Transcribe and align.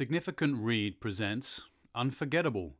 Significant 0.00 0.56
Read 0.56 0.98
presents 0.98 1.64
Unforgettable 1.94 2.74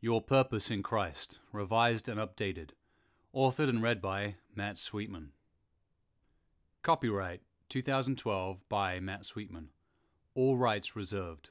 Your 0.00 0.20
Purpose 0.20 0.68
in 0.68 0.82
Christ, 0.82 1.38
revised 1.52 2.08
and 2.08 2.18
updated. 2.18 2.70
Authored 3.32 3.68
and 3.68 3.80
read 3.80 4.02
by 4.02 4.34
Matt 4.52 4.76
Sweetman. 4.76 5.30
Copyright 6.82 7.42
2012 7.68 8.68
by 8.68 8.98
Matt 8.98 9.24
Sweetman. 9.24 9.68
All 10.34 10.56
rights 10.56 10.96
reserved. 10.96 11.50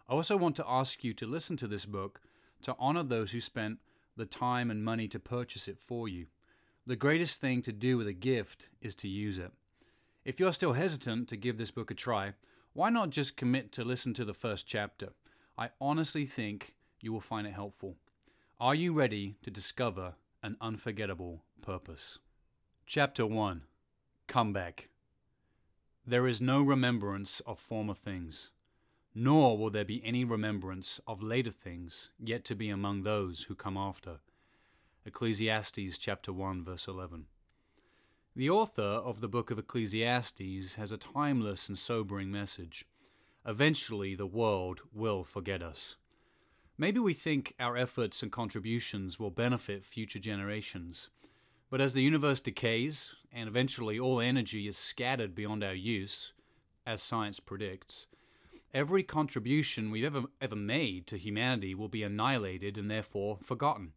I 0.08 0.12
also 0.12 0.36
want 0.36 0.56
to 0.56 0.68
ask 0.68 1.02
you 1.02 1.14
to 1.14 1.26
listen 1.26 1.56
to 1.58 1.66
this 1.66 1.86
book 1.86 2.20
to 2.62 2.76
honor 2.78 3.02
those 3.02 3.32
who 3.32 3.40
spent 3.40 3.78
the 4.16 4.26
time 4.26 4.70
and 4.70 4.84
money 4.84 5.08
to 5.08 5.18
purchase 5.18 5.68
it 5.68 5.78
for 5.78 6.08
you. 6.08 6.26
The 6.86 6.96
greatest 6.96 7.40
thing 7.40 7.62
to 7.62 7.72
do 7.72 7.96
with 7.96 8.06
a 8.06 8.12
gift 8.12 8.68
is 8.80 8.94
to 8.96 9.08
use 9.08 9.38
it. 9.38 9.52
If 10.24 10.38
you're 10.38 10.52
still 10.52 10.74
hesitant 10.74 11.28
to 11.28 11.36
give 11.36 11.56
this 11.56 11.70
book 11.70 11.90
a 11.90 11.94
try, 11.94 12.34
why 12.72 12.90
not 12.90 13.10
just 13.10 13.36
commit 13.36 13.72
to 13.72 13.84
listen 13.84 14.14
to 14.14 14.24
the 14.24 14.34
first 14.34 14.66
chapter? 14.66 15.10
I 15.56 15.70
honestly 15.80 16.26
think 16.26 16.74
you 17.00 17.12
will 17.12 17.20
find 17.20 17.46
it 17.46 17.54
helpful. 17.54 17.96
Are 18.60 18.74
you 18.74 18.92
ready 18.92 19.36
to 19.42 19.50
discover 19.50 20.14
an 20.42 20.56
unforgettable 20.60 21.42
purpose? 21.62 22.18
Chapter 22.86 23.26
1 23.26 23.62
Comeback. 24.26 24.88
There 26.06 26.26
is 26.26 26.40
no 26.40 26.62
remembrance 26.62 27.40
of 27.40 27.58
former 27.58 27.94
things 27.94 28.50
nor 29.14 29.58
will 29.58 29.70
there 29.70 29.84
be 29.84 30.04
any 30.04 30.24
remembrance 30.24 31.00
of 31.06 31.22
later 31.22 31.50
things 31.50 32.10
yet 32.18 32.44
to 32.44 32.54
be 32.54 32.68
among 32.68 33.02
those 33.02 33.44
who 33.44 33.54
come 33.54 33.76
after. 33.76 34.20
Ecclesiastes 35.04 35.98
chapter 35.98 36.32
1 36.32 36.62
verse 36.62 36.86
11. 36.86 37.26
The 38.36 38.50
author 38.50 38.82
of 38.82 39.20
the 39.20 39.28
book 39.28 39.50
of 39.50 39.58
Ecclesiastes 39.58 40.76
has 40.76 40.92
a 40.92 40.96
timeless 40.96 41.68
and 41.68 41.76
sobering 41.76 42.30
message. 42.30 42.84
Eventually 43.44 44.14
the 44.14 44.26
world 44.26 44.82
will 44.92 45.24
forget 45.24 45.62
us. 45.62 45.96
Maybe 46.78 47.00
we 47.00 47.12
think 47.12 47.54
our 47.58 47.76
efforts 47.76 48.22
and 48.22 48.30
contributions 48.30 49.18
will 49.18 49.30
benefit 49.30 49.84
future 49.84 50.20
generations. 50.20 51.10
But 51.68 51.80
as 51.80 51.92
the 51.92 52.02
universe 52.02 52.40
decays, 52.40 53.10
and 53.32 53.48
eventually 53.48 53.98
all 53.98 54.20
energy 54.20 54.66
is 54.66 54.78
scattered 54.78 55.34
beyond 55.34 55.62
our 55.62 55.74
use, 55.74 56.32
as 56.86 57.02
science 57.02 57.38
predicts, 57.40 58.06
every 58.72 59.02
contribution 59.02 59.90
we've 59.90 60.04
ever, 60.04 60.24
ever 60.40 60.56
made 60.56 61.06
to 61.08 61.16
humanity 61.16 61.74
will 61.74 61.88
be 61.88 62.02
annihilated 62.02 62.78
and 62.78 62.90
therefore 62.90 63.38
forgotten. 63.42 63.92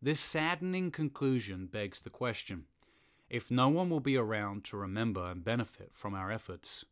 This 0.00 0.20
saddening 0.20 0.90
conclusion 0.90 1.66
begs 1.66 2.02
the 2.02 2.10
question 2.10 2.64
if 3.30 3.50
no 3.50 3.70
one 3.70 3.88
will 3.88 4.00
be 4.00 4.16
around 4.16 4.62
to 4.64 4.76
remember 4.76 5.24
and 5.24 5.42
benefit 5.42 5.90
from 5.94 6.12
our 6.12 6.30
efforts, 6.30 6.84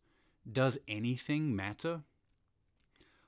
does 0.50 0.78
anything 0.88 1.54
matter? 1.54 2.00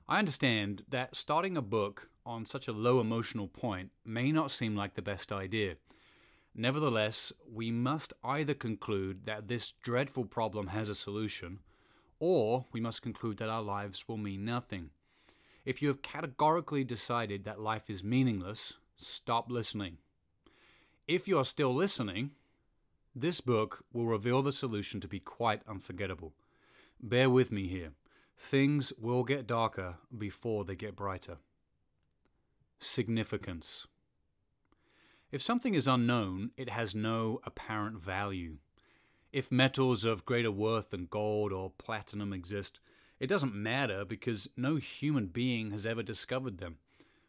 I 0.07 0.17
understand 0.17 0.83
that 0.89 1.15
starting 1.15 1.55
a 1.55 1.61
book 1.61 2.09
on 2.25 2.45
such 2.45 2.67
a 2.67 2.73
low 2.73 2.99
emotional 2.99 3.47
point 3.47 3.91
may 4.03 4.31
not 4.31 4.49
seem 4.49 4.75
like 4.75 4.95
the 4.95 5.03
best 5.03 5.31
idea. 5.31 5.75
Nevertheless, 6.55 7.31
we 7.51 7.69
must 7.69 8.13
either 8.23 8.55
conclude 8.55 9.25
that 9.25 9.47
this 9.47 9.71
dreadful 9.71 10.25
problem 10.25 10.67
has 10.67 10.89
a 10.89 10.95
solution 10.95 11.59
or 12.25 12.63
we 12.71 12.79
must 12.79 13.01
conclude 13.01 13.35
that 13.35 13.49
our 13.49 13.61
lives 13.61 14.07
will 14.07 14.15
mean 14.15 14.45
nothing. 14.45 14.91
If 15.65 15.81
you 15.81 15.89
have 15.89 16.01
categorically 16.01 16.85
decided 16.85 17.43
that 17.43 17.59
life 17.59 17.89
is 17.89 18.01
meaningless, 18.01 18.77
stop 18.95 19.51
listening. 19.51 19.97
If 21.05 21.27
you 21.27 21.37
are 21.37 21.43
still 21.43 21.75
listening, 21.75 22.31
this 23.13 23.41
book 23.41 23.83
will 23.91 24.05
reveal 24.05 24.41
the 24.41 24.53
solution 24.53 25.01
to 25.01 25.07
be 25.09 25.19
quite 25.19 25.63
unforgettable. 25.67 26.31
Bear 27.01 27.29
with 27.29 27.51
me 27.51 27.67
here. 27.67 27.91
Things 28.37 28.93
will 28.97 29.25
get 29.25 29.45
darker 29.45 29.95
before 30.17 30.63
they 30.63 30.77
get 30.77 30.95
brighter. 30.95 31.39
Significance. 32.79 33.85
If 35.29 35.41
something 35.41 35.75
is 35.75 35.89
unknown, 35.89 36.51
it 36.55 36.69
has 36.69 36.95
no 36.95 37.41
apparent 37.43 37.97
value. 38.01 38.59
If 39.33 39.51
metals 39.51 40.05
of 40.05 40.27
greater 40.27 40.51
worth 40.51 40.91
than 40.91 41.07
gold 41.07 41.51
or 41.51 41.71
platinum 41.71 42.31
exist, 42.31 42.79
it 43.19 43.25
doesn't 43.25 43.55
matter 43.55 44.05
because 44.05 44.47
no 44.55 44.75
human 44.75 45.25
being 45.25 45.71
has 45.71 45.87
ever 45.87 46.03
discovered 46.03 46.59
them. 46.59 46.77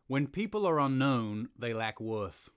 When 0.06 0.26
people 0.26 0.66
are 0.66 0.78
unknown, 0.78 1.48
they 1.58 1.72
lack 1.72 1.98
worth. 1.98 2.50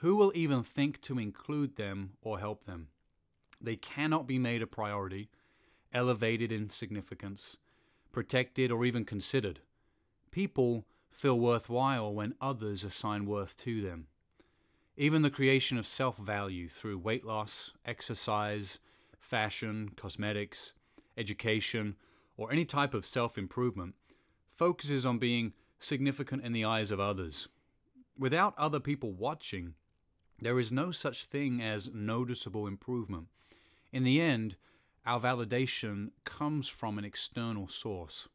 Who 0.00 0.16
will 0.16 0.30
even 0.34 0.62
think 0.62 1.00
to 1.02 1.18
include 1.18 1.76
them 1.76 2.18
or 2.20 2.38
help 2.38 2.64
them? 2.64 2.88
They 3.62 3.76
cannot 3.76 4.26
be 4.26 4.38
made 4.38 4.60
a 4.60 4.66
priority, 4.66 5.30
elevated 5.94 6.52
in 6.52 6.68
significance, 6.68 7.56
protected, 8.12 8.70
or 8.70 8.84
even 8.84 9.06
considered. 9.06 9.60
People 10.30 10.84
feel 11.10 11.40
worthwhile 11.40 12.12
when 12.12 12.34
others 12.42 12.84
assign 12.84 13.24
worth 13.24 13.56
to 13.58 13.80
them. 13.80 14.08
Even 14.96 15.22
the 15.22 15.30
creation 15.30 15.78
of 15.78 15.86
self 15.86 16.18
value 16.18 16.68
through 16.68 16.98
weight 16.98 17.24
loss, 17.24 17.72
exercise, 17.84 18.78
fashion, 19.18 19.90
cosmetics, 19.96 20.74
education, 21.16 21.96
or 22.36 22.52
any 22.52 22.64
type 22.64 22.92
of 22.92 23.06
self 23.06 23.38
improvement 23.38 23.94
focuses 24.54 25.06
on 25.06 25.18
being 25.18 25.54
significant 25.78 26.44
in 26.44 26.52
the 26.52 26.64
eyes 26.64 26.90
of 26.90 27.00
others. 27.00 27.48
Without 28.18 28.54
other 28.58 28.80
people 28.80 29.12
watching, 29.12 29.74
there 30.40 30.58
is 30.58 30.70
no 30.70 30.90
such 30.90 31.24
thing 31.24 31.62
as 31.62 31.90
noticeable 31.92 32.66
improvement. 32.66 33.28
In 33.92 34.04
the 34.04 34.20
end, 34.20 34.56
our 35.06 35.20
validation 35.20 36.10
comes 36.24 36.68
from 36.68 36.98
an 36.98 37.04
external 37.04 37.66
source. 37.66 38.28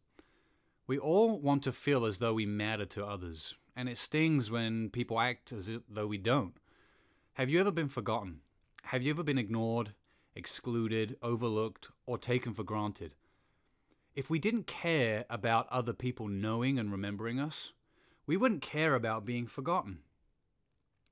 We 0.88 0.98
all 0.98 1.40
want 1.40 1.64
to 1.64 1.72
feel 1.72 2.06
as 2.06 2.18
though 2.18 2.34
we 2.34 2.46
matter 2.46 2.86
to 2.86 3.06
others, 3.06 3.56
and 3.78 3.88
it 3.88 3.98
stings 4.00 4.50
when 4.50 4.90
people 4.90 5.20
act 5.20 5.54
as 5.54 5.72
though 5.88 6.08
we 6.08 6.18
don't. 6.18 6.58
Have 7.36 7.48
you 7.48 7.60
ever 7.60 7.72
been 7.72 7.88
forgotten? 7.88 8.40
Have 8.86 9.04
you 9.04 9.12
ever 9.12 9.22
been 9.22 9.38
ignored, 9.38 9.94
excluded, 10.36 11.16
overlooked, 11.22 11.90
or 12.08 12.18
taken 12.18 12.56
for 12.56 12.64
granted? 12.64 13.14
If 14.16 14.32
we 14.32 14.40
didn't 14.40 14.66
care 14.66 15.26
about 15.30 15.70
other 15.70 15.94
people 15.94 16.28
knowing 16.28 16.80
and 16.80 16.92
remembering 16.92 17.40
us, 17.40 17.74
we 18.26 18.36
wouldn't 18.36 18.64
care 18.64 18.96
about 18.96 19.26
being 19.26 19.46
forgotten. 19.46 20.00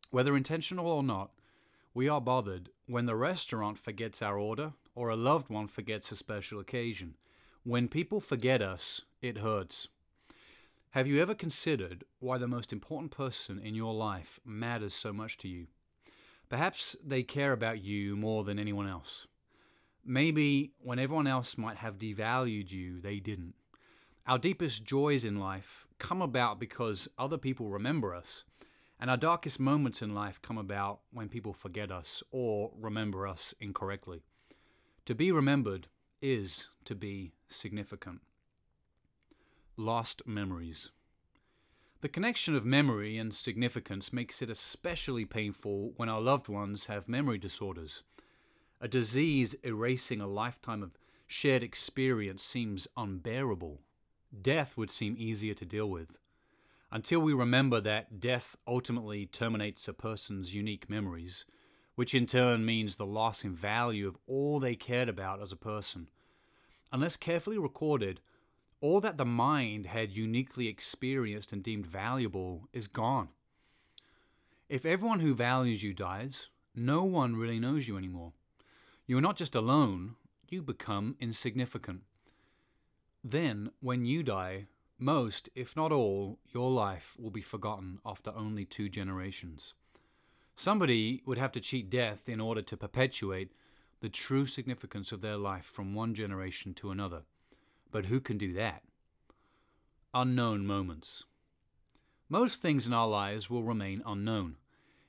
Whether 0.10 0.36
intentional 0.36 0.88
or 0.88 1.04
not, 1.04 1.30
we 1.94 2.10
are 2.10 2.20
bothered 2.20 2.70
when 2.88 3.06
the 3.06 3.16
restaurant 3.16 3.78
forgets 3.78 4.24
our 4.24 4.40
order 4.40 4.74
or 4.96 5.10
a 5.10 5.16
loved 5.16 5.50
one 5.50 5.68
forgets 5.68 6.12
a 6.12 6.16
special 6.16 6.60
occasion. 6.60 7.16
When 7.64 7.90
people 7.90 8.20
forget 8.20 8.64
us, 8.64 9.02
it 9.22 9.38
hurts. 9.38 9.90
Have 10.96 11.08
you 11.08 11.22
ever 11.22 11.36
considered 11.36 12.06
why 12.20 12.38
the 12.38 12.48
most 12.48 12.72
important 12.72 13.12
person 13.12 13.60
in 13.60 13.76
your 13.76 13.94
life 13.94 14.40
matters 14.46 14.94
so 14.94 15.12
much 15.12 15.38
to 15.40 15.50
you? 15.50 15.68
Perhaps 16.48 16.96
they 17.06 17.22
care 17.22 17.52
about 17.52 17.84
you 17.84 18.16
more 18.16 18.46
than 18.46 18.58
anyone 18.58 18.88
else. 18.88 19.28
Maybe 20.06 20.72
when 20.82 20.98
everyone 20.98 21.28
else 21.28 21.58
might 21.58 21.76
have 21.76 21.98
devalued 21.98 22.72
you, 22.72 23.02
they 23.02 23.20
didn't. 23.20 23.56
Our 24.26 24.38
deepest 24.38 24.86
joys 24.86 25.26
in 25.26 25.38
life 25.38 25.86
come 26.00 26.22
about 26.22 26.62
because 26.62 27.10
other 27.18 27.38
people 27.38 27.68
remember 27.68 28.16
us, 28.16 28.46
and 28.98 29.10
our 29.10 29.18
darkest 29.18 29.60
moments 29.60 30.02
in 30.02 30.16
life 30.16 30.42
come 30.42 30.58
about 30.58 31.02
when 31.12 31.28
people 31.28 31.52
forget 31.52 31.92
us 31.92 32.24
or 32.32 32.72
remember 32.74 33.28
us 33.28 33.54
incorrectly. 33.60 34.22
To 35.08 35.14
be 35.14 35.30
remembered 35.34 35.90
is 36.22 36.70
to 36.86 36.96
be 36.96 37.34
significant. 37.50 38.22
Lost 39.78 40.26
memories. 40.26 40.92
The 42.00 42.08
connection 42.08 42.56
of 42.56 42.64
memory 42.64 43.18
and 43.18 43.36
significance 43.36 44.14
makes 44.14 44.42
it 44.42 44.50
especially 44.50 45.26
painful 45.26 45.92
when 45.98 46.08
our 46.08 46.22
loved 46.22 46.48
ones 46.48 46.86
have 46.86 47.10
memory 47.10 47.38
disorders. 47.38 48.04
A 48.80 48.88
disease 48.88 49.54
erasing 49.64 50.22
a 50.22 50.28
lifetime 50.28 50.82
of 50.82 50.98
shared 51.28 51.62
experience 51.62 52.42
seems 52.42 52.88
unbearable. 52.96 53.82
Death 54.42 54.78
would 54.78 54.90
seem 54.90 55.18
easier 55.18 55.54
to 55.56 55.66
deal 55.66 55.90
with. 55.90 56.20
Until 56.90 57.20
we 57.20 57.34
remember 57.34 57.82
that 57.82 58.22
death 58.22 58.56
ultimately 58.66 59.26
terminates 59.26 59.90
a 59.90 59.94
person's 59.94 60.56
unique 60.56 60.90
memories, 60.90 61.44
which 61.96 62.16
in 62.16 62.28
turn 62.28 62.66
means 62.66 62.96
the 62.96 63.06
loss 63.06 63.44
in 63.44 63.54
value 63.54 64.08
of 64.08 64.18
all 64.26 64.62
they 64.62 64.76
cared 64.76 65.10
about 65.10 65.42
as 65.42 65.52
a 65.52 65.58
person. 65.58 66.08
Unless 66.94 67.18
carefully 67.18 67.58
recorded, 67.58 68.22
all 68.86 69.02
that 69.02 69.18
the 69.18 69.26
mind 69.26 69.88
had 69.88 70.12
uniquely 70.12 70.68
experienced 70.68 71.52
and 71.52 71.64
deemed 71.64 71.88
valuable 71.88 72.70
is 72.72 72.88
gone. 72.88 73.30
If 74.70 74.86
everyone 74.86 75.22
who 75.22 75.34
values 75.34 75.82
you 75.82 75.92
dies, 75.92 76.50
no 76.76 77.04
one 77.04 77.36
really 77.36 77.60
knows 77.60 77.88
you 77.88 77.98
anymore. 77.98 78.34
You 79.08 79.18
are 79.18 79.22
not 79.22 79.38
just 79.38 79.56
alone, 79.56 80.18
you 80.52 80.62
become 80.62 81.16
insignificant. 81.20 82.04
Then, 83.24 83.72
when 83.80 84.06
you 84.06 84.22
die, 84.22 84.68
most, 85.00 85.50
if 85.56 85.76
not 85.76 85.92
all, 85.92 86.38
your 86.54 86.70
life 86.70 87.18
will 87.20 87.32
be 87.32 87.42
forgotten 87.42 87.98
after 88.06 88.32
only 88.36 88.66
two 88.66 88.88
generations. 88.88 89.74
Somebody 90.54 91.24
would 91.26 91.40
have 91.40 91.52
to 91.54 91.60
cheat 91.60 91.90
death 91.90 92.30
in 92.30 92.40
order 92.40 92.62
to 92.62 92.78
perpetuate 92.78 93.52
the 94.02 94.10
true 94.10 94.46
significance 94.46 95.12
of 95.12 95.22
their 95.22 95.38
life 95.38 95.66
from 95.66 95.96
one 95.96 96.14
generation 96.14 96.76
to 96.76 96.92
another. 96.92 97.24
But 97.92 98.08
who 98.08 98.20
can 98.20 98.38
do 98.38 98.54
that? 98.54 98.84
Unknown 100.14 100.66
moments. 100.66 101.26
Most 102.30 102.62
things 102.62 102.88
in 102.88 102.94
our 102.94 103.08
lives 103.08 103.50
will 103.50 103.64
remain 103.64 104.02
unknown. 104.06 104.58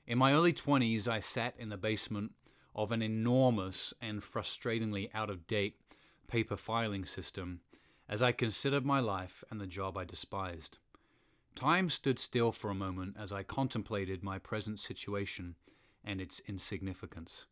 In 0.05 0.17
my 0.17 0.33
early 0.33 0.53
20s, 0.53 1.07
I 1.07 1.19
sat 1.19 1.55
in 1.57 1.69
the 1.69 1.77
basement 1.77 2.33
of 2.75 2.91
an 2.91 3.01
enormous 3.01 3.93
and 4.01 4.21
frustratingly 4.21 5.09
out 5.13 5.29
of 5.29 5.47
date 5.47 5.79
paper 6.27 6.55
filing 6.55 7.05
system 7.05 7.61
as 8.07 8.21
I 8.21 8.31
considered 8.31 8.85
my 8.85 8.99
life 8.99 9.43
and 9.49 9.59
the 9.59 9.67
job 9.67 9.97
I 9.97 10.05
despised. 10.05 10.77
Time 11.55 11.89
stood 11.89 12.19
still 12.19 12.51
for 12.51 12.69
a 12.69 12.75
moment 12.75 13.15
as 13.19 13.33
I 13.33 13.43
contemplated 13.43 14.23
my 14.23 14.37
present 14.37 14.79
situation 14.79 15.55
and 16.05 16.21
its 16.21 16.39
insignificance. 16.47 17.47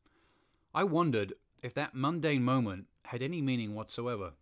I 0.73 0.83
wondered 0.83 1.33
if 1.63 1.73
that 1.73 1.95
mundane 1.95 2.43
moment 2.43 2.85
had 3.05 3.21
any 3.21 3.41
meaning 3.41 3.73
whatsoever. 3.73 4.33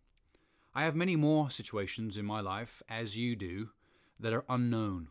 I 0.75 0.83
have 0.85 0.95
many 0.95 1.15
more 1.15 1.49
situations 1.49 2.17
in 2.17 2.25
my 2.25 2.41
life, 2.41 2.81
as 2.89 3.17
you 3.17 3.35
do, 3.35 3.69
that 4.19 4.33
are 4.33 4.45
unknown 4.49 5.09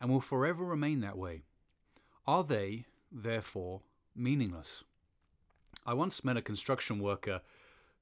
and 0.00 0.10
will 0.10 0.20
forever 0.20 0.64
remain 0.64 1.00
that 1.00 1.18
way. 1.18 1.42
Are 2.26 2.44
they, 2.44 2.86
therefore, 3.12 3.82
meaningless? 4.14 4.84
I 5.84 5.94
once 5.94 6.24
met 6.24 6.36
a 6.36 6.42
construction 6.42 6.98
worker 6.98 7.42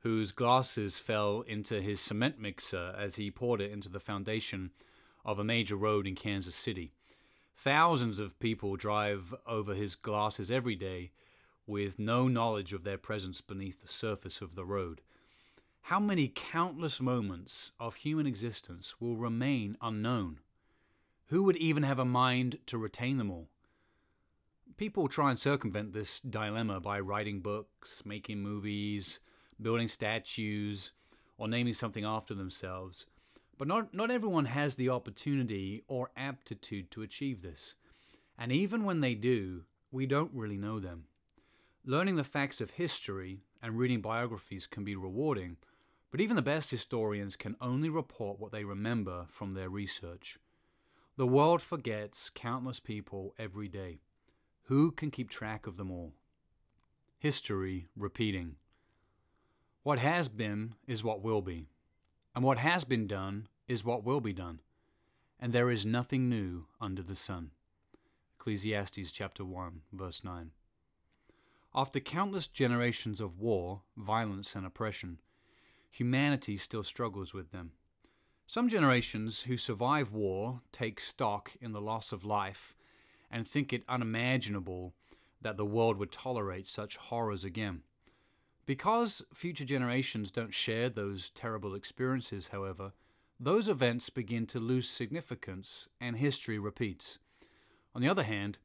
whose 0.00 0.32
glasses 0.32 0.98
fell 0.98 1.42
into 1.42 1.80
his 1.80 2.00
cement 2.00 2.38
mixer 2.38 2.94
as 2.96 3.16
he 3.16 3.30
poured 3.30 3.60
it 3.60 3.72
into 3.72 3.88
the 3.88 4.00
foundation 4.00 4.70
of 5.24 5.38
a 5.38 5.44
major 5.44 5.76
road 5.76 6.06
in 6.06 6.14
Kansas 6.14 6.54
City. 6.54 6.92
Thousands 7.56 8.18
of 8.18 8.38
people 8.38 8.76
drive 8.76 9.34
over 9.46 9.74
his 9.74 9.94
glasses 9.94 10.50
every 10.50 10.76
day 10.76 11.10
with 11.66 11.98
no 11.98 12.28
knowledge 12.28 12.72
of 12.72 12.84
their 12.84 12.98
presence 12.98 13.40
beneath 13.40 13.80
the 13.80 13.88
surface 13.88 14.40
of 14.40 14.54
the 14.54 14.64
road. 14.64 15.00
How 15.88 16.00
many 16.00 16.32
countless 16.34 16.98
moments 16.98 17.72
of 17.78 17.96
human 17.96 18.26
existence 18.26 19.02
will 19.02 19.18
remain 19.18 19.76
unknown? 19.82 20.38
Who 21.26 21.42
would 21.42 21.58
even 21.58 21.82
have 21.82 21.98
a 21.98 22.06
mind 22.06 22.56
to 22.68 22.78
retain 22.78 23.18
them 23.18 23.30
all? 23.30 23.50
People 24.78 25.08
try 25.08 25.28
and 25.28 25.38
circumvent 25.38 25.92
this 25.92 26.22
dilemma 26.22 26.80
by 26.80 27.00
writing 27.00 27.40
books, 27.40 28.02
making 28.06 28.38
movies, 28.38 29.18
building 29.60 29.88
statues, 29.88 30.92
or 31.36 31.48
naming 31.48 31.74
something 31.74 32.06
after 32.06 32.32
themselves. 32.32 33.04
But 33.58 33.68
not, 33.68 33.92
not 33.92 34.10
everyone 34.10 34.46
has 34.46 34.76
the 34.76 34.88
opportunity 34.88 35.84
or 35.86 36.12
aptitude 36.16 36.90
to 36.92 37.02
achieve 37.02 37.42
this. 37.42 37.74
And 38.38 38.50
even 38.50 38.84
when 38.84 39.02
they 39.02 39.14
do, 39.14 39.64
we 39.92 40.06
don't 40.06 40.32
really 40.32 40.56
know 40.56 40.80
them. 40.80 41.04
Learning 41.84 42.16
the 42.16 42.24
facts 42.24 42.62
of 42.62 42.70
history 42.70 43.42
and 43.62 43.76
reading 43.76 44.00
biographies 44.00 44.66
can 44.66 44.82
be 44.82 44.96
rewarding, 44.96 45.58
but 46.14 46.20
even 46.20 46.36
the 46.36 46.42
best 46.42 46.70
historians 46.70 47.34
can 47.34 47.56
only 47.60 47.90
report 47.90 48.38
what 48.38 48.52
they 48.52 48.62
remember 48.62 49.26
from 49.28 49.52
their 49.52 49.68
research. 49.68 50.38
The 51.16 51.26
world 51.26 51.60
forgets 51.60 52.30
countless 52.32 52.78
people 52.78 53.34
every 53.36 53.66
day. 53.66 53.98
Who 54.66 54.92
can 54.92 55.10
keep 55.10 55.28
track 55.28 55.66
of 55.66 55.76
them 55.76 55.90
all? 55.90 56.12
History 57.18 57.88
repeating. 57.96 58.54
What 59.82 59.98
has 59.98 60.28
been 60.28 60.76
is 60.86 61.02
what 61.02 61.20
will 61.20 61.42
be, 61.42 61.66
and 62.32 62.44
what 62.44 62.58
has 62.58 62.84
been 62.84 63.08
done 63.08 63.48
is 63.66 63.84
what 63.84 64.04
will 64.04 64.20
be 64.20 64.32
done, 64.32 64.60
and 65.40 65.52
there 65.52 65.68
is 65.68 65.84
nothing 65.84 66.28
new 66.28 66.66
under 66.80 67.02
the 67.02 67.16
sun. 67.16 67.50
Ecclesiastes 68.38 69.10
chapter 69.10 69.44
1, 69.44 69.80
verse 69.92 70.22
9. 70.22 70.52
After 71.74 71.98
countless 71.98 72.46
generations 72.46 73.20
of 73.20 73.40
war, 73.40 73.82
violence, 73.96 74.54
and 74.54 74.64
oppression, 74.64 75.18
humanity 75.94 76.56
still 76.56 76.82
struggles 76.82 77.32
with 77.32 77.52
them. 77.52 77.70
Some 78.46 78.68
generations 78.68 79.42
who 79.42 79.56
survive 79.56 80.12
war 80.12 80.60
take 80.72 80.98
stock 80.98 81.52
in 81.60 81.70
the 81.72 81.80
loss 81.80 82.10
of 82.10 82.24
life 82.24 82.74
and 83.30 83.46
think 83.46 83.72
it 83.72 83.84
unimaginable 83.88 84.92
that 85.40 85.56
the 85.56 85.64
world 85.64 85.96
would 85.98 86.10
tolerate 86.10 86.66
such 86.66 86.96
horrors 86.96 87.44
again. 87.44 87.82
Because 88.66 89.22
future 89.32 89.64
generations 89.64 90.32
don't 90.32 90.52
share 90.52 90.88
those 90.88 91.30
terrible 91.30 91.76
experiences, 91.76 92.48
however, 92.48 92.92
those 93.38 93.68
events 93.68 94.10
begin 94.10 94.46
to 94.46 94.58
lose 94.58 94.88
significance 94.88 95.88
and 96.00 96.16
history 96.16 96.58
repeats. 96.58 97.20
On 97.94 98.02
the 98.02 98.08
other 98.08 98.24
hand, 98.24 98.58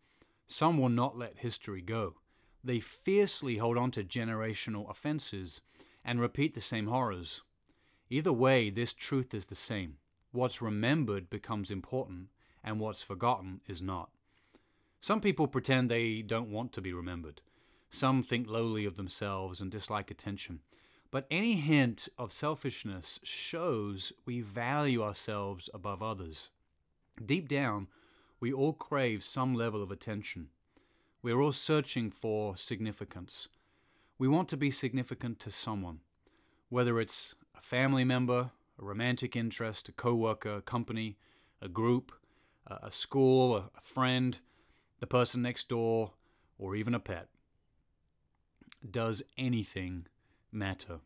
some 0.48 0.80
will 0.80 0.90
not 0.90 1.18
let 1.18 1.38
history 1.38 1.82
go. 1.82 2.16
They 2.64 2.80
fiercely 2.80 3.58
hold 3.58 3.78
on 3.78 3.92
to 3.92 4.04
generational 4.04 4.90
offenses 4.90 5.62
and 6.10 6.20
repeat 6.20 6.56
the 6.56 6.60
same 6.60 6.88
horrors. 6.88 7.44
Either 8.10 8.34
way, 8.34 8.72
this 8.72 8.94
truth 8.94 9.32
is 9.32 9.46
the 9.46 9.54
same. 9.54 9.98
What's 10.32 10.60
remembered 10.60 11.30
becomes 11.30 11.70
important, 11.70 12.30
and 12.64 12.80
what's 12.80 13.04
forgotten 13.04 13.62
is 13.68 13.80
not. 13.80 14.10
Some 15.00 15.22
people 15.22 15.46
pretend 15.46 15.88
they 15.88 16.24
don't 16.24 16.50
want 16.50 16.74
to 16.74 16.82
be 16.82 16.94
remembered. 16.94 17.42
Some 17.92 18.24
think 18.24 18.50
lowly 18.50 18.86
of 18.86 18.96
themselves 18.96 19.62
and 19.62 19.70
dislike 19.70 20.10
attention. 20.10 20.62
But 21.12 21.28
any 21.30 21.54
hint 21.54 22.10
of 22.18 22.34
selfishness 22.34 23.20
shows 23.22 24.12
we 24.26 24.42
value 24.42 25.04
ourselves 25.04 25.70
above 25.76 26.02
others. 26.02 26.50
Deep 27.24 27.48
down, 27.48 27.86
we 28.40 28.52
all 28.52 28.74
crave 28.74 29.24
some 29.24 29.54
level 29.54 29.84
of 29.84 29.92
attention. 29.92 30.48
We 31.22 31.32
are 31.32 31.40
all 31.40 31.52
searching 31.52 32.10
for 32.10 32.58
significance. 32.58 33.48
We 34.20 34.28
want 34.28 34.50
to 34.50 34.58
be 34.58 34.70
significant 34.70 35.40
to 35.40 35.50
someone, 35.50 36.02
whether 36.68 37.00
it's 37.00 37.36
a 37.58 37.62
family 37.62 38.04
member, 38.04 38.52
a 38.78 38.84
romantic 38.84 39.34
interest, 39.34 39.88
a 39.88 39.94
coworker, 39.94 40.58
a 40.58 40.62
company, 40.62 41.18
a 41.62 41.70
group, 41.70 42.12
a 42.68 42.92
school, 42.92 43.56
a 43.56 43.82
friend, 43.82 44.38
the 45.00 45.08
person 45.08 45.42
next 45.42 45.70
door, 45.70 46.12
or 46.58 46.76
even 46.76 46.94
a 46.94 47.00
pet. 47.00 47.30
Does 48.92 49.24
anything 49.38 50.06
matter? 50.52 51.00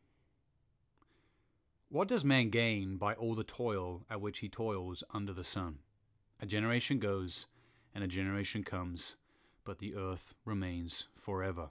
What 1.90 2.08
does 2.08 2.26
man 2.26 2.50
gain 2.50 2.98
by 2.98 3.14
all 3.14 3.36
the 3.36 3.44
toil 3.44 4.08
at 4.10 4.22
which 4.22 4.40
he 4.40 4.50
toils 4.50 5.04
under 5.14 5.34
the 5.34 5.44
sun? 5.44 5.78
A 6.42 6.48
generation 6.48 6.98
goes, 6.98 7.46
and 7.94 8.04
a 8.04 8.08
generation 8.08 8.64
comes, 8.64 9.18
but 9.64 9.78
the 9.78 9.96
earth 9.96 10.34
remains 10.46 11.10
forever. 11.16 11.70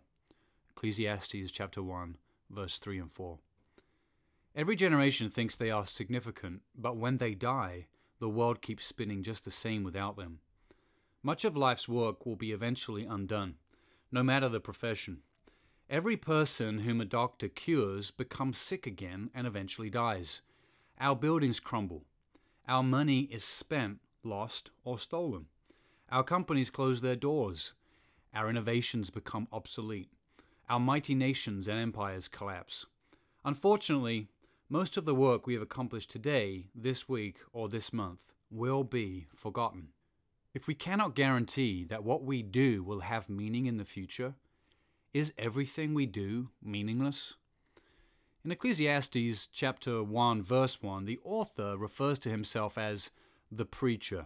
Ecclesiastes 0.74 1.52
chapter 1.52 1.82
1, 1.82 2.16
verse 2.50 2.78
3 2.78 2.98
and 2.98 3.12
4. 3.12 3.38
Every 4.56 4.74
generation 4.74 5.28
thinks 5.28 5.56
they 5.56 5.70
are 5.70 5.86
significant, 5.86 6.62
but 6.76 6.96
when 6.96 7.18
they 7.18 7.34
die, 7.34 7.86
the 8.18 8.28
world 8.28 8.62
keeps 8.62 8.86
spinning 8.86 9.22
just 9.22 9.44
the 9.44 9.50
same 9.50 9.84
without 9.84 10.16
them. 10.16 10.40
Much 11.22 11.44
of 11.44 11.56
life's 11.56 11.88
work 11.88 12.26
will 12.26 12.36
be 12.36 12.52
eventually 12.52 13.04
undone, 13.04 13.54
no 14.10 14.22
matter 14.22 14.48
the 14.48 14.60
profession. 14.60 15.18
Every 15.88 16.16
person 16.16 16.80
whom 16.80 17.00
a 17.00 17.04
doctor 17.04 17.48
cures 17.48 18.10
becomes 18.10 18.58
sick 18.58 18.86
again 18.86 19.30
and 19.34 19.46
eventually 19.46 19.90
dies. 19.90 20.42
Our 20.98 21.14
buildings 21.14 21.60
crumble. 21.60 22.04
Our 22.66 22.82
money 22.82 23.22
is 23.30 23.44
spent, 23.44 24.00
lost, 24.24 24.70
or 24.84 24.98
stolen. 24.98 25.46
Our 26.10 26.24
companies 26.24 26.70
close 26.70 27.02
their 27.02 27.16
doors. 27.16 27.74
Our 28.34 28.48
innovations 28.48 29.10
become 29.10 29.48
obsolete. 29.52 30.10
Our 30.72 30.80
mighty 30.80 31.14
nations 31.14 31.68
and 31.68 31.78
empires 31.78 32.28
collapse. 32.28 32.86
Unfortunately, 33.44 34.28
most 34.70 34.96
of 34.96 35.04
the 35.04 35.14
work 35.14 35.46
we 35.46 35.52
have 35.52 35.62
accomplished 35.62 36.10
today, 36.10 36.64
this 36.74 37.06
week, 37.06 37.40
or 37.52 37.68
this 37.68 37.92
month 37.92 38.32
will 38.50 38.82
be 38.82 39.26
forgotten. 39.34 39.88
If 40.54 40.66
we 40.66 40.74
cannot 40.74 41.14
guarantee 41.14 41.84
that 41.84 42.04
what 42.04 42.24
we 42.24 42.42
do 42.42 42.82
will 42.82 43.00
have 43.00 43.28
meaning 43.28 43.66
in 43.66 43.76
the 43.76 43.84
future, 43.84 44.32
is 45.12 45.34
everything 45.36 45.92
we 45.92 46.06
do 46.06 46.48
meaningless? 46.62 47.34
In 48.42 48.50
Ecclesiastes 48.50 49.48
chapter 49.48 50.02
1 50.02 50.42
verse 50.42 50.80
1, 50.80 51.04
the 51.04 51.20
author 51.22 51.76
refers 51.76 52.18
to 52.20 52.30
himself 52.30 52.78
as 52.78 53.10
the 53.50 53.66
preacher, 53.66 54.24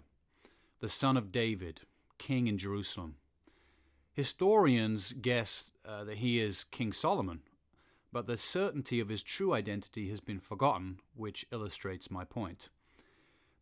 the 0.79 0.89
son 0.89 1.17
of 1.17 1.33
David, 1.33 1.81
king 2.19 2.47
in 2.47 2.57
Jerusalem. 2.57 3.17
Historians 4.17 5.13
guess 5.13 5.73
uh, 5.85 6.03
that 6.05 6.17
he 6.17 6.41
is 6.41 6.65
King 6.65 6.91
Solomon, 6.91 7.43
but 8.11 8.27
the 8.27 8.39
certainty 8.39 8.99
of 8.99 9.11
his 9.11 9.23
true 9.23 9.53
identity 9.53 10.09
has 10.09 10.21
been 10.21 10.41
forgotten, 10.41 11.01
which 11.15 11.45
illustrates 11.53 12.11
my 12.11 12.25
point. 12.25 12.71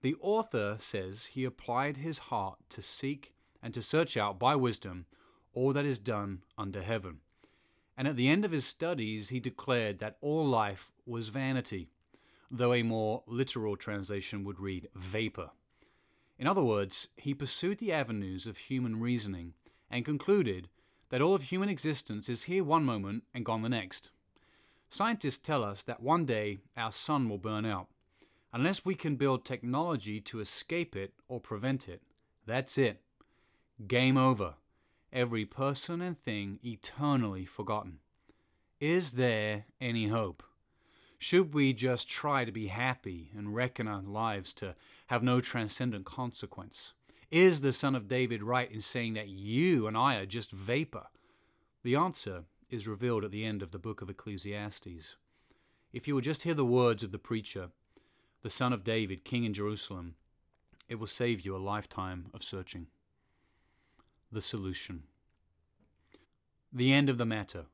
The 0.02 0.14
author 0.20 0.76
says 0.78 1.26
he 1.26 1.44
applied 1.44 1.96
his 1.96 2.18
heart 2.30 2.58
to 2.68 2.82
seek 2.82 3.34
and 3.64 3.75
to 3.75 3.82
search 3.82 4.16
out 4.16 4.38
by 4.38 4.54
wisdom 4.54 5.06
all 5.54 5.73
that 5.73 5.84
is 5.84 5.99
done 5.99 6.42
under 6.56 6.82
heaven. 6.82 7.18
And 7.96 8.06
at 8.06 8.14
the 8.14 8.28
end 8.28 8.44
of 8.44 8.52
his 8.52 8.64
studies, 8.64 9.30
he 9.30 9.40
declared 9.40 9.99
that 9.99 10.18
all 10.20 10.46
life 10.46 10.92
was 11.04 11.30
vanity, 11.30 11.88
though 12.49 12.75
a 12.75 12.84
more 12.84 13.25
literal 13.26 13.76
translation 13.76 14.44
would 14.44 14.61
read 14.61 14.88
vapor. 14.94 15.50
In 16.38 16.46
other 16.46 16.62
words, 16.62 17.08
he 17.16 17.34
pursued 17.34 17.78
the 17.78 17.92
avenues 17.92 18.46
of 18.46 18.56
human 18.56 19.00
reasoning 19.00 19.54
and 19.91 20.05
concluded 20.05 20.69
that 21.11 21.21
all 21.21 21.35
of 21.35 21.45
human 21.45 21.69
existence 21.69 22.29
is 22.29 22.45
here 22.45 22.64
one 22.64 22.85
moment 22.85 23.25
and 23.33 23.45
gone 23.45 23.62
the 23.62 23.69
next. 23.69 24.11
Scientists 24.88 25.38
tell 25.38 25.64
us 25.64 25.83
that 25.83 26.03
one 26.03 26.25
day 26.25 26.59
our 26.76 26.93
sun 26.93 27.29
will 27.29 27.38
burn 27.38 27.64
out. 27.64 27.88
Unless 28.53 28.85
we 28.85 28.95
can 28.95 29.17
build 29.17 29.45
technology 29.45 30.21
to 30.21 30.41
escape 30.41 30.95
it 30.95 31.12
or 31.29 31.41
prevent 31.41 31.88
it, 31.88 32.03
that's 32.47 32.79
it. 32.79 33.00
Game 33.87 34.17
over. 34.17 34.55
Every 35.12 35.45
person 35.45 36.00
and 36.00 36.21
thing 36.23 36.59
eternally 36.64 37.45
forgotten. 37.45 37.99
Is 38.81 39.12
there 39.12 39.64
any 39.81 40.09
hope? 40.09 40.43
Should 41.19 41.55
we 41.55 41.73
just 41.73 42.09
try 42.09 42.45
to 42.45 42.53
be 42.53 42.67
happy 42.67 43.31
and 43.37 43.55
reckon 43.55 43.88
our 43.88 44.03
lives 44.03 44.53
to 44.55 44.75
have 45.07 45.23
no 45.23 45.41
transcendent 45.41 46.05
consequence? 46.05 46.93
Is 47.35 47.62
the 47.62 47.73
Son 47.73 47.97
of 47.97 48.07
David 48.07 48.45
right 48.45 48.71
in 48.71 48.81
saying 48.81 49.14
that 49.14 49.26
you 49.26 49.88
and 49.88 49.97
I 49.97 50.14
are 50.14 50.25
just 50.25 50.53
vapor? 50.53 51.09
The 51.83 51.97
answer 51.97 52.45
is 52.71 52.87
revealed 52.87 53.25
at 53.25 53.33
the 53.33 53.45
end 53.45 53.61
of 53.61 53.73
the 53.73 53.79
book 53.81 54.00
of 54.00 54.09
Ecclesiastes. 54.09 55.17
If 55.93 56.07
you 56.07 56.14
will 56.14 56.21
just 56.21 56.45
hear 56.45 56.55
the 56.55 56.64
words 56.64 57.03
of 57.03 57.11
the 57.11 57.19
preacher, 57.19 57.71
the 58.43 58.50
son 58.50 58.73
of 58.73 58.85
David, 58.85 59.25
king 59.25 59.43
in 59.43 59.53
Jerusalem, 59.53 60.14
it 60.88 61.00
will 61.00 61.09
save 61.09 61.45
you 61.45 61.57
a 61.57 61.59
lifetime 61.59 62.26
of 62.33 62.45
searching. 62.45 62.87
The 64.31 64.41
solution. 64.41 65.03
The 66.73 66.93
end 66.93 67.11
of 67.11 67.19
the 67.19 67.26
matter. 67.26 67.64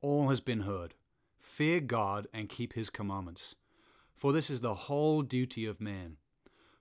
All 0.00 0.28
has 0.28 0.38
been 0.38 0.60
heard. 0.60 0.94
Fear 1.40 1.80
God 1.80 2.28
and 2.32 2.48
keep 2.48 2.74
his 2.74 2.88
commandments. 2.88 3.56
For 4.14 4.32
this 4.32 4.48
is 4.48 4.60
the 4.60 4.74
whole 4.74 5.22
duty 5.22 5.66
of 5.66 5.80
man. 5.80 6.18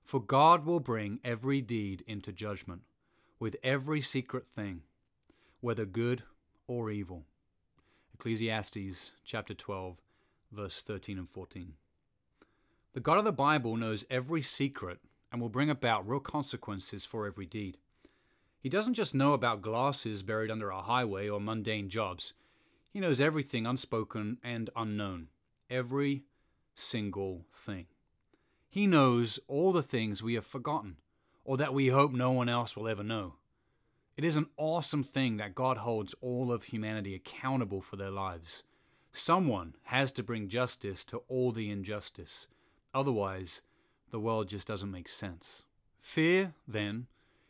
For 0.08 0.22
God 0.22 0.66
will 0.66 0.80
bring 0.80 1.20
every 1.22 1.60
deed 1.60 2.02
into 2.08 2.32
judgment, 2.32 2.84
with 3.40 3.58
every 3.62 4.00
secret 4.00 4.48
thing, 4.48 4.84
whether 5.60 5.84
good 5.84 6.24
or 6.66 6.90
evil. 6.90 7.26
Ecclesiastes 8.14 9.12
chapter 9.26 9.54
12, 9.54 9.98
verse 10.54 10.82
13 10.82 11.18
and 11.18 11.30
14. 11.30 11.74
The 12.94 13.02
God 13.02 13.18
of 13.18 13.26
the 13.26 13.34
Bible 13.34 13.76
knows 13.76 14.06
every 14.10 14.42
secret 14.42 15.00
and 15.30 15.42
will 15.42 15.50
bring 15.50 15.70
about 15.70 16.08
real 16.08 16.22
consequences 16.22 17.04
for 17.04 17.28
every 17.28 17.46
deed. 17.46 17.78
He 18.62 18.70
doesn't 18.70 18.94
just 18.94 19.14
know 19.14 19.34
about 19.34 19.62
glasses 19.62 20.24
buried 20.24 20.50
under 20.50 20.70
a 20.70 20.84
highway 20.84 21.28
or 21.28 21.42
mundane 21.42 21.90
jobs. 21.90 22.34
He 22.94 23.02
knows 23.02 23.20
everything 23.20 23.66
unspoken 23.66 24.38
and 24.42 24.70
unknown. 24.74 25.28
Every 25.70 26.24
single 26.76 27.46
thing. 27.54 27.88
He 28.70 28.88
knows 28.88 29.40
all 29.48 29.72
the 29.72 29.84
things 29.84 30.22
we 30.22 30.34
have 30.36 30.46
forgotten, 30.46 30.98
or 31.46 31.58
that 31.58 31.74
we 31.74 31.88
hope 31.88 32.12
no 32.12 32.32
one 32.32 32.50
else 32.50 32.76
will 32.76 32.88
ever 32.88 33.04
know. 33.04 33.36
It 34.18 34.24
is 34.24 34.36
an 34.36 34.48
awesome 34.58 35.04
thing 35.04 35.38
that 35.38 35.56
God 35.56 35.78
holds 35.78 36.16
all 36.22 36.52
of 36.52 36.64
humanity 36.64 37.16
accountable 37.16 37.82
for 37.82 37.96
their 37.96 38.10
lives. 38.10 38.64
Someone 39.12 39.76
has 39.84 40.12
to 40.14 40.24
bring 40.24 40.50
justice 40.50 41.06
to 41.06 41.18
all 41.28 41.52
the 41.52 41.70
injustice. 41.70 42.48
Otherwise, 42.94 43.62
the 44.12 44.20
world 44.20 44.50
just 44.50 44.68
doesn't 44.68 44.92
make 44.92 45.08
sense. 45.08 45.64
Fear, 46.00 46.54
then, 46.68 47.08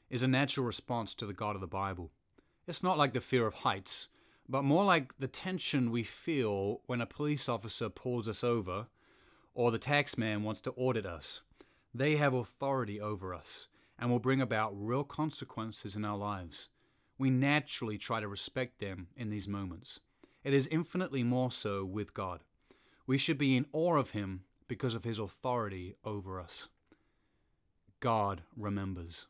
is 0.09 0.23
a 0.23 0.27
natural 0.27 0.65
response 0.65 1.13
to 1.15 1.25
the 1.25 1.33
God 1.33 1.55
of 1.55 1.61
the 1.61 1.67
Bible. 1.67 2.11
It's 2.67 2.83
not 2.83 2.97
like 2.97 3.13
the 3.13 3.21
fear 3.21 3.47
of 3.47 3.55
heights, 3.55 4.09
but 4.49 4.63
more 4.63 4.83
like 4.83 5.17
the 5.19 5.27
tension 5.27 5.91
we 5.91 6.03
feel 6.03 6.81
when 6.85 7.01
a 7.01 7.05
police 7.05 7.49
officer 7.49 7.89
pulls 7.89 8.29
us 8.29 8.43
over 8.43 8.87
or 9.57 9.71
the 9.71 9.79
taxman 9.79 10.43
wants 10.43 10.61
to 10.61 10.71
audit 10.77 11.03
us. 11.03 11.41
They 11.91 12.17
have 12.17 12.35
authority 12.35 13.01
over 13.01 13.33
us 13.33 13.67
and 13.97 14.11
will 14.11 14.19
bring 14.19 14.39
about 14.39 14.71
real 14.75 15.03
consequences 15.03 15.95
in 15.95 16.05
our 16.05 16.15
lives. 16.15 16.69
We 17.17 17.31
naturally 17.31 17.97
try 17.97 18.19
to 18.19 18.27
respect 18.27 18.79
them 18.79 19.07
in 19.17 19.31
these 19.31 19.47
moments. 19.47 19.99
It 20.43 20.53
is 20.53 20.67
infinitely 20.67 21.23
more 21.23 21.51
so 21.51 21.83
with 21.83 22.13
God. 22.13 22.41
We 23.07 23.17
should 23.17 23.39
be 23.39 23.57
in 23.57 23.65
awe 23.73 23.97
of 23.97 24.11
Him 24.11 24.43
because 24.67 24.93
of 24.93 25.03
His 25.03 25.17
authority 25.17 25.95
over 26.05 26.39
us. 26.39 26.69
God 27.99 28.43
remembers. 28.55 29.25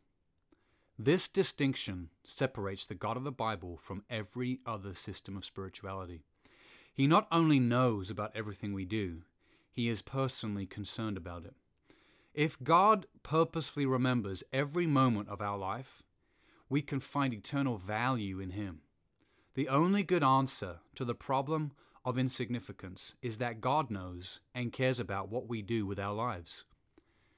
This 1.00 1.30
distinction 1.30 2.10
separates 2.26 2.86
the 2.86 2.96
God 2.96 3.16
of 3.16 3.24
the 3.24 3.32
Bible 3.32 3.80
from 3.82 4.04
every 4.10 4.60
other 4.66 4.94
system 4.94 5.38
of 5.38 5.46
spirituality. 5.46 6.20
He 6.94 7.08
not 7.08 7.28
only 7.32 7.62
knows 7.62 8.10
about 8.10 8.36
everything 8.36 8.74
we 8.74 8.84
do, 8.84 9.22
he 9.78 9.90
is 9.90 10.02
personally 10.02 10.66
concerned 10.66 11.18
about 11.18 11.46
it. 11.46 11.54
If 12.34 12.60
God 12.64 13.06
purposefully 13.22 13.86
remembers 13.86 14.44
every 14.52 14.88
moment 14.88 15.30
of 15.30 15.40
our 15.40 15.56
life, 15.56 16.02
we 16.68 16.82
can 16.82 17.00
find 17.00 17.32
eternal 17.32 17.78
value 17.78 18.40
in 18.40 18.50
Him. 18.50 18.82
The 19.54 19.70
only 19.70 20.02
good 20.02 20.24
answer 20.24 20.78
to 20.96 21.06
the 21.06 21.14
problem 21.14 21.74
of 22.04 22.18
insignificance 22.18 23.14
is 23.22 23.38
that 23.38 23.62
God 23.62 23.92
knows 23.92 24.42
and 24.56 24.74
cares 24.74 25.00
about 25.00 25.30
what 25.30 25.48
we 25.48 25.62
do 25.62 25.86
with 25.86 26.00
our 26.00 26.14
lives. 26.16 26.66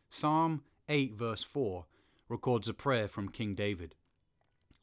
Psalm 0.09 0.63
8, 0.87 1.15
verse 1.15 1.43
4, 1.43 1.87
records 2.29 2.69
a 2.69 2.73
prayer 2.73 3.09
from 3.09 3.27
King 3.27 3.53
David 3.53 3.95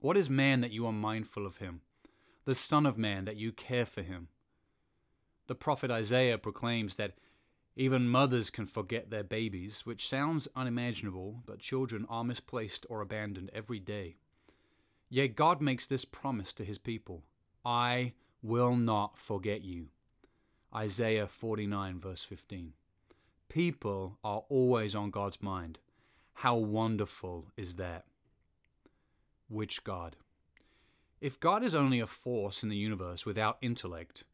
What 0.01 0.19
is 0.19 0.29
man 0.29 0.61
that 0.61 0.73
you 0.73 0.85
are 0.85 0.93
mindful 0.93 1.47
of 1.47 1.57
him? 1.57 1.81
The 2.45 2.55
Son 2.55 2.85
of 2.85 2.99
Man 2.99 3.25
that 3.25 3.37
you 3.37 3.51
care 3.51 3.87
for 3.87 4.03
him? 4.03 4.29
The 5.47 5.55
prophet 5.55 5.91
Isaiah 5.91 6.37
proclaims 6.37 6.97
that 6.97 7.15
even 7.77 8.09
mothers 8.09 8.49
can 8.49 8.65
forget 8.65 9.11
their 9.11 9.23
babies, 9.23 9.85
which 9.85 10.09
sounds 10.09 10.49
unimaginable, 10.57 11.43
but 11.45 11.59
children 11.59 12.07
are 12.09 12.25
misplaced 12.25 12.87
or 12.89 13.03
abandoned 13.03 13.51
every 13.53 13.79
day. 13.79 14.17
Yet 15.11 15.37
God 15.37 15.61
makes 15.61 15.87
this 15.87 16.07
promise 16.07 16.55
to 16.55 16.65
his 16.65 16.79
people 16.79 17.23
I 17.65 18.15
will 18.43 18.77
not 18.77 19.19
forget 19.19 19.63
you. 19.63 19.89
Isaiah 20.75 21.27
49, 21.27 22.01
verse 22.01 22.23
15. 22.23 22.73
People 23.49 24.19
are 24.25 24.45
always 24.49 24.95
on 24.95 25.11
God's 25.11 25.43
mind. 25.43 25.79
How 26.35 26.57
wonderful 26.57 27.53
is 27.57 27.75
that? 27.75 28.05
Which 29.49 29.85
God? 29.85 30.17
If 31.21 31.41
God 31.41 31.63
is 31.63 31.75
only 31.75 32.01
a 32.01 32.07
force 32.07 32.63
in 32.63 32.69
the 32.69 32.77
universe 32.77 33.25
without 33.27 33.59
intellect, 33.61 34.25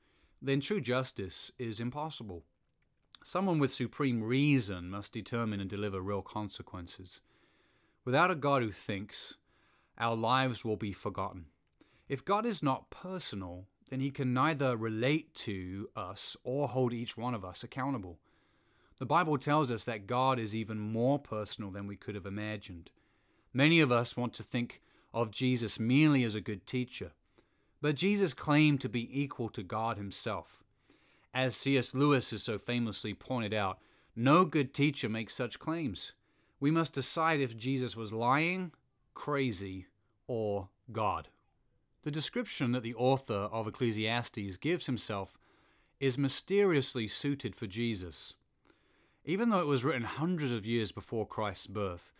then 0.41 0.61
true 0.61 0.81
justice 0.81 1.51
is 1.59 1.81
impossible. 1.81 2.45
Someone 3.25 3.59
with 3.61 3.73
supreme 3.73 4.23
reason 4.23 4.91
must 4.91 5.12
determine 5.12 5.61
and 5.61 5.71
deliver 5.71 6.00
real 6.00 6.23
consequences. 6.23 7.21
Without 8.05 8.33
a 8.33 8.35
God 8.35 8.62
who 8.62 8.73
thinks, 8.73 9.37
our 9.97 10.17
lives 10.17 10.64
will 10.64 10.76
be 10.76 10.93
forgotten. 10.93 11.47
If 12.09 12.25
God 12.25 12.45
is 12.45 12.62
not 12.62 12.91
personal, 12.91 13.67
then 13.91 14.00
he 14.00 14.11
can 14.11 14.35
neither 14.35 14.76
relate 14.76 15.35
to 15.35 15.88
us 15.95 16.37
or 16.43 16.67
hold 16.69 16.93
each 16.93 17.17
one 17.17 17.35
of 17.35 17.45
us 17.45 17.62
accountable. 17.62 18.19
The 18.99 19.07
Bible 19.07 19.38
tells 19.38 19.71
us 19.71 19.85
that 19.85 20.07
God 20.07 20.38
is 20.38 20.55
even 20.55 20.79
more 20.79 21.19
personal 21.19 21.71
than 21.71 21.87
we 21.87 21.97
could 21.97 22.14
have 22.14 22.26
imagined. 22.26 22.91
Many 23.52 23.81
of 23.81 23.93
us 23.93 24.17
want 24.17 24.33
to 24.35 24.43
think 24.43 24.81
of 25.14 25.31
Jesus 25.31 25.79
merely 25.79 26.25
as 26.25 26.35
a 26.35 26.41
good 26.41 26.67
teacher, 26.67 27.12
but 27.81 27.95
Jesus 27.95 28.35
claimed 28.35 28.81
to 28.81 28.88
be 28.88 29.21
equal 29.21 29.49
to 29.50 29.62
God 29.62 29.97
himself. 29.97 30.62
As 31.35 31.57
C.S. 31.57 31.95
Lewis 31.95 32.31
has 32.31 32.43
so 32.43 32.59
famously 32.59 33.15
pointed 33.15 33.55
out, 33.55 33.79
no 34.15 34.45
good 34.45 34.75
teacher 34.75 35.09
makes 35.09 35.35
such 35.35 35.59
claims. 35.59 36.12
We 36.61 36.71
must 36.71 36.95
decide 36.95 37.41
if 37.41 37.57
Jesus 37.57 37.97
was 37.97 38.12
lying, 38.12 38.73
crazy, 39.15 39.87
or 40.27 40.69
God. 40.93 41.29
The 42.03 42.11
description 42.11 42.73
that 42.73 42.83
the 42.83 42.95
author 42.95 43.49
of 43.53 43.67
Ecclesiastes 43.67 44.57
gives 44.59 44.87
himself 44.87 45.39
is 46.01 46.19
mysteriously 46.19 47.07
suited 47.07 47.55
for 47.55 47.67
Jesus. 47.67 48.35
Even 49.25 49.51
though 49.51 49.61
it 49.61 49.67
was 49.67 49.85
written 49.85 50.03
hundreds 50.03 50.53
of 50.53 50.67
years 50.67 50.93
before 50.93 51.27
Christ's 51.27 51.69
birth, 51.69 52.12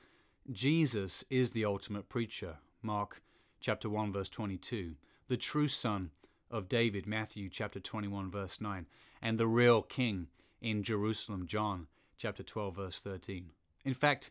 Jesus 0.50 1.25
is 1.28 1.50
the 1.50 1.64
ultimate 1.64 2.09
preacher. 2.09 2.59
Mark 2.81 3.23
chapter 3.61 3.90
1 3.90 4.12
verse 4.12 4.28
22, 4.28 4.95
the 5.28 5.37
true 5.37 5.69
son 5.69 6.11
of 6.52 6.68
David, 6.68 7.06
Matthew 7.06 7.49
chapter 7.49 7.80
21 7.80 8.30
verse 8.30 8.61
9, 8.61 8.87
and 9.21 9.38
the 9.38 9.47
real 9.47 9.82
king 9.82 10.28
in 10.61 10.82
Jerusalem, 10.82 11.47
John 11.47 11.88
chapter 12.16 12.42
12 12.42 12.76
verse 12.76 13.00
13. 13.00 13.50
In 13.85 13.94
fact, 13.94 14.30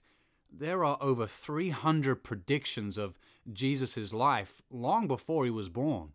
there 0.52 0.84
are 0.84 0.98
over 1.02 1.28
300 1.28 2.24
predictions 2.24 2.98
of 2.98 3.18
Jesus' 3.52 4.14
life 4.14 4.62
long 4.70 5.08
before 5.08 5.46
he 5.46 5.52
was 5.52 5.70
born. 5.70 6.10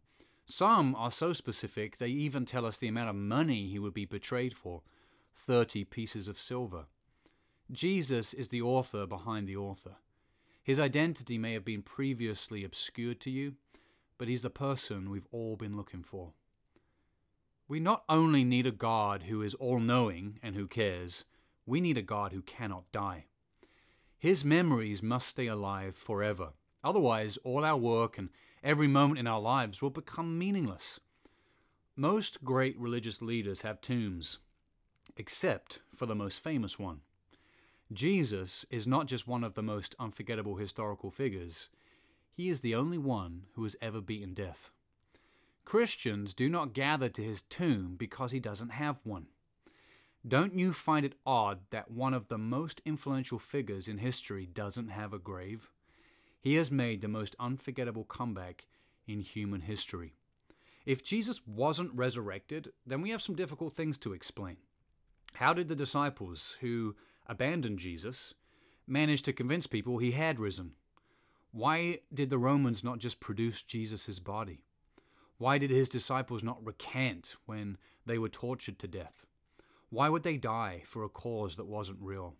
Some 0.44 0.94
are 0.94 1.10
so 1.10 1.32
specific 1.32 1.96
they 1.96 2.08
even 2.08 2.44
tell 2.44 2.64
us 2.64 2.78
the 2.78 2.88
amount 2.88 3.10
of 3.10 3.16
money 3.16 3.68
he 3.68 3.78
would 3.78 3.94
be 3.94 4.04
betrayed 4.04 4.54
for 4.54 4.82
30 5.34 5.84
pieces 5.84 6.28
of 6.28 6.40
silver. 6.40 6.84
Jesus 7.70 8.32
is 8.32 8.48
the 8.48 8.62
author 8.62 9.06
behind 9.06 9.48
the 9.48 9.56
author. 9.56 9.96
His 10.62 10.78
identity 10.80 11.38
may 11.38 11.52
have 11.52 11.64
been 11.64 11.82
previously 11.82 12.64
obscured 12.64 13.20
to 13.20 13.30
you, 13.30 13.54
but 14.18 14.28
he's 14.28 14.42
the 14.42 14.50
person 14.50 15.10
we've 15.10 15.28
all 15.30 15.56
been 15.56 15.76
looking 15.76 16.02
for. 16.02 16.32
We 17.68 17.80
not 17.80 18.04
only 18.08 18.44
need 18.44 18.66
a 18.66 18.72
God 18.72 19.24
who 19.24 19.42
is 19.42 19.54
all 19.54 19.80
knowing 19.80 20.38
and 20.42 20.54
who 20.54 20.68
cares, 20.68 21.24
we 21.66 21.80
need 21.80 21.98
a 21.98 22.02
God 22.02 22.32
who 22.32 22.42
cannot 22.42 22.90
die. 22.92 23.24
His 24.18 24.44
memories 24.44 25.02
must 25.02 25.28
stay 25.28 25.46
alive 25.46 25.96
forever. 25.96 26.50
Otherwise, 26.82 27.38
all 27.38 27.64
our 27.64 27.76
work 27.76 28.16
and 28.16 28.30
every 28.62 28.86
moment 28.86 29.18
in 29.18 29.26
our 29.26 29.40
lives 29.40 29.82
will 29.82 29.90
become 29.90 30.38
meaningless. 30.38 31.00
Most 31.96 32.44
great 32.44 32.78
religious 32.78 33.20
leaders 33.20 33.62
have 33.62 33.80
tombs, 33.80 34.38
except 35.16 35.80
for 35.94 36.06
the 36.06 36.14
most 36.14 36.40
famous 36.40 36.78
one. 36.78 37.00
Jesus 37.92 38.64
is 38.70 38.86
not 38.86 39.06
just 39.06 39.26
one 39.28 39.44
of 39.44 39.54
the 39.54 39.62
most 39.62 39.94
unforgettable 39.98 40.56
historical 40.56 41.10
figures, 41.10 41.68
he 42.36 42.50
is 42.50 42.60
the 42.60 42.74
only 42.74 42.98
one 42.98 43.44
who 43.54 43.62
has 43.62 43.76
ever 43.80 44.02
beaten 44.02 44.34
death. 44.34 44.70
Christians 45.64 46.34
do 46.34 46.50
not 46.50 46.74
gather 46.74 47.08
to 47.08 47.22
his 47.22 47.40
tomb 47.40 47.96
because 47.98 48.30
he 48.30 48.38
doesn't 48.38 48.68
have 48.68 49.00
one. 49.04 49.28
Don't 50.28 50.58
you 50.58 50.74
find 50.74 51.06
it 51.06 51.14
odd 51.24 51.60
that 51.70 51.90
one 51.90 52.12
of 52.12 52.28
the 52.28 52.36
most 52.36 52.82
influential 52.84 53.38
figures 53.38 53.88
in 53.88 53.98
history 53.98 54.44
doesn't 54.44 54.88
have 54.88 55.14
a 55.14 55.18
grave? 55.18 55.70
He 56.38 56.56
has 56.56 56.70
made 56.70 57.00
the 57.00 57.08
most 57.08 57.34
unforgettable 57.40 58.04
comeback 58.04 58.66
in 59.06 59.20
human 59.20 59.62
history. 59.62 60.12
If 60.84 61.02
Jesus 61.02 61.40
wasn't 61.46 61.94
resurrected, 61.94 62.72
then 62.86 63.00
we 63.00 63.10
have 63.10 63.22
some 63.22 63.34
difficult 63.34 63.72
things 63.72 63.96
to 63.98 64.12
explain. 64.12 64.58
How 65.34 65.54
did 65.54 65.68
the 65.68 65.74
disciples 65.74 66.58
who 66.60 66.96
abandoned 67.26 67.78
Jesus 67.78 68.34
manage 68.86 69.22
to 69.22 69.32
convince 69.32 69.66
people 69.66 69.98
he 69.98 70.12
had 70.12 70.38
risen? 70.38 70.72
Why 71.56 72.00
did 72.12 72.28
the 72.28 72.36
Romans 72.36 72.84
not 72.84 72.98
just 72.98 73.18
produce 73.18 73.62
Jesus' 73.62 74.18
body? 74.18 74.66
Why 75.38 75.56
did 75.56 75.70
his 75.70 75.88
disciples 75.88 76.42
not 76.42 76.62
recant 76.62 77.36
when 77.46 77.78
they 78.04 78.18
were 78.18 78.28
tortured 78.28 78.78
to 78.80 78.86
death? 78.86 79.24
Why 79.88 80.10
would 80.10 80.22
they 80.22 80.36
die 80.36 80.82
for 80.84 81.02
a 81.02 81.08
cause 81.08 81.56
that 81.56 81.64
wasn't 81.64 82.02
real? 82.02 82.34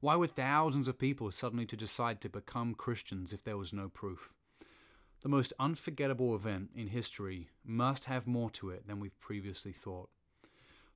Why 0.00 0.16
were 0.16 0.26
thousands 0.26 0.88
of 0.88 0.98
people 0.98 1.30
suddenly 1.30 1.66
to 1.66 1.76
decide 1.76 2.22
to 2.22 2.30
become 2.30 2.74
Christians 2.74 3.34
if 3.34 3.44
there 3.44 3.58
was 3.58 3.74
no 3.74 3.90
proof? 3.90 4.32
The 5.20 5.28
most 5.28 5.52
unforgettable 5.60 6.34
event 6.34 6.70
in 6.74 6.86
history 6.86 7.50
must 7.66 8.06
have 8.06 8.26
more 8.26 8.48
to 8.52 8.70
it 8.70 8.86
than 8.86 8.98
we've 8.98 9.20
previously 9.20 9.72
thought. 9.72 10.08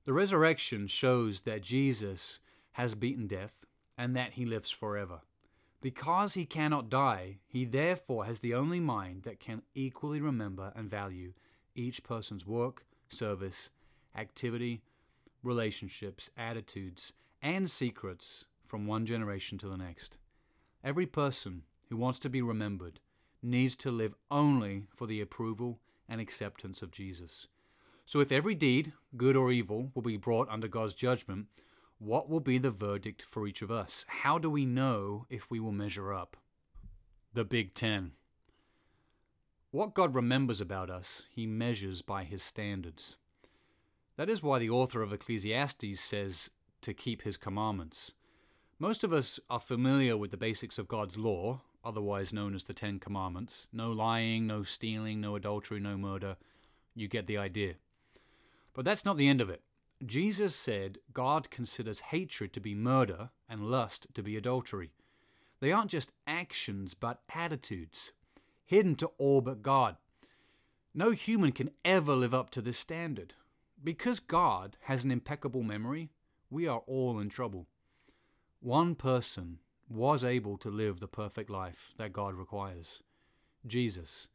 The 0.05 0.13
resurrection 0.13 0.87
shows 0.87 1.41
that 1.41 1.61
Jesus 1.61 2.39
has 2.71 2.95
beaten 2.95 3.27
death 3.27 3.53
and 3.95 4.15
that 4.15 4.33
he 4.33 4.45
lives 4.47 4.71
forever. 4.71 5.21
Because 5.81 6.33
he 6.33 6.45
cannot 6.45 6.89
die, 6.89 7.37
he 7.47 7.63
therefore 7.63 8.25
has 8.25 8.41
the 8.41 8.53
only 8.53 8.79
mind 8.79 9.23
that 9.23 9.39
can 9.39 9.61
equally 9.73 10.19
remember 10.19 10.73
and 10.75 10.89
value 10.89 11.33
each 11.73 12.03
person's 12.03 12.45
work, 12.45 12.85
service, 13.07 13.69
activity, 14.15 14.81
relationships, 15.43 16.29
attitudes, 16.37 17.13
and 17.41 17.71
secrets 17.71 18.45
from 18.65 18.85
one 18.85 19.05
generation 19.05 19.57
to 19.59 19.69
the 19.69 19.77
next. 19.77 20.17
Every 20.83 21.05
person 21.05 21.63
who 21.89 21.97
wants 21.97 22.19
to 22.19 22.29
be 22.29 22.41
remembered 22.41 22.99
needs 23.41 23.75
to 23.77 23.91
live 23.91 24.15
only 24.29 24.87
for 24.93 25.07
the 25.07 25.21
approval 25.21 25.79
and 26.09 26.19
acceptance 26.19 26.81
of 26.81 26.91
Jesus. 26.91 27.47
So, 28.05 28.19
if 28.19 28.31
every 28.31 28.55
deed, 28.55 28.91
good 29.15 29.35
or 29.35 29.51
evil, 29.51 29.91
will 29.93 30.01
be 30.01 30.17
brought 30.17 30.49
under 30.49 30.67
God's 30.67 30.93
judgment, 30.93 31.45
what 31.99 32.29
will 32.29 32.39
be 32.39 32.57
the 32.57 32.71
verdict 32.71 33.21
for 33.21 33.45
each 33.45 33.61
of 33.61 33.69
us? 33.69 34.05
How 34.07 34.37
do 34.37 34.49
we 34.49 34.65
know 34.65 35.25
if 35.29 35.51
we 35.51 35.59
will 35.59 35.71
measure 35.71 36.13
up? 36.13 36.37
The 37.33 37.45
Big 37.45 37.73
Ten. 37.73 38.13
What 39.71 39.93
God 39.93 40.15
remembers 40.15 40.59
about 40.61 40.89
us, 40.89 41.27
He 41.29 41.45
measures 41.45 42.01
by 42.01 42.23
His 42.23 42.41
standards. 42.41 43.17
That 44.19 44.29
is 44.29 44.43
why 44.43 44.59
the 44.59 44.69
author 44.69 45.01
of 45.01 45.13
Ecclesiastes 45.13 45.99
says 45.99 46.49
to 46.81 46.93
keep 46.93 47.21
his 47.21 47.37
commandments. 47.37 48.13
Most 48.77 49.03
of 49.03 49.13
us 49.13 49.39
are 49.49 49.59
familiar 49.59 50.17
with 50.17 50.31
the 50.31 50.37
basics 50.37 50.77
of 50.77 50.87
God's 50.87 51.17
law, 51.17 51.61
otherwise 51.83 52.33
known 52.33 52.55
as 52.55 52.65
the 52.65 52.73
Ten 52.73 52.99
Commandments 52.99 53.67
no 53.71 53.91
lying, 53.91 54.47
no 54.47 54.63
stealing, 54.63 55.21
no 55.21 55.35
adultery, 55.35 55.79
no 55.79 55.97
murder. 55.97 56.37
You 56.95 57.07
get 57.07 57.27
the 57.27 57.37
idea. 57.37 57.75
But 58.73 58.85
that's 58.85 59.05
not 59.05 59.17
the 59.17 59.27
end 59.27 59.41
of 59.41 59.49
it. 59.49 59.61
Jesus 60.05 60.55
said 60.55 60.99
God 61.13 61.49
considers 61.49 61.99
hatred 61.99 62.53
to 62.53 62.61
be 62.61 62.73
murder 62.73 63.29
and 63.49 63.69
lust 63.69 64.07
to 64.13 64.23
be 64.23 64.37
adultery. 64.37 64.91
They 65.59 65.71
aren't 65.71 65.91
just 65.91 66.13
actions, 66.25 66.93
but 66.93 67.21
attitudes, 67.33 68.13
hidden 68.65 68.95
to 68.95 69.07
all 69.17 69.41
but 69.41 69.61
God. 69.61 69.97
No 70.93 71.11
human 71.11 71.51
can 71.51 71.71
ever 71.83 72.15
live 72.15 72.33
up 72.33 72.49
to 72.51 72.61
this 72.61 72.77
standard. 72.77 73.33
Because 73.83 74.19
God 74.19 74.77
has 74.83 75.03
an 75.03 75.11
impeccable 75.11 75.63
memory, 75.63 76.09
we 76.49 76.67
are 76.67 76.81
all 76.87 77.19
in 77.19 77.29
trouble. 77.29 77.67
One 78.61 78.95
person 78.95 79.59
was 79.89 80.23
able 80.25 80.57
to 80.57 80.69
live 80.69 80.99
the 80.99 81.07
perfect 81.07 81.49
life 81.49 81.93
that 81.97 82.13
God 82.13 82.35
requires. 82.35 83.01
Jesus 83.65 84.27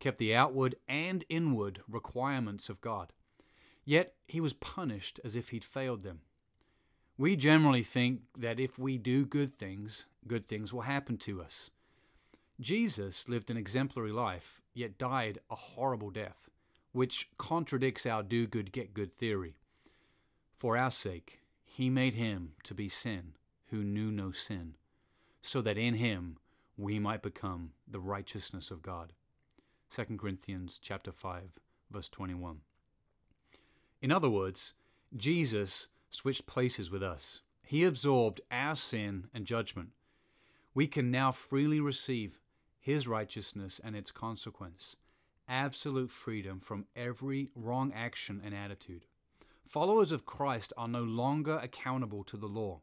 kept 0.00 0.18
the 0.18 0.34
outward 0.34 0.76
and 0.88 1.24
inward 1.28 1.80
requirements 1.88 2.68
of 2.68 2.80
God. 2.80 3.12
Yet 3.84 4.14
he 4.26 4.40
was 4.40 4.52
punished 4.52 5.20
as 5.24 5.36
if 5.36 5.50
he'd 5.50 5.64
failed 5.64 6.02
them. 6.02 6.20
We 7.16 7.36
generally 7.36 7.82
think 7.82 8.22
that 8.36 8.58
if 8.58 8.78
we 8.78 8.98
do 8.98 9.24
good 9.24 9.56
things, 9.56 10.06
good 10.26 10.44
things 10.44 10.72
will 10.72 10.82
happen 10.82 11.16
to 11.18 11.42
us. 11.42 11.70
Jesus 12.60 13.28
lived 13.28 13.50
an 13.50 13.56
exemplary 13.56 14.12
life, 14.12 14.62
yet 14.72 14.98
died 14.98 15.38
a 15.50 15.54
horrible 15.54 16.10
death 16.10 16.48
which 16.94 17.28
contradicts 17.38 18.06
our 18.06 18.22
do 18.22 18.46
good, 18.46 18.70
get 18.70 18.94
good 18.94 19.12
theory. 19.12 19.56
For 20.56 20.76
our 20.76 20.92
sake, 20.92 21.40
he 21.64 21.90
made 21.90 22.14
him 22.14 22.52
to 22.62 22.72
be 22.72 22.88
sin 22.88 23.32
who 23.70 23.82
knew 23.82 24.12
no 24.12 24.30
sin, 24.30 24.76
so 25.42 25.60
that 25.62 25.76
in 25.76 25.94
him 25.94 26.38
we 26.76 27.00
might 27.00 27.20
become 27.20 27.72
the 27.88 27.98
righteousness 27.98 28.70
of 28.70 28.80
God. 28.80 29.12
2 29.90 30.16
Corinthians 30.16 30.78
chapter 30.80 31.10
5 31.10 31.58
verse 31.90 32.08
21. 32.08 32.60
In 34.04 34.12
other 34.12 34.28
words, 34.28 34.74
Jesus 35.16 35.88
switched 36.10 36.44
places 36.44 36.90
with 36.90 37.02
us. 37.02 37.40
He 37.62 37.84
absorbed 37.84 38.42
our 38.50 38.74
sin 38.74 39.28
and 39.32 39.46
judgment. 39.46 39.92
We 40.74 40.86
can 40.86 41.10
now 41.10 41.32
freely 41.32 41.80
receive 41.80 42.38
his 42.78 43.08
righteousness 43.08 43.80
and 43.82 43.96
its 43.96 44.10
consequence 44.10 44.96
absolute 45.48 46.10
freedom 46.10 46.60
from 46.60 46.84
every 46.94 47.48
wrong 47.54 47.94
action 47.94 48.42
and 48.44 48.54
attitude. 48.54 49.06
Followers 49.64 50.12
of 50.12 50.26
Christ 50.26 50.74
are 50.76 50.86
no 50.86 51.02
longer 51.02 51.58
accountable 51.62 52.24
to 52.24 52.36
the 52.36 52.46
law, 52.46 52.82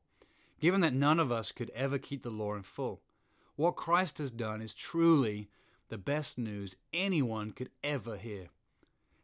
given 0.59 0.81
that 0.81 0.95
none 0.95 1.19
of 1.19 1.31
us 1.31 1.51
could 1.51 1.69
ever 1.75 1.99
keep 1.99 2.23
the 2.23 2.31
law 2.31 2.55
in 2.55 2.63
full. 2.63 2.99
What 3.55 3.75
Christ 3.75 4.17
has 4.17 4.31
done 4.31 4.59
is 4.59 4.73
truly 4.73 5.49
the 5.89 5.99
best 5.99 6.39
news 6.39 6.77
anyone 6.91 7.51
could 7.51 7.69
ever 7.83 8.17
hear. 8.17 8.49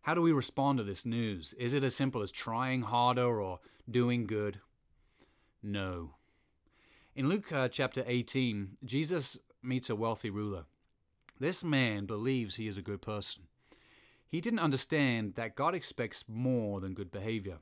How 0.08 0.13
do 0.13 0.22
we 0.22 0.32
respond 0.32 0.78
to 0.78 0.86
this 0.86 1.06
news? 1.06 1.54
Is 1.60 1.74
it 1.74 1.84
as 1.84 1.93
simple 1.93 2.22
as 2.22 2.32
trying 2.32 2.84
harder 2.84 3.41
or 3.41 3.60
doing 3.91 4.26
good? 4.26 4.62
No. 5.62 6.12
In 7.13 7.28
Luke 7.28 7.52
uh, 7.52 7.67
chapter 7.67 8.06
18, 8.08 8.78
Jesus 8.86 9.38
meets 9.62 9.89
a 9.89 9.98
wealthy 9.98 10.30
ruler. 10.30 10.63
This 11.41 11.62
man 11.62 12.06
believes 12.06 12.56
he 12.56 12.70
is 12.70 12.78
a 12.78 12.82
good 12.82 13.02
person. 13.02 13.43
He 14.30 14.39
didn't 14.39 14.60
understand 14.60 15.36
that 15.36 15.58
God 15.58 15.76
expects 15.76 16.24
more 16.26 16.80
than 16.80 16.93
good 16.93 17.12
behavior. 17.12 17.58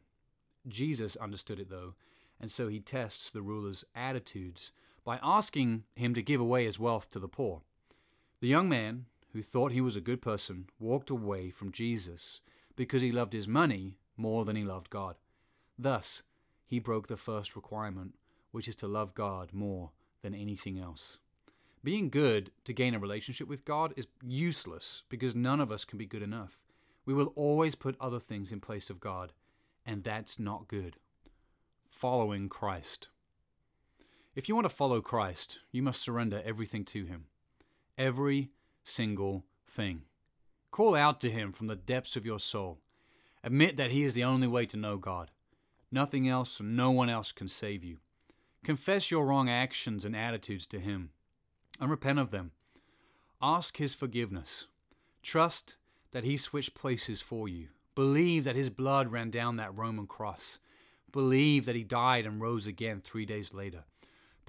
Jesus 0.67 1.15
understood 1.15 1.59
it, 1.59 1.71
though, 1.71 1.95
and 2.39 2.51
so 2.51 2.67
he 2.67 2.79
tests 2.79 3.31
the 3.31 3.41
ruler's 3.41 3.83
attitudes 3.95 4.71
by 5.03 5.19
asking 5.23 5.85
him 5.95 6.13
to 6.13 6.21
give 6.21 6.39
away 6.39 6.65
his 6.65 6.79
wealth 6.79 7.09
to 7.09 7.17
the 7.17 7.27
poor. 7.27 7.63
The 8.39 8.47
young 8.47 8.69
man, 8.69 9.07
who 9.35 9.41
thought 9.41 9.73
he 9.73 9.81
was 9.81 9.97
a 9.97 10.01
good 10.01 10.21
person, 10.21 10.65
walked 10.79 11.09
away 11.09 11.49
from 11.49 11.69
Jesus 11.69 12.39
because 12.77 13.01
he 13.01 13.11
loved 13.11 13.33
his 13.33 13.49
money 13.49 13.97
more 14.15 14.45
than 14.45 14.55
he 14.55 14.63
loved 14.63 14.89
God. 14.89 15.17
Thus, 15.77 16.23
he 16.65 16.79
broke 16.79 17.09
the 17.09 17.17
first 17.17 17.53
requirement, 17.53 18.15
which 18.51 18.69
is 18.69 18.77
to 18.77 18.87
love 18.87 19.13
God 19.13 19.49
more 19.51 19.91
than 20.21 20.33
anything 20.33 20.79
else. 20.79 21.19
Being 21.83 22.09
good 22.09 22.51
to 22.63 22.71
gain 22.71 22.95
a 22.95 22.99
relationship 22.99 23.49
with 23.49 23.65
God 23.65 23.93
is 23.97 24.07
useless 24.23 25.03
because 25.09 25.35
none 25.35 25.59
of 25.59 25.69
us 25.69 25.83
can 25.83 25.97
be 25.97 26.05
good 26.05 26.23
enough. 26.23 26.57
We 27.05 27.13
will 27.13 27.33
always 27.35 27.75
put 27.75 27.97
other 27.99 28.21
things 28.21 28.53
in 28.53 28.61
place 28.61 28.89
of 28.89 29.01
God, 29.01 29.33
and 29.85 30.01
that's 30.01 30.39
not 30.39 30.69
good. 30.69 30.95
Following 31.89 32.47
Christ. 32.47 33.09
If 34.33 34.47
you 34.47 34.55
want 34.55 34.63
to 34.63 34.73
follow 34.73 35.01
Christ, 35.01 35.59
you 35.73 35.83
must 35.83 36.01
surrender 36.01 36.41
everything 36.45 36.85
to 36.85 37.03
Him. 37.03 37.25
Every 37.97 38.51
single 38.85 39.43
thing. 39.67 40.03
Call 40.71 40.95
out 40.95 41.19
to 41.21 41.31
Him 41.31 41.51
from 41.51 41.67
the 41.67 41.75
depths 41.75 42.15
of 42.15 42.25
your 42.25 42.39
soul. 42.39 42.79
Admit 43.43 43.77
that 43.77 43.91
He 43.91 44.03
is 44.03 44.13
the 44.13 44.23
only 44.23 44.47
way 44.47 44.65
to 44.67 44.77
know 44.77 44.97
God. 44.97 45.31
Nothing 45.91 46.27
else 46.29 46.61
no 46.61 46.91
one 46.91 47.09
else 47.09 47.31
can 47.31 47.47
save 47.47 47.83
you. 47.83 47.97
Confess 48.63 49.11
your 49.11 49.25
wrong 49.25 49.49
actions 49.49 50.05
and 50.05 50.15
attitudes 50.15 50.65
to 50.67 50.79
Him 50.79 51.09
and 51.79 51.89
repent 51.89 52.19
of 52.19 52.31
them. 52.31 52.51
Ask 53.41 53.77
His 53.77 53.93
forgiveness. 53.93 54.67
Trust 55.21 55.77
that 56.11 56.23
He 56.23 56.37
switched 56.37 56.75
places 56.75 57.21
for 57.21 57.47
you. 57.47 57.67
Believe 57.95 58.43
that 58.43 58.55
His 58.55 58.69
blood 58.69 59.11
ran 59.11 59.29
down 59.29 59.57
that 59.57 59.75
Roman 59.75 60.07
cross. 60.07 60.59
Believe 61.11 61.65
that 61.65 61.75
He 61.75 61.83
died 61.83 62.25
and 62.25 62.41
rose 62.41 62.67
again 62.67 63.01
three 63.03 63.25
days 63.25 63.53
later 63.53 63.83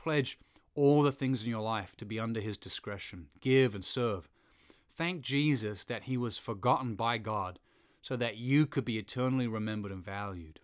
pledge 0.06 0.38
all 0.76 1.02
the 1.02 1.10
things 1.10 1.44
in 1.44 1.50
your 1.50 1.62
life 1.62 1.96
to 1.96 2.04
be 2.04 2.20
under 2.20 2.40
His 2.40 2.56
discretion. 2.56 3.26
Give 3.40 3.74
and 3.74 3.84
serve. 3.84 4.28
Thank 4.88 5.22
Jesus 5.22 5.84
that 5.84 6.04
He 6.04 6.16
was 6.16 6.38
forgotten 6.38 6.94
by 6.94 7.18
God 7.18 7.58
so 8.00 8.14
that 8.16 8.36
you 8.36 8.66
could 8.66 8.84
be 8.84 8.98
eternally 8.98 9.48
remembered 9.48 9.90
and 9.90 10.04
valued. 10.04 10.60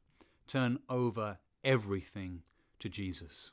Turn 0.46 0.79
over 0.88 1.38
everything 1.64 2.42
to 2.79 2.88
Jesus. 2.88 3.51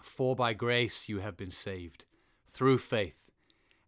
For 0.00 0.36
by 0.36 0.52
grace 0.52 1.08
you 1.08 1.18
have 1.18 1.36
been 1.36 1.50
saved, 1.50 2.04
through 2.52 2.78
faith. 2.78 3.18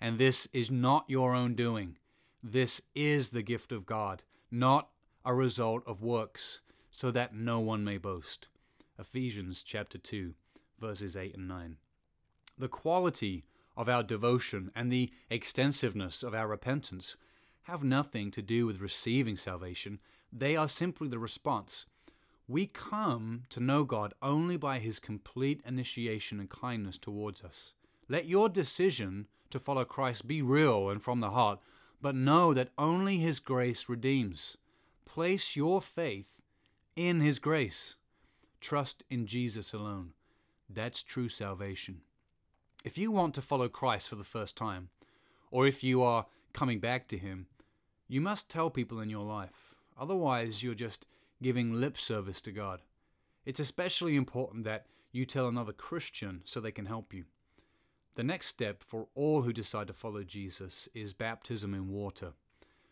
And 0.00 0.18
this 0.18 0.48
is 0.52 0.70
not 0.70 1.04
your 1.08 1.34
own 1.34 1.54
doing. 1.54 1.96
This 2.42 2.82
is 2.94 3.30
the 3.30 3.42
gift 3.42 3.72
of 3.72 3.86
God, 3.86 4.22
not 4.50 4.88
a 5.24 5.34
result 5.34 5.82
of 5.86 6.02
works, 6.02 6.60
so 6.90 7.10
that 7.10 7.34
no 7.34 7.60
one 7.60 7.84
may 7.84 7.98
boast. 7.98 8.48
Ephesians 8.98 9.62
chapter 9.62 9.98
2 9.98 10.34
verses 10.80 11.16
8 11.16 11.36
and 11.36 11.48
9. 11.48 11.76
The 12.58 12.68
quality 12.68 13.44
of 13.76 13.88
our 13.88 14.02
devotion 14.02 14.70
and 14.74 14.92
the 14.92 15.10
extensiveness 15.30 16.22
of 16.22 16.34
our 16.34 16.46
repentance 16.46 17.16
have 17.64 17.82
nothing 17.82 18.30
to 18.30 18.42
do 18.42 18.66
with 18.66 18.80
receiving 18.80 19.36
salvation, 19.36 19.98
they 20.32 20.56
are 20.56 20.68
simply 20.68 21.08
the 21.08 21.18
response. 21.18 21.86
We 22.46 22.66
come 22.66 23.44
to 23.50 23.60
know 23.60 23.84
God 23.84 24.12
only 24.20 24.56
by 24.56 24.78
His 24.78 24.98
complete 24.98 25.62
initiation 25.66 26.40
and 26.40 26.50
kindness 26.50 26.98
towards 26.98 27.42
us. 27.42 27.72
Let 28.08 28.26
your 28.26 28.48
decision 28.48 29.28
to 29.50 29.58
follow 29.58 29.84
Christ 29.84 30.26
be 30.26 30.42
real 30.42 30.90
and 30.90 31.02
from 31.02 31.20
the 31.20 31.30
heart, 31.30 31.58
but 32.02 32.14
know 32.14 32.52
that 32.52 32.68
only 32.76 33.16
His 33.16 33.40
grace 33.40 33.88
redeems. 33.88 34.58
Place 35.06 35.56
your 35.56 35.80
faith 35.80 36.42
in 36.96 37.20
His 37.20 37.38
grace. 37.38 37.96
Trust 38.60 39.04
in 39.08 39.26
Jesus 39.26 39.72
alone. 39.72 40.12
That's 40.68 41.02
true 41.02 41.28
salvation. 41.28 42.00
If 42.84 42.98
you 42.98 43.10
want 43.10 43.34
to 43.34 43.42
follow 43.42 43.68
Christ 43.68 44.08
for 44.08 44.16
the 44.16 44.24
first 44.24 44.56
time, 44.56 44.88
or 45.50 45.66
if 45.66 45.84
you 45.84 46.02
are 46.02 46.26
coming 46.52 46.80
back 46.80 47.08
to 47.08 47.18
Him, 47.18 47.46
you 48.08 48.20
must 48.20 48.50
tell 48.50 48.70
people 48.70 49.00
in 49.00 49.10
your 49.10 49.24
life. 49.24 49.74
Otherwise, 49.98 50.62
you're 50.62 50.74
just 50.74 51.06
giving 51.42 51.72
lip 51.72 51.98
service 51.98 52.40
to 52.42 52.52
God. 52.52 52.82
It's 53.44 53.60
especially 53.60 54.16
important 54.16 54.64
that 54.64 54.86
you 55.12 55.24
tell 55.24 55.48
another 55.48 55.72
Christian 55.72 56.42
so 56.44 56.60
they 56.60 56.72
can 56.72 56.86
help 56.86 57.14
you. 57.14 57.24
The 58.14 58.24
next 58.24 58.46
step 58.48 58.82
for 58.82 59.08
all 59.14 59.42
who 59.42 59.52
decide 59.52 59.88
to 59.88 59.92
follow 59.92 60.22
Jesus 60.22 60.88
is 60.94 61.12
baptism 61.12 61.74
in 61.74 61.88
water. 61.88 62.32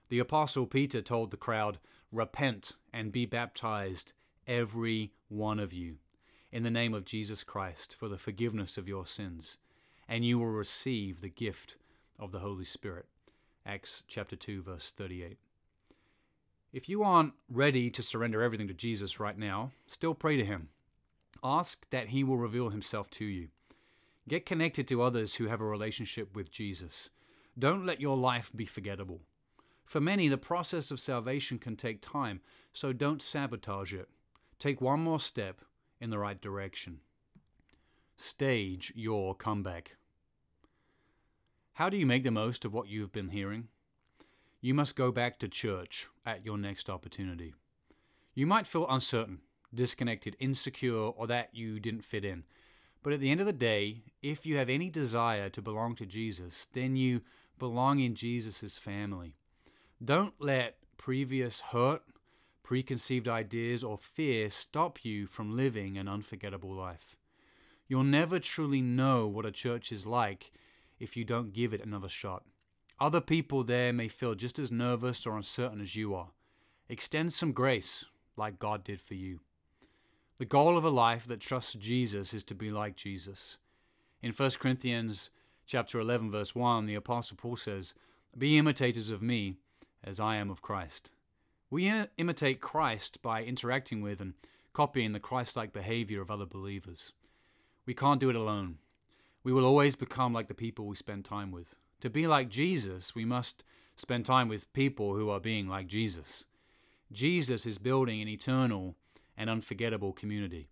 The 0.08 0.18
Apostle 0.18 0.66
Peter 0.66 1.00
told 1.00 1.30
the 1.30 1.36
crowd, 1.36 1.78
Repent 2.10 2.76
and 2.92 3.12
be 3.12 3.24
baptized, 3.24 4.12
every 4.46 5.12
one 5.28 5.58
of 5.58 5.72
you 5.72 5.96
in 6.52 6.62
the 6.62 6.70
name 6.70 6.92
of 6.92 7.06
Jesus 7.06 7.42
Christ 7.42 7.96
for 7.98 8.08
the 8.08 8.18
forgiveness 8.18 8.76
of 8.76 8.86
your 8.86 9.06
sins, 9.06 9.56
and 10.06 10.24
you 10.24 10.38
will 10.38 10.46
receive 10.46 11.20
the 11.20 11.30
gift 11.30 11.76
of 12.18 12.30
the 12.30 12.40
Holy 12.40 12.66
Spirit. 12.66 13.06
Acts 13.64 14.04
chapter 14.06 14.36
2 14.36 14.62
verse 14.62 14.92
38. 14.92 15.38
If 16.72 16.88
you 16.88 17.02
aren't 17.02 17.32
ready 17.50 17.90
to 17.90 18.02
surrender 18.02 18.42
everything 18.42 18.68
to 18.68 18.74
Jesus 18.74 19.18
right 19.18 19.38
now, 19.38 19.72
still 19.86 20.14
pray 20.14 20.36
to 20.36 20.44
him. 20.44 20.68
Ask 21.42 21.88
that 21.90 22.08
he 22.08 22.22
will 22.22 22.36
reveal 22.36 22.68
himself 22.70 23.08
to 23.10 23.24
you. 23.24 23.48
Get 24.28 24.46
connected 24.46 24.86
to 24.88 25.02
others 25.02 25.36
who 25.36 25.46
have 25.46 25.60
a 25.60 25.64
relationship 25.66 26.36
with 26.36 26.50
Jesus. 26.50 27.10
Don't 27.58 27.86
let 27.86 28.00
your 28.00 28.16
life 28.16 28.50
be 28.54 28.64
forgettable. 28.64 29.20
For 29.84 30.00
many, 30.00 30.28
the 30.28 30.38
process 30.38 30.90
of 30.90 31.00
salvation 31.00 31.58
can 31.58 31.76
take 31.76 32.00
time, 32.00 32.40
so 32.72 32.92
don't 32.92 33.20
sabotage 33.20 33.92
it. 33.92 34.08
Take 34.58 34.80
one 34.80 35.00
more 35.00 35.18
step 35.18 35.60
in 36.02 36.10
the 36.10 36.18
right 36.18 36.40
direction. 36.40 36.98
Stage 38.16 38.92
your 38.96 39.36
comeback. 39.36 39.96
How 41.74 41.88
do 41.88 41.96
you 41.96 42.04
make 42.04 42.24
the 42.24 42.32
most 42.32 42.64
of 42.64 42.74
what 42.74 42.88
you've 42.88 43.12
been 43.12 43.28
hearing? 43.28 43.68
You 44.60 44.74
must 44.74 44.96
go 44.96 45.12
back 45.12 45.38
to 45.38 45.48
church 45.48 46.08
at 46.26 46.44
your 46.44 46.58
next 46.58 46.90
opportunity. 46.90 47.54
You 48.34 48.46
might 48.46 48.66
feel 48.66 48.86
uncertain, 48.88 49.42
disconnected, 49.72 50.36
insecure, 50.40 50.96
or 50.96 51.26
that 51.28 51.50
you 51.52 51.78
didn't 51.78 52.04
fit 52.04 52.24
in. 52.24 52.44
But 53.04 53.12
at 53.12 53.20
the 53.20 53.30
end 53.30 53.40
of 53.40 53.46
the 53.46 53.52
day, 53.52 54.02
if 54.22 54.44
you 54.44 54.56
have 54.56 54.68
any 54.68 54.90
desire 54.90 55.48
to 55.50 55.62
belong 55.62 55.94
to 55.96 56.06
Jesus, 56.06 56.66
then 56.72 56.96
you 56.96 57.22
belong 57.58 58.00
in 58.00 58.14
Jesus' 58.14 58.76
family. 58.76 59.36
Don't 60.04 60.34
let 60.40 60.76
previous 60.98 61.60
hurt, 61.60 62.02
preconceived 62.62 63.28
ideas, 63.28 63.82
or 63.82 63.98
fear 63.98 64.50
stop 64.50 65.04
you 65.04 65.26
from 65.26 65.56
living 65.56 65.98
an 65.98 66.08
unforgettable 66.08 66.72
life. 66.72 67.16
You'll 67.88 68.04
never 68.04 68.38
truly 68.38 68.80
know 68.80 69.26
what 69.26 69.46
a 69.46 69.52
church 69.52 69.92
is 69.92 70.06
like 70.06 70.52
if 70.98 71.16
you 71.16 71.24
don't 71.24 71.52
give 71.52 71.74
it 71.74 71.84
another 71.84 72.08
shot. 72.08 72.44
Other 73.00 73.20
people 73.20 73.64
there 73.64 73.92
may 73.92 74.08
feel 74.08 74.34
just 74.34 74.58
as 74.58 74.70
nervous 74.70 75.26
or 75.26 75.36
uncertain 75.36 75.80
as 75.80 75.96
you 75.96 76.14
are. 76.14 76.30
Extend 76.88 77.32
some 77.32 77.52
grace, 77.52 78.04
like 78.36 78.58
God 78.58 78.84
did 78.84 79.00
for 79.00 79.14
you. 79.14 79.40
The 80.38 80.44
goal 80.44 80.78
of 80.78 80.84
a 80.84 80.90
life 80.90 81.26
that 81.26 81.40
trusts 81.40 81.74
Jesus 81.74 82.32
is 82.32 82.44
to 82.44 82.54
be 82.54 82.70
like 82.70 82.96
Jesus. 82.96 83.58
In 84.22 84.32
1 84.32 84.50
Corinthians 84.58 85.30
chapter 85.66 85.98
11 85.98 86.30
verse 86.30 86.54
1, 86.54 86.86
the 86.86 86.94
apostle 86.94 87.36
Paul 87.36 87.56
says, 87.56 87.94
"Be 88.36 88.56
imitators 88.56 89.10
of 89.10 89.20
me 89.20 89.56
as 90.02 90.20
I 90.20 90.36
am 90.36 90.50
of 90.50 90.62
Christ." 90.62 91.12
We 91.72 91.90
imitate 92.18 92.60
Christ 92.60 93.22
by 93.22 93.44
interacting 93.44 94.02
with 94.02 94.20
and 94.20 94.34
copying 94.74 95.12
the 95.12 95.18
Christ 95.18 95.56
like 95.56 95.72
behavior 95.72 96.20
of 96.20 96.30
other 96.30 96.44
believers. 96.44 97.14
We 97.86 97.94
can't 97.94 98.20
do 98.20 98.28
it 98.28 98.36
alone. 98.36 98.76
We 99.42 99.54
will 99.54 99.64
always 99.64 99.96
become 99.96 100.34
like 100.34 100.48
the 100.48 100.54
people 100.54 100.84
we 100.84 100.96
spend 100.96 101.24
time 101.24 101.50
with. 101.50 101.74
To 102.02 102.10
be 102.10 102.26
like 102.26 102.50
Jesus, 102.50 103.14
we 103.14 103.24
must 103.24 103.64
spend 103.96 104.26
time 104.26 104.48
with 104.48 104.70
people 104.74 105.14
who 105.14 105.30
are 105.30 105.40
being 105.40 105.66
like 105.66 105.86
Jesus. 105.86 106.44
Jesus 107.10 107.64
is 107.64 107.78
building 107.78 108.20
an 108.20 108.28
eternal 108.28 108.94
and 109.34 109.48
unforgettable 109.48 110.12
community. 110.12 110.68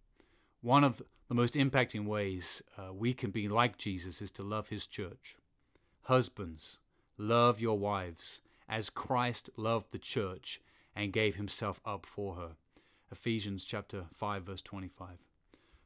One 0.61 0.85
of 0.85 1.01
the 1.31 1.35
most 1.35 1.55
impacting 1.55 2.05
ways 2.05 2.63
uh, 2.77 2.93
we 2.93 3.15
can 3.15 3.31
be 3.31 3.49
like 3.49 3.79
Jesus 3.79 4.21
is 4.21 4.31
to 4.33 4.43
love 4.43 4.69
his 4.69 4.87
church. 4.87 5.39
Husbands, 6.03 6.77
love 7.17 7.59
your 7.59 7.79
wives 7.79 8.43
as 8.69 8.91
Christ 8.91 9.49
loved 9.57 9.93
the 9.93 9.99
church 9.99 10.61
and 10.95 11.13
gave 11.13 11.37
himself 11.37 11.81
up 11.85 12.07
for 12.07 12.35
her. 12.37 12.51
Ephesians 13.11 13.65
chapter 13.65 14.05
5 14.13 14.45
verse 14.45 14.63
25. 14.63 15.19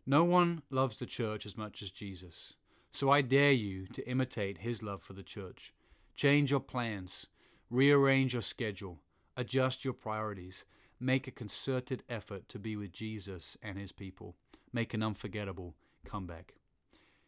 No 0.06 0.24
one 0.24 0.62
loves 0.70 0.98
the 0.98 1.06
church 1.06 1.46
as 1.46 1.56
much 1.56 1.82
as 1.82 1.90
Jesus. 1.90 2.54
So 2.90 3.10
I 3.10 3.22
dare 3.22 3.52
you 3.52 3.86
to 3.88 4.08
imitate 4.08 4.58
his 4.58 4.82
love 4.82 5.02
for 5.02 5.14
the 5.14 5.22
church. 5.22 5.72
Change 6.14 6.50
your 6.50 6.60
plans, 6.60 7.26
rearrange 7.70 8.34
your 8.34 8.42
schedule, 8.42 9.00
adjust 9.36 9.84
your 9.84 9.94
priorities, 9.94 10.64
make 11.00 11.26
a 11.26 11.32
concerted 11.32 12.04
effort 12.08 12.48
to 12.50 12.58
be 12.58 12.76
with 12.76 12.92
Jesus 12.92 13.56
and 13.62 13.78
his 13.78 13.92
people, 13.92 14.36
make 14.72 14.94
an 14.94 15.02
unforgettable 15.02 15.74
comeback. 16.04 16.54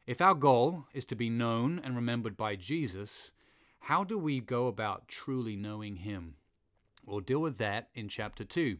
If 0.06 0.20
our 0.20 0.34
goal 0.34 0.84
is 0.94 1.04
to 1.06 1.16
be 1.16 1.30
known 1.30 1.80
and 1.82 1.96
remembered 1.96 2.36
by 2.36 2.54
Jesus, 2.54 3.32
how 3.80 4.04
do 4.04 4.16
we 4.18 4.40
go 4.40 4.68
about 4.68 5.08
truly 5.08 5.56
knowing 5.56 5.96
him? 5.96 6.34
We'll 7.06 7.20
deal 7.20 7.40
with 7.40 7.58
that 7.58 7.88
in 7.94 8.08
chapter 8.08 8.44
2. 8.44 8.78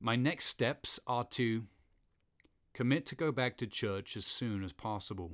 My 0.00 0.16
next 0.16 0.46
steps 0.46 0.98
are 1.06 1.24
to 1.24 1.64
commit 2.72 3.04
to 3.06 3.14
go 3.14 3.30
back 3.30 3.58
to 3.58 3.66
church 3.66 4.16
as 4.16 4.24
soon 4.24 4.64
as 4.64 4.72
possible, 4.72 5.32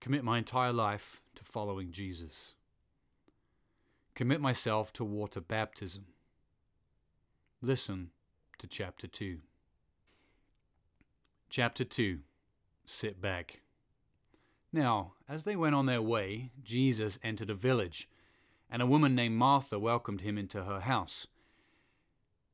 commit 0.00 0.22
my 0.22 0.36
entire 0.36 0.72
life 0.72 1.22
to 1.36 1.44
following 1.44 1.90
Jesus, 1.90 2.54
commit 4.14 4.42
myself 4.42 4.92
to 4.92 5.04
water 5.04 5.40
baptism. 5.40 6.04
Listen 7.62 8.10
to 8.58 8.66
chapter 8.66 9.06
2. 9.06 9.38
Chapter 11.48 11.84
2 11.84 12.18
Sit 12.86 13.22
back. 13.22 13.60
Now, 14.70 15.14
as 15.26 15.44
they 15.44 15.56
went 15.56 15.74
on 15.74 15.86
their 15.86 16.02
way, 16.02 16.50
Jesus 16.62 17.18
entered 17.22 17.48
a 17.48 17.54
village, 17.54 18.08
and 18.74 18.82
a 18.82 18.86
woman 18.86 19.14
named 19.14 19.36
Martha 19.36 19.78
welcomed 19.78 20.22
him 20.22 20.36
into 20.36 20.64
her 20.64 20.80
house. 20.80 21.28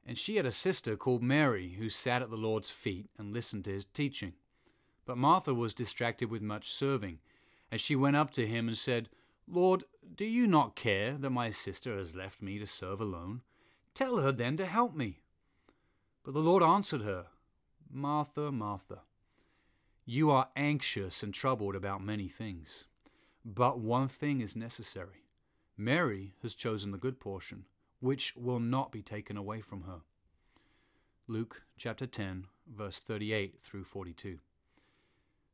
And 0.06 0.18
she 0.18 0.36
had 0.36 0.44
a 0.44 0.52
sister 0.52 0.94
called 0.94 1.22
Mary, 1.22 1.76
who 1.78 1.88
sat 1.88 2.20
at 2.20 2.28
the 2.28 2.36
Lord's 2.36 2.68
feet 2.68 3.08
and 3.16 3.32
listened 3.32 3.64
to 3.64 3.72
his 3.72 3.86
teaching. 3.86 4.34
But 5.06 5.16
Martha 5.16 5.54
was 5.54 5.72
distracted 5.72 6.30
with 6.30 6.42
much 6.42 6.68
serving, 6.68 7.20
and 7.70 7.80
she 7.80 7.96
went 7.96 8.16
up 8.16 8.32
to 8.32 8.46
him 8.46 8.68
and 8.68 8.76
said, 8.76 9.08
Lord, 9.48 9.84
do 10.14 10.26
you 10.26 10.46
not 10.46 10.76
care 10.76 11.16
that 11.16 11.30
my 11.30 11.48
sister 11.48 11.96
has 11.96 12.14
left 12.14 12.42
me 12.42 12.58
to 12.58 12.66
serve 12.66 13.00
alone? 13.00 13.40
Tell 13.94 14.18
her 14.18 14.30
then 14.30 14.58
to 14.58 14.66
help 14.66 14.94
me. 14.94 15.20
But 16.22 16.34
the 16.34 16.40
Lord 16.40 16.62
answered 16.62 17.00
her, 17.00 17.28
Martha, 17.90 18.52
Martha, 18.52 18.98
you 20.04 20.30
are 20.30 20.50
anxious 20.54 21.22
and 21.22 21.32
troubled 21.32 21.74
about 21.74 22.04
many 22.04 22.28
things, 22.28 22.84
but 23.42 23.80
one 23.80 24.06
thing 24.06 24.42
is 24.42 24.54
necessary. 24.54 25.19
Mary 25.80 26.34
has 26.42 26.54
chosen 26.54 26.92
the 26.92 26.98
good 26.98 27.18
portion, 27.18 27.64
which 28.00 28.36
will 28.36 28.60
not 28.60 28.92
be 28.92 29.00
taken 29.00 29.38
away 29.38 29.62
from 29.62 29.84
her. 29.84 30.00
Luke 31.26 31.62
chapter 31.78 32.06
10, 32.06 32.44
verse 32.70 33.00
38 33.00 33.60
through 33.62 33.84
42. 33.84 34.40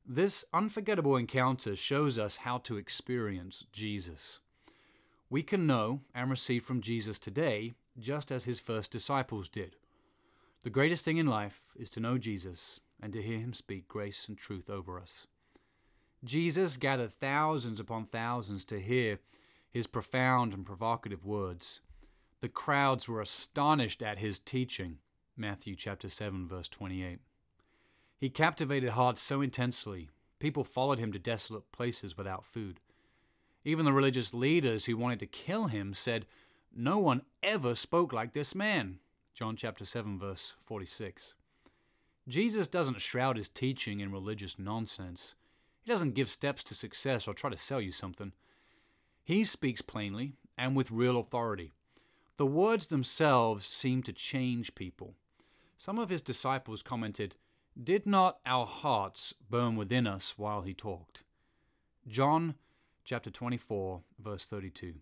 This 0.05 0.45
unforgettable 0.53 1.15
encounter 1.15 1.77
shows 1.77 2.19
us 2.19 2.39
how 2.39 2.59
to 2.59 2.77
experience 2.77 3.67
Jesus. 3.71 4.41
We 5.31 5.45
can 5.45 5.65
know 5.65 6.01
and 6.12 6.29
receive 6.29 6.65
from 6.65 6.81
Jesus 6.81 7.21
today 7.21 7.75
just 7.97 8.33
as 8.33 8.45
his 8.45 8.59
first 8.59 8.91
disciples 8.91 9.49
did. 9.49 9.77
The 10.65 10.71
greatest 10.71 11.05
thing 11.05 11.19
in 11.19 11.29
life 11.29 11.62
is 11.77 11.89
to 11.91 12.01
know 12.01 12.19
Jesus 12.19 12.81
and 13.01 13.12
to 13.12 13.23
hear 13.23 13.39
him 13.39 13.53
speak 13.53 13.87
grace 13.87 14.27
and 14.27 14.37
truth 14.37 14.69
over 14.69 14.99
us. 14.99 15.29
Jesus 16.25 16.77
gathered 16.77 17.12
thousands 17.12 17.79
upon 17.79 18.07
thousands 18.07 18.65
to 18.65 18.81
hear 18.81 19.21
his 19.77 19.87
profound 19.87 20.55
and 20.55 20.65
provocative 20.65 21.27
words. 21.27 21.83
The 22.41 22.49
crowds 22.49 23.11
were 23.11 23.21
astonished 23.21 24.03
at 24.03 24.19
his 24.19 24.39
teaching. 24.39 25.01
Matthew 25.37 25.77
chapter 25.77 26.09
7 26.09 26.49
verse 26.49 26.67
28. 26.67 27.19
He 28.17 28.31
captivated 28.31 28.91
hearts 28.91 29.21
so 29.21 29.43
intensely, 29.43 30.09
people 30.39 30.65
followed 30.65 30.99
him 30.99 31.12
to 31.12 31.19
desolate 31.19 31.73
places 31.73 32.17
without 32.17 32.47
food. 32.47 32.81
Even 33.67 33.85
the 33.85 33.93
religious 33.93 34.33
leaders 34.33 34.87
who 34.87 34.97
wanted 34.97 35.21
to 35.21 35.27
kill 35.27 35.67
him 35.67 35.93
said, 35.93 36.25
"No 36.75 36.97
one 36.97 37.27
ever 37.43 37.75
spoke 37.75 38.15
like 38.15 38.33
this 38.33 38.55
man." 38.55 39.01
John 39.35 39.57
chapter 39.57 39.85
7 39.85 40.19
verse 40.19 40.57
46. 40.65 41.35
Jesus 42.27 42.67
doesn't 42.67 43.03
shroud 43.03 43.37
his 43.37 43.51
teaching 43.51 44.01
in 44.01 44.11
religious 44.11 44.59
nonsense. 44.59 45.35
He 45.83 45.91
doesn't 45.91 46.15
give 46.15 46.31
steps 46.31 46.65
to 46.65 46.75
success 46.75 47.29
or 47.29 47.35
try 47.35 47.51
to 47.51 47.59
sell 47.59 47.83
you 47.83 47.93
something. 47.93 48.33
He 49.27 49.43
speaks 49.43 49.83
plainly 49.83 50.35
and 50.57 50.77
with 50.77 50.93
real 50.93 51.19
authority. 51.19 51.73
The 52.37 52.47
words 52.47 52.87
themselves 52.87 53.67
seem 53.67 54.05
to 54.05 54.12
change 54.12 54.77
people. 54.77 55.15
Some 55.77 55.99
of 55.99 56.11
his 56.11 56.23
disciples 56.23 56.81
commented, 56.81 57.35
Did 57.83 58.07
not 58.07 58.39
our 58.47 58.67
hearts 58.67 59.35
burn 59.51 59.75
within 59.75 60.07
us 60.07 60.39
while 60.39 60.62
he 60.62 60.75
talked? 60.75 61.25
John 62.07 62.55
chapter 63.05 63.29
24, 63.29 64.03
verse 64.21 64.47
32. 64.47 64.95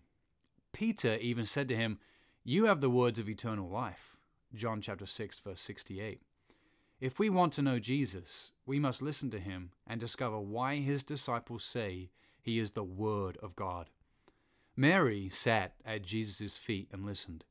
Peter 0.73 1.17
even 1.17 1.45
said 1.45 1.67
to 1.67 1.75
him, 1.75 1.99
You 2.43 2.65
have 2.65 2.81
the 2.81 2.89
words 2.89 3.19
of 3.19 3.29
eternal 3.29 3.69
life. 3.69 4.17
John 4.55 4.81
chapter 4.81 5.05
6 5.05 5.37
verse 5.37 5.61
68. 5.61 6.23
If 6.99 7.19
we 7.19 7.29
want 7.29 7.53
to 7.53 7.61
know 7.61 7.77
Jesus, 7.77 8.53
we 8.65 8.79
must 8.79 9.03
listen 9.03 9.29
to 9.29 9.39
him 9.39 9.69
and 9.85 9.99
discover 9.99 10.39
why 10.39 10.77
his 10.77 11.03
disciples 11.03 11.63
say 11.63 12.09
he 12.41 12.57
is 12.57 12.71
the 12.71 12.83
word 12.83 13.37
of 13.43 13.55
God. 13.55 13.91
Mary 14.75 15.29
sat 15.29 15.73
at 15.85 16.03
Jesus' 16.03 16.57
feet 16.57 16.89
and 16.91 17.05
listened. 17.05 17.45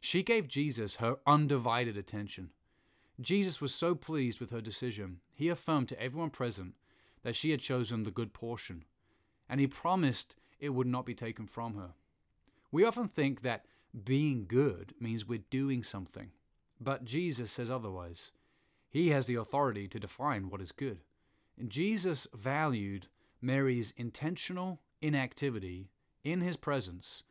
She 0.00 0.22
gave 0.22 0.48
Jesus 0.48 0.96
her 0.96 1.18
undivided 1.26 1.96
attention. 1.96 2.50
Jesus 3.20 3.60
was 3.60 3.74
so 3.74 3.94
pleased 3.94 4.40
with 4.40 4.50
her 4.50 4.60
decision, 4.60 5.20
he 5.32 5.48
affirmed 5.48 5.88
to 5.88 6.00
everyone 6.00 6.30
present 6.30 6.74
that 7.22 7.36
she 7.36 7.50
had 7.50 7.60
chosen 7.60 8.02
the 8.02 8.10
good 8.10 8.32
portion, 8.32 8.84
and 9.48 9.60
he 9.60 9.66
promised 9.66 10.36
it 10.60 10.70
would 10.70 10.86
not 10.86 11.06
be 11.06 11.14
taken 11.14 11.46
from 11.46 11.74
her. 11.76 11.94
We 12.70 12.84
often 12.84 13.08
think 13.08 13.40
that 13.40 13.64
being 14.04 14.44
good 14.46 14.94
means 15.00 15.26
we're 15.26 15.38
doing 15.50 15.82
something. 15.82 16.30
But 16.80 17.04
Jesus 17.04 17.50
says 17.50 17.70
otherwise. 17.70 18.32
He 18.88 19.10
has 19.10 19.26
the 19.26 19.36
authority 19.36 19.88
to 19.88 20.00
define 20.00 20.48
what 20.48 20.60
is 20.60 20.72
good. 20.72 21.00
And 21.58 21.70
Jesus 21.70 22.28
valued 22.34 23.08
Mary's 23.40 23.94
intentional 23.96 24.80
inactivity 25.00 25.90
in 26.26 26.40
his 26.40 26.56
presence 26.56 27.22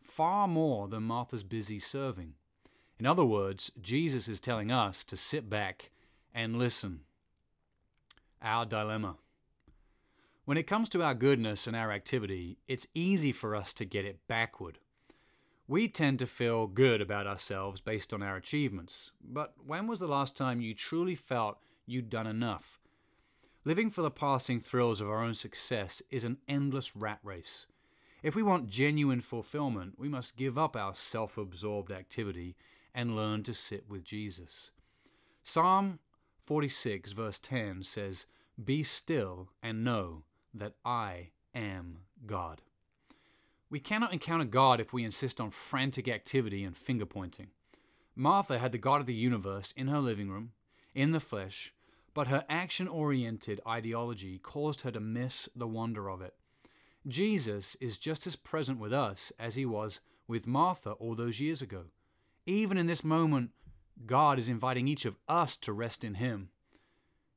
far 0.00 0.48
more 0.48 0.88
than 0.88 1.02
Martha's 1.02 1.44
busy 1.44 1.78
serving. 1.78 2.32
In 2.98 3.04
other 3.04 3.24
words, 3.24 3.70
Jesus 3.80 4.26
is 4.26 4.40
telling 4.40 4.72
us 4.72 5.04
to 5.04 5.16
sit 5.16 5.50
back 5.50 5.90
and 6.34 6.58
listen. 6.58 7.00
Our 8.40 8.64
dilemma. 8.64 9.16
When 10.46 10.56
it 10.56 10.66
comes 10.66 10.88
to 10.90 11.02
our 11.02 11.14
goodness 11.14 11.66
and 11.66 11.76
our 11.76 11.92
activity, 11.92 12.56
it's 12.66 12.86
easy 12.94 13.32
for 13.32 13.54
us 13.54 13.74
to 13.74 13.84
get 13.84 14.06
it 14.06 14.26
backward. 14.28 14.78
We 15.66 15.86
tend 15.86 16.18
to 16.20 16.26
feel 16.26 16.66
good 16.66 17.02
about 17.02 17.26
ourselves 17.26 17.82
based 17.82 18.14
on 18.14 18.22
our 18.22 18.36
achievements, 18.36 19.12
but 19.22 19.52
when 19.62 19.86
was 19.86 20.00
the 20.00 20.08
last 20.08 20.36
time 20.36 20.62
you 20.62 20.72
truly 20.72 21.14
felt 21.14 21.58
you'd 21.84 22.08
done 22.08 22.26
enough? 22.26 22.80
Living 23.66 23.90
for 23.90 24.00
the 24.00 24.10
passing 24.10 24.58
thrills 24.58 25.02
of 25.02 25.10
our 25.10 25.22
own 25.22 25.34
success 25.34 26.00
is 26.10 26.24
an 26.24 26.38
endless 26.48 26.96
rat 26.96 27.18
race. 27.22 27.66
If 28.22 28.34
we 28.34 28.42
want 28.42 28.68
genuine 28.68 29.20
fulfillment, 29.20 29.94
we 29.96 30.08
must 30.08 30.36
give 30.36 30.58
up 30.58 30.76
our 30.76 30.94
self 30.94 31.38
absorbed 31.38 31.92
activity 31.92 32.56
and 32.94 33.14
learn 33.14 33.44
to 33.44 33.54
sit 33.54 33.88
with 33.88 34.02
Jesus. 34.02 34.70
Psalm 35.42 36.00
46, 36.44 37.12
verse 37.12 37.38
10 37.38 37.84
says, 37.84 38.26
Be 38.62 38.82
still 38.82 39.50
and 39.62 39.84
know 39.84 40.24
that 40.52 40.74
I 40.84 41.28
am 41.54 41.98
God. 42.26 42.62
We 43.70 43.80
cannot 43.80 44.12
encounter 44.12 44.44
God 44.44 44.80
if 44.80 44.92
we 44.92 45.04
insist 45.04 45.40
on 45.40 45.50
frantic 45.50 46.08
activity 46.08 46.64
and 46.64 46.76
finger 46.76 47.06
pointing. 47.06 47.48
Martha 48.16 48.58
had 48.58 48.72
the 48.72 48.78
God 48.78 49.00
of 49.00 49.06
the 49.06 49.14
universe 49.14 49.72
in 49.76 49.88
her 49.88 50.00
living 50.00 50.28
room, 50.28 50.52
in 50.94 51.12
the 51.12 51.20
flesh, 51.20 51.72
but 52.14 52.26
her 52.26 52.44
action 52.48 52.88
oriented 52.88 53.60
ideology 53.66 54.38
caused 54.38 54.80
her 54.80 54.90
to 54.90 54.98
miss 54.98 55.48
the 55.54 55.68
wonder 55.68 56.10
of 56.10 56.20
it. 56.20 56.34
Jesus 57.08 57.74
is 57.80 57.98
just 57.98 58.26
as 58.26 58.36
present 58.36 58.78
with 58.78 58.92
us 58.92 59.32
as 59.38 59.54
he 59.54 59.64
was 59.64 60.00
with 60.26 60.46
Martha 60.46 60.92
all 60.92 61.14
those 61.14 61.40
years 61.40 61.62
ago. 61.62 61.84
Even 62.44 62.76
in 62.76 62.86
this 62.86 63.02
moment, 63.02 63.50
God 64.06 64.38
is 64.38 64.48
inviting 64.48 64.86
each 64.86 65.06
of 65.06 65.16
us 65.26 65.56
to 65.58 65.72
rest 65.72 66.04
in 66.04 66.14
him. 66.14 66.50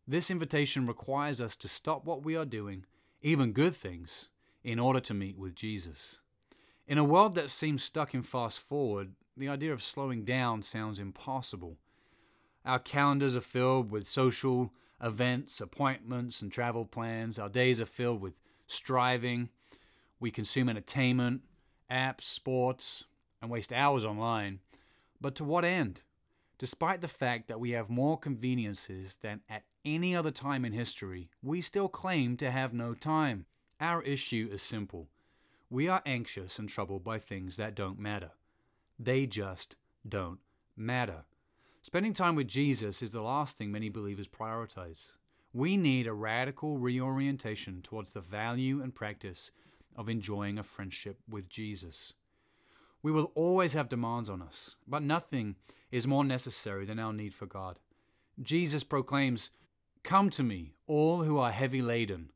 This 0.07 0.29
invitation 0.29 0.85
requires 0.85 1.39
us 1.39 1.55
to 1.55 1.67
stop 1.67 2.05
what 2.05 2.23
we 2.23 2.35
are 2.35 2.45
doing, 2.45 2.85
even 3.21 3.53
good 3.53 3.73
things, 3.73 4.29
in 4.63 4.77
order 4.77 4.99
to 4.99 5.13
meet 5.13 5.37
with 5.37 5.55
Jesus. 5.55 6.19
In 6.87 6.97
a 6.97 7.03
world 7.03 7.35
that 7.35 7.49
seems 7.49 7.83
stuck 7.83 8.13
in 8.13 8.23
fast 8.23 8.59
forward, 8.59 9.13
the 9.37 9.47
idea 9.47 9.71
of 9.71 9.81
slowing 9.81 10.25
down 10.25 10.63
sounds 10.63 10.99
impossible. 10.99 11.77
Our 12.65 12.79
calendars 12.79 13.37
are 13.37 13.41
filled 13.41 13.89
with 13.89 14.07
social 14.07 14.73
events, 15.01 15.61
appointments, 15.61 16.41
and 16.41 16.51
travel 16.51 16.85
plans. 16.85 17.39
Our 17.39 17.49
days 17.49 17.79
are 17.79 17.85
filled 17.85 18.21
with 18.21 18.33
striving. 18.67 19.49
We 20.21 20.31
consume 20.31 20.69
entertainment, 20.69 21.41
apps, 21.91 22.21
sports, 22.21 23.03
and 23.41 23.51
waste 23.51 23.73
hours 23.73 24.05
online. 24.05 24.59
But 25.19 25.35
to 25.35 25.43
what 25.43 25.65
end? 25.65 26.03
Despite 26.59 27.01
the 27.01 27.07
fact 27.07 27.47
that 27.47 27.59
we 27.59 27.71
have 27.71 27.89
more 27.89 28.19
conveniences 28.19 29.17
than 29.21 29.41
at 29.49 29.63
any 29.83 30.15
other 30.15 30.29
time 30.29 30.63
in 30.63 30.73
history, 30.73 31.31
we 31.41 31.59
still 31.59 31.89
claim 31.89 32.37
to 32.37 32.51
have 32.51 32.71
no 32.71 32.93
time. 32.93 33.47
Our 33.79 34.03
issue 34.03 34.47
is 34.51 34.61
simple. 34.61 35.09
we 35.71 35.87
are 35.87 36.03
anxious 36.05 36.59
and 36.59 36.69
troubled 36.69 37.03
by 37.03 37.17
things 37.17 37.55
that 37.57 37.73
don't 37.73 37.97
matter. 37.97 38.31
They 38.99 39.25
just 39.25 39.75
don't 40.07 40.39
matter. 40.75 41.23
Spending 41.81 42.13
time 42.13 42.35
with 42.35 42.47
Jesus 42.47 43.01
is 43.01 43.11
the 43.11 43.21
last 43.21 43.57
thing 43.57 43.71
many 43.71 43.89
believers 43.89 44.27
prioritize. 44.27 45.07
We 45.53 45.77
need 45.77 46.05
a 46.05 46.13
radical 46.13 46.77
reorientation 46.77 47.81
towards 47.81 48.11
the 48.11 48.21
value 48.21 48.83
and 48.83 48.93
practice 48.93 49.51
of 49.95 50.09
enjoying 50.09 50.57
a 50.57 50.63
friendship 50.63 51.17
with 51.29 51.49
Jesus. 51.49 52.13
We 53.03 53.11
will 53.11 53.31
always 53.35 53.73
have 53.73 53.89
demands 53.89 54.29
on 54.29 54.41
us, 54.41 54.75
but 54.87 55.01
nothing 55.01 55.55
is 55.91 56.07
more 56.07 56.23
necessary 56.23 56.85
than 56.85 56.99
our 56.99 57.13
need 57.13 57.33
for 57.33 57.45
God. 57.45 57.79
Jesus 58.41 58.83
proclaims, 58.83 59.51
Come 60.03 60.29
to 60.31 60.43
me, 60.43 60.73
all 60.87 61.23
who 61.23 61.37
are 61.37 61.51
heavy 61.51 61.81
laden, 61.81 62.31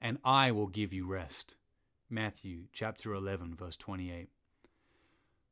and 0.00 0.18
I 0.24 0.52
will 0.52 0.68
give 0.68 0.92
you 0.92 1.06
rest. 1.06 1.56
Matthew 2.08 2.64
chapter 2.72 3.14
11 3.14 3.54
verse 3.54 3.76
28. 3.76 4.28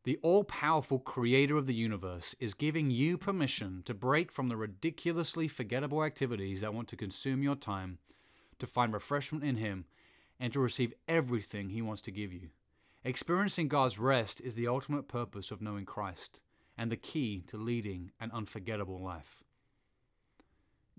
The 0.05 0.19
all 0.23 0.45
powerful 0.45 0.99
creator 0.99 1.57
of 1.57 1.67
the 1.67 1.75
universe 1.75 2.35
is 2.41 2.55
giving 2.55 2.91
you 2.91 3.19
permission 3.19 3.83
to 3.85 3.95
break 3.95 4.33
from 4.33 4.49
the 4.49 4.57
ridiculously 4.57 5.49
forgettable 5.49 6.03
activities 6.03 6.61
that 6.63 6.73
want 6.73 6.89
to 6.89 6.97
consume 6.97 7.43
your 7.43 7.57
time, 7.57 7.99
to 8.59 8.67
find 8.67 8.93
refreshment 8.93 9.45
in 9.45 9.57
Him, 9.57 9.85
and 10.41 10.53
to 10.53 10.61
receive 10.61 10.93
everything 11.07 11.71
He 11.71 11.83
wants 11.83 12.03
to 12.03 12.11
give 12.11 12.33
you. 12.33 12.49
Experiencing 13.05 13.69
God's 13.69 13.99
rest 13.99 14.41
is 14.41 14.55
the 14.55 14.69
ultimate 14.69 15.09
purpose 15.09 15.51
of 15.51 15.63
knowing 15.63 15.85
Christ 15.85 16.41
and 16.77 16.91
the 16.91 16.97
key 16.97 17.43
to 17.49 17.57
leading 17.57 18.13
an 18.21 18.31
unforgettable 18.33 19.03
life. 19.03 19.43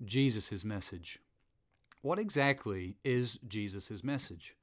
Jesus' 0.03 0.63
message. 0.63 1.19
What 2.01 2.19
exactly 2.19 2.97
is 3.03 3.39
Jesus' 3.47 4.03
message? 4.03 4.55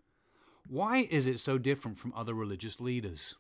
Why 0.69 1.07
is 1.11 1.27
it 1.27 1.39
so 1.39 1.59
different 1.59 1.99
from 1.99 2.13
other 2.15 2.35
religious 2.35 2.81
leaders? 2.81 3.35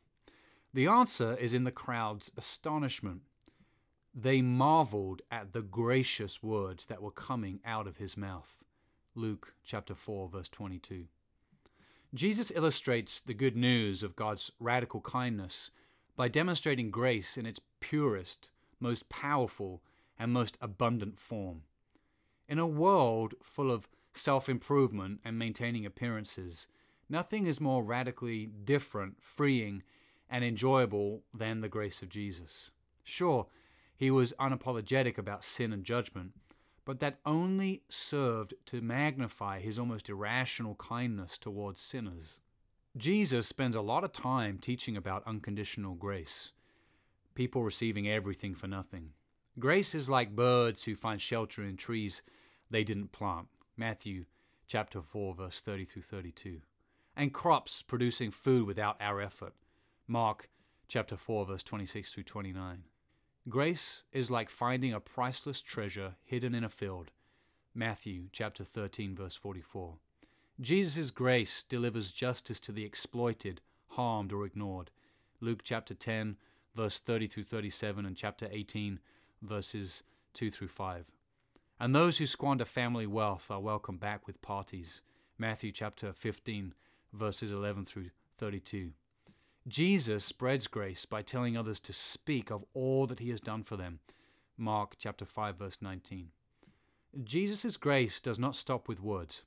The 0.74 0.86
answer 0.86 1.34
is 1.36 1.54
in 1.54 1.64
the 1.64 1.72
crowd's 1.72 2.30
astonishment. 2.36 3.22
They 4.14 4.42
marveled 4.42 5.22
at 5.30 5.52
the 5.52 5.62
gracious 5.62 6.42
words 6.42 6.86
that 6.86 7.02
were 7.02 7.10
coming 7.10 7.60
out 7.64 7.86
of 7.86 7.96
his 7.96 8.16
mouth. 8.16 8.62
Luke 9.14 9.54
chapter 9.64 9.94
4 9.94 10.28
verse 10.28 10.48
22. 10.48 11.06
Jesus 12.16 12.50
illustrates 12.54 13.20
the 13.20 13.34
good 13.34 13.56
news 13.56 14.02
of 14.02 14.16
God's 14.16 14.50
radical 14.58 15.02
kindness 15.02 15.70
by 16.16 16.28
demonstrating 16.28 16.90
grace 16.90 17.36
in 17.36 17.44
its 17.44 17.60
purest, 17.80 18.50
most 18.80 19.08
powerful, 19.10 19.82
and 20.18 20.32
most 20.32 20.56
abundant 20.62 21.20
form. 21.20 21.62
In 22.48 22.58
a 22.58 22.66
world 22.66 23.34
full 23.42 23.70
of 23.70 23.88
self 24.14 24.48
improvement 24.48 25.20
and 25.24 25.38
maintaining 25.38 25.84
appearances, 25.84 26.68
nothing 27.08 27.46
is 27.46 27.60
more 27.60 27.84
radically 27.84 28.46
different, 28.46 29.22
freeing, 29.22 29.82
and 30.30 30.42
enjoyable 30.42 31.22
than 31.34 31.60
the 31.60 31.68
grace 31.68 32.00
of 32.00 32.08
Jesus. 32.08 32.70
Sure, 33.04 33.46
he 33.94 34.10
was 34.10 34.32
unapologetic 34.40 35.18
about 35.18 35.44
sin 35.44 35.72
and 35.72 35.84
judgment, 35.84 36.32
but 36.86 37.00
that 37.00 37.18
only 37.26 37.82
served 37.90 38.54
to 38.64 38.80
magnify 38.80 39.60
his 39.60 39.78
almost 39.78 40.08
irrational 40.08 40.76
kindness 40.76 41.36
towards 41.36 41.82
sinners. 41.82 42.38
Jesus 42.96 43.46
spends 43.46 43.76
a 43.76 43.82
lot 43.82 44.04
of 44.04 44.12
time 44.12 44.56
teaching 44.56 44.96
about 44.96 45.26
unconditional 45.26 45.94
grace, 45.94 46.52
people 47.34 47.62
receiving 47.62 48.08
everything 48.08 48.54
for 48.54 48.68
nothing. 48.68 49.10
Grace 49.58 49.94
is 49.94 50.08
like 50.08 50.36
birds 50.36 50.84
who 50.84 50.94
find 50.94 51.20
shelter 51.20 51.62
in 51.62 51.76
trees 51.76 52.22
they 52.70 52.84
didn't 52.84 53.12
plant. 53.12 53.48
Matthew 53.76 54.24
chapter 54.68 55.02
4 55.02 55.34
verse 55.34 55.60
30 55.60 55.84
through 55.84 56.02
32. 56.02 56.60
And 57.16 57.34
crops 57.34 57.82
producing 57.82 58.30
food 58.30 58.66
without 58.66 58.96
our 59.00 59.20
effort. 59.20 59.54
Mark 60.06 60.48
chapter 60.88 61.16
4 61.16 61.46
verse 61.46 61.62
26 61.64 62.12
through 62.12 62.22
29. 62.22 62.84
Grace 63.48 64.02
is 64.12 64.28
like 64.28 64.50
finding 64.50 64.92
a 64.92 64.98
priceless 64.98 65.62
treasure 65.62 66.16
hidden 66.24 66.52
in 66.52 66.64
a 66.64 66.68
field. 66.68 67.12
Matthew 67.72 68.24
chapter 68.32 68.64
13 68.64 69.14
verse 69.14 69.36
44. 69.36 69.94
Jesus' 70.60 71.10
grace 71.10 71.62
delivers 71.62 72.10
justice 72.10 72.58
to 72.58 72.72
the 72.72 72.84
exploited, 72.84 73.60
harmed 73.90 74.32
or 74.32 74.44
ignored. 74.44 74.90
Luke 75.40 75.60
chapter 75.62 75.94
10 75.94 76.36
verse 76.74 76.98
30 76.98 77.28
through 77.28 77.44
37 77.44 78.04
and 78.04 78.16
chapter 78.16 78.48
18 78.50 78.98
verses 79.42 80.02
2 80.34 80.50
through 80.50 80.68
5. 80.68 81.04
And 81.78 81.94
those 81.94 82.18
who 82.18 82.26
squander 82.26 82.64
family 82.64 83.06
wealth 83.06 83.48
are 83.48 83.60
welcomed 83.60 84.00
back 84.00 84.26
with 84.26 84.42
parties. 84.42 85.02
Matthew 85.38 85.70
chapter 85.70 86.12
15 86.12 86.74
verses 87.12 87.52
11 87.52 87.84
through 87.84 88.10
32. 88.38 88.90
Jesus 89.68 90.24
spreads 90.24 90.68
grace 90.68 91.04
by 91.06 91.22
telling 91.22 91.56
others 91.56 91.80
to 91.80 91.92
speak 91.92 92.50
of 92.50 92.64
all 92.72 93.06
that 93.08 93.18
he 93.18 93.30
has 93.30 93.40
done 93.40 93.64
for 93.64 93.76
them. 93.76 93.98
Mark 94.56 94.94
chapter 94.96 95.24
5 95.24 95.56
verse 95.56 95.78
19. 95.82 96.28
Jesus' 97.24 97.76
grace 97.76 98.20
does 98.20 98.38
not 98.38 98.54
stop 98.54 98.86
with 98.86 99.02
words. 99.02 99.42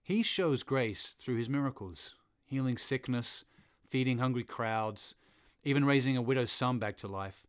He 0.00 0.22
shows 0.22 0.62
grace 0.62 1.12
through 1.18 1.36
his 1.36 1.48
miracles, 1.48 2.14
healing 2.44 2.78
sickness, 2.78 3.44
feeding 3.90 4.18
hungry 4.18 4.44
crowds, 4.44 5.16
even 5.64 5.84
raising 5.84 6.16
a 6.16 6.22
widow's 6.22 6.52
son 6.52 6.78
back 6.78 6.96
to 6.98 7.08
life. 7.08 7.44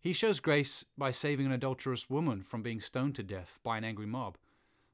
He 0.00 0.12
shows 0.12 0.40
grace 0.40 0.84
by 0.98 1.12
saving 1.12 1.46
an 1.46 1.52
adulterous 1.52 2.10
woman 2.10 2.42
from 2.42 2.62
being 2.62 2.80
stoned 2.80 3.14
to 3.16 3.22
death 3.22 3.58
by 3.62 3.78
an 3.78 3.84
angry 3.84 4.06
mob, 4.06 4.36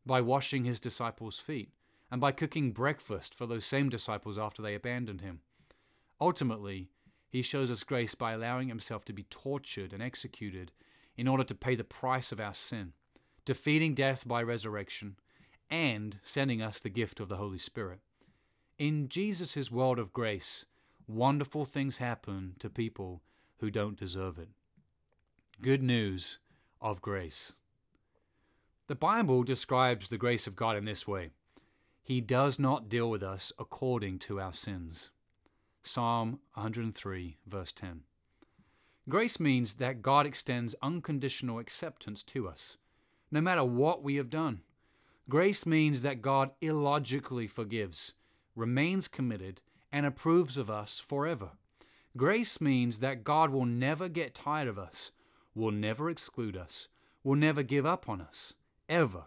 by 0.06 0.20
washing 0.20 0.64
his 0.64 0.78
disciples' 0.78 1.40
feet, 1.40 1.70
and 2.12 2.20
by 2.20 2.30
cooking 2.30 2.70
breakfast 2.70 3.34
for 3.34 3.46
those 3.46 3.66
same 3.66 3.88
disciples 3.88 4.38
after 4.38 4.62
they 4.62 4.74
abandoned 4.74 5.20
him. 5.20 5.40
Ultimately, 6.20 6.88
he 7.28 7.42
shows 7.42 7.70
us 7.70 7.82
grace 7.82 8.14
by 8.14 8.32
allowing 8.32 8.68
himself 8.68 9.04
to 9.06 9.12
be 9.12 9.24
tortured 9.24 9.92
and 9.92 10.02
executed 10.02 10.72
in 11.16 11.28
order 11.28 11.44
to 11.44 11.54
pay 11.54 11.74
the 11.74 11.84
price 11.84 12.32
of 12.32 12.40
our 12.40 12.54
sin, 12.54 12.92
defeating 13.44 13.94
death 13.94 14.26
by 14.26 14.42
resurrection, 14.42 15.16
and 15.70 16.18
sending 16.22 16.62
us 16.62 16.80
the 16.80 16.88
gift 16.88 17.20
of 17.20 17.28
the 17.28 17.36
Holy 17.36 17.58
Spirit. 17.58 18.00
In 18.78 19.08
Jesus' 19.08 19.70
world 19.70 19.98
of 19.98 20.12
grace, 20.12 20.66
wonderful 21.06 21.64
things 21.64 21.98
happen 21.98 22.54
to 22.58 22.70
people 22.70 23.22
who 23.58 23.70
don't 23.70 23.96
deserve 23.96 24.38
it. 24.38 24.48
Good 25.60 25.82
news 25.82 26.38
of 26.80 27.00
grace. 27.00 27.54
The 28.86 28.94
Bible 28.94 29.42
describes 29.44 30.08
the 30.08 30.18
grace 30.18 30.46
of 30.46 30.56
God 30.56 30.76
in 30.76 30.84
this 30.84 31.06
way 31.08 31.30
He 32.02 32.20
does 32.20 32.58
not 32.58 32.88
deal 32.88 33.08
with 33.08 33.22
us 33.22 33.52
according 33.58 34.18
to 34.20 34.40
our 34.40 34.52
sins. 34.52 35.10
Psalm 35.86 36.40
103, 36.54 37.36
verse 37.46 37.70
10. 37.72 38.04
Grace 39.06 39.38
means 39.38 39.74
that 39.74 40.00
God 40.00 40.24
extends 40.24 40.74
unconditional 40.80 41.58
acceptance 41.58 42.22
to 42.22 42.48
us, 42.48 42.78
no 43.30 43.42
matter 43.42 43.62
what 43.62 44.02
we 44.02 44.16
have 44.16 44.30
done. 44.30 44.62
Grace 45.28 45.66
means 45.66 46.00
that 46.00 46.22
God 46.22 46.52
illogically 46.62 47.46
forgives, 47.46 48.14
remains 48.56 49.08
committed, 49.08 49.60
and 49.92 50.06
approves 50.06 50.56
of 50.56 50.70
us 50.70 51.00
forever. 51.00 51.50
Grace 52.16 52.62
means 52.62 53.00
that 53.00 53.22
God 53.22 53.50
will 53.50 53.66
never 53.66 54.08
get 54.08 54.34
tired 54.34 54.68
of 54.68 54.78
us, 54.78 55.12
will 55.54 55.70
never 55.70 56.08
exclude 56.08 56.56
us, 56.56 56.88
will 57.22 57.36
never 57.36 57.62
give 57.62 57.84
up 57.84 58.08
on 58.08 58.22
us, 58.22 58.54
ever. 58.88 59.24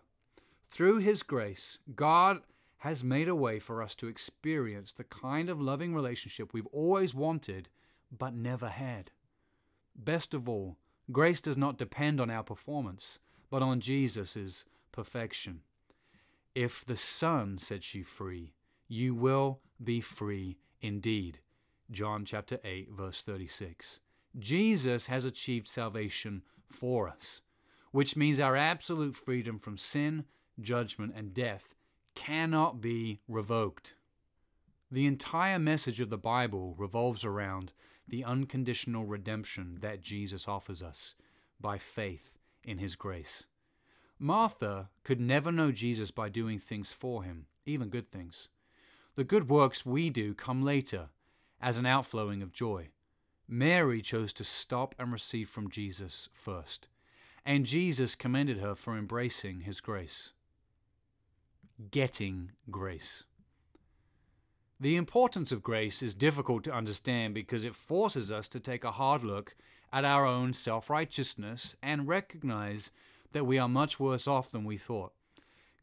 Through 0.72 0.98
His 0.98 1.22
grace, 1.22 1.78
God 1.96 2.42
has 2.80 3.04
made 3.04 3.28
a 3.28 3.36
way 3.36 3.60
for 3.60 3.82
us 3.82 3.96
to 3.96 4.08
experience 4.08 4.94
the 4.94 5.04
kind 5.04 5.50
of 5.50 5.62
loving 5.62 5.94
relationship 5.94 6.54
we've 6.54 6.68
always 6.68 7.16
wanted 7.16 7.70
but 8.16 8.34
never 8.34 8.70
had. 8.70 9.12
Best 9.96 10.34
of 10.34 10.48
all, 10.48 10.78
grace 11.12 11.42
does 11.42 11.58
not 11.58 11.78
depend 11.78 12.22
on 12.22 12.30
our 12.30 12.44
performance, 12.44 13.20
but 13.50 13.64
on 13.64 13.80
Jesus' 13.80 14.64
perfection. 14.92 15.62
If 16.54 16.86
the 16.86 16.96
Son 16.96 17.58
sets 17.58 17.96
you 17.96 18.04
free, 18.04 18.54
you 18.88 19.16
will 19.16 19.60
be 19.84 20.00
free 20.00 20.58
indeed. 20.82 21.40
John 21.90 22.26
chapter 22.26 22.60
8 22.64 22.90
verse 22.92 23.22
36. 23.22 24.00
Jesus 24.38 25.08
has 25.08 25.26
achieved 25.26 25.68
salvation 25.68 26.44
for 26.68 27.08
us, 27.08 27.42
which 27.92 28.16
means 28.16 28.40
our 28.40 28.56
absolute 28.56 29.16
freedom 29.16 29.58
from 29.58 29.78
sin, 29.78 30.26
judgment, 30.60 31.14
and 31.16 31.34
death 31.34 31.74
cannot 32.18 32.82
be 32.82 33.20
revoked. 33.28 33.94
The 34.90 35.06
entire 35.06 35.60
message 35.60 36.02
of 36.02 36.10
the 36.10 36.18
Bible 36.18 36.74
revolves 36.76 37.24
around 37.24 37.74
the 38.08 38.24
unconditional 38.24 39.06
redemption 39.06 39.78
that 39.82 40.02
Jesus 40.02 40.48
offers 40.48 40.82
us 40.82 41.14
by 41.62 41.78
faith 41.78 42.40
in 42.64 42.80
his 42.80 42.96
grace. 42.96 43.46
Martha 44.18 44.90
could 45.04 45.22
never 45.22 45.52
know 45.52 45.72
Jesus 45.72 46.10
by 46.10 46.28
doing 46.28 46.58
things 46.58 46.92
for 46.92 47.22
him, 47.22 47.46
even 47.68 47.90
good 47.90 48.08
things. 48.08 48.50
The 49.14 49.24
good 49.24 49.48
works 49.48 49.86
we 49.86 50.10
do 50.10 50.34
come 50.34 50.64
later 50.64 51.10
as 51.62 51.78
an 51.78 51.86
outflowing 51.86 52.42
of 52.42 52.52
joy. 52.52 52.88
Mary 53.48 54.02
chose 54.02 54.34
to 54.34 54.44
stop 54.44 54.96
and 54.98 55.12
receive 55.12 55.50
from 55.50 55.70
Jesus 55.70 56.30
first, 56.34 56.88
and 57.46 57.64
Jesus 57.64 58.16
commended 58.16 58.58
her 58.58 58.74
for 58.74 58.98
embracing 58.98 59.62
his 59.62 59.82
grace 59.82 60.34
getting 61.92 62.52
grace. 62.70 63.24
The 64.80 64.96
importance 64.96 65.52
of 65.52 65.64
grace 65.64 66.04
is 66.04 66.14
difficult 66.14 66.64
to 66.66 66.74
understand 66.74 67.34
because 67.34 67.64
it 67.64 67.76
forces 67.76 68.32
us 68.32 68.48
to 68.50 68.60
take 68.60 68.84
a 68.84 68.92
hard 68.92 69.24
look 69.24 69.56
at 69.92 70.06
our 70.06 70.26
own 70.26 70.54
self 70.54 70.90
righteousness 70.90 71.76
and 71.82 72.08
recognize 72.08 72.92
that 73.32 73.46
we 73.46 73.58
are 73.58 73.70
much 73.70 74.00
worse 74.00 74.28
off 74.28 74.52
than 74.52 74.64
we 74.64 74.78
thought. 74.78 75.14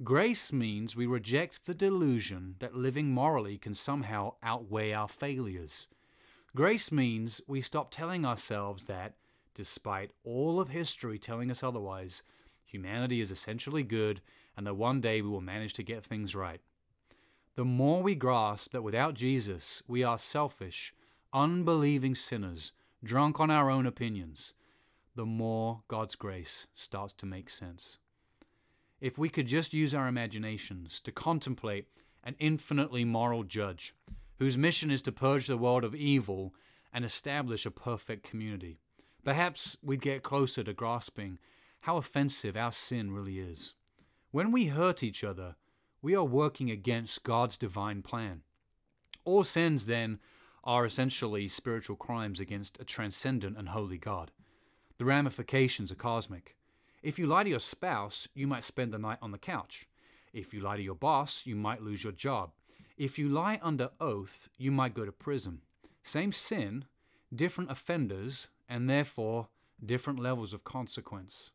Grace 0.02 0.52
means 0.52 0.96
we 0.96 1.06
reject 1.06 1.66
the 1.66 1.74
delusion 1.74 2.56
that 2.58 2.74
living 2.74 3.10
morally 3.10 3.58
can 3.58 3.74
somehow 3.74 4.34
outweigh 4.42 4.92
our 4.92 5.08
failures. 5.08 5.88
Grace 6.54 6.92
means 6.92 7.40
we 7.46 7.60
stop 7.60 7.90
telling 7.90 8.24
ourselves 8.24 8.84
that, 8.84 9.14
despite 9.54 10.10
all 10.24 10.60
of 10.60 10.68
history 10.68 11.18
telling 11.18 11.50
us 11.50 11.62
otherwise, 11.62 12.22
humanity 12.64 13.20
is 13.20 13.30
essentially 13.30 13.82
good 13.82 14.20
and 14.56 14.66
that 14.66 14.74
one 14.74 15.00
day 15.00 15.20
we 15.22 15.28
will 15.28 15.40
manage 15.40 15.72
to 15.74 15.82
get 15.82 16.04
things 16.04 16.34
right. 16.34 16.60
The 17.54 17.64
more 17.64 18.02
we 18.02 18.14
grasp 18.14 18.72
that 18.72 18.82
without 18.82 19.14
Jesus 19.14 19.82
we 19.86 20.02
are 20.02 20.18
selfish, 20.18 20.92
unbelieving 21.32 22.14
sinners, 22.14 22.72
drunk 23.02 23.38
on 23.38 23.50
our 23.50 23.70
own 23.70 23.86
opinions, 23.86 24.54
the 25.14 25.26
more 25.26 25.82
God's 25.88 26.16
grace 26.16 26.66
starts 26.74 27.12
to 27.14 27.26
make 27.26 27.48
sense. 27.48 27.98
If 29.00 29.18
we 29.18 29.28
could 29.28 29.46
just 29.46 29.74
use 29.74 29.94
our 29.94 30.08
imaginations 30.08 31.00
to 31.00 31.12
contemplate 31.12 31.86
an 32.24 32.36
infinitely 32.38 33.04
moral 33.04 33.44
judge 33.44 33.94
whose 34.38 34.58
mission 34.58 34.90
is 34.90 35.02
to 35.02 35.12
purge 35.12 35.46
the 35.46 35.56
world 35.56 35.84
of 35.84 35.94
evil 35.94 36.54
and 36.92 37.04
establish 37.04 37.66
a 37.66 37.70
perfect 37.70 38.28
community, 38.28 38.78
perhaps 39.24 39.76
we'd 39.82 40.00
get 40.00 40.22
closer 40.22 40.64
to 40.64 40.72
grasping 40.72 41.38
how 41.80 41.98
offensive 41.98 42.56
our 42.56 42.72
sin 42.72 43.12
really 43.12 43.38
is. 43.38 43.74
When 44.34 44.50
we 44.50 44.66
hurt 44.66 45.04
each 45.04 45.22
other, 45.22 45.54
we 46.02 46.16
are 46.16 46.24
working 46.24 46.68
against 46.68 47.22
God's 47.22 47.56
divine 47.56 48.02
plan. 48.02 48.42
All 49.24 49.44
sins, 49.44 49.86
then, 49.86 50.18
are 50.64 50.84
essentially 50.84 51.46
spiritual 51.46 51.94
crimes 51.94 52.40
against 52.40 52.80
a 52.80 52.84
transcendent 52.84 53.56
and 53.56 53.68
holy 53.68 53.96
God. 53.96 54.32
The 54.98 55.04
ramifications 55.04 55.92
are 55.92 55.94
cosmic. 55.94 56.56
If 57.00 57.16
you 57.16 57.28
lie 57.28 57.44
to 57.44 57.50
your 57.50 57.60
spouse, 57.60 58.26
you 58.34 58.48
might 58.48 58.64
spend 58.64 58.92
the 58.92 58.98
night 58.98 59.18
on 59.22 59.30
the 59.30 59.38
couch. 59.38 59.86
If 60.32 60.52
you 60.52 60.60
lie 60.60 60.78
to 60.78 60.82
your 60.82 60.96
boss, 60.96 61.46
you 61.46 61.54
might 61.54 61.84
lose 61.84 62.02
your 62.02 62.12
job. 62.12 62.50
If 62.96 63.20
you 63.20 63.28
lie 63.28 63.60
under 63.62 63.90
oath, 64.00 64.48
you 64.58 64.72
might 64.72 64.94
go 64.94 65.04
to 65.04 65.12
prison. 65.12 65.60
Same 66.02 66.32
sin, 66.32 66.86
different 67.32 67.70
offenders, 67.70 68.48
and 68.68 68.90
therefore 68.90 69.46
different 69.86 70.18
levels 70.18 70.52
of 70.52 70.64
consequence. 70.64 71.52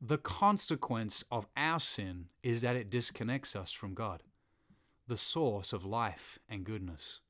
The 0.00 0.18
consequence 0.18 1.24
of 1.30 1.48
our 1.56 1.80
sin 1.80 2.26
is 2.42 2.60
that 2.60 2.76
it 2.76 2.90
disconnects 2.90 3.56
us 3.56 3.72
from 3.72 3.94
God, 3.94 4.22
the 5.08 5.16
source 5.16 5.72
of 5.72 5.84
life 5.84 6.38
and 6.48 6.64
goodness. 6.64 7.20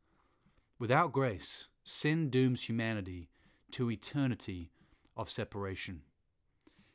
Without 0.79 1.13
grace, 1.13 1.69
sin 1.83 2.29
dooms 2.29 2.69
humanity 2.69 3.31
to 3.71 3.91
eternity 3.91 4.71
of 5.17 5.31
separation. 5.31 6.03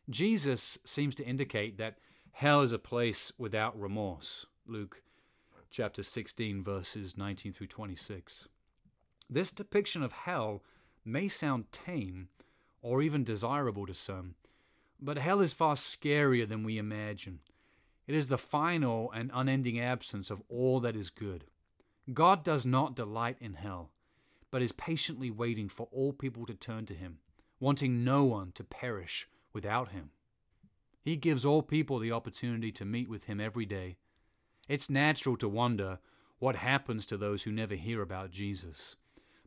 Jesus 0.10 0.78
seems 0.86 1.16
to 1.16 1.26
indicate 1.26 1.78
that 1.80 1.98
hell 2.34 2.62
is 2.62 2.72
a 2.72 2.80
place 2.80 3.32
without 3.40 3.80
remorse. 3.80 4.46
Luke 4.68 5.02
chapter 5.72 6.04
16, 6.04 6.64
verses 6.64 7.18
19 7.18 7.52
through 7.52 7.68
26. 7.68 8.48
This 9.28 9.52
depiction 9.52 10.04
of 10.04 10.12
hell 10.12 10.62
may 11.04 11.28
sound 11.28 11.72
tame 11.72 12.30
or 12.84 13.02
even 13.02 13.24
desirable 13.24 13.88
to 13.88 13.94
some, 13.96 14.36
but 15.04 15.18
hell 15.18 15.42
is 15.42 15.54
far 15.54 15.76
scarier 15.76 16.48
than 16.48 16.64
we 16.64 16.78
imagine. 16.78 17.40
It 18.08 18.16
is 18.16 18.30
the 18.30 18.38
final 18.38 19.12
and 19.12 19.32
unending 19.34 19.80
absence 19.80 20.32
of 20.32 20.42
all 20.48 20.80
that 20.80 20.96
is 20.96 21.10
good. 21.10 21.46
God 22.14 22.44
does 22.44 22.66
not 22.66 22.96
delight 22.96 23.38
in 23.40 23.56
hell, 23.56 23.92
but 24.50 24.62
is 24.62 24.72
patiently 24.72 25.30
waiting 25.30 25.68
for 25.68 25.88
all 25.92 26.14
people 26.14 26.46
to 26.46 26.54
turn 26.54 26.86
to 26.86 26.94
Him, 26.94 27.20
wanting 27.60 28.04
no 28.04 28.24
one 28.24 28.52
to 28.54 28.64
perish 28.64 29.28
without 29.52 29.90
Him. 29.90 30.12
He 31.02 31.18
gives 31.18 31.46
all 31.46 31.62
people 31.62 32.00
the 32.00 32.12
opportunity 32.12 32.72
to 32.74 32.86
meet 32.86 33.10
with 33.10 33.26
Him 33.26 33.42
every 33.42 33.66
day. 33.66 33.98
It's 34.70 34.90
natural 34.90 35.36
to 35.38 35.50
wonder 35.50 36.00
what 36.40 36.56
happens 36.56 37.06
to 37.08 37.18
those 37.18 37.44
who 37.44 37.52
never 37.52 37.76
hear 37.76 38.02
about 38.02 38.32
Jesus. 38.32 38.96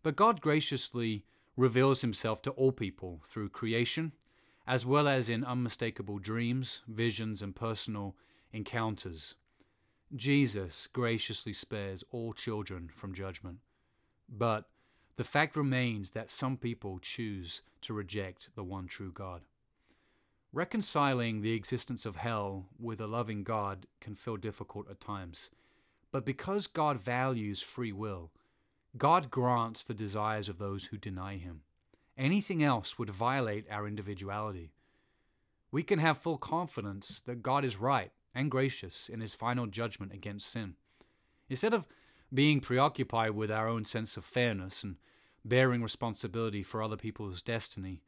But 0.02 0.16
God 0.16 0.40
graciously 0.40 1.24
reveals 1.56 2.02
Himself 2.02 2.42
to 2.42 2.50
all 2.52 2.72
people 2.72 3.22
through 3.26 3.48
creation, 3.50 4.12
as 4.66 4.84
well 4.84 5.06
as 5.06 5.28
in 5.28 5.44
unmistakable 5.44 6.18
dreams, 6.18 6.82
visions, 6.88 7.42
and 7.42 7.54
personal 7.54 8.16
encounters. 8.52 9.36
Jesus 10.14 10.86
graciously 10.86 11.52
spares 11.52 12.04
all 12.10 12.32
children 12.32 12.90
from 12.94 13.14
judgment. 13.14 13.58
But 14.28 14.68
the 15.16 15.24
fact 15.24 15.56
remains 15.56 16.10
that 16.10 16.30
some 16.30 16.56
people 16.56 16.98
choose 16.98 17.62
to 17.82 17.94
reject 17.94 18.50
the 18.54 18.64
one 18.64 18.86
true 18.86 19.12
God. 19.12 19.42
Reconciling 20.52 21.40
the 21.40 21.52
existence 21.52 22.06
of 22.06 22.16
hell 22.16 22.66
with 22.78 23.00
a 23.00 23.06
loving 23.06 23.44
God 23.44 23.86
can 24.00 24.14
feel 24.14 24.36
difficult 24.36 24.90
at 24.90 25.00
times. 25.00 25.50
But 26.12 26.24
because 26.24 26.66
God 26.66 26.98
values 26.98 27.62
free 27.62 27.92
will, 27.92 28.30
God 28.96 29.30
grants 29.30 29.84
the 29.84 29.94
desires 29.94 30.48
of 30.48 30.58
those 30.58 30.86
who 30.86 30.96
deny 30.96 31.36
Him. 31.36 31.62
Anything 32.18 32.62
else 32.62 32.98
would 32.98 33.10
violate 33.10 33.66
our 33.70 33.86
individuality. 33.86 34.72
We 35.70 35.82
can 35.82 35.98
have 35.98 36.18
full 36.18 36.38
confidence 36.38 37.20
that 37.20 37.42
God 37.42 37.64
is 37.64 37.78
right 37.78 38.10
and 38.34 38.50
gracious 38.50 39.08
in 39.08 39.20
his 39.20 39.34
final 39.34 39.66
judgment 39.66 40.12
against 40.12 40.50
sin. 40.50 40.74
Instead 41.48 41.74
of 41.74 41.86
being 42.32 42.60
preoccupied 42.60 43.32
with 43.32 43.50
our 43.50 43.68
own 43.68 43.84
sense 43.84 44.16
of 44.16 44.24
fairness 44.24 44.82
and 44.82 44.96
bearing 45.44 45.82
responsibility 45.82 46.62
for 46.62 46.82
other 46.82 46.96
people's 46.96 47.42
destiny, 47.42 48.02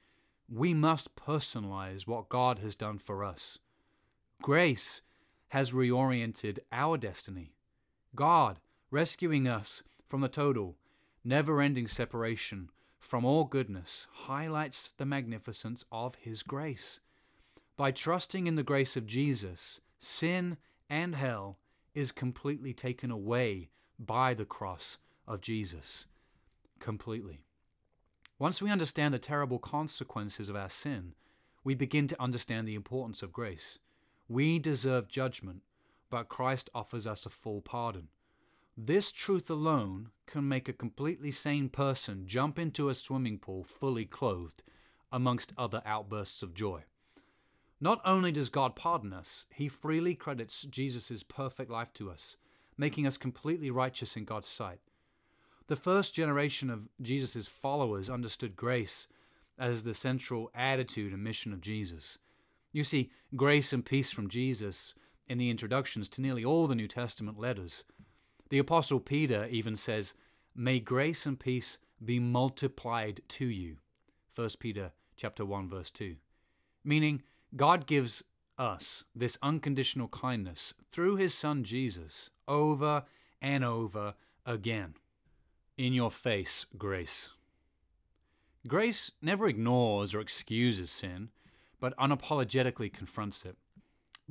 we 0.51 0.73
must 0.73 1.15
personalize 1.15 2.07
what 2.07 2.29
God 2.29 2.59
has 2.61 2.75
done 2.75 2.99
for 2.99 3.23
us. 3.23 3.59
Grace 4.41 5.03
has 5.49 5.73
reoriented 5.73 6.59
our 6.73 6.97
destiny. 6.97 7.53
God, 8.15 8.59
rescuing 8.91 9.47
us 9.47 9.83
from 10.07 10.21
the 10.21 10.29
total, 10.29 10.77
never 11.23 11.61
ending 11.61 11.87
separation 11.87 12.71
from 12.99 13.25
all 13.25 13.45
goodness, 13.45 14.07
highlights 14.13 14.93
the 14.97 15.07
magnificence 15.07 15.85
of 15.91 16.17
His 16.17 16.43
grace. 16.43 17.01
By 17.77 17.91
trusting 17.91 18.47
in 18.47 18.57
the 18.57 18.63
grace 18.63 18.97
of 18.97 19.07
Jesus, 19.07 19.81
sin 19.99 20.57
and 20.91 21.15
hell 21.15 21.59
is 21.95 22.13
completely 22.13 22.73
taken 22.73 23.11
away 23.11 23.71
by 23.99 24.35
the 24.35 24.45
cross 24.45 24.99
of 25.27 25.41
Jesus. 25.41 26.07
Completely. 26.81 27.41
Once 28.39 28.63
we 28.63 28.71
understand 28.71 29.13
the 29.13 29.19
terrible 29.19 29.59
consequences 29.59 30.49
of 30.49 30.57
our 30.57 30.69
sin, 30.69 31.15
we 31.65 31.75
begin 31.75 32.07
to 32.07 32.23
understand 32.23 32.67
the 32.67 32.75
importance 32.75 33.23
of 33.23 33.33
grace. 33.33 33.79
We 34.29 34.59
deserve 34.59 35.09
judgment, 35.09 35.63
but 36.11 36.29
Christ 36.29 36.71
offers 36.75 37.07
us 37.07 37.27
a 37.27 37.31
full 37.31 37.61
pardon. 37.61 38.09
This 38.81 39.11
truth 39.11 39.51
alone 39.51 40.11
can 40.27 40.47
make 40.47 40.69
a 40.69 40.73
completely 40.73 41.33
sane 41.33 41.69
person 41.69 42.29
jump 42.29 42.61
into 42.61 42.89
a 42.89 42.95
swimming 42.95 43.41
pool 43.41 43.65
fully 43.65 44.05
clothed, 44.05 44.63
amongst 45.11 45.53
other 45.59 45.83
outbursts 45.85 46.45
of 46.45 46.55
joy. 46.55 46.85
Not 47.81 48.01
only 48.05 48.31
does 48.31 48.49
God 48.49 48.77
pardon 48.77 49.13
us, 49.13 49.47
He 49.53 49.67
freely 49.67 50.15
credits 50.15 50.63
Jesus' 50.63 51.25
perfect 51.25 51.73
life 51.73 51.93
to 51.95 52.09
us, 52.09 52.37
making 52.77 53.05
us 53.05 53.19
completely 53.19 53.69
righteous 53.69 54.17
in 54.17 54.25
God's 54.25 54.47
sight. 54.47 54.79
The 55.67 55.75
first 55.75 56.15
generation 56.15 56.71
of 56.71 56.89
Jesus' 57.03 57.49
followers 57.49 58.09
understood 58.09 58.55
grace 58.55 59.09
as 59.59 59.83
the 59.83 59.93
central 59.93 60.53
attitude 60.55 61.13
and 61.13 61.25
mission 61.25 61.53
of 61.53 61.61
Jesus. 61.61 62.19
You 62.71 62.85
see 62.85 63.11
grace 63.35 63.73
and 63.73 63.85
peace 63.85 64.13
from 64.13 64.29
Jesus 64.29 64.95
in 65.27 65.39
the 65.39 65.51
introductions 65.51 66.09
to 66.11 66.23
nearly 66.23 66.45
all 66.45 66.69
the 66.69 66.77
New 66.77 66.87
Testament 66.87 67.41
letters. 67.41 67.83
The 68.51 68.59
apostle 68.59 69.01
Peter 69.01 69.47
even 69.47 69.77
says, 69.77 70.15
"May 70.55 70.81
grace 70.81 71.27
and 71.27 71.39
peace 71.39 71.79
be 72.03 72.19
multiplied 72.19 73.21
to 73.29 73.47
you." 73.47 73.79
1 74.35 74.59
Peter 74.59 74.93
chapter 75.17 75.45
1 75.45 75.69
verse 75.69 75.91
2. 75.91 76.17
Meaning 76.85 77.23
God 77.57 77.87
gives 77.87 78.25
us 78.57 79.05
this 79.15 79.39
unconditional 79.43 80.09
kindness 80.09 80.75
through 80.91 81.17
his 81.17 81.35
son 81.35 81.65
Jesus 81.65 82.31
over 82.47 83.05
and 83.41 83.65
over 83.65 84.15
again. 84.45 84.95
In 85.77 85.93
your 85.93 86.11
face, 86.11 86.67
grace. 86.77 87.31
Grace 88.67 89.13
never 89.23 89.47
ignores 89.47 90.15
or 90.15 90.21
excuses 90.21 90.91
sin, 90.91 91.31
but 91.79 91.97
unapologetically 91.97 92.93
confronts 92.93 93.45
it. 93.45 93.57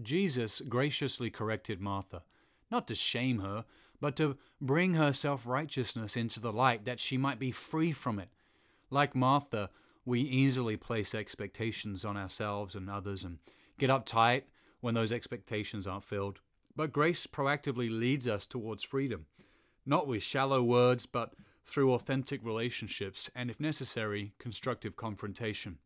Jesus 0.02 0.62
graciously 0.62 1.30
corrected 1.30 1.80
Martha, 1.80 2.24
not 2.70 2.88
to 2.88 2.96
shame 2.96 3.40
her, 3.40 3.66
but 4.00 4.16
to 4.18 4.38
bring 4.62 4.94
her 4.96 5.14
self 5.14 5.46
righteousness 5.48 6.16
into 6.16 6.40
the 6.40 6.54
light 6.54 6.86
that 6.86 7.00
she 7.00 7.18
might 7.18 7.40
be 7.40 7.52
free 7.52 7.92
from 7.92 8.20
it. 8.20 8.30
Like 8.90 9.16
Martha, 9.16 9.70
we 10.06 10.22
easily 10.22 10.78
place 10.78 11.14
expectations 11.14 12.06
on 12.06 12.16
ourselves 12.16 12.76
and 12.76 12.90
others 12.90 13.24
and 13.24 13.40
get 13.78 13.90
uptight 13.90 14.44
when 14.80 14.94
those 14.94 15.12
expectations 15.12 15.86
aren't 15.88 16.04
filled. 16.04 16.40
But 16.76 16.94
grace 16.94 17.28
proactively 17.28 17.90
leads 17.90 18.28
us 18.28 18.46
towards 18.48 18.84
freedom. 18.84 19.26
not 19.86 20.06
with 20.08 20.22
shallow 20.22 20.62
words, 20.62 21.06
but 21.06 21.34
through 21.64 21.94
authentic 21.94 22.44
relationships 22.44 23.30
and, 23.36 23.50
if 23.50 23.60
necessary, 23.60 24.34
constructive 24.38 24.96
confrontation. 24.96 25.78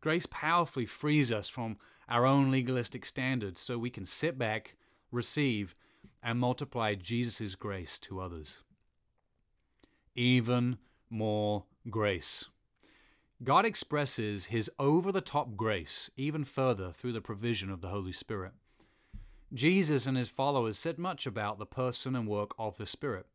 Grace 0.00 0.26
powerfully 0.30 0.86
frees 0.86 1.30
us 1.32 1.48
from 1.48 1.78
our 2.08 2.26
own 2.26 2.50
legalistic 2.50 3.04
standards 3.04 3.60
so 3.60 3.78
we 3.78 3.90
can 3.90 4.06
sit 4.06 4.38
back, 4.38 4.76
receive, 5.10 5.74
and 6.22 6.38
multiply 6.38 6.94
Jesus' 6.94 7.54
grace 7.54 7.98
to 8.00 8.20
others. 8.20 8.62
Even 10.14 10.78
more 11.08 11.64
grace. 11.88 12.48
God 13.42 13.64
expresses 13.64 14.46
his 14.46 14.70
over 14.78 15.10
the 15.10 15.22
top 15.22 15.56
grace 15.56 16.10
even 16.16 16.44
further 16.44 16.92
through 16.92 17.12
the 17.12 17.22
provision 17.22 17.70
of 17.70 17.80
the 17.80 17.88
Holy 17.88 18.12
Spirit. 18.12 18.52
Jesus 19.52 20.06
and 20.06 20.16
his 20.16 20.28
followers 20.28 20.78
said 20.78 20.98
much 20.98 21.26
about 21.26 21.58
the 21.58 21.66
person 21.66 22.14
and 22.14 22.28
work 22.28 22.54
of 22.58 22.76
the 22.76 22.86
Spirit. 22.86 23.26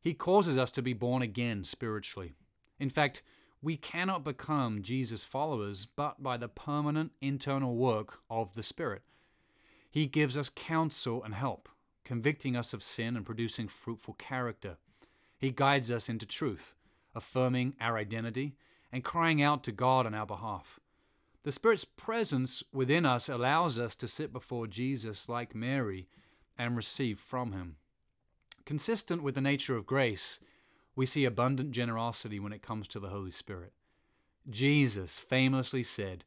He 0.00 0.14
causes 0.14 0.56
us 0.56 0.70
to 0.72 0.82
be 0.82 0.92
born 0.92 1.22
again 1.22 1.64
spiritually. 1.64 2.32
In 2.80 2.90
fact, 2.90 3.22
we 3.62 3.76
cannot 3.76 4.24
become 4.24 4.82
Jesus' 4.82 5.24
followers 5.24 5.86
but 5.86 6.22
by 6.22 6.36
the 6.36 6.48
permanent 6.48 7.12
internal 7.20 7.76
work 7.76 8.20
of 8.30 8.54
the 8.54 8.62
Spirit. 8.62 9.02
He 9.90 10.06
gives 10.06 10.36
us 10.36 10.48
counsel 10.48 11.22
and 11.22 11.34
help, 11.34 11.68
convicting 12.06 12.56
us 12.56 12.72
of 12.72 12.84
sin 12.84 13.16
and 13.16 13.26
producing 13.26 13.66
fruitful 13.68 14.14
character. 14.14 14.78
He 15.36 15.50
guides 15.50 15.90
us 15.90 16.08
into 16.08 16.24
truth, 16.24 16.72
affirming 17.14 17.74
our 17.80 17.98
identity 17.98 18.54
and 18.92 19.04
crying 19.04 19.42
out 19.42 19.64
to 19.64 19.72
God 19.72 20.06
on 20.06 20.14
our 20.14 20.24
behalf. 20.24 20.78
The 21.42 21.52
Spirit's 21.52 21.84
presence 21.84 22.62
within 22.72 23.04
us 23.04 23.28
allows 23.28 23.78
us 23.78 23.94
to 23.96 24.08
sit 24.08 24.32
before 24.32 24.66
Jesus 24.66 25.28
like 25.28 25.54
Mary 25.54 26.06
and 26.56 26.76
receive 26.76 27.18
from 27.18 27.52
Him. 27.52 27.76
Consistent 28.64 29.22
with 29.22 29.34
the 29.34 29.40
nature 29.40 29.76
of 29.76 29.84
grace, 29.84 30.40
we 30.94 31.06
see 31.06 31.24
abundant 31.24 31.72
generosity 31.72 32.40
when 32.40 32.52
it 32.52 32.62
comes 32.62 32.88
to 32.88 33.00
the 33.00 33.08
Holy 33.08 33.30
Spirit. 33.30 33.72
Jesus 34.48 35.18
famously 35.18 35.82
said, 35.82 36.24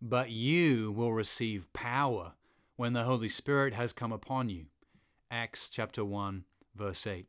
But 0.00 0.30
you 0.30 0.92
will 0.92 1.12
receive 1.12 1.72
power 1.72 2.34
when 2.76 2.92
the 2.92 3.04
Holy 3.04 3.28
Spirit 3.28 3.74
has 3.74 3.92
come 3.92 4.12
upon 4.12 4.48
you. 4.48 4.66
Acts 5.30 5.68
chapter 5.68 6.04
1, 6.04 6.44
verse 6.74 7.06
8. 7.06 7.26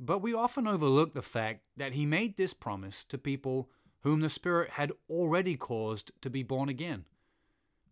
But 0.00 0.20
we 0.20 0.34
often 0.34 0.66
overlook 0.66 1.12
the 1.12 1.22
fact 1.22 1.60
that 1.76 1.92
he 1.92 2.06
made 2.06 2.36
this 2.36 2.54
promise 2.54 3.04
to 3.04 3.18
people 3.18 3.70
whom 4.00 4.20
the 4.20 4.28
Spirit 4.28 4.70
had 4.70 4.92
already 5.08 5.56
caused 5.56 6.10
to 6.22 6.30
be 6.30 6.42
born 6.42 6.68
again. 6.68 7.04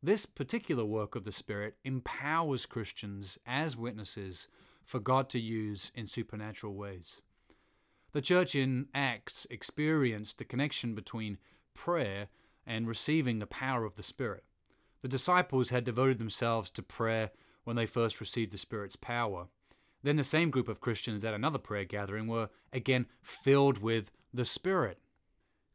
This 0.03 0.25
particular 0.25 0.85
work 0.85 1.15
of 1.15 1.25
the 1.25 1.33
Spirit 1.33 1.77
empowers 1.85 2.67
Christians 2.67 3.39
as 3.47 3.77
witnesses 3.77 4.49
for 4.83 4.99
God 4.99 5.29
to 5.31 5.39
use 5.39 5.93
in 5.95 6.07
supernatural 6.07 6.75
ways. 6.75 7.21
The 8.13 8.23
church 8.23 8.55
in 8.55 8.89
Acts 8.95 9.47
experienced 9.51 10.39
the 10.39 10.45
connection 10.45 10.95
between 10.95 11.39
prayer 11.75 12.29
and 12.67 12.89
receiving 12.89 13.39
the 13.39 13.47
power 13.47 13.85
of 13.85 13.97
the 13.97 14.03
Spirit. 14.03 14.45
The 15.01 15.09
disciples 15.09 15.71
had 15.71 15.85
devoted 15.85 16.19
themselves 16.19 16.71
to 16.71 16.83
prayer 16.83 17.31
when 17.65 17.77
they 17.77 17.87
first 17.87 18.21
received 18.21 18.53
the 18.53 18.59
Spirit's 18.59 18.97
power. 18.97 19.49
Then 20.03 20.17
the 20.17 20.25
same 20.25 20.51
group 20.51 20.69
of 20.69 20.81
Christians 20.81 21.25
at 21.25 21.35
another 21.35 21.59
prayer 21.59 21.85
gathering 21.85 22.27
were 22.27 22.49
again 22.73 23.07
filled 23.23 23.79
with 23.79 24.11
the 24.33 24.45
Spirit. 24.45 24.99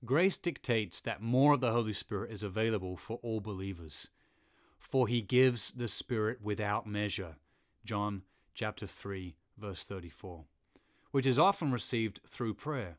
Grace 0.04 0.38
dictates 0.38 1.02
that 1.02 1.22
more 1.22 1.54
of 1.54 1.62
the 1.62 1.72
Holy 1.72 1.94
Spirit 1.94 2.32
is 2.32 2.44
available 2.44 2.98
for 2.98 3.20
all 3.22 3.40
believers. 3.40 4.10
For 4.80 5.08
he 5.08 5.22
gives 5.22 5.72
the 5.72 5.88
Spirit 5.88 6.40
without 6.42 6.88
measure. 6.88 7.36
John 7.84 8.24
chapter 8.54 8.88
3 8.88 9.36
verse 9.58 9.84
34. 9.84 10.46
Which 11.12 11.26
is 11.26 11.40
often 11.40 11.72
received 11.72 12.22
through 12.28 12.56
prayer. 12.56 12.98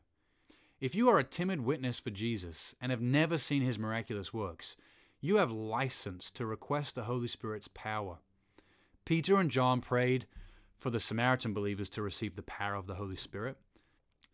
If 0.79 0.95
you 0.95 1.09
are 1.09 1.19
a 1.19 1.23
timid 1.23 1.61
witness 1.61 1.99
for 1.99 2.09
Jesus 2.09 2.75
and 2.81 2.91
have 2.91 3.01
never 3.01 3.37
seen 3.37 3.63
his 3.63 3.79
miraculous 3.79 4.33
works, 4.33 4.75
you 5.19 5.37
have 5.37 5.51
license 5.51 6.29
to 6.31 6.45
request 6.45 6.95
the 6.95 7.03
Holy 7.03 7.27
Spirit's 7.27 7.67
power. 7.67 8.19
Peter 9.07 9.39
and 9.39 9.49
John 9.49 9.79
prayed 9.79 10.25
for 10.77 10.89
the 10.89 10.99
Samaritan 10.99 11.53
believers 11.53 11.87
to 11.91 12.01
receive 12.01 12.35
the 12.35 12.41
power 12.41 12.75
of 12.75 12.87
the 12.87 12.95
Holy 12.95 13.15
Spirit. 13.15 13.55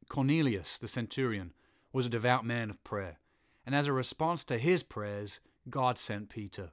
Cornelius, 0.09 0.79
the 0.79 0.87
centurion, 0.87 1.53
was 1.91 2.07
a 2.07 2.09
devout 2.09 2.43
man 2.43 2.71
of 2.71 2.83
prayer, 2.83 3.19
and 3.67 3.75
as 3.75 3.87
a 3.87 3.93
response 3.93 4.43
to 4.45 4.57
his 4.57 4.81
prayers, 4.81 5.41
God 5.69 5.99
sent 5.99 6.29
Peter. 6.29 6.71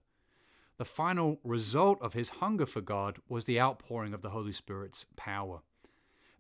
The 0.79 0.87
final 0.87 1.41
result 1.45 2.01
of 2.01 2.15
his 2.15 2.31
hunger 2.31 2.65
for 2.65 2.81
God 2.81 3.19
was 3.29 3.45
the 3.45 3.61
outpouring 3.61 4.15
of 4.15 4.23
the 4.23 4.31
Holy 4.31 4.55
Spirit's 4.55 5.05
power. 5.17 5.61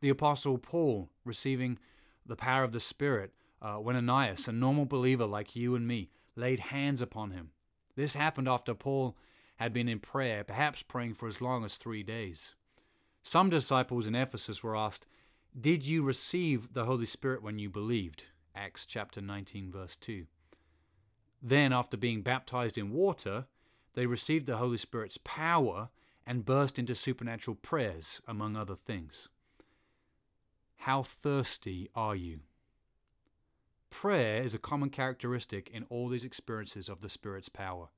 The 0.00 0.08
Apostle 0.08 0.56
Paul 0.56 1.10
receiving 1.26 1.78
the 2.24 2.36
power 2.36 2.64
of 2.64 2.72
the 2.72 2.80
Spirit 2.80 3.34
uh, 3.60 3.74
when 3.74 3.96
Ananias, 3.96 4.48
a 4.48 4.52
normal 4.52 4.86
believer 4.86 5.26
like 5.26 5.54
you 5.54 5.74
and 5.74 5.86
me, 5.86 6.08
laid 6.36 6.60
hands 6.60 7.02
upon 7.02 7.32
him. 7.32 7.50
This 7.96 8.14
happened 8.14 8.48
after 8.48 8.72
Paul 8.72 9.14
had 9.60 9.74
been 9.74 9.90
in 9.90 10.00
prayer, 10.00 10.42
perhaps 10.42 10.82
praying 10.82 11.12
for 11.12 11.28
as 11.28 11.42
long 11.42 11.66
as 11.66 11.76
three 11.76 12.02
days. 12.02 12.54
Some 13.22 13.50
disciples 13.50 14.06
in 14.06 14.14
Ephesus 14.14 14.62
were 14.62 14.74
asked, 14.74 15.06
Did 15.58 15.86
you 15.86 16.02
receive 16.02 16.72
the 16.72 16.86
Holy 16.86 17.04
Spirit 17.04 17.42
when 17.42 17.58
you 17.58 17.68
believed? 17.68 18.24
Acts 18.56 18.86
chapter 18.86 19.20
19, 19.20 19.70
verse 19.70 19.96
2. 19.96 20.24
Then, 21.42 21.74
after 21.74 21.98
being 21.98 22.22
baptized 22.22 22.78
in 22.78 22.90
water, 22.90 23.44
they 23.92 24.06
received 24.06 24.46
the 24.46 24.56
Holy 24.56 24.78
Spirit's 24.78 25.18
power 25.18 25.90
and 26.26 26.46
burst 26.46 26.78
into 26.78 26.94
supernatural 26.94 27.54
prayers, 27.54 28.22
among 28.26 28.56
other 28.56 28.76
things. 28.76 29.28
How 30.78 31.02
thirsty 31.02 31.90
are 31.94 32.16
you? 32.16 32.40
Prayer 33.90 34.42
is 34.42 34.54
a 34.54 34.58
common 34.58 34.88
characteristic 34.88 35.68
in 35.70 35.84
all 35.90 36.08
these 36.08 36.24
experiences 36.24 36.88
of 36.88 37.02
the 37.02 37.10
Spirit's 37.10 37.50
power. 37.50 37.88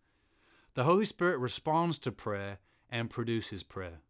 The 0.75 0.85
Holy 0.85 1.05
Spirit 1.05 1.39
responds 1.39 1.99
to 1.99 2.13
prayer 2.13 2.59
and 2.89 3.11
produces 3.11 3.63
prayer. 3.63 4.01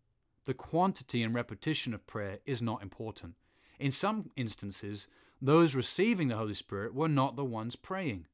The 0.45 0.55
quantity 0.55 1.23
and 1.23 1.35
repetition 1.35 1.93
of 1.93 2.07
prayer 2.07 2.39
is 2.47 2.63
not 2.63 2.83
important. 2.83 3.35
In 3.81 3.91
some 3.91 4.31
instances, 4.37 5.09
those 5.41 5.75
receiving 5.75 6.29
the 6.29 6.37
Holy 6.37 6.55
Spirit 6.55 6.95
were 6.95 7.09
not 7.09 7.35
the 7.35 7.45
ones 7.45 7.75
praying. 7.75 8.27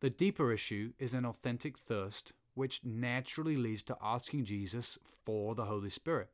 The 0.00 0.10
deeper 0.10 0.52
issue 0.52 0.94
is 0.98 1.14
an 1.14 1.24
authentic 1.24 1.78
thirst, 1.78 2.32
which 2.54 2.84
naturally 2.84 3.56
leads 3.56 3.84
to 3.84 3.96
asking 4.02 4.46
Jesus 4.46 4.98
for 5.24 5.54
the 5.54 5.66
Holy 5.66 5.90
Spirit. 5.90 6.28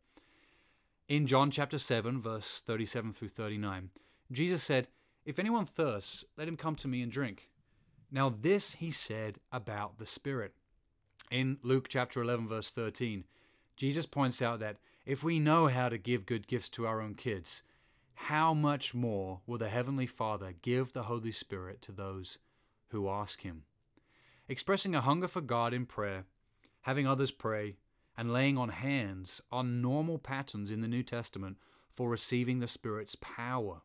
In 1.07 1.27
John 1.27 1.51
chapter 1.51 1.79
7, 1.79 2.21
verse 2.21 2.63
37 2.63 3.13
through 3.13 3.29
39, 3.29 3.91
Jesus 4.33 4.63
said, 4.63 4.89
If 5.27 5.39
anyone 5.39 5.67
thirsts, 5.67 6.25
let 6.39 6.49
him 6.49 6.57
come 6.57 6.77
to 6.77 6.89
me 6.89 7.03
and 7.03 7.13
drink. 7.13 7.51
Now, 8.11 8.31
this 8.31 8.75
he 8.77 8.91
said 8.91 9.39
about 9.53 9.99
the 9.99 10.07
Spirit. 10.07 10.55
In 11.31 11.59
Luke 11.63 11.89
chapter 11.89 12.23
11, 12.23 12.47
verse 12.47 12.71
13, 12.71 13.25
Jesus 13.77 14.07
points 14.07 14.41
out 14.41 14.61
that 14.61 14.77
if 15.05 15.25
we 15.25 15.41
know 15.41 15.67
how 15.67 15.89
to 15.89 15.99
give 15.99 16.25
good 16.25 16.47
gifts 16.47 16.69
to 16.71 16.87
our 16.87 17.01
own 17.01 17.15
kids, 17.15 17.63
how 18.15 18.55
much 18.55 18.95
more 18.95 19.41
will 19.47 19.59
the 19.59 19.69
Heavenly 19.69 20.07
Father 20.07 20.55
give 20.63 20.93
the 20.93 21.05
Holy 21.05 21.33
Spirit 21.33 21.83
to 21.83 21.93
those 21.93 22.39
who 22.89 23.09
ask 23.09 23.43
Him? 23.43 23.65
Expressing 24.49 24.95
a 24.95 25.01
hunger 25.01 25.27
for 25.27 25.41
God 25.41 25.75
in 25.75 25.85
prayer, 25.85 26.25
having 26.83 27.07
others 27.07 27.33
pray, 27.33 27.77
and 28.17 28.33
laying 28.33 28.57
on 28.57 28.69
hands 28.69 29.41
are 29.51 29.65
normal 29.65 30.19
patterns 30.19 30.71
in 30.71 30.81
the 30.81 30.89
New 30.89 31.03
Testament 31.03 31.57
for 31.93 32.09
receiving 32.09 32.61
the 32.61 32.69
Spirit's 32.69 33.17
power. 33.17 33.83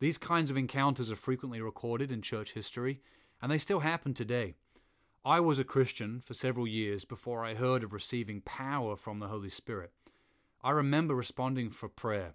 These 0.00 0.18
kinds 0.18 0.50
of 0.50 0.56
encounters 0.56 1.10
are 1.10 1.16
frequently 1.16 1.60
recorded 1.60 2.10
in 2.10 2.22
church 2.22 2.54
history, 2.54 3.00
and 3.40 3.52
they 3.52 3.58
still 3.58 3.80
happen 3.80 4.14
today. 4.14 4.54
I 5.26 5.40
was 5.40 5.58
a 5.58 5.64
Christian 5.64 6.20
for 6.20 6.34
several 6.34 6.66
years 6.66 7.06
before 7.06 7.46
I 7.46 7.54
heard 7.54 7.82
of 7.82 7.94
receiving 7.94 8.42
power 8.42 8.94
from 8.94 9.20
the 9.20 9.28
Holy 9.28 9.48
Spirit. 9.48 9.90
I 10.62 10.70
remember 10.70 11.14
responding 11.14 11.70
for 11.70 11.88
prayer 11.88 12.34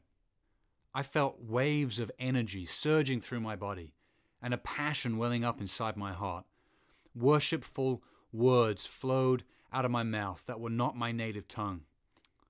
I 0.91 1.03
felt 1.03 1.39
waves 1.39 1.99
of 1.99 2.11
energy 2.17 2.65
surging 2.65 3.21
through 3.21 3.41
my 3.41 3.55
body 3.55 3.93
and 4.41 4.55
a 4.55 4.57
passion 4.57 5.19
welling 5.19 5.43
up 5.43 5.61
inside 5.61 5.97
my 5.97 6.13
heart. 6.13 6.45
Worshipful 7.13 8.01
words 8.33 8.87
flowed 8.87 9.43
out 9.71 9.85
of 9.85 9.91
my 9.91 10.01
mouth 10.01 10.43
that 10.47 10.59
were 10.59 10.71
not 10.71 10.97
my 10.97 11.11
native 11.11 11.47
tongue. 11.47 11.81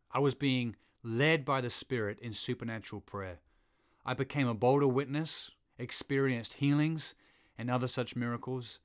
I 0.09 0.19
was 0.19 0.35
being 0.35 0.77
led 1.03 1.43
by 1.43 1.59
the 1.59 1.69
Spirit 1.69 2.17
in 2.21 2.31
supernatural 2.31 3.01
prayer. 3.01 3.39
I 4.05 4.13
became 4.13 4.47
a 4.47 4.53
bolder 4.53 4.87
witness, 4.87 5.51
experienced 5.77 6.53
healings, 6.53 7.13
and 7.57 7.69
other 7.69 7.89
such 7.89 8.15
miracles. 8.15 8.79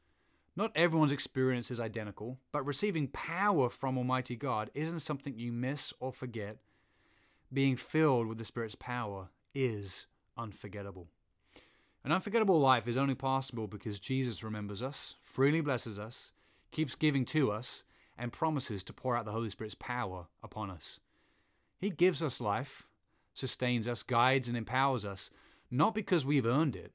Not 0.56 0.72
everyone's 0.76 1.12
experience 1.12 1.70
is 1.70 1.80
identical, 1.80 2.38
but 2.52 2.64
receiving 2.64 3.08
power 3.08 3.68
from 3.68 3.98
Almighty 3.98 4.36
God 4.36 4.70
isn't 4.74 5.00
something 5.00 5.36
you 5.36 5.50
miss 5.50 5.92
or 5.98 6.12
forget. 6.12 6.58
Being 7.52 7.76
filled 7.76 8.28
with 8.28 8.38
the 8.38 8.44
Spirit's 8.44 8.76
power 8.76 9.30
is 9.52 10.06
unforgettable. 10.36 11.08
An 12.04 12.12
unforgettable 12.12 12.60
life 12.60 12.86
is 12.86 12.96
only 12.96 13.14
possible 13.14 13.66
because 13.66 13.98
Jesus 13.98 14.44
remembers 14.44 14.82
us, 14.82 15.16
freely 15.24 15.60
blesses 15.60 15.98
us, 15.98 16.32
keeps 16.70 16.94
giving 16.94 17.24
to 17.26 17.50
us, 17.50 17.82
and 18.16 18.32
promises 18.32 18.84
to 18.84 18.92
pour 18.92 19.16
out 19.16 19.24
the 19.24 19.32
Holy 19.32 19.50
Spirit's 19.50 19.74
power 19.74 20.26
upon 20.42 20.70
us. 20.70 21.00
He 21.78 21.90
gives 21.90 22.22
us 22.22 22.40
life, 22.40 22.86
sustains 23.32 23.88
us, 23.88 24.02
guides, 24.04 24.46
and 24.46 24.56
empowers 24.56 25.04
us, 25.04 25.30
not 25.70 25.94
because 25.94 26.24
we've 26.24 26.46
earned 26.46 26.76
it, 26.76 26.92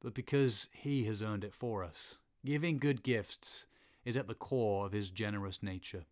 but 0.00 0.14
because 0.14 0.68
He 0.72 1.04
has 1.04 1.22
earned 1.22 1.44
it 1.44 1.54
for 1.54 1.84
us. 1.84 2.18
Giving 2.46 2.78
good 2.78 3.02
gifts 3.02 3.66
is 4.04 4.16
at 4.16 4.28
the 4.28 4.34
core 4.34 4.86
of 4.86 4.92
His 4.92 5.10
generous 5.10 5.64
nature. 5.64 6.04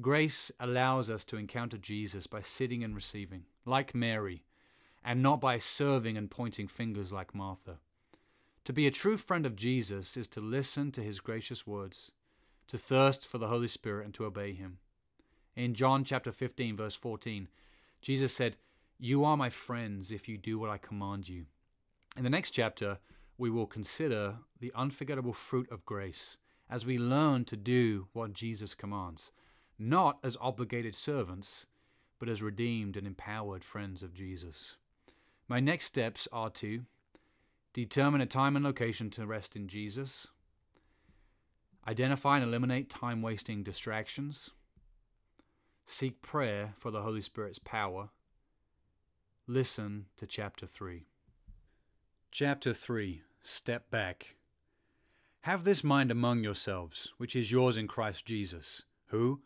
Grace 0.00 0.50
allows 0.58 1.10
us 1.10 1.22
to 1.26 1.36
encounter 1.36 1.76
Jesus 1.76 2.26
by 2.26 2.40
sitting 2.40 2.82
and 2.82 2.94
receiving, 2.94 3.44
like 3.66 3.94
Mary, 3.94 4.44
and 5.04 5.22
not 5.22 5.38
by 5.38 5.58
serving 5.58 6.16
and 6.16 6.30
pointing 6.30 6.66
fingers 6.66 7.12
like 7.12 7.34
Martha. 7.34 7.76
To 8.64 8.72
be 8.72 8.86
a 8.86 8.90
true 8.90 9.18
friend 9.18 9.44
of 9.44 9.54
Jesus 9.54 10.16
is 10.16 10.28
to 10.28 10.40
listen 10.40 10.92
to 10.92 11.02
his 11.02 11.20
gracious 11.20 11.66
words, 11.66 12.10
to 12.68 12.78
thirst 12.78 13.26
for 13.26 13.36
the 13.36 13.48
Holy 13.48 13.68
Spirit, 13.68 14.06
and 14.06 14.14
to 14.14 14.24
obey 14.24 14.54
him. 14.54 14.78
In 15.54 15.74
John 15.74 16.04
chapter 16.04 16.32
15, 16.32 16.74
verse 16.74 16.94
14, 16.94 17.48
Jesus 18.00 18.34
said, 18.34 18.56
You 18.98 19.26
are 19.26 19.36
my 19.36 19.50
friends 19.50 20.10
if 20.10 20.26
you 20.26 20.38
do 20.38 20.58
what 20.58 20.70
I 20.70 20.78
command 20.78 21.28
you. 21.28 21.44
In 22.16 22.24
the 22.24 22.30
next 22.30 22.52
chapter, 22.52 22.96
we 23.38 23.48
will 23.48 23.66
consider 23.66 24.36
the 24.60 24.72
unforgettable 24.74 25.32
fruit 25.32 25.70
of 25.70 25.86
grace 25.86 26.38
as 26.68 26.84
we 26.84 26.98
learn 26.98 27.44
to 27.46 27.56
do 27.56 28.08
what 28.12 28.32
Jesus 28.32 28.74
commands 28.74 29.30
not 29.78 30.18
as 30.24 30.36
obligated 30.40 30.94
servants, 30.94 31.66
but 32.18 32.28
as 32.28 32.42
redeemed 32.42 32.96
and 32.96 33.06
empowered 33.06 33.62
friends 33.62 34.02
of 34.02 34.12
Jesus. 34.12 34.76
My 35.46 35.60
next 35.60 35.86
steps 35.86 36.26
are 36.32 36.50
to 36.50 36.84
determine 37.72 38.20
a 38.20 38.26
time 38.26 38.56
and 38.56 38.64
location 38.64 39.08
to 39.10 39.26
rest 39.26 39.54
in 39.54 39.68
Jesus, 39.68 40.26
identify 41.86 42.36
and 42.38 42.44
eliminate 42.44 42.90
time 42.90 43.22
wasting 43.22 43.62
distractions, 43.62 44.50
seek 45.86 46.20
prayer 46.22 46.74
for 46.76 46.90
the 46.90 47.02
Holy 47.02 47.20
Spirit's 47.20 47.60
power, 47.60 48.10
listen 49.46 50.06
to 50.16 50.26
chapter 50.26 50.66
3. 50.66 51.06
Chapter 52.30 52.74
3 52.74 53.22
Step 53.42 53.90
Back. 53.90 54.36
Have 55.42 55.64
this 55.64 55.84
mind 55.84 56.10
among 56.10 56.42
yourselves, 56.42 57.12
which 57.16 57.36
is 57.36 57.52
yours 57.52 57.76
in 57.76 57.86
Christ 57.86 58.26
Jesus, 58.26 58.84
who, 59.06 59.40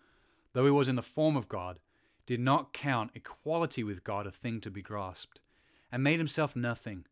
though 0.53 0.65
he 0.65 0.71
was 0.71 0.89
in 0.89 0.97
the 0.97 1.03
form 1.03 1.37
of 1.37 1.49
God, 1.49 1.79
did 2.27 2.41
not 2.41 2.73
count 2.73 3.11
equality 3.15 3.85
with 3.85 4.05
God 4.05 4.27
a 4.27 4.31
thing 4.31 4.61
to 4.63 4.71
be 4.71 4.83
grasped, 4.83 5.41
and 5.91 6.03
made 6.03 6.19
himself 6.19 6.57
nothing, 6.57 7.05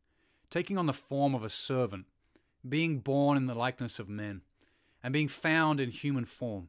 taking 0.49 0.79
on 0.79 0.87
the 0.87 0.93
form 0.93 1.35
of 1.35 1.45
a 1.45 1.51
servant, 1.51 2.07
being 2.67 2.99
born 2.99 3.37
in 3.37 3.47
the 3.47 3.55
likeness 3.55 3.99
of 3.99 4.09
men, 4.09 4.43
and 5.03 5.13
being 5.13 5.29
found 5.29 5.81
in 5.81 5.91
human 5.91 6.25
form. 6.25 6.69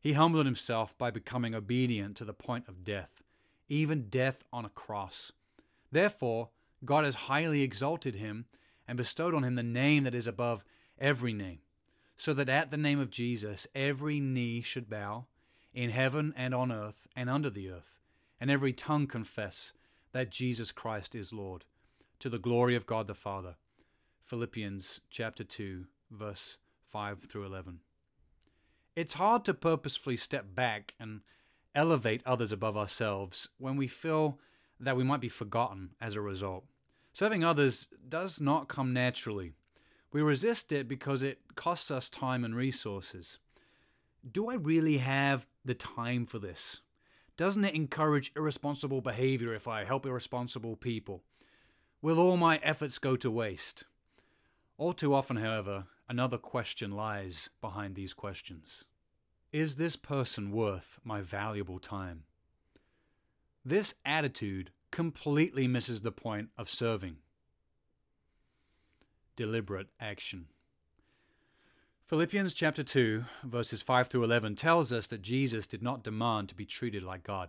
He 0.00 0.12
humbled 0.12 0.46
himself 0.46 0.96
by 0.96 1.10
becoming 1.10 1.54
obedient 1.54 2.16
to 2.16 2.24
the 2.24 2.32
point 2.32 2.68
of 2.68 2.84
death, 2.84 3.22
even 3.68 4.08
death 4.08 4.44
on 4.52 4.64
a 4.64 4.70
cross. 4.70 5.32
Therefore, 5.90 6.50
God 6.84 7.04
has 7.04 7.14
highly 7.14 7.62
exalted 7.62 8.14
him 8.14 8.46
and 8.86 8.96
bestowed 8.96 9.34
on 9.34 9.44
him 9.44 9.54
the 9.54 9.62
name 9.62 10.04
that 10.04 10.14
is 10.14 10.26
above 10.26 10.64
every 10.98 11.32
name, 11.32 11.60
so 12.16 12.34
that 12.34 12.48
at 12.48 12.70
the 12.70 12.76
name 12.76 13.00
of 13.00 13.10
Jesus 13.10 13.66
every 13.74 14.20
knee 14.20 14.60
should 14.60 14.88
bow 14.88 15.26
in 15.72 15.90
heaven 15.90 16.32
and 16.36 16.54
on 16.54 16.70
earth 16.70 17.06
and 17.16 17.28
under 17.28 17.50
the 17.50 17.70
earth, 17.70 18.00
and 18.40 18.50
every 18.50 18.72
tongue 18.72 19.06
confess 19.06 19.72
that 20.12 20.30
Jesus 20.30 20.70
Christ 20.70 21.14
is 21.14 21.32
Lord, 21.32 21.64
to 22.20 22.28
the 22.28 22.38
glory 22.38 22.76
of 22.76 22.86
God 22.86 23.06
the 23.06 23.14
Father. 23.14 23.56
Philippians 24.22 25.00
chapter 25.10 25.44
2, 25.44 25.86
verse 26.10 26.58
5 26.86 27.24
through 27.24 27.46
11. 27.46 27.80
It's 28.94 29.14
hard 29.14 29.44
to 29.44 29.54
purposefully 29.54 30.16
step 30.16 30.54
back 30.54 30.94
and 31.00 31.22
elevate 31.74 32.22
others 32.24 32.52
above 32.52 32.76
ourselves 32.76 33.48
when 33.58 33.76
we 33.76 33.88
feel 33.88 34.38
that 34.78 34.96
we 34.96 35.02
might 35.02 35.20
be 35.20 35.28
forgotten 35.28 35.90
as 36.00 36.14
a 36.14 36.20
result. 36.20 36.64
Serving 37.14 37.42
others 37.42 37.88
does 38.06 38.40
not 38.40 38.68
come 38.68 38.92
naturally. 38.92 39.54
We 40.12 40.20
resist 40.20 40.70
it 40.70 40.86
because 40.86 41.22
it 41.22 41.38
costs 41.54 41.90
us 41.90 42.10
time 42.10 42.44
and 42.44 42.54
resources 42.54 43.38
do 44.30 44.48
I 44.48 44.54
really 44.54 44.98
have 44.98 45.46
the 45.64 45.74
time 45.74 46.24
for 46.24 46.38
this? 46.38 46.80
Doesn't 47.36 47.64
it 47.64 47.74
encourage 47.74 48.32
irresponsible 48.36 49.00
behavior 49.00 49.54
if 49.54 49.68
I 49.68 49.84
help 49.84 50.06
irresponsible 50.06 50.76
people? 50.76 51.22
Will 52.00 52.18
all 52.18 52.36
my 52.36 52.58
efforts 52.62 52.98
go 52.98 53.16
to 53.16 53.30
waste? 53.30 53.84
All 54.78 54.92
too 54.92 55.14
often, 55.14 55.36
however, 55.36 55.84
another 56.08 56.38
question 56.38 56.92
lies 56.92 57.50
behind 57.60 57.94
these 57.94 58.14
questions 58.14 58.84
Is 59.52 59.76
this 59.76 59.96
person 59.96 60.50
worth 60.50 61.00
my 61.04 61.20
valuable 61.20 61.78
time? 61.78 62.24
This 63.64 63.94
attitude 64.04 64.70
completely 64.94 65.66
misses 65.66 66.02
the 66.02 66.12
point 66.12 66.50
of 66.56 66.70
serving. 66.70 67.16
Deliberate 69.34 69.88
action. 69.98 70.46
Philippians 72.06 72.54
chapter 72.54 72.84
2, 72.84 73.24
verses 73.42 73.82
5 73.82 74.06
through 74.06 74.22
11 74.22 74.54
tells 74.54 74.92
us 74.92 75.08
that 75.08 75.20
Jesus 75.20 75.66
did 75.66 75.82
not 75.82 76.04
demand 76.04 76.48
to 76.48 76.54
be 76.54 76.64
treated 76.64 77.02
like 77.02 77.24
God, 77.24 77.48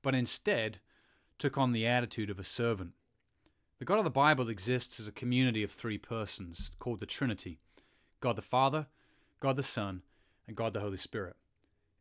but 0.00 0.14
instead 0.14 0.78
took 1.40 1.58
on 1.58 1.72
the 1.72 1.88
attitude 1.88 2.30
of 2.30 2.38
a 2.38 2.44
servant. 2.44 2.92
The 3.80 3.84
God 3.84 3.98
of 3.98 4.04
the 4.04 4.10
Bible 4.10 4.48
exists 4.48 5.00
as 5.00 5.08
a 5.08 5.12
community 5.12 5.64
of 5.64 5.72
three 5.72 5.98
persons 5.98 6.70
called 6.78 7.00
the 7.00 7.06
Trinity 7.06 7.58
God 8.20 8.36
the 8.36 8.42
Father, 8.42 8.86
God 9.40 9.56
the 9.56 9.64
Son, 9.64 10.02
and 10.46 10.56
God 10.56 10.72
the 10.74 10.80
Holy 10.80 10.98
Spirit. 10.98 11.34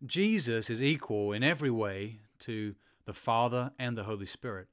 Jesus 0.06 0.70
is 0.70 0.84
equal 0.84 1.32
in 1.32 1.42
every 1.42 1.72
way 1.72 2.20
to 2.40 2.76
the 3.10 3.14
Father 3.14 3.72
and 3.78 3.98
the 3.98 4.06
Holy 4.06 4.26
Spirit, 4.26 4.70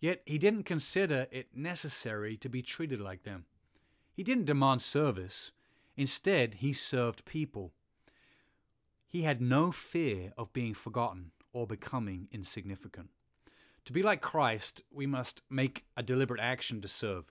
yet 0.00 0.22
he 0.26 0.38
didn't 0.38 0.64
consider 0.64 1.28
it 1.30 1.56
necessary 1.56 2.36
to 2.38 2.48
be 2.48 2.62
treated 2.62 3.00
like 3.00 3.22
them. 3.22 3.44
He 4.12 4.24
didn't 4.24 4.46
demand 4.46 4.82
service 4.82 5.52
Instead, 5.96 6.54
he 6.54 6.72
served 6.72 7.24
people. 7.24 7.72
He 9.06 9.22
had 9.22 9.40
no 9.40 9.70
fear 9.70 10.32
of 10.36 10.52
being 10.52 10.74
forgotten 10.74 11.30
or 11.52 11.66
becoming 11.66 12.28
insignificant. 12.32 13.10
To 13.84 13.92
be 13.92 14.02
like 14.02 14.20
Christ, 14.20 14.82
we 14.90 15.06
must 15.06 15.42
make 15.48 15.84
a 15.96 16.02
deliberate 16.02 16.40
action 16.40 16.80
to 16.80 16.88
serve. 16.88 17.24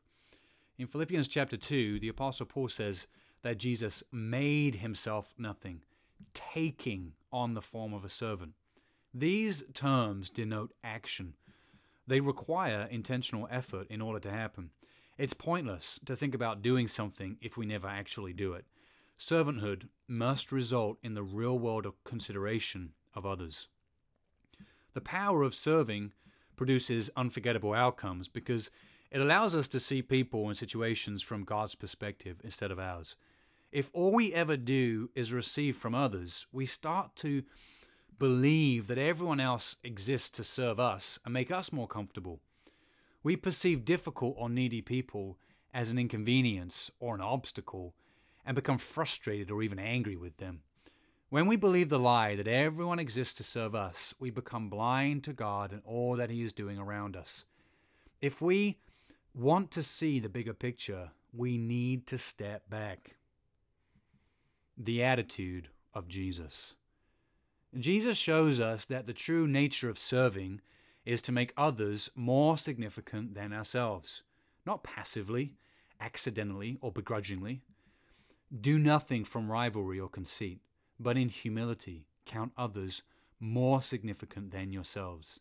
In 0.78 0.88
Philippians 0.88 1.28
chapter 1.28 1.58
2, 1.58 2.00
the 2.00 2.08
Apostle 2.08 2.46
Paul 2.46 2.70
says 2.70 3.08
that 3.42 3.58
Jesus 3.58 4.04
made 4.12 4.76
himself 4.76 5.34
nothing, 5.38 5.82
taking 6.34 7.14
on 7.32 7.54
the 7.54 7.62
form 7.62 7.94
of 7.94 8.06
a 8.06 8.10
servant. 8.10 8.54
These 9.14 9.64
terms 9.74 10.30
denote 10.30 10.74
action. 10.84 11.34
They 12.08 12.20
require 12.20 12.88
intentional 12.90 13.48
effort 13.52 13.88
in 13.90 14.02
order 14.02 14.20
to 14.22 14.32
happen. 14.32 14.72
It's 15.18 15.34
pointless 15.34 16.00
to 16.06 16.16
think 16.16 16.34
about 16.34 16.64
doing 16.64 16.88
something 16.88 17.38
if 17.40 17.56
we 17.56 17.66
never 17.66 17.88
actually 17.88 18.34
do 18.34 18.54
it. 18.54 18.66
Servanthood 19.20 19.88
must 20.08 20.52
result 20.52 20.98
in 21.04 21.14
the 21.14 21.24
real 21.24 21.58
world 21.58 21.86
of 21.86 22.04
consideration 22.04 22.94
of 23.14 23.26
others. 23.26 23.70
The 24.94 25.02
power 25.02 25.44
of 25.44 25.56
serving 25.56 26.14
produces 26.56 27.12
unforgettable 27.16 27.74
outcomes 27.74 28.28
because 28.28 28.72
it 29.12 29.22
allows 29.22 29.56
us 29.56 29.68
to 29.70 29.80
see 29.80 30.02
people 30.02 30.48
and 30.48 30.58
situations 30.58 31.22
from 31.22 31.44
God's 31.44 31.76
perspective 31.76 32.42
instead 32.44 32.72
of 32.72 32.80
ours. 32.80 33.16
If 33.72 33.90
all 33.94 34.12
we 34.12 34.34
ever 34.34 34.58
do 34.58 35.10
is 35.16 35.32
receive 35.32 35.78
from 35.78 35.94
others, 35.94 36.48
we 36.52 36.66
start 36.66 37.16
to 37.18 37.44
believe 38.24 38.88
that 38.88 38.98
everyone 38.98 39.42
else 39.42 39.76
exists 39.84 40.30
to 40.30 40.46
serve 40.46 40.80
us 40.80 41.20
and 41.26 41.34
make 41.34 41.52
us 41.52 41.74
more 41.74 41.90
comfortable. 41.90 42.40
We 43.22 43.36
perceive 43.36 43.84
difficult 43.84 44.36
or 44.38 44.50
needy 44.50 44.82
people 44.82 45.38
as 45.74 45.92
an 45.92 46.00
inconvenience 46.00 46.90
or 47.02 47.16
an 47.16 47.20
obstacle 47.20 47.96
and 48.46 48.56
become 48.56 48.78
frustrated 48.78 49.52
or 49.52 49.62
even 49.62 49.78
angry 49.78 50.16
with 50.16 50.38
them. 50.38 50.62
When 51.28 51.48
we 51.48 51.58
believe 51.58 51.90
the 51.90 52.00
lie 52.00 52.38
that 52.38 52.48
everyone 52.48 52.98
exists 52.98 53.34
to 53.36 53.44
serve 53.44 53.76
us, 53.76 54.14
we 54.22 54.30
become 54.30 54.70
blind 54.70 55.26
to 55.26 55.34
God 55.34 55.74
and 55.74 55.82
all 55.84 56.16
that 56.16 56.30
He 56.30 56.44
is 56.44 56.54
doing 56.54 56.80
around 56.80 57.18
us. 57.18 57.44
If 58.22 58.42
we 58.42 58.78
want 59.36 59.70
to 59.72 59.84
see 59.84 60.22
the 60.22 60.30
bigger 60.30 60.54
picture, 60.54 61.10
we 61.34 61.58
need 61.58 62.08
to 62.08 62.18
step 62.18 62.70
back. 62.70 63.18
The 64.78 65.04
attitude 65.04 65.68
of 65.94 66.08
Jesus. 66.08 66.78
Jesus 67.80 68.18
shows 68.18 68.60
us 68.60 68.86
that 68.86 69.06
the 69.06 69.14
true 69.14 69.48
nature 69.48 69.90
of 69.90 69.98
serving 69.98 70.62
is 71.06 71.22
to 71.24 71.32
make 71.32 71.54
others 71.58 72.10
more 72.16 72.58
significant 72.58 73.34
than 73.34 73.52
ourselves, 73.52 74.24
not 74.66 74.84
passively, 74.84 75.56
accidentally, 76.00 76.78
or 76.82 76.92
begrudgingly. 76.92 77.62
Do 78.62 78.78
nothing 78.78 79.24
from 79.26 79.52
rivalry 79.52 80.00
or 80.00 80.08
conceit, 80.08 80.60
but 81.00 81.18
in 81.18 81.30
humility 81.30 82.06
count 82.26 82.52
others 82.58 83.04
more 83.40 83.82
significant 83.82 84.52
than 84.52 84.72
yourselves. 84.72 85.40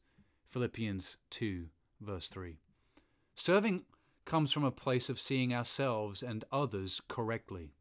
Philippians 0.48 1.18
2, 1.30 1.66
verse 2.00 2.28
3. 2.28 2.56
Serving 3.34 3.82
comes 4.24 4.52
from 4.52 4.64
a 4.64 4.70
place 4.70 5.08
of 5.08 5.20
seeing 5.20 5.54
ourselves 5.54 6.22
and 6.22 6.44
others 6.50 7.00
correctly. 7.08 7.74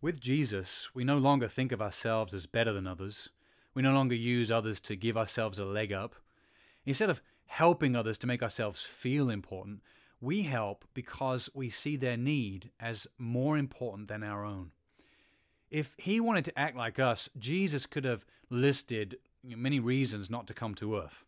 With 0.00 0.20
Jesus, 0.20 0.88
we 0.94 1.04
no 1.04 1.18
longer 1.18 1.48
think 1.48 1.72
of 1.72 1.82
ourselves 1.82 2.34
as 2.34 2.46
better 2.46 2.72
than 2.72 2.86
others. 2.86 3.30
We 3.74 3.82
no 3.82 3.92
longer 3.92 4.14
use 4.14 4.50
others 4.50 4.80
to 4.82 4.96
give 4.96 5.16
ourselves 5.16 5.58
a 5.58 5.64
leg 5.64 5.92
up. 5.92 6.14
Instead 6.84 7.10
of 7.10 7.22
helping 7.48 7.96
others 7.96 8.18
to 8.18 8.26
make 8.26 8.42
ourselves 8.42 8.84
feel 8.84 9.28
important. 9.30 9.80
We 10.20 10.42
help 10.42 10.84
because 10.94 11.48
we 11.54 11.70
see 11.70 11.96
their 11.96 12.16
need 12.16 12.70
as 12.78 13.06
more 13.18 13.58
important 13.58 14.08
than 14.08 14.22
our 14.22 14.44
own. 14.44 14.70
If 15.70 15.94
he 15.96 16.20
wanted 16.20 16.44
to 16.46 16.58
act 16.58 16.76
like 16.76 16.98
us, 16.98 17.28
Jesus 17.38 17.86
could 17.86 18.04
have 18.04 18.24
listed 18.50 19.18
many 19.44 19.80
reasons 19.80 20.30
not 20.30 20.46
to 20.46 20.54
come 20.54 20.74
to 20.76 20.96
earth. 20.96 21.26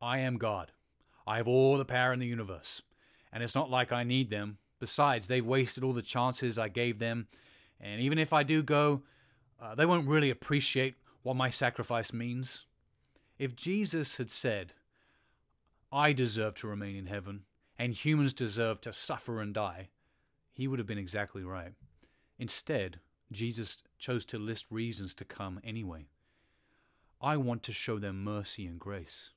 I 0.00 0.18
am 0.18 0.38
God. 0.38 0.72
I 1.26 1.36
have 1.36 1.48
all 1.48 1.78
the 1.78 1.84
power 1.84 2.12
in 2.12 2.18
the 2.18 2.26
universe. 2.26 2.82
And 3.32 3.42
it's 3.42 3.54
not 3.54 3.70
like 3.70 3.92
I 3.92 4.04
need 4.04 4.30
them. 4.30 4.58
Besides, 4.80 5.28
they've 5.28 5.46
wasted 5.46 5.84
all 5.84 5.92
the 5.92 6.02
chances 6.02 6.58
I 6.58 6.68
gave 6.68 6.98
them. 6.98 7.28
And 7.80 8.00
even 8.00 8.18
if 8.18 8.32
I 8.32 8.42
do 8.42 8.62
go, 8.62 9.02
uh, 9.60 9.74
they 9.74 9.86
won't 9.86 10.08
really 10.08 10.30
appreciate 10.30 10.96
what 11.22 11.36
my 11.36 11.50
sacrifice 11.50 12.12
means. 12.12 12.64
If 13.38 13.56
Jesus 13.56 14.16
had 14.16 14.30
said, 14.30 14.74
I 15.90 16.12
deserve 16.12 16.54
to 16.56 16.68
remain 16.68 16.96
in 16.96 17.06
heaven, 17.06 17.42
and 17.78 17.92
humans 17.92 18.34
deserve 18.34 18.80
to 18.82 18.92
suffer 18.92 19.40
and 19.40 19.52
die, 19.52 19.88
he 20.52 20.68
would 20.68 20.78
have 20.78 20.86
been 20.86 20.98
exactly 20.98 21.42
right. 21.42 21.72
Instead, 22.38 23.00
Jesus 23.30 23.82
chose 23.98 24.24
to 24.26 24.38
list 24.38 24.66
reasons 24.70 25.14
to 25.14 25.24
come 25.24 25.60
anyway. 25.64 26.06
I 27.20 27.36
want 27.36 27.62
to 27.64 27.72
show 27.72 27.98
them 27.98 28.24
mercy 28.24 28.66
and 28.66 28.78
grace. 28.78 29.30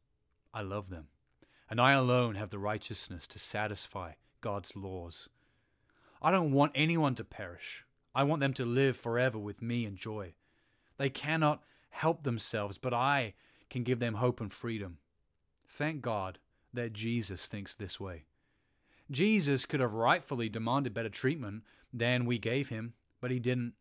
I 0.54 0.62
love 0.62 0.90
them, 0.90 1.08
and 1.70 1.80
I 1.80 1.94
alone 1.94 2.36
have 2.36 2.50
the 2.50 2.60
righteousness 2.60 3.28
to 3.28 3.40
satisfy 3.40 4.14
God's 4.42 4.76
laws. 4.76 5.30
I 6.22 6.32
don't 6.32 6.52
want 6.52 6.72
anyone 6.74 7.16
to 7.16 7.24
perish. 7.24 7.86
I 8.14 8.24
want 8.24 8.40
them 8.40 8.54
to 8.54 8.66
live 8.66 8.98
forever 8.98 9.38
with 9.38 9.62
me 9.62 9.86
in 9.86 9.98
joy. 9.98 10.34
They 10.98 11.10
cannot 11.10 11.62
help 11.96 12.24
themselves, 12.24 12.78
but 12.78 12.94
I 12.94 13.34
can 13.70 13.84
give 13.84 14.00
them 14.00 14.16
hope 14.16 14.42
and 14.42 14.52
freedom. 14.52 14.98
Thank 15.66 16.02
God 16.02 16.40
that 16.74 16.92
Jesus 16.92 17.48
thinks 17.48 17.74
this 17.74 18.02
way. 18.02 18.26
Jesus 19.10 19.66
could 19.66 19.80
have 19.80 19.94
rightfully 19.94 20.50
demanded 20.50 20.94
better 20.94 21.10
treatment 21.10 21.64
than 21.94 22.26
we 22.26 22.38
gave 22.38 22.68
him, 22.68 22.96
but 23.22 23.32
he 23.32 23.40
didn't. 23.40 23.76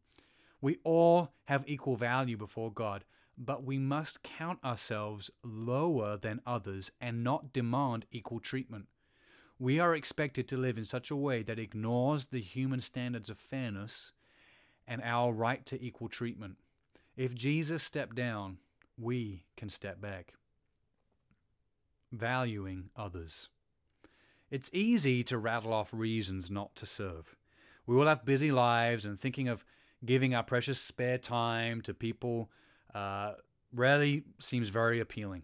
We 0.61 0.79
all 0.85 1.33
have 1.47 1.65
equal 1.67 1.97
value 1.97 2.37
before 2.37 2.73
God, 2.73 3.05
but 3.37 3.65
we 3.65 3.79
must 3.79 4.23
count 4.23 4.61
ourselves 4.65 5.33
lower 5.43 6.17
than 6.17 6.41
others 6.47 6.93
and 7.01 7.25
not 7.25 7.53
demand 7.53 8.07
equal 8.13 8.39
treatment. 8.39 8.87
We 9.59 9.81
are 9.81 9.95
expected 9.95 10.47
to 10.49 10.57
live 10.57 10.79
in 10.79 10.85
such 10.85 11.11
a 11.11 11.17
way 11.17 11.43
that 11.43 11.59
ignores 11.59 12.27
the 12.27 12.41
human 12.41 12.79
standards 12.79 13.29
of 13.29 13.39
fairness 13.39 14.13
and 14.87 15.03
our 15.03 15.33
right 15.33 15.67
to 15.67 15.83
equal 15.83 16.09
treatment. 16.09 16.59
If 17.17 17.35
Jesus 17.35 17.83
stepped 17.83 18.17
down, 18.17 18.59
we 18.99 19.45
can 19.57 19.69
step 19.69 20.01
back. 20.01 20.35
Valuing 22.13 22.91
others. 22.97 23.49
It's 24.51 24.71
easy 24.73 25.23
to 25.25 25.39
rattle 25.39 25.73
off 25.73 25.91
reasons 25.93 26.51
not 26.51 26.75
to 26.77 26.87
serve. 26.87 27.37
We 27.87 27.97
all 27.97 28.07
have 28.07 28.25
busy 28.25 28.51
lives, 28.51 29.05
and 29.05 29.19
thinking 29.19 29.49
of 29.49 29.65
giving 30.05 30.35
our 30.35 30.43
precious 30.43 30.81
spare 30.81 31.19
time 31.19 31.81
to 31.83 31.95
people 31.95 32.51
uh, 32.95 33.35
rarely 33.73 34.25
seems 34.39 34.69
very 34.69 35.01
appealing. 35.01 35.43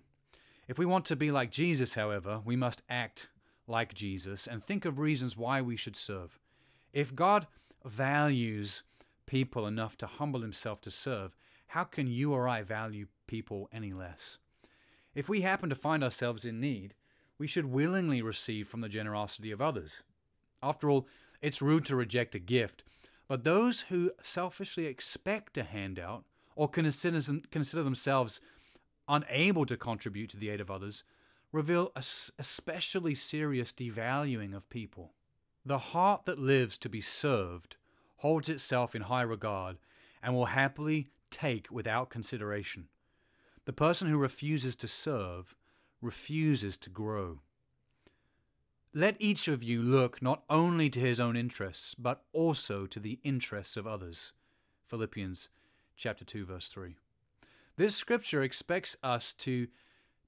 If 0.68 0.78
we 0.78 0.86
want 0.86 1.04
to 1.06 1.16
be 1.16 1.30
like 1.30 1.50
Jesus, 1.50 1.94
however, 1.94 2.40
we 2.44 2.56
must 2.56 2.82
act 2.88 3.28
like 3.66 3.94
Jesus 3.94 4.46
and 4.46 4.62
think 4.62 4.84
of 4.84 4.98
reasons 4.98 5.36
why 5.36 5.60
we 5.60 5.76
should 5.76 5.96
serve. 5.96 6.38
If 6.92 7.14
God 7.14 7.46
values 7.84 8.82
people 9.26 9.66
enough 9.66 9.96
to 9.98 10.06
humble 10.06 10.42
himself 10.42 10.80
to 10.82 10.90
serve, 10.90 11.36
how 11.70 11.84
can 11.84 12.08
you 12.08 12.32
or 12.32 12.48
I 12.48 12.62
value 12.62 13.06
people 13.28 13.68
any 13.72 13.92
less? 13.92 14.38
If 15.14 15.28
we 15.28 15.42
happen 15.42 15.70
to 15.70 15.76
find 15.76 16.02
ourselves 16.02 16.44
in 16.44 16.58
need, 16.60 16.94
we 17.38 17.46
should 17.46 17.66
willingly 17.66 18.22
receive 18.22 18.66
from 18.66 18.80
the 18.80 18.88
generosity 18.88 19.52
of 19.52 19.62
others. 19.62 20.02
After 20.60 20.90
all, 20.90 21.06
it's 21.40 21.62
rude 21.62 21.84
to 21.86 21.94
reject 21.94 22.34
a 22.34 22.40
gift, 22.40 22.82
but 23.28 23.44
those 23.44 23.82
who 23.82 24.10
selfishly 24.20 24.86
expect 24.86 25.56
a 25.58 25.62
handout 25.62 26.24
or 26.56 26.68
consider, 26.68 27.20
consider 27.52 27.84
themselves 27.84 28.40
unable 29.08 29.64
to 29.66 29.76
contribute 29.76 30.30
to 30.30 30.38
the 30.38 30.50
aid 30.50 30.60
of 30.60 30.72
others 30.72 31.04
reveal 31.52 31.92
a 31.94 32.00
especially 32.00 33.14
serious 33.14 33.72
devaluing 33.72 34.56
of 34.56 34.68
people. 34.70 35.12
The 35.64 35.78
heart 35.78 36.24
that 36.24 36.40
lives 36.40 36.76
to 36.78 36.88
be 36.88 37.00
served 37.00 37.76
holds 38.16 38.48
itself 38.48 38.96
in 38.96 39.02
high 39.02 39.22
regard 39.22 39.78
and 40.20 40.34
will 40.34 40.46
happily 40.46 41.06
take 41.30 41.70
without 41.70 42.10
consideration. 42.10 42.88
The 43.64 43.72
person 43.72 44.08
who 44.08 44.18
refuses 44.18 44.76
to 44.76 44.88
serve 44.88 45.54
refuses 46.00 46.76
to 46.78 46.90
grow. 46.90 47.40
Let 48.92 49.16
each 49.20 49.46
of 49.46 49.62
you 49.62 49.82
look 49.82 50.20
not 50.20 50.42
only 50.50 50.90
to 50.90 51.00
his 51.00 51.20
own 51.20 51.36
interests, 51.36 51.94
but 51.94 52.24
also 52.32 52.86
to 52.86 52.98
the 52.98 53.20
interests 53.22 53.76
of 53.76 53.86
others. 53.86 54.32
Philippians 54.88 55.48
chapter 55.96 56.24
2 56.24 56.44
verse 56.44 56.66
3. 56.68 56.96
This 57.76 57.94
scripture 57.94 58.42
expects 58.42 58.96
us 59.02 59.32
to 59.34 59.68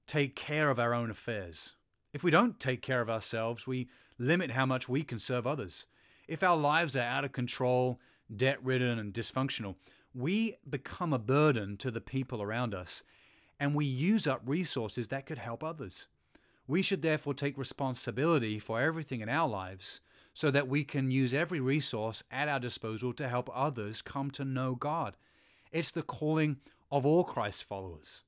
take 0.07 0.35
care 0.35 0.69
of 0.69 0.79
our 0.79 0.93
own 0.93 1.09
affairs. 1.09 1.73
If 2.13 2.23
we 2.23 2.31
don't 2.31 2.59
take 2.59 2.81
care 2.81 3.01
of 3.01 3.09
ourselves, 3.09 3.67
we 3.67 3.89
limit 4.17 4.51
how 4.51 4.65
much 4.65 4.87
we 4.87 5.03
can 5.03 5.19
serve 5.19 5.45
others. 5.45 5.87
If 6.27 6.43
our 6.43 6.55
lives 6.55 6.95
are 6.95 7.01
out 7.01 7.25
of 7.25 7.31
control, 7.31 7.99
debt 8.33 8.63
ridden, 8.63 8.97
and 8.99 9.13
dysfunctional, 9.13 9.75
we 10.13 10.57
become 10.69 11.13
a 11.13 11.19
burden 11.19 11.77
to 11.77 11.91
the 11.91 12.01
people 12.01 12.41
around 12.41 12.73
us 12.73 13.03
and 13.59 13.75
we 13.75 13.85
use 13.85 14.27
up 14.27 14.41
resources 14.45 15.07
that 15.07 15.25
could 15.25 15.37
help 15.37 15.63
others. 15.63 16.07
We 16.67 16.81
should 16.81 17.01
therefore 17.01 17.33
take 17.33 17.57
responsibility 17.57 18.59
for 18.59 18.81
everything 18.81 19.21
in 19.21 19.29
our 19.29 19.47
lives 19.47 20.01
so 20.33 20.49
that 20.51 20.67
we 20.67 20.83
can 20.83 21.11
use 21.11 21.33
every 21.33 21.59
resource 21.59 22.23
at 22.31 22.47
our 22.47 22.59
disposal 22.59 23.13
to 23.13 23.29
help 23.29 23.49
others 23.53 24.01
come 24.01 24.31
to 24.31 24.45
know 24.45 24.75
God. 24.75 25.15
It's 25.71 25.91
the 25.91 26.01
calling 26.03 26.57
of 26.91 27.05
all 27.05 27.23
Christ's 27.23 27.61
followers. 27.61 28.23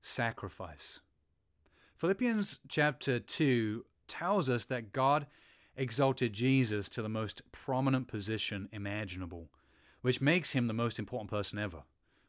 Sacrifice. 0.00 1.00
Philippians 1.96 2.60
chapter 2.68 3.18
2 3.18 3.84
tells 4.06 4.48
us 4.48 4.66
that 4.66 4.92
God 4.92 5.26
exalted 5.76 6.32
Jesus 6.32 6.88
to 6.90 7.02
the 7.02 7.08
most 7.08 7.42
prominent 7.52 8.06
position 8.06 8.68
imaginable, 8.72 9.50
which 10.06 10.20
makes 10.20 10.52
him 10.52 10.66
the 10.66 10.72
most 10.72 10.98
important 10.98 11.30
person 11.30 11.58
ever. 11.58 11.82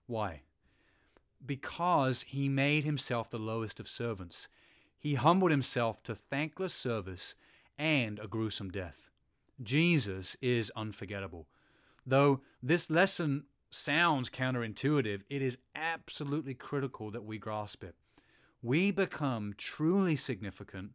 Why? 0.08 0.42
because 1.46 2.24
he 2.24 2.50
made 2.50 2.84
himself 2.84 3.30
the 3.30 3.40
lowest 3.40 3.80
of 3.80 3.88
servants. 3.88 4.48
He 4.98 5.16
humbled 5.16 5.52
himself 5.52 6.02
to 6.04 6.16
thankless 6.16 6.74
service 6.74 7.36
and 7.78 8.20
a 8.20 8.28
gruesome 8.28 8.72
death. 8.72 9.10
Jesus 9.62 10.36
is 10.42 10.72
unforgettable. 10.76 11.48
Though 12.06 12.42
this 12.62 12.90
lesson 12.90 13.46
sounds 13.70 14.30
counterintuitive, 14.30 15.22
it 15.30 15.42
is 15.42 15.60
absolutely 15.76 16.54
critical 16.54 17.12
that 17.12 17.26
we 17.26 17.38
grasp 17.38 17.84
it. 17.84 17.96
We 18.62 18.92
become 18.92 19.54
truly 19.58 20.16
significant 20.16 20.92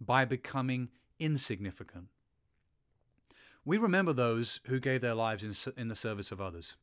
by 0.00 0.24
becoming 0.24 0.88
insignificant. 1.18 2.06
We 3.66 3.78
remember 3.78 4.12
those 4.12 4.60
who 4.66 4.78
gave 4.78 5.00
their 5.00 5.14
lives 5.14 5.42
in, 5.42 5.72
in 5.80 5.88
the 5.88 5.94
service 5.94 6.30
of 6.30 6.40
others. 6.40 6.76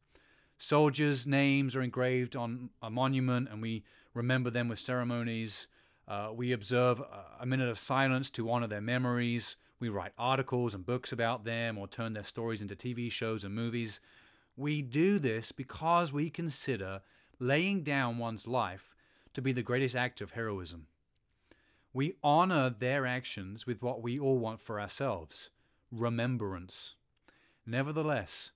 Soldiers' 0.57 1.27
names 1.27 1.75
are 1.75 1.81
engraved 1.81 2.35
on 2.35 2.71
a 2.81 2.89
monument, 2.89 3.49
and 3.51 3.61
we 3.61 3.83
remember 4.15 4.49
them 4.49 4.67
with 4.67 4.79
ceremonies. 4.79 5.67
Uh, 6.07 6.29
we 6.33 6.51
observe 6.51 6.99
a 7.39 7.45
minute 7.45 7.69
of 7.69 7.77
silence 7.77 8.31
to 8.31 8.49
honor 8.49 8.65
their 8.65 8.81
memories. 8.81 9.57
We 9.79 9.89
write 9.89 10.13
articles 10.17 10.73
and 10.73 10.85
books 10.85 11.11
about 11.11 11.45
them 11.45 11.77
or 11.77 11.87
turn 11.87 12.13
their 12.13 12.23
stories 12.23 12.63
into 12.63 12.75
TV 12.75 13.11
shows 13.11 13.43
and 13.43 13.53
movies. 13.53 14.01
We 14.57 14.81
do 14.81 15.19
this 15.19 15.51
because 15.51 16.11
we 16.11 16.31
consider 16.31 17.01
laying 17.39 17.83
down 17.83 18.17
one's 18.17 18.47
life 18.47 18.95
to 19.33 19.41
be 19.41 19.51
the 19.51 19.63
greatest 19.63 19.95
act 19.95 20.19
of 20.19 20.31
heroism. 20.31 20.87
We 21.93 22.15
honor 22.23 22.71
their 22.71 23.05
actions 23.05 23.67
with 23.67 23.83
what 23.83 24.01
we 24.01 24.19
all 24.19 24.39
want 24.39 24.61
for 24.61 24.79
ourselves 24.79 25.49
remembrance. 25.91 26.95
Nevertheless, 27.65 28.51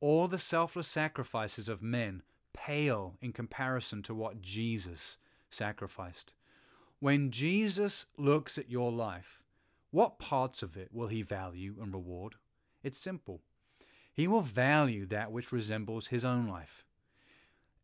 all 0.00 0.26
the 0.26 0.38
selfless 0.38 0.88
sacrifices 0.88 1.68
of 1.68 1.82
men 1.82 2.22
pale 2.52 3.16
in 3.20 3.32
comparison 3.32 4.02
to 4.02 4.14
what 4.14 4.40
Jesus 4.40 5.18
sacrificed. 5.50 6.34
When 6.98 7.30
Jesus 7.30 8.06
looks 8.16 8.58
at 8.58 8.70
your 8.70 8.90
life, 8.90 9.42
what 9.90 10.18
parts 10.18 10.62
of 10.62 10.76
it 10.76 10.88
will 10.92 11.08
he 11.08 11.22
value 11.22 11.76
and 11.80 11.92
reward? 11.92 12.36
It's 12.82 12.98
simple. 12.98 13.42
He 14.12 14.26
will 14.26 14.42
value 14.42 15.06
that 15.06 15.32
which 15.32 15.52
resembles 15.52 16.08
his 16.08 16.24
own 16.24 16.46
life. 16.46 16.84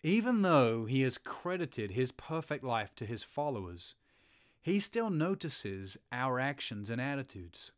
Even 0.03 0.43
though 0.43 0.85
he 0.85 1.03
has 1.03 1.19
credited 1.19 1.91
his 1.91 2.13
perfect 2.13 2.63
life 2.63 2.95
to 2.97 3.07
his 3.07 3.25
followers, 3.25 3.95
he 4.61 4.79
still 4.79 5.11
notices 5.11 5.97
our 6.13 6.39
actions 6.39 6.91
and 6.91 7.01
attitudes. 7.01 7.73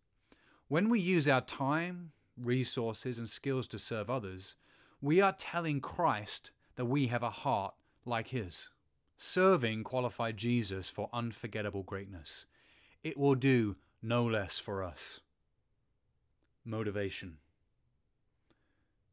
When 0.70 0.88
we 0.88 1.00
use 1.00 1.26
our 1.26 1.40
time, 1.40 2.12
resources, 2.40 3.18
and 3.18 3.28
skills 3.28 3.66
to 3.66 3.78
serve 3.80 4.08
others, 4.08 4.54
we 5.00 5.20
are 5.20 5.32
telling 5.32 5.80
Christ 5.80 6.52
that 6.76 6.84
we 6.84 7.08
have 7.08 7.24
a 7.24 7.30
heart 7.30 7.74
like 8.04 8.28
His. 8.28 8.68
Serving 9.16 9.82
qualified 9.82 10.36
Jesus 10.36 10.88
for 10.88 11.10
unforgettable 11.12 11.82
greatness. 11.82 12.46
It 13.02 13.16
will 13.16 13.34
do 13.34 13.74
no 14.00 14.24
less 14.24 14.60
for 14.60 14.84
us. 14.84 15.22
Motivation. 16.64 17.38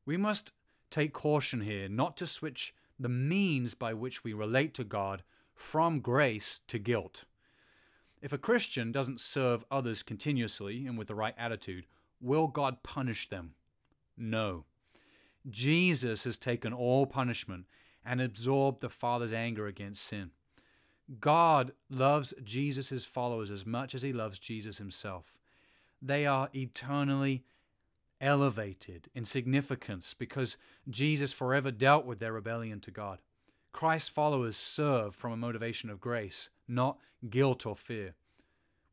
We 0.05 0.15
must 0.15 0.51
take 0.91 1.11
caution 1.11 1.61
here 1.61 1.89
not 1.89 2.17
to 2.17 2.27
switch 2.27 2.75
the 2.99 3.09
means 3.09 3.73
by 3.73 3.95
which 3.95 4.23
we 4.23 4.31
relate 4.31 4.75
to 4.75 4.83
God 4.83 5.23
from 5.55 6.01
grace 6.01 6.61
to 6.67 6.77
guilt. 6.77 7.23
If 8.21 8.33
a 8.33 8.37
Christian 8.37 8.91
doesn't 8.91 9.21
serve 9.21 9.63
others 9.69 10.03
continuously 10.03 10.87
and 10.87 10.97
with 10.97 11.07
the 11.07 11.15
right 11.15 11.35
attitude, 11.37 11.85
will 12.19 12.47
God 12.47 12.83
punish 12.83 13.29
them? 13.29 13.53
No. 14.17 14.65
Jesus 15.49 16.23
has 16.23 16.37
taken 16.37 16.73
all 16.73 17.05
punishment 17.05 17.65
and 18.03 18.19
absorbed 18.19 18.81
the 18.81 18.89
Father's 18.89 19.33
anger 19.33 19.67
against 19.67 20.03
sin. 20.03 20.31
God 21.19 21.71
loves 21.89 22.33
Jesus' 22.43 23.05
followers 23.05 23.51
as 23.51 23.65
much 23.65 23.95
as 23.95 24.01
he 24.01 24.11
loves 24.11 24.39
Jesus 24.39 24.77
himself. 24.77 25.33
They 26.01 26.25
are 26.25 26.49
eternally 26.53 27.45
elevated 28.19 29.09
in 29.13 29.25
significance 29.25 30.13
because 30.13 30.57
Jesus 30.89 31.31
forever 31.31 31.71
dealt 31.71 32.05
with 32.05 32.19
their 32.19 32.33
rebellion 32.33 32.79
to 32.81 32.91
God. 32.91 33.19
Christ's 33.71 34.09
followers 34.09 34.57
serve 34.57 35.15
from 35.15 35.31
a 35.31 35.37
motivation 35.37 35.89
of 35.89 36.01
grace, 36.01 36.49
not 36.67 36.97
guilt 37.29 37.65
or 37.65 37.75
fear. 37.75 38.13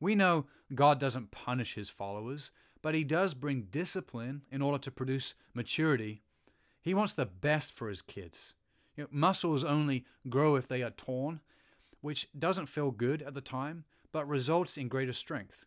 We 0.01 0.15
know 0.15 0.47
God 0.75 0.99
doesn't 0.99 1.31
punish 1.31 1.75
his 1.75 1.91
followers, 1.91 2.51
but 2.83 2.95
he 2.95 3.05
does 3.05 3.35
bring 3.35 3.69
discipline 3.71 4.43
in 4.51 4.61
order 4.61 4.79
to 4.79 4.91
produce 4.91 5.35
maturity. 5.55 6.23
He 6.83 6.95
wants 6.95 7.15
the 7.15 7.27
best 7.27 7.73
for 7.73 7.89
his 7.89 8.03
kids. 8.03 8.55
You 8.97 9.05
know, 9.05 9.09
muscles 9.11 9.65
only 9.65 10.05
grow 10.29 10.57
if 10.57 10.69
they 10.69 10.83
are 10.83 10.91
torn, 10.91 11.41
which 12.01 12.29
doesn't 12.39 12.67
feel 12.67 12.91
good 12.91 13.23
at 13.23 13.35
the 13.35 13.41
time, 13.41 13.85
but 14.13 14.29
results 14.29 14.77
in 14.77 14.89
greater 14.89 15.13
strength. 15.13 15.65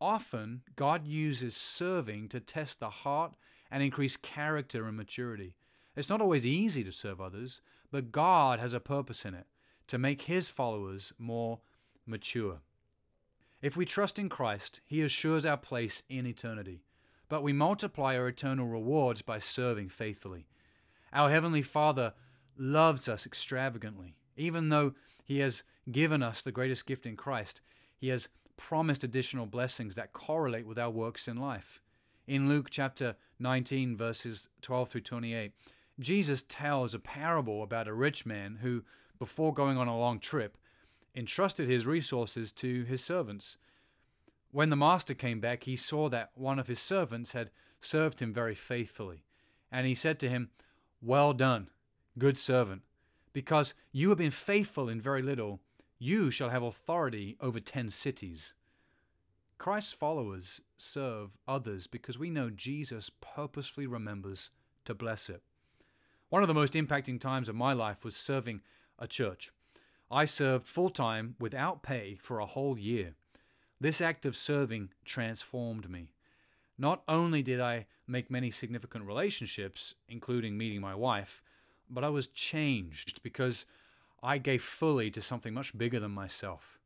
Often, 0.00 0.62
God 0.76 1.06
uses 1.06 1.56
serving 1.56 2.28
to 2.28 2.40
test 2.40 2.80
the 2.80 2.90
heart 2.90 3.34
and 3.70 3.82
increase 3.82 4.16
character 4.16 4.86
and 4.86 4.96
maturity. 4.96 5.54
It's 5.96 6.08
not 6.08 6.20
always 6.20 6.46
easy 6.46 6.82
to 6.84 6.92
serve 6.92 7.20
others, 7.20 7.60
but 7.90 8.10
God 8.10 8.58
has 8.58 8.74
a 8.74 8.80
purpose 8.80 9.24
in 9.24 9.34
it 9.34 9.46
to 9.88 9.98
make 9.98 10.22
his 10.22 10.48
followers 10.48 11.12
more 11.18 11.60
mature. 12.06 12.60
If 13.62 13.76
we 13.76 13.86
trust 13.86 14.18
in 14.18 14.28
Christ, 14.28 14.80
he 14.84 15.02
assures 15.02 15.46
our 15.46 15.56
place 15.56 16.02
in 16.08 16.26
eternity, 16.26 16.82
but 17.28 17.42
we 17.42 17.52
multiply 17.52 18.16
our 18.16 18.28
eternal 18.28 18.66
rewards 18.66 19.22
by 19.22 19.38
serving 19.38 19.88
faithfully. 19.88 20.46
Our 21.12 21.30
Heavenly 21.30 21.62
Father 21.62 22.12
loves 22.56 23.08
us 23.08 23.26
extravagantly. 23.26 24.16
Even 24.36 24.68
though 24.68 24.94
He 25.24 25.38
has 25.38 25.64
given 25.90 26.22
us 26.22 26.42
the 26.42 26.52
greatest 26.52 26.86
gift 26.86 27.06
in 27.06 27.16
Christ, 27.16 27.60
He 27.96 28.08
has 28.08 28.28
promised 28.56 29.04
additional 29.04 29.46
blessings 29.46 29.94
that 29.94 30.12
correlate 30.12 30.66
with 30.66 30.78
our 30.78 30.90
works 30.90 31.28
in 31.28 31.36
life. 31.36 31.80
In 32.26 32.48
Luke 32.48 32.68
chapter 32.70 33.16
19, 33.38 33.96
verses 33.96 34.48
12 34.62 34.88
through 34.88 35.00
28, 35.02 35.52
Jesus 36.00 36.42
tells 36.42 36.94
a 36.94 36.98
parable 36.98 37.62
about 37.62 37.88
a 37.88 37.94
rich 37.94 38.26
man 38.26 38.58
who, 38.62 38.82
before 39.18 39.52
going 39.52 39.76
on 39.76 39.88
a 39.88 39.98
long 39.98 40.18
trip, 40.18 40.56
entrusted 41.14 41.68
his 41.68 41.86
resources 41.86 42.52
to 42.52 42.84
his 42.84 43.02
servants. 43.02 43.56
When 44.50 44.70
the 44.70 44.76
master 44.76 45.14
came 45.14 45.40
back, 45.40 45.64
he 45.64 45.76
saw 45.76 46.08
that 46.08 46.30
one 46.34 46.58
of 46.58 46.66
his 46.66 46.80
servants 46.80 47.32
had 47.32 47.50
served 47.80 48.20
him 48.20 48.32
very 48.32 48.54
faithfully. 48.54 49.24
And 49.70 49.86
he 49.86 49.94
said 49.94 50.18
to 50.20 50.28
him, 50.28 50.50
Well 51.02 51.32
done, 51.32 51.68
good 52.18 52.38
servant. 52.38 52.82
Because 53.32 53.74
you 53.92 54.08
have 54.10 54.18
been 54.18 54.30
faithful 54.30 54.88
in 54.88 55.00
very 55.00 55.22
little, 55.22 55.60
you 55.98 56.30
shall 56.30 56.50
have 56.50 56.62
authority 56.62 57.36
over 57.40 57.60
ten 57.60 57.90
cities. 57.90 58.54
Christ's 59.58 59.92
followers 59.92 60.60
serve 60.76 61.30
others 61.48 61.86
because 61.86 62.18
we 62.18 62.30
know 62.30 62.50
Jesus 62.50 63.10
purposefully 63.20 63.86
remembers 63.86 64.50
to 64.84 64.94
bless 64.94 65.28
it. 65.28 65.42
One 66.28 66.42
of 66.42 66.48
the 66.48 66.54
most 66.54 66.74
impacting 66.74 67.20
times 67.20 67.48
of 67.48 67.54
my 67.54 67.72
life 67.72 68.04
was 68.04 68.16
serving 68.16 68.60
a 68.98 69.06
church. 69.06 69.52
I 70.10 70.24
served 70.24 70.66
full 70.66 70.90
time 70.90 71.36
without 71.38 71.82
pay 71.82 72.16
for 72.20 72.38
a 72.38 72.46
whole 72.46 72.78
year. 72.78 73.14
This 73.80 74.00
act 74.00 74.24
of 74.24 74.36
serving 74.36 74.90
transformed 75.04 75.90
me. 75.90 76.08
Not 76.78 77.02
only 77.08 77.42
did 77.42 77.60
I 77.60 77.86
make 78.06 78.30
many 78.30 78.50
significant 78.50 79.04
relationships, 79.06 79.94
including 80.08 80.56
meeting 80.56 80.80
my 80.80 80.94
wife, 80.94 81.42
but 81.88 82.04
I 82.04 82.08
was 82.08 82.28
changed 82.28 83.22
because 83.22 83.66
I 84.22 84.38
gave 84.38 84.62
fully 84.62 85.10
to 85.10 85.22
something 85.22 85.54
much 85.54 85.76
bigger 85.76 86.00
than 86.00 86.10
myself. 86.10 86.78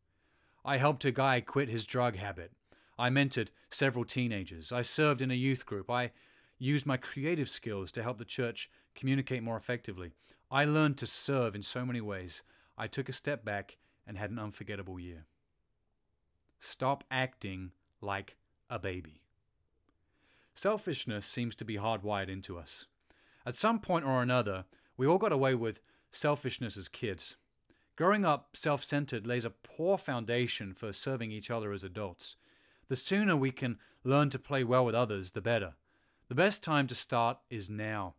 I 0.65 0.77
helped 0.77 1.05
a 1.05 1.11
guy 1.11 1.41
quit 1.41 1.69
his 1.69 1.87
drug 1.87 2.17
habit. 2.17 2.53
I 2.99 3.11
mentored 3.11 3.51
several 3.71 4.05
teenagers. 4.05 4.73
I 4.73 4.83
served 4.83 5.23
in 5.23 5.31
a 5.31 5.35
youth 5.35 5.65
group. 5.65 5.89
I 5.89 6.11
used 6.59 6.85
my 6.85 6.97
creative 6.97 7.49
skills 7.49 7.93
to 7.93 8.03
help 8.03 8.19
the 8.19 8.25
church 8.25 8.71
communicate 8.95 9.43
more 9.43 9.57
effectively. 9.57 10.11
I 10.51 10.65
learned 10.65 10.97
to 10.99 11.07
serve 11.07 11.55
in 11.55 11.63
so 11.63 11.85
many 11.85 12.01
ways. 12.01 12.43
I 12.77 12.87
took 12.87 13.09
a 13.09 13.13
step 13.13 13.45
back 13.45 13.77
and 14.07 14.17
had 14.17 14.31
an 14.31 14.39
unforgettable 14.39 14.99
year. 14.99 15.27
Stop 16.59 17.05
acting 17.11 17.73
like 18.01 18.37
a 18.71 18.79
baby. 18.79 19.23
Selfishness 20.55 21.27
seems 21.27 21.55
to 21.57 21.65
be 21.65 21.77
hardwired 21.77 22.29
into 22.29 22.59
us. 22.59 22.87
At 23.47 23.57
some 23.57 23.79
point 23.79 24.05
or 24.05 24.23
another, 24.23 24.65
we 24.97 25.07
all 25.07 25.19
got 25.19 25.33
away 25.33 25.55
with 25.55 25.81
selfishness 26.11 26.77
as 26.77 26.89
kids. 26.89 27.37
Growing 27.97 28.25
up 28.25 28.57
self 28.57 28.83
centered 28.83 29.27
lays 29.27 29.45
a 29.45 29.51
poor 29.51 29.99
foundation 29.99 30.73
for 30.73 30.93
serving 30.93 31.31
each 31.31 31.51
other 31.51 31.73
as 31.73 31.85
adults. 31.85 32.37
The 32.89 32.97
sooner 32.97 33.37
we 33.37 33.51
can 33.51 33.79
learn 34.03 34.31
to 34.31 34.39
play 34.39 34.65
well 34.65 34.85
with 34.85 34.95
others, 34.95 35.33
the 35.33 35.41
better. 35.41 35.75
The 36.29 36.35
best 36.35 36.65
time 36.65 36.87
to 36.89 36.95
start 36.95 37.39
is 37.51 37.69
now. 37.69 38.15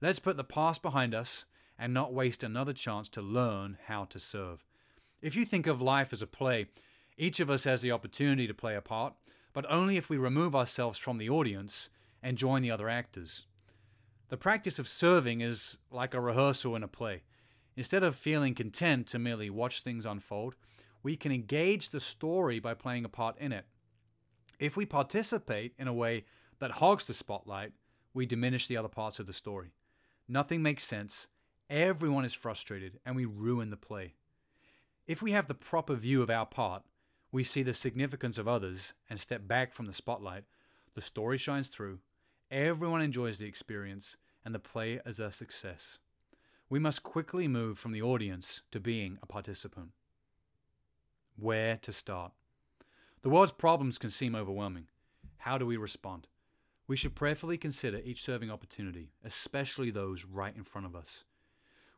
Let's 0.00 0.18
put 0.18 0.36
the 0.36 0.44
past 0.44 0.82
behind 0.82 1.14
us 1.14 1.44
and 1.78 1.92
not 1.92 2.12
waste 2.12 2.42
another 2.42 2.72
chance 2.72 3.08
to 3.10 3.22
learn 3.22 3.78
how 3.86 4.04
to 4.04 4.18
serve. 4.18 4.64
If 5.20 5.36
you 5.36 5.44
think 5.44 5.66
of 5.66 5.82
life 5.82 6.12
as 6.12 6.22
a 6.22 6.26
play, 6.26 6.66
each 7.16 7.40
of 7.40 7.50
us 7.50 7.64
has 7.64 7.82
the 7.82 7.92
opportunity 7.92 8.46
to 8.46 8.54
play 8.54 8.74
a 8.74 8.80
part, 8.80 9.14
but 9.52 9.70
only 9.70 9.96
if 9.96 10.08
we 10.08 10.16
remove 10.16 10.54
ourselves 10.54 10.98
from 10.98 11.18
the 11.18 11.30
audience 11.30 11.90
and 12.22 12.38
join 12.38 12.62
the 12.62 12.70
other 12.70 12.88
actors. 12.88 13.46
The 14.28 14.36
practice 14.36 14.78
of 14.78 14.88
serving 14.88 15.40
is 15.40 15.78
like 15.90 16.14
a 16.14 16.20
rehearsal 16.20 16.74
in 16.74 16.82
a 16.82 16.88
play. 16.88 17.22
Instead 17.76 18.02
of 18.02 18.16
feeling 18.16 18.54
content 18.54 19.06
to 19.08 19.18
merely 19.18 19.50
watch 19.50 19.80
things 19.80 20.06
unfold, 20.06 20.54
we 21.02 21.16
can 21.16 21.32
engage 21.32 21.90
the 21.90 22.00
story 22.00 22.58
by 22.58 22.74
playing 22.74 23.04
a 23.04 23.08
part 23.08 23.36
in 23.38 23.52
it. 23.52 23.66
If 24.58 24.76
we 24.76 24.86
participate 24.86 25.74
in 25.78 25.88
a 25.88 25.92
way 25.92 26.24
that 26.58 26.72
hogs 26.72 27.06
the 27.06 27.14
spotlight, 27.14 27.72
we 28.14 28.26
diminish 28.26 28.68
the 28.68 28.76
other 28.76 28.88
parts 28.88 29.18
of 29.18 29.26
the 29.26 29.32
story. 29.32 29.72
Nothing 30.28 30.62
makes 30.62 30.84
sense, 30.84 31.26
everyone 31.74 32.24
is 32.24 32.34
frustrated, 32.34 33.00
and 33.04 33.16
we 33.16 33.24
ruin 33.24 33.70
the 33.70 33.76
play. 33.76 34.14
If 35.08 35.20
we 35.20 35.32
have 35.32 35.48
the 35.48 35.54
proper 35.54 35.96
view 35.96 36.22
of 36.22 36.30
our 36.30 36.46
part, 36.46 36.84
we 37.32 37.42
see 37.42 37.64
the 37.64 37.74
significance 37.74 38.38
of 38.38 38.46
others 38.46 38.94
and 39.10 39.18
step 39.18 39.48
back 39.48 39.74
from 39.74 39.86
the 39.86 39.92
spotlight, 39.92 40.44
the 40.94 41.00
story 41.00 41.36
shines 41.36 41.68
through, 41.68 41.98
Everyone 42.48 43.02
enjoys 43.02 43.38
the 43.38 43.46
experience, 43.46 44.16
and 44.44 44.54
the 44.54 44.60
play 44.60 45.00
is 45.04 45.18
a 45.18 45.32
success. 45.32 45.98
We 46.70 46.78
must 46.78 47.02
quickly 47.02 47.48
move 47.48 47.76
from 47.76 47.90
the 47.90 48.02
audience 48.02 48.62
to 48.70 48.78
being 48.78 49.18
a 49.20 49.26
participant. 49.26 49.90
Where 51.36 51.76
to 51.78 51.92
start? 51.92 52.30
The 53.22 53.30
world's 53.30 53.50
problems 53.50 53.98
can 53.98 54.10
seem 54.10 54.36
overwhelming. 54.36 54.86
How 55.38 55.58
do 55.58 55.66
we 55.66 55.76
respond? 55.76 56.28
We 56.86 56.94
should 56.94 57.16
prayerfully 57.16 57.58
consider 57.58 58.00
each 58.04 58.22
serving 58.22 58.52
opportunity, 58.52 59.10
especially 59.24 59.90
those 59.90 60.24
right 60.24 60.54
in 60.54 60.62
front 60.62 60.86
of 60.86 60.94
us. 60.94 61.24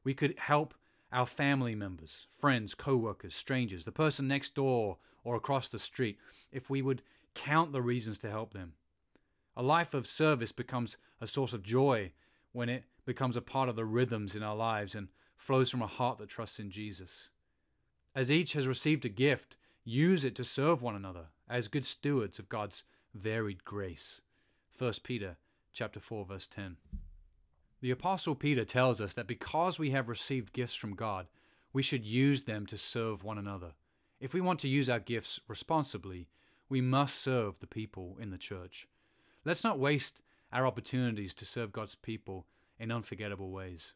We 0.07 0.15
could 0.15 0.39
help 0.39 0.73
our 1.11 1.27
family 1.27 1.75
members, 1.75 2.29
friends, 2.39 2.77
co 2.77 2.97
workers, 2.97 3.35
strangers, 3.35 3.85
the 3.85 3.91
person 3.91 4.29
next 4.29 4.55
door 4.55 4.99
or 5.25 5.35
across 5.35 5.69
the 5.69 5.81
street, 5.81 6.17
if 6.53 6.71
we 6.71 6.81
would 6.81 7.03
count 7.35 7.73
the 7.73 7.83
reasons 7.83 8.21
to 8.21 8.31
help 8.31 8.53
them. 8.53 8.75
A 9.57 9.65
life 9.65 9.95
of 9.95 10.07
service 10.07 10.53
becomes 10.53 10.97
a 11.21 11.27
source 11.27 11.53
of 11.53 11.65
joy 11.65 12.13
when 12.53 12.69
it 12.69 12.85
becomes 13.05 13.37
a 13.37 13.43
part 13.43 13.69
of 13.69 13.75
the 13.75 13.85
rhythms 13.85 14.37
in 14.37 14.45
our 14.45 14.55
lives 14.55 14.95
and 14.95 15.09
flows 15.35 15.73
from 15.73 15.83
a 15.83 15.89
heart 15.89 16.19
that 16.19 16.29
trusts 16.29 16.61
in 16.61 16.71
Jesus. 16.71 17.31
As 18.15 18.31
each 18.31 18.53
has 18.53 18.69
received 18.69 19.05
a 19.05 19.09
gift, 19.09 19.57
use 19.83 20.25
it 20.25 20.37
to 20.37 20.45
serve 20.45 20.83
one 20.83 20.95
another 20.95 21.31
as 21.49 21.67
good 21.67 21.85
stewards 21.85 22.39
of 22.39 22.49
God's 22.49 22.85
varied 23.13 23.65
grace. 23.65 24.21
1 24.79 24.93
Peter 25.03 25.37
chapter 25.73 25.99
4 25.99 26.25
verse 26.27 26.47
10. 26.47 26.77
The 27.81 27.91
apostle 27.91 28.35
Peter 28.35 28.65
tells 28.65 29.01
us 29.01 29.15
that 29.15 29.27
because 29.27 29.79
we 29.79 29.91
have 29.91 30.09
received 30.09 30.53
gifts 30.53 30.75
from 30.75 30.95
God, 30.95 31.27
we 31.73 31.83
should 31.83 32.05
use 32.05 32.45
them 32.45 32.65
to 32.67 32.79
serve 32.79 33.23
one 33.23 33.39
another. 33.39 33.73
If 34.19 34.33
we 34.33 34.41
want 34.41 34.61
to 34.61 34.69
use 34.69 34.89
our 34.89 34.99
gifts 34.99 35.41
responsibly, 35.47 36.29
we 36.69 36.81
must 36.81 37.17
serve 37.17 37.59
the 37.59 37.67
people 37.67 38.17
in 38.21 38.31
the 38.31 38.39
church. 38.39 38.89
Let's 39.45 39.63
not 39.63 39.79
waste 39.79 40.23
our 40.53 40.67
opportunities 40.67 41.35
to 41.35 41.45
serve 41.45 41.71
God's 41.73 41.95
people 41.95 42.47
in 42.79 42.91
unforgettable 42.91 43.51
ways. 43.51 43.95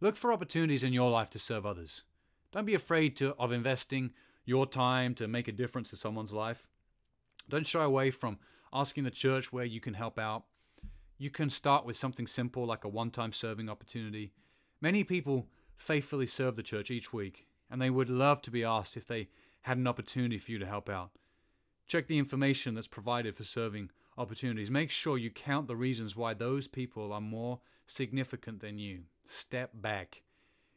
Look 0.00 0.16
for 0.16 0.32
opportunities 0.32 0.84
in 0.84 0.92
your 0.92 1.10
life 1.10 1.30
to 1.30 1.38
serve 1.38 1.66
others. 1.66 2.04
Don't 2.52 2.64
be 2.64 2.74
afraid 2.74 3.16
to, 3.16 3.34
of 3.38 3.50
investing 3.50 4.12
your 4.44 4.66
time 4.66 5.14
to 5.16 5.26
make 5.26 5.48
a 5.48 5.52
difference 5.52 5.92
in 5.92 5.98
someone's 5.98 6.32
life. 6.32 6.68
Don't 7.48 7.66
shy 7.66 7.82
away 7.82 8.10
from 8.10 8.38
asking 8.72 9.04
the 9.04 9.10
church 9.10 9.52
where 9.52 9.64
you 9.64 9.80
can 9.80 9.94
help 9.94 10.18
out. 10.18 10.44
You 11.18 11.30
can 11.30 11.48
start 11.48 11.86
with 11.86 11.96
something 11.96 12.26
simple 12.26 12.66
like 12.66 12.84
a 12.84 12.88
one 12.88 13.10
time 13.10 13.32
serving 13.32 13.68
opportunity. 13.68 14.32
Many 14.80 15.04
people 15.04 15.46
faithfully 15.74 16.26
serve 16.26 16.56
the 16.56 16.62
church 16.62 16.90
each 16.90 17.12
week, 17.12 17.46
and 17.70 17.80
they 17.80 17.90
would 17.90 18.10
love 18.10 18.42
to 18.42 18.50
be 18.50 18.64
asked 18.64 18.96
if 18.96 19.06
they 19.06 19.28
had 19.62 19.78
an 19.78 19.86
opportunity 19.86 20.38
for 20.38 20.52
you 20.52 20.58
to 20.58 20.66
help 20.66 20.88
out. 20.88 21.10
Check 21.86 22.06
the 22.06 22.18
information 22.18 22.74
that's 22.74 22.88
provided 22.88 23.34
for 23.34 23.44
serving 23.44 23.90
opportunities. 24.18 24.70
Make 24.70 24.90
sure 24.90 25.18
you 25.18 25.30
count 25.30 25.68
the 25.68 25.76
reasons 25.76 26.16
why 26.16 26.34
those 26.34 26.68
people 26.68 27.12
are 27.12 27.20
more 27.20 27.60
significant 27.86 28.60
than 28.60 28.78
you. 28.78 29.02
Step 29.24 29.70
back. 29.74 30.22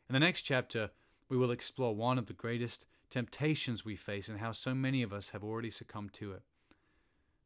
In 0.08 0.14
the 0.14 0.20
next 0.20 0.44
chapter, 0.44 0.92
we 1.28 1.38
will 1.38 1.52
explore 1.52 1.96
one 1.96 2.18
of 2.18 2.28
the 2.28 2.34
greatest 2.34 2.86
temptations 3.10 3.84
we 3.84 3.96
face 3.96 4.30
and 4.30 4.40
how 4.40 4.52
so 4.52 4.74
many 4.74 5.02
of 5.02 5.14
us 5.14 5.32
have 5.32 5.44
already 5.44 5.70
succumbed 5.70 6.14
to 6.14 6.34
it. 6.34 6.42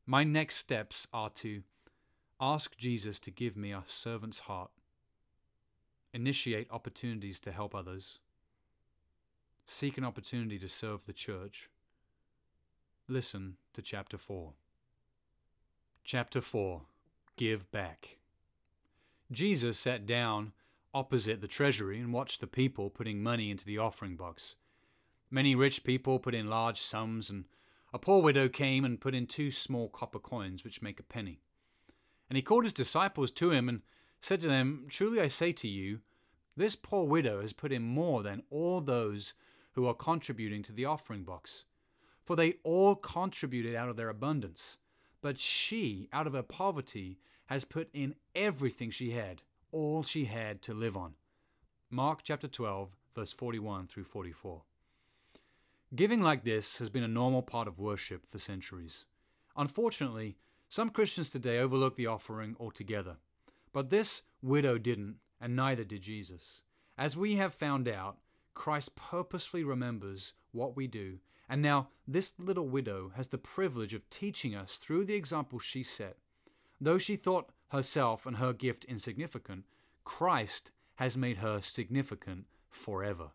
My 0.06 0.24
next 0.24 0.58
steps 0.58 1.08
are 1.14 1.30
to 1.32 1.64
ask 2.40 2.76
Jesus 2.78 3.20
to 3.22 3.32
give 3.32 3.56
me 3.56 3.72
a 3.72 3.84
servant's 3.88 4.40
heart, 4.40 4.72
initiate 6.14 6.72
opportunities 6.72 7.40
to 7.42 7.52
help 7.52 7.74
others, 7.76 8.20
seek 9.66 9.98
an 9.98 10.04
opportunity 10.04 10.60
to 10.60 10.68
serve 10.68 11.06
the 11.06 11.14
church. 11.14 11.70
Listen 13.08 13.58
to 13.74 13.82
chapter 13.82 14.18
4. 14.18 14.54
Chapter 16.04 16.42
4 16.42 16.82
Give 17.38 17.70
Back. 17.72 18.18
Jesus 19.32 19.80
sat 19.80 20.06
down 20.06 20.54
opposite 20.94 21.42
the 21.42 21.48
treasury 21.48 22.00
and 22.00 22.14
watched 22.14 22.40
the 22.40 22.48
people 22.48 22.90
putting 22.90 23.24
money 23.24 23.50
into 23.50 23.66
the 23.66 23.78
offering 23.78 24.16
box. 24.16 24.56
Many 25.32 25.56
rich 25.56 25.84
people 25.84 26.20
put 26.20 26.36
in 26.36 26.48
large 26.48 26.80
sums, 26.80 27.30
and 27.30 27.46
a 27.92 27.98
poor 27.98 28.22
widow 28.22 28.48
came 28.48 28.86
and 28.86 29.02
put 29.02 29.16
in 29.16 29.26
two 29.26 29.50
small 29.50 29.90
copper 29.90 30.20
coins, 30.20 30.64
which 30.64 30.82
make 30.82 31.00
a 31.00 31.04
penny. 31.04 31.42
And 32.30 32.36
he 32.38 32.42
called 32.42 32.64
his 32.64 32.74
disciples 32.74 33.32
to 33.32 33.52
him 33.52 33.70
and 33.70 33.82
said 34.20 34.40
to 34.42 34.48
them, 34.48 34.86
Truly 34.90 35.20
I 35.22 35.28
say 35.28 35.52
to 35.54 35.68
you, 35.68 36.00
this 36.56 36.76
poor 36.76 37.06
widow 37.06 37.42
has 37.42 37.54
put 37.54 37.72
in 37.72 37.82
more 37.82 38.24
than 38.24 38.44
all 38.50 38.80
those 38.80 39.34
who 39.74 39.86
are 39.88 39.94
contributing 39.94 40.62
to 40.64 40.72
the 40.72 40.86
offering 40.86 41.24
box. 41.24 41.66
For 42.24 42.36
they 42.36 42.56
all 42.64 42.96
contributed 42.96 43.76
out 43.76 43.90
of 43.90 43.98
their 43.98 44.10
abundance 44.10 44.78
but 45.24 45.40
she, 45.40 46.10
out 46.12 46.28
of 46.28 46.34
her 46.34 46.44
poverty, 46.44 47.18
has 47.46 47.64
put 47.64 47.90
in 47.94 48.14
everything 48.36 48.92
she 48.92 49.12
had, 49.12 49.42
all 49.72 50.04
she 50.04 50.26
had 50.26 50.62
to 50.64 50.74
live 50.74 50.98
on. 50.98 51.14
Mark 51.90 52.20
chapter 52.24 52.48
12, 52.48 52.90
verse 53.16 53.32
41 53.32 53.88
through 53.88 54.04
44. 54.04 54.64
Giving 55.96 56.22
like 56.22 56.44
this 56.44 56.78
has 56.80 56.90
been 56.90 57.04
a 57.04 57.08
normal 57.08 57.42
part 57.42 57.70
of 57.70 57.80
worship 57.80 58.30
for 58.30 58.38
centuries. 58.38 59.06
Unfortunately, 59.56 60.36
some 60.74 60.90
Christians 60.90 61.30
today 61.30 61.60
overlook 61.60 61.96
the 61.96 62.08
offering 62.08 62.56
altogether. 62.60 63.18
But 63.72 63.92
this 63.92 64.24
widow 64.42 64.80
didn't, 64.80 65.18
and 65.40 65.56
neither 65.56 65.84
did 65.84 66.02
Jesus. 66.02 66.64
As 66.98 67.16
we 67.16 67.36
have 67.36 67.54
found 67.54 67.88
out, 67.88 68.18
Christ 68.56 68.96
purposefully 68.96 69.64
remembers 69.64 70.34
what 70.52 70.76
we 70.76 70.88
do 70.88 71.20
and 71.48 71.62
now 71.62 71.90
this 72.08 72.34
little 72.40 72.68
widow 72.68 73.12
has 73.16 73.28
the 73.28 73.38
privilege 73.38 73.94
of 73.94 74.10
teaching 74.10 74.56
us 74.56 74.78
through 74.78 75.06
the 75.06 75.14
example 75.14 75.60
she 75.60 75.84
set. 75.84 76.18
Though 76.82 76.98
she 76.98 77.16
thought 77.16 77.52
herself 77.70 78.26
and 78.26 78.38
her 78.38 78.54
gift 78.54 78.86
insignificant, 78.86 79.66
Christ 80.04 80.72
has 80.96 81.16
made 81.16 81.38
her 81.38 81.62
significant 81.62 82.46
forever. 82.72 83.32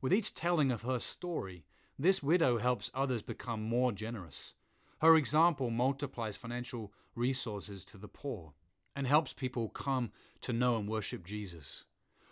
With 0.00 0.14
each 0.14 0.34
telling 0.34 0.70
of 0.70 0.82
her 0.82 1.00
story, 1.00 1.64
this 1.98 2.22
widow 2.22 2.58
helps 2.58 2.92
others 2.94 3.22
become 3.22 3.62
more 3.62 3.90
generous. 3.90 4.54
Her 5.02 5.16
example 5.16 5.68
multiplies 5.70 6.36
financial 6.36 6.92
resources 7.16 7.84
to 7.86 7.98
the 7.98 8.06
poor 8.06 8.52
and 8.94 9.04
helps 9.04 9.32
people 9.32 9.68
come 9.68 10.12
to 10.42 10.52
know 10.52 10.76
and 10.76 10.88
worship 10.88 11.26
Jesus. 11.26 11.82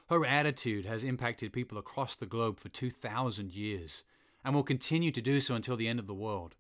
Her 0.09 0.25
attitude 0.25 0.87
has 0.87 1.03
impacted 1.03 1.53
people 1.53 1.79
across 1.79 2.15
the 2.15 2.27
globe 2.27 2.61
for 2.61 2.69
2,000 2.69 3.53
years 3.57 4.05
and 4.45 4.55
will 4.55 4.63
continue 4.63 5.11
to 5.11 5.21
do 5.21 5.41
so 5.41 5.57
until 5.57 5.77
the 5.77 5.89
end 5.89 5.99
of 5.99 6.07
the 6.07 6.15
world. 6.15 6.55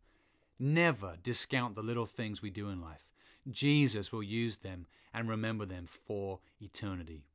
Never 0.58 1.14
discount 1.22 1.76
the 1.76 1.82
little 1.82 2.06
things 2.06 2.42
we 2.42 2.50
do 2.50 2.68
in 2.70 2.80
life. 2.80 3.06
Jesus 3.48 4.10
will 4.10 4.24
use 4.24 4.58
them 4.58 4.86
and 5.14 5.28
remember 5.28 5.64
them 5.64 5.86
for 5.86 6.40
eternity. 6.60 7.28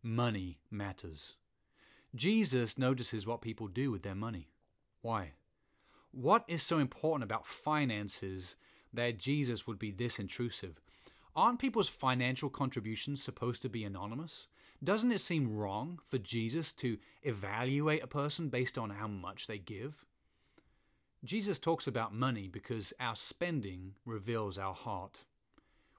Money 0.00 0.58
matters. 0.70 1.34
Jesus 2.14 2.78
notices 2.78 3.26
what 3.26 3.40
people 3.40 3.66
do 3.66 3.90
with 3.90 4.04
their 4.04 4.14
money. 4.14 4.52
Why? 5.02 5.32
What 6.14 6.44
is 6.46 6.62
so 6.62 6.78
important 6.78 7.24
about 7.24 7.44
finances 7.44 8.54
that 8.92 9.18
Jesus 9.18 9.66
would 9.66 9.80
be 9.80 9.90
this 9.90 10.20
intrusive? 10.20 10.80
Aren't 11.34 11.58
people's 11.58 11.88
financial 11.88 12.48
contributions 12.48 13.20
supposed 13.20 13.62
to 13.62 13.68
be 13.68 13.82
anonymous? 13.82 14.46
Doesn't 14.82 15.10
it 15.10 15.18
seem 15.18 15.56
wrong 15.56 15.98
for 16.06 16.18
Jesus 16.18 16.70
to 16.74 16.98
evaluate 17.24 18.04
a 18.04 18.06
person 18.06 18.48
based 18.48 18.78
on 18.78 18.90
how 18.90 19.08
much 19.08 19.48
they 19.48 19.58
give? 19.58 20.04
Jesus 21.24 21.58
talks 21.58 21.88
about 21.88 22.14
money 22.14 22.46
because 22.46 22.92
our 23.00 23.16
spending 23.16 23.94
reveals 24.06 24.56
our 24.56 24.74
heart. 24.74 25.24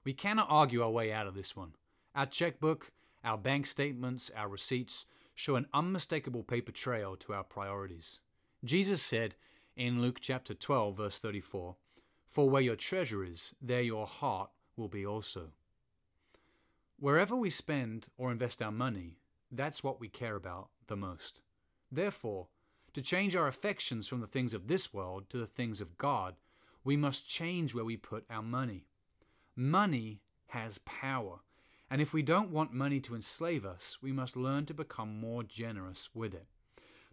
We 0.02 0.14
cannot 0.14 0.46
argue 0.48 0.82
our 0.82 0.90
way 0.90 1.12
out 1.12 1.26
of 1.26 1.34
this 1.34 1.54
one. 1.54 1.74
Our 2.14 2.24
checkbook, 2.24 2.90
our 3.22 3.36
bank 3.36 3.66
statements, 3.66 4.30
our 4.34 4.48
receipts 4.48 5.04
show 5.34 5.56
an 5.56 5.66
unmistakable 5.74 6.42
paper 6.42 6.72
trail 6.72 7.16
to 7.16 7.34
our 7.34 7.44
priorities. 7.44 8.20
Jesus 8.64 9.02
said 9.02 9.34
in 9.76 10.00
Luke 10.00 10.18
chapter 10.20 10.54
12, 10.54 10.96
verse 10.96 11.18
34, 11.18 11.76
For 12.26 12.48
where 12.48 12.62
your 12.62 12.76
treasure 12.76 13.22
is, 13.22 13.54
there 13.60 13.82
your 13.82 14.06
heart 14.06 14.50
will 14.74 14.88
be 14.88 15.04
also. 15.04 15.50
Wherever 16.98 17.36
we 17.36 17.50
spend 17.50 18.08
or 18.16 18.32
invest 18.32 18.62
our 18.62 18.72
money, 18.72 19.18
that's 19.52 19.84
what 19.84 20.00
we 20.00 20.08
care 20.08 20.34
about 20.34 20.70
the 20.86 20.96
most. 20.96 21.42
Therefore, 21.92 22.48
to 22.94 23.02
change 23.02 23.36
our 23.36 23.46
affections 23.46 24.08
from 24.08 24.20
the 24.20 24.26
things 24.26 24.54
of 24.54 24.66
this 24.66 24.94
world 24.94 25.28
to 25.28 25.36
the 25.36 25.46
things 25.46 25.82
of 25.82 25.98
God, 25.98 26.36
we 26.82 26.96
must 26.96 27.28
change 27.28 27.74
where 27.74 27.84
we 27.84 27.98
put 27.98 28.24
our 28.30 28.42
money. 28.42 28.86
Money 29.54 30.22
has 30.48 30.78
power, 30.86 31.40
and 31.90 32.00
if 32.00 32.14
we 32.14 32.22
don't 32.22 32.50
want 32.50 32.72
money 32.72 33.00
to 33.00 33.14
enslave 33.14 33.66
us, 33.66 33.98
we 34.00 34.12
must 34.12 34.36
learn 34.36 34.64
to 34.66 34.74
become 34.74 35.20
more 35.20 35.42
generous 35.42 36.08
with 36.14 36.32
it. 36.32 36.46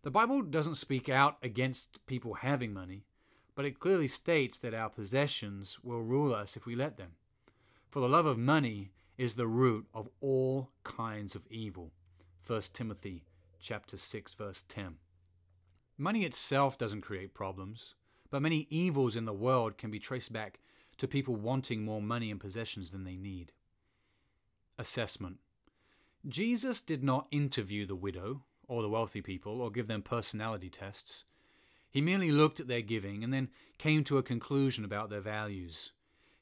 The 0.04 0.12
Bible 0.12 0.42
doesn't 0.42 0.76
speak 0.76 1.08
out 1.08 1.38
against 1.42 2.06
people 2.08 2.34
having 2.34 2.74
money, 2.74 3.06
but 3.56 3.64
it 3.64 3.80
clearly 3.80 4.10
states 4.10 4.60
that 4.60 4.74
our 4.74 4.90
possessions 4.90 5.80
will 5.82 6.02
rule 6.02 6.36
us 6.36 6.58
if 6.58 6.66
we 6.66 6.76
let 6.76 6.98
them. 6.98 7.12
For 7.90 8.02
the 8.02 8.10
love 8.10 8.26
of 8.26 8.38
money 8.38 8.92
is 9.18 9.36
the 9.36 9.48
root 9.48 9.88
of 9.94 10.10
all 10.20 10.72
kinds 10.84 11.36
of 11.36 11.48
evil. 11.50 11.94
1 12.46 12.62
Timothy 12.74 13.24
chapter 13.62 13.96
6 13.96 14.34
verse 14.34 14.64
10. 14.68 14.96
Money 15.98 16.26
itself 16.26 16.78
doesn't 16.78 17.02
create 17.02 17.34
problems, 17.34 17.96
but 18.30 18.42
many 18.42 18.68
evils 18.70 19.16
in 19.16 19.24
the 19.24 19.32
world 19.32 19.78
can 19.78 19.90
be 19.90 20.00
traced 20.00 20.34
back 20.34 20.60
to 20.98 21.08
people 21.08 21.36
wanting 21.36 21.86
more 21.86 22.02
money 22.02 22.30
and 22.30 22.42
possessions 22.42 22.92
than 22.92 23.06
they 23.06 23.16
need. 23.16 23.54
Assessment. 24.78 25.38
Jesus 26.28 26.82
did 26.82 27.06
not 27.06 27.28
interview 27.32 27.86
the 27.86 27.96
widow 27.96 28.44
or 28.68 28.82
the 28.82 28.90
wealthy 28.90 29.22
people 29.22 29.62
or 29.62 29.72
give 29.72 29.88
them 29.88 30.02
personality 30.02 30.70
tests. 30.70 31.26
He 31.90 32.02
merely 32.02 32.32
looked 32.32 32.60
at 32.60 32.68
their 32.68 32.82
giving 32.82 33.24
and 33.24 33.34
then 33.34 33.50
came 33.78 34.04
to 34.06 34.18
a 34.18 34.24
conclusion 34.24 34.84
about 34.84 35.10
their 35.10 35.22
values. 35.22 35.92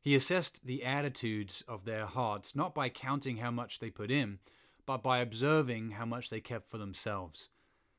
He 0.01 0.15
assessed 0.15 0.65
the 0.65 0.83
attitudes 0.83 1.63
of 1.67 1.85
their 1.85 2.05
hearts 2.05 2.55
not 2.55 2.73
by 2.73 2.89
counting 2.89 3.37
how 3.37 3.51
much 3.51 3.79
they 3.79 3.89
put 3.89 4.09
in, 4.09 4.39
but 4.85 5.03
by 5.03 5.19
observing 5.19 5.91
how 5.91 6.05
much 6.05 6.29
they 6.29 6.39
kept 6.39 6.69
for 6.69 6.77
themselves. 6.77 7.49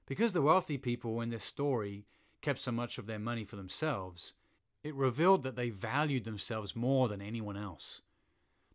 Because 0.06 0.32
the 0.32 0.42
wealthy 0.42 0.78
people 0.78 1.20
in 1.20 1.28
this 1.28 1.44
story 1.44 2.06
kept 2.40 2.60
so 2.60 2.72
much 2.72 2.98
of 2.98 3.06
their 3.06 3.18
money 3.18 3.44
for 3.44 3.56
themselves, 3.56 4.34
it 4.82 4.94
revealed 4.94 5.42
that 5.44 5.54
they 5.54 5.70
valued 5.70 6.24
themselves 6.24 6.74
more 6.74 7.08
than 7.08 7.22
anyone 7.22 7.56
else. 7.56 8.02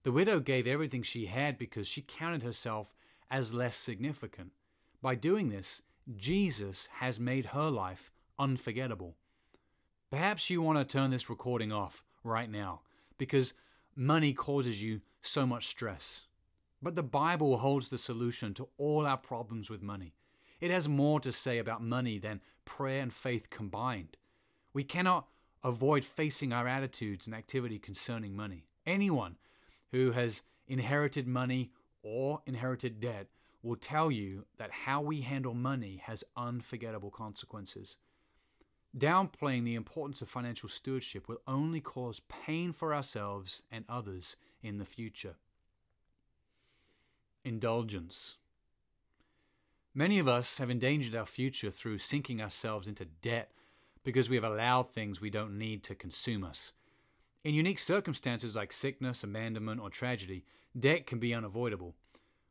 The 0.04 0.12
widow 0.12 0.40
gave 0.40 0.68
everything 0.68 1.04
she 1.04 1.26
had 1.26 1.58
because 1.58 1.88
she 1.88 2.02
counted 2.02 2.44
herself 2.44 2.94
as 3.30 3.54
less 3.54 3.76
significant. 3.76 4.52
By 5.08 5.16
doing 5.16 5.48
this, 5.48 5.82
Jesus 6.18 6.90
has 6.96 7.18
made 7.18 7.46
her 7.46 7.70
life 7.70 8.12
unforgettable. 8.38 9.16
Perhaps 10.12 10.50
you 10.50 10.62
want 10.62 10.80
to 10.80 10.84
turn 10.84 11.12
this 11.12 11.30
recording 11.30 11.72
off 11.72 12.04
right 12.26 12.52
now 12.52 12.82
because 13.18 13.54
money 13.96 14.34
causes 14.34 14.84
you 14.84 15.00
so 15.22 15.48
much 15.48 15.68
stress. 15.68 16.24
But 16.82 16.96
the 16.96 17.04
Bible 17.04 17.60
holds 17.60 17.88
the 17.88 17.98
solution 17.98 18.54
to 18.56 18.68
all 18.78 19.06
our 19.08 19.16
problems 19.16 19.70
with 19.70 19.82
money. 19.82 20.14
It 20.60 20.72
has 20.72 20.90
more 20.90 21.22
to 21.22 21.32
say 21.32 21.58
about 21.58 21.82
money 21.82 22.20
than 22.20 22.42
prayer 22.66 23.02
and 23.02 23.14
faith 23.14 23.50
combined. 23.50 24.18
We 24.74 24.84
cannot 24.84 25.28
avoid 25.64 26.04
facing 26.04 26.52
our 26.52 26.68
attitudes 26.68 27.28
and 27.28 27.34
activity 27.34 27.80
concerning 27.80 28.36
money. 28.36 28.66
Anyone 28.86 29.38
who 29.94 30.12
has 30.12 30.44
inherited 30.68 31.30
money 31.30 31.72
or 32.04 32.42
inherited 32.46 33.00
debt 33.00 33.28
will 33.68 33.76
tell 33.76 34.10
you 34.10 34.46
that 34.58 34.72
how 34.72 35.02
we 35.02 35.22
handle 35.22 35.54
money 35.54 36.02
has 36.06 36.24
unforgettable 36.36 37.12
consequences. 37.12 37.98
Downplaying 38.98 39.66
the 39.66 39.76
importance 39.76 40.22
of 40.22 40.30
financial 40.30 40.70
stewardship 40.70 41.28
will 41.28 41.42
only 41.48 41.82
cause 41.82 42.22
pain 42.30 42.72
for 42.72 42.96
ourselves 42.96 43.64
and 43.72 43.86
others 43.88 44.38
in 44.64 44.78
the 44.78 44.86
future. 44.86 45.36
Indulgence. 47.44 48.38
Many 49.94 50.20
of 50.20 50.28
us 50.28 50.58
have 50.58 50.70
endangered 50.70 51.16
our 51.16 51.26
future 51.26 51.72
through 51.72 51.98
sinking 51.98 52.42
ourselves 52.42 52.88
into 52.88 53.06
debt 53.06 53.52
because 54.04 54.30
we 54.30 54.36
have 54.36 54.46
allowed 54.46 54.94
things 54.94 55.20
we 55.20 55.30
don't 55.30 55.58
need 55.58 55.84
to 55.84 55.96
consume 55.96 56.44
us. 56.44 56.72
In 57.44 57.54
unique 57.54 57.80
circumstances 57.80 58.56
like 58.56 58.72
sickness, 58.72 59.24
abandonment, 59.24 59.82
or 59.82 59.90
tragedy, 59.90 60.46
debt 60.78 61.06
can 61.06 61.20
be 61.20 61.34
unavoidable. 61.34 61.96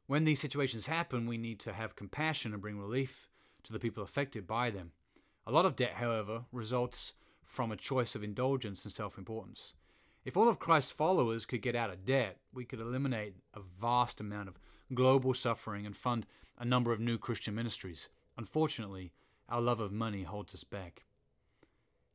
When 0.06 0.24
these 0.24 0.40
situations 0.40 0.86
happen, 0.86 1.26
we 1.26 1.36
need 1.36 1.58
to 1.60 1.72
have 1.72 1.96
compassion 1.96 2.52
and 2.52 2.62
bring 2.62 2.78
relief 2.78 3.28
to 3.64 3.72
the 3.72 3.78
people 3.78 4.02
affected 4.02 4.46
by 4.46 4.70
them. 4.70 4.92
A 5.46 5.52
lot 5.52 5.66
of 5.66 5.76
debt, 5.76 5.94
however, 5.94 6.44
results 6.52 7.14
from 7.44 7.72
a 7.72 7.76
choice 7.76 8.14
of 8.14 8.22
indulgence 8.22 8.84
and 8.84 8.92
self 8.92 9.18
importance. 9.18 9.74
If 10.24 10.36
all 10.36 10.48
of 10.48 10.58
Christ's 10.58 10.92
followers 10.92 11.46
could 11.46 11.62
get 11.62 11.76
out 11.76 11.90
of 11.90 12.04
debt, 12.04 12.38
we 12.52 12.64
could 12.64 12.80
eliminate 12.80 13.34
a 13.54 13.60
vast 13.60 14.20
amount 14.20 14.48
of 14.48 14.58
global 14.94 15.34
suffering 15.34 15.86
and 15.86 15.96
fund 15.96 16.26
a 16.58 16.64
number 16.64 16.92
of 16.92 17.00
new 17.00 17.18
Christian 17.18 17.54
ministries. 17.54 18.08
Unfortunately, 18.36 19.12
our 19.48 19.60
love 19.60 19.80
of 19.80 19.92
money 19.92 20.24
holds 20.24 20.54
us 20.54 20.64
back. 20.64 21.04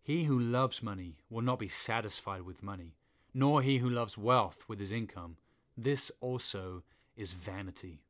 He 0.02 0.26
who 0.26 0.38
loves 0.38 0.82
money 0.84 1.18
will 1.30 1.42
not 1.42 1.60
be 1.60 1.68
satisfied 1.68 2.42
with 2.42 2.64
money, 2.64 2.96
nor 3.34 3.62
he 3.62 3.78
who 3.78 3.90
loves 3.90 4.18
wealth 4.18 4.66
with 4.68 4.80
his 4.80 4.92
income. 4.92 5.38
This 5.78 6.12
also 6.20 6.84
is 7.16 7.34
vanity. 7.34 8.02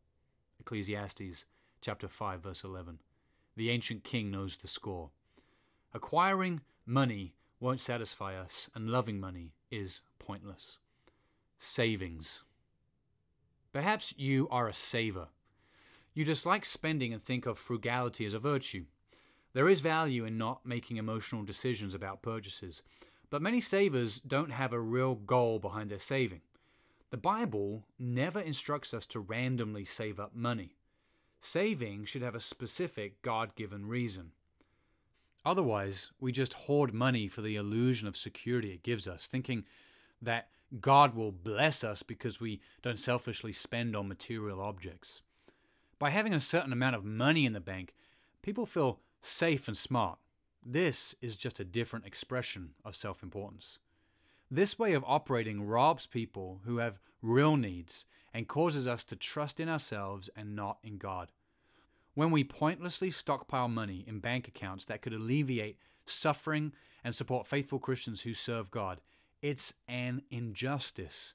Ecclesiastes 0.59 1.45
chapter 1.81 2.07
5 2.07 2.41
verse 2.41 2.63
11. 2.63 2.99
The 3.55 3.69
ancient 3.69 4.03
king 4.03 4.31
knows 4.31 4.57
the 4.57 4.67
score. 4.67 5.09
Acquiring 5.93 6.61
money 6.85 7.33
won't 7.59 7.81
satisfy 7.81 8.35
us, 8.35 8.69
and 8.73 8.89
loving 8.89 9.19
money 9.19 9.53
is 9.69 10.01
pointless. 10.19 10.79
Savings. 11.57 12.43
Perhaps 13.73 14.13
you 14.17 14.47
are 14.49 14.67
a 14.67 14.73
saver. 14.73 15.27
You 16.13 16.25
dislike 16.25 16.65
spending 16.65 17.13
and 17.13 17.21
think 17.21 17.45
of 17.45 17.57
frugality 17.57 18.25
as 18.25 18.33
a 18.33 18.39
virtue. 18.39 18.85
There 19.53 19.69
is 19.69 19.81
value 19.81 20.25
in 20.25 20.37
not 20.37 20.65
making 20.65 20.97
emotional 20.97 21.43
decisions 21.43 21.93
about 21.93 22.21
purchases, 22.21 22.83
but 23.29 23.41
many 23.41 23.61
savers 23.61 24.19
don't 24.19 24.51
have 24.51 24.73
a 24.73 24.79
real 24.79 25.15
goal 25.15 25.59
behind 25.59 25.89
their 25.89 25.99
saving. 25.99 26.41
The 27.11 27.17
Bible 27.17 27.83
never 27.99 28.39
instructs 28.39 28.93
us 28.93 29.05
to 29.07 29.19
randomly 29.19 29.83
save 29.83 30.17
up 30.17 30.33
money. 30.33 30.77
Saving 31.41 32.05
should 32.05 32.21
have 32.21 32.35
a 32.35 32.39
specific 32.39 33.21
God 33.21 33.53
given 33.55 33.85
reason. 33.85 34.31
Otherwise, 35.43 36.11
we 36.21 36.31
just 36.31 36.53
hoard 36.53 36.93
money 36.93 37.27
for 37.27 37.41
the 37.41 37.57
illusion 37.57 38.07
of 38.07 38.15
security 38.15 38.71
it 38.71 38.83
gives 38.83 39.09
us, 39.09 39.27
thinking 39.27 39.65
that 40.21 40.47
God 40.79 41.13
will 41.13 41.33
bless 41.33 41.83
us 41.83 42.01
because 42.01 42.39
we 42.39 42.61
don't 42.81 42.99
selfishly 42.99 43.51
spend 43.51 43.93
on 43.93 44.07
material 44.07 44.61
objects. 44.61 45.21
By 45.99 46.11
having 46.11 46.33
a 46.33 46.39
certain 46.39 46.71
amount 46.71 46.95
of 46.95 47.03
money 47.03 47.45
in 47.45 47.51
the 47.51 47.59
bank, 47.59 47.93
people 48.41 48.65
feel 48.65 48.99
safe 49.19 49.67
and 49.67 49.75
smart. 49.75 50.17
This 50.65 51.13
is 51.21 51.35
just 51.35 51.59
a 51.59 51.65
different 51.65 52.05
expression 52.05 52.71
of 52.85 52.95
self 52.95 53.21
importance. 53.21 53.79
This 54.53 54.77
way 54.77 54.91
of 54.91 55.05
operating 55.07 55.65
robs 55.65 56.05
people 56.05 56.59
who 56.65 56.79
have 56.79 56.99
real 57.21 57.55
needs 57.55 58.05
and 58.33 58.49
causes 58.49 58.85
us 58.85 59.05
to 59.05 59.15
trust 59.15 59.61
in 59.61 59.69
ourselves 59.69 60.29
and 60.35 60.57
not 60.57 60.79
in 60.83 60.97
God. 60.97 61.31
When 62.15 62.31
we 62.31 62.43
pointlessly 62.43 63.11
stockpile 63.11 63.69
money 63.69 64.03
in 64.05 64.19
bank 64.19 64.49
accounts 64.49 64.83
that 64.85 65.01
could 65.01 65.13
alleviate 65.13 65.77
suffering 66.05 66.73
and 67.01 67.15
support 67.15 67.47
faithful 67.47 67.79
Christians 67.79 68.23
who 68.23 68.33
serve 68.33 68.71
God, 68.71 68.99
it's 69.41 69.73
an 69.87 70.21
injustice. 70.29 71.33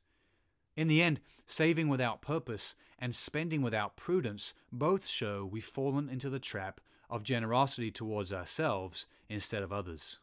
In 0.77 0.87
the 0.87 1.01
end, 1.01 1.21
saving 1.47 1.89
without 1.89 2.21
purpose 2.21 2.75
and 2.99 3.17
spending 3.17 3.63
without 3.63 3.97
prudence 3.97 4.53
both 4.71 5.07
show 5.07 5.49
we've 5.51 5.65
fallen 5.65 6.11
into 6.11 6.29
the 6.29 6.39
trap 6.39 6.83
of 7.09 7.23
generosity 7.23 7.91
towards 7.91 8.31
ourselves 8.31 9.07
instead 9.31 9.63
of 9.63 9.73
others. 9.73 10.19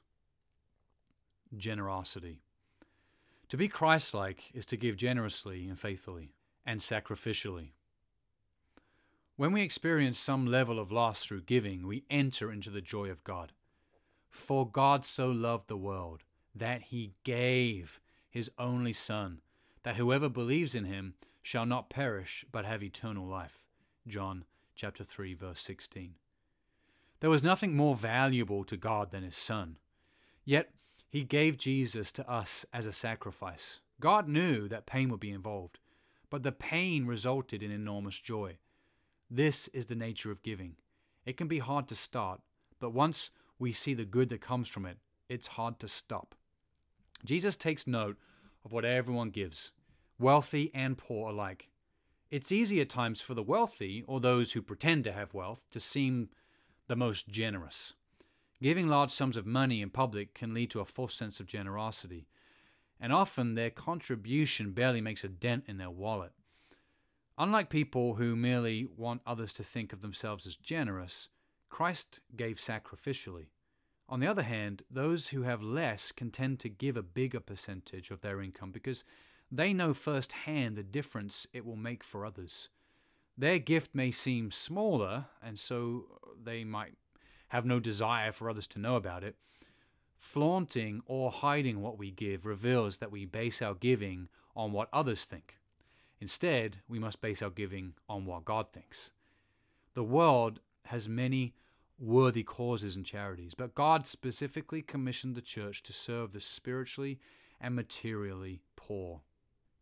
Generosity. 1.58 2.44
To 3.54 3.58
be 3.58 3.68
Christ 3.68 4.16
like 4.16 4.49
is 4.56 4.66
to 4.66 4.78
give 4.78 4.97
generously 4.97 5.68
and 5.68 5.80
faithfully, 5.80 6.34
and 6.66 6.80
sacrificially. 6.80 7.74
When 9.36 9.51
we 9.51 9.62
experience 9.62 10.18
some 10.18 10.47
level 10.47 10.80
of 10.80 10.91
loss 10.91 11.24
through 11.24 11.41
giving, 11.41 11.86
we 11.86 12.04
enter 12.10 12.51
into 12.51 12.72
the 12.72 12.82
joy 12.82 13.12
of 13.12 13.24
God. 13.24 13.51
For 14.32 14.68
God 14.68 15.06
so 15.06 15.30
loved 15.30 15.68
the 15.68 15.78
world 15.78 16.24
that 16.56 16.86
he 16.86 17.14
gave 17.24 17.99
his 18.28 18.49
only 18.58 18.91
Son, 18.91 19.41
that 19.84 19.97
whoever 19.97 20.30
believes 20.30 20.74
in 20.74 20.86
him 20.86 21.14
shall 21.43 21.68
not 21.68 21.91
perish 21.91 22.43
but 22.51 22.66
have 22.66 22.82
eternal 22.82 23.28
life. 23.28 23.68
John 24.08 24.45
chapter 24.74 25.04
3 25.04 25.36
verse 25.36 25.62
16. 25.62 26.16
There 27.20 27.30
was 27.30 27.43
nothing 27.43 27.78
more 27.78 27.95
valuable 27.95 28.64
to 28.64 28.78
God 28.78 29.12
than 29.12 29.22
his 29.22 29.38
Son. 29.38 29.78
Yet 30.43 30.72
he 31.14 31.24
gave 31.24 31.57
Jesus 31.57 32.11
to 32.11 32.28
us 32.28 32.66
as 32.74 32.88
a 32.88 32.91
sacrifice. 32.91 33.82
God 34.01 34.28
knew 34.28 34.68
that 34.68 34.88
pain 34.88 35.09
would 35.09 35.20
be 35.20 35.30
involved, 35.30 35.78
but 36.32 36.41
the 36.41 36.51
pain 36.51 37.05
resulted 37.05 37.61
in 37.61 37.70
enormous 37.70 38.18
joy. 38.18 38.57
This 39.30 39.68
is 39.68 39.86
the 39.86 39.95
nature 39.95 40.32
of 40.32 40.41
giving. 40.41 40.76
It 41.24 41.38
can 41.38 41.47
be 41.47 41.59
hard 41.59 41.88
to 41.89 41.95
start, 41.95 42.41
but 42.80 42.95
once 42.95 43.30
we 43.59 43.72
see 43.72 43.93
the 43.93 44.05
good 44.05 44.30
that 44.30 44.41
comes 44.41 44.68
from 44.68 44.88
it, 44.88 44.97
it's 45.30 45.49
hard 45.49 45.78
to 45.82 45.88
stop. 45.88 46.34
Jesus 47.24 47.55
takes 47.55 47.86
note 47.86 48.18
of 48.66 48.72
what 48.72 48.84
everyone 48.84 49.30
gives, 49.30 49.72
wealthy 50.18 50.72
and 50.74 50.97
poor 50.97 51.30
alike. 51.30 51.70
It's 52.32 52.51
easy 52.51 52.82
at 52.82 52.89
times 52.89 53.22
for 53.22 53.36
the 53.36 53.43
wealthy, 53.43 54.03
or 54.07 54.20
those 54.20 54.53
who 54.53 54.64
pretend 54.64 55.03
to 55.03 55.11
have 55.11 55.36
wealth, 55.36 55.61
to 55.70 55.80
seem 55.80 56.30
the 56.88 56.95
most 56.95 57.28
generous. 57.28 57.93
Giving 58.64 58.88
large 58.88 59.11
sums 59.11 59.36
of 59.36 59.45
money 59.45 59.82
in 59.82 59.89
public 59.89 60.34
can 60.34 60.53
lead 60.53 60.72
to 60.72 60.80
a 60.80 60.86
false 60.86 61.14
sense 61.14 61.41
of 61.41 61.45
generosity, 61.45 62.30
and 62.97 63.11
often 63.11 63.55
their 63.55 63.70
contribution 63.70 64.72
barely 64.72 65.02
makes 65.02 65.26
a 65.26 65.27
dent 65.27 65.65
in 65.68 65.80
their 65.80 65.90
wallet. 65.90 66.31
Unlike 67.38 67.69
people 67.69 68.14
who 68.14 68.38
merely 68.38 68.85
want 68.85 69.22
others 69.27 69.52
to 69.56 69.65
think 69.65 69.91
of 69.91 69.99
themselves 69.99 70.48
as 70.48 70.56
generous, 70.56 71.27
Christ 71.68 72.22
gave 72.38 72.56
sacrificially. 72.56 73.48
On 74.07 74.22
the 74.22 74.27
other 74.27 74.44
hand, 74.44 74.84
those 74.90 75.27
who 75.27 75.41
have 75.41 75.61
less 75.61 76.14
can 76.14 76.31
tend 76.31 76.60
to 76.60 76.69
give 76.69 76.95
a 76.95 77.03
bigger 77.03 77.41
percentage 77.41 78.11
of 78.11 78.22
their 78.22 78.41
income 78.41 78.72
because 78.72 79.03
they 79.52 79.73
know 79.73 79.94
firsthand 79.94 80.77
the 80.77 80.84
difference 80.84 81.45
it 81.52 81.65
will 81.65 81.76
make 81.76 82.02
for 82.02 82.26
others. 82.26 82.69
Their 83.38 83.60
gift 83.60 83.94
may 83.94 84.11
seem 84.11 84.52
smaller, 84.52 85.26
and 85.41 85.60
so 85.60 86.06
they 86.41 86.64
might 86.64 86.94
have 87.54 87.66
no 87.68 87.80
desire 87.80 88.32
for 88.32 88.50
others 88.50 88.66
to 88.66 88.80
know 88.80 88.96
about 88.96 89.24
it. 89.24 89.36
Flaunting 90.18 91.04
or 91.06 91.30
hiding 91.30 91.84
what 91.84 92.00
we 92.00 92.10
give 92.10 92.48
reveals 92.48 92.98
that 92.98 93.12
we 93.12 93.26
base 93.26 93.62
our 93.62 93.76
giving 93.76 94.28
on 94.56 94.72
what 94.72 94.90
others 94.92 95.26
think. 95.26 95.60
Instead, 96.20 96.78
we 96.88 96.98
must 96.98 97.22
base 97.22 97.44
our 97.44 97.52
giving 97.52 97.94
on 98.10 98.26
what 98.26 98.44
God 98.44 98.74
thinks. 98.74 99.12
The 99.94 100.04
world 100.04 100.62
has 100.86 101.08
many 101.08 101.54
worthy 102.00 102.42
causes 102.42 102.96
and 102.96 103.06
charities, 103.06 103.54
but 103.54 103.76
God 103.76 104.08
specifically 104.08 104.82
commissioned 104.82 105.36
the 105.36 105.42
church 105.42 105.84
to 105.84 105.94
serve 105.94 106.34
the 106.34 106.40
spiritually 106.40 107.20
and 107.62 107.76
materially 107.76 108.64
poor. 108.76 109.22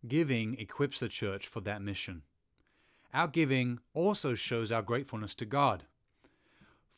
Giving 0.05 0.59
equips 0.59 0.99
the 0.99 1.07
church 1.07 1.47
for 1.47 1.61
that 1.61 1.81
mission. 1.81 2.23
Our 3.13 3.29
giving 3.29 3.79
also 3.93 4.35
shows 4.35 4.73
our 4.73 4.81
gratefulness 4.81 5.33
to 5.35 5.45
God. 5.45 5.85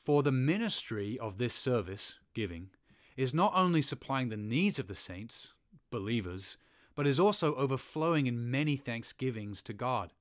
For 0.04 0.22
the 0.22 0.34
ministry 0.34 1.18
of 1.18 1.38
this 1.38 1.54
service, 1.54 2.20
giving, 2.34 2.72
is 3.16 3.34
not 3.34 3.54
only 3.56 3.82
supplying 3.82 4.28
the 4.28 4.36
needs 4.36 4.78
of 4.78 4.88
the 4.88 4.96
saints, 4.96 5.54
believers, 5.92 6.58
but 6.94 7.08
is 7.08 7.22
also 7.22 7.56
overflowing 7.56 8.28
in 8.28 8.52
many 8.52 8.76
thanksgivings 8.76 9.64
to 9.64 9.72
God. 9.72 10.12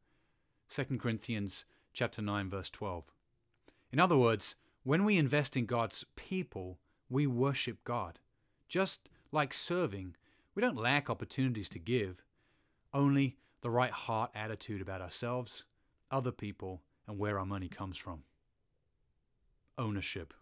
2 0.69 0.85
Corinthians 0.99 1.65
chapter 1.93 2.23
9 2.23 2.49
verse 2.49 2.71
12. 2.71 3.11
In 3.91 3.99
other 3.99 4.17
words, 4.17 4.55
when 4.85 5.05
we 5.05 5.19
invest 5.19 5.57
in 5.57 5.67
God's 5.67 6.05
people, 6.15 6.79
we 7.11 7.27
worship 7.27 7.83
God. 7.83 8.21
Just 8.69 9.11
like 9.33 9.53
serving, 9.53 10.15
we 10.55 10.63
don't 10.63 10.77
lack 10.77 11.11
opportunities 11.11 11.69
to 11.71 11.81
give, 11.81 12.23
only 12.95 13.37
the 13.63 13.71
right 13.71 13.91
heart 13.91 14.31
attitude 14.33 14.81
about 14.81 15.03
ourselves, 15.03 15.65
other 16.09 16.31
people, 16.31 16.83
and 17.09 17.19
where 17.19 17.37
our 17.37 17.47
money 17.47 17.69
comes 17.69 17.99
from 17.99 18.23
ownership. 19.83 20.33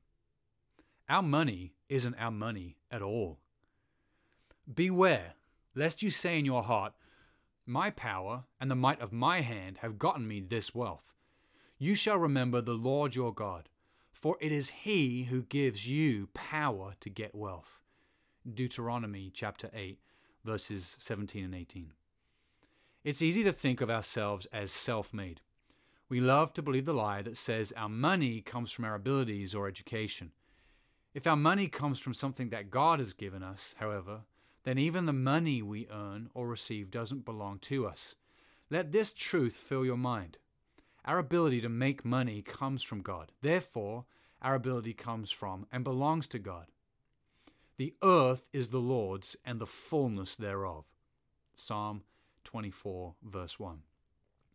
Our 1.09 1.23
money 1.23 1.73
isn't 1.89 2.15
our 2.15 2.31
money 2.31 2.77
at 2.91 3.03
all. 3.03 3.41
Beware, 4.73 5.35
lest 5.75 6.03
you 6.03 6.11
say 6.11 6.39
in 6.39 6.45
your 6.45 6.63
heart, 6.63 6.93
My 7.67 7.91
power 7.91 8.45
and 8.61 8.71
the 8.71 8.77
might 8.77 9.01
of 9.01 9.13
my 9.13 9.41
hand 9.41 9.79
have 9.79 9.99
gotten 9.99 10.29
me 10.29 10.41
this 10.41 10.75
wealth. 10.75 11.15
You 11.79 11.95
shall 11.95 12.19
remember 12.19 12.61
the 12.61 12.75
Lord 12.75 13.17
your 13.17 13.33
God, 13.33 13.69
for 14.13 14.37
it 14.41 14.53
is 14.53 14.69
He 14.69 15.25
who 15.25 15.43
gives 15.43 15.89
you 15.89 16.29
power 16.35 16.93
to 17.01 17.09
get 17.09 17.35
wealth. 17.35 17.83
Deuteronomy 18.55 19.31
chapter 19.33 19.71
8, 19.73 19.99
verses 20.45 20.97
17 20.99 21.45
and 21.45 21.55
18. 21.55 21.93
It's 23.03 23.23
easy 23.23 23.43
to 23.45 23.53
think 23.53 23.81
of 23.81 23.89
ourselves 23.89 24.47
as 24.53 24.71
self 24.71 25.15
made. 25.15 25.41
We 26.11 26.21
love 26.21 26.53
to 26.55 26.63
believe 26.63 26.87
the 26.87 26.93
lie 26.93 27.23
that 27.23 27.37
says 27.37 27.73
our 27.77 27.89
money 27.89 28.41
comes 28.41 28.73
from 28.73 28.85
our 28.85 28.97
abilities 28.97 29.55
or 29.55 29.69
education. 29.69 30.33
If 31.15 31.25
our 31.25 31.37
money 31.37 31.69
comes 31.69 32.01
from 32.01 32.15
something 32.15 32.51
that 32.51 32.69
God 32.69 32.99
has 32.99 33.13
given 33.13 33.45
us, 33.45 33.77
however, 33.79 34.23
then 34.65 34.77
even 34.77 35.07
the 35.07 35.13
money 35.13 35.63
we 35.63 35.87
earn 35.89 36.29
or 36.35 36.49
receive 36.49 36.91
doesn't 36.91 37.25
belong 37.25 37.61
to 37.61 37.87
us. 37.87 38.17
Let 38.71 38.91
this 38.91 39.13
truth 39.13 39.55
fill 39.55 39.85
your 39.85 39.97
mind. 39.97 40.39
Our 41.05 41.19
ability 41.19 41.61
to 41.61 41.69
make 41.69 42.05
money 42.05 42.43
comes 42.43 42.83
from 42.83 43.03
God. 43.03 43.31
Therefore, 43.41 44.05
our 44.43 44.57
ability 44.57 44.95
comes 44.95 45.31
from 45.31 45.67
and 45.71 45.85
belongs 45.85 46.27
to 46.29 46.41
God. 46.41 46.67
The 47.77 47.95
earth 48.03 48.49
is 48.53 48.71
the 48.71 48.79
Lord's 48.79 49.37
and 49.45 49.61
the 49.61 49.67
fullness 49.67 50.35
thereof. 50.35 50.87
Psalm 51.55 52.03
24, 52.43 53.15
verse 53.23 53.61
1. 53.61 53.83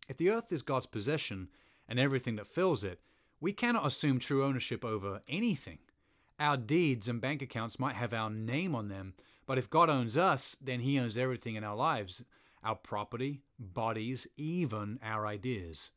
If 0.08 0.16
the 0.16 0.30
earth 0.30 0.52
is 0.52 0.62
God's 0.62 0.86
possession 0.86 1.48
and 1.88 1.98
everything 1.98 2.36
that 2.36 2.46
fills 2.46 2.84
it, 2.84 3.00
we 3.40 3.52
cannot 3.52 3.86
assume 3.86 4.18
true 4.18 4.44
ownership 4.44 4.84
over 4.84 5.20
anything. 5.28 5.78
Our 6.38 6.56
deeds 6.56 7.08
and 7.08 7.20
bank 7.20 7.42
accounts 7.42 7.78
might 7.78 7.96
have 7.96 8.12
our 8.12 8.30
name 8.30 8.74
on 8.74 8.88
them, 8.88 9.14
but 9.46 9.58
if 9.58 9.70
God 9.70 9.88
owns 9.88 10.18
us, 10.18 10.56
then 10.60 10.80
He 10.80 10.98
owns 10.98 11.16
everything 11.16 11.54
in 11.54 11.64
our 11.64 11.76
lives 11.76 12.24
our 12.64 12.74
property, 12.74 13.42
bodies, 13.60 14.26
even 14.36 14.98
our 15.00 15.24
ideas. 15.24 15.92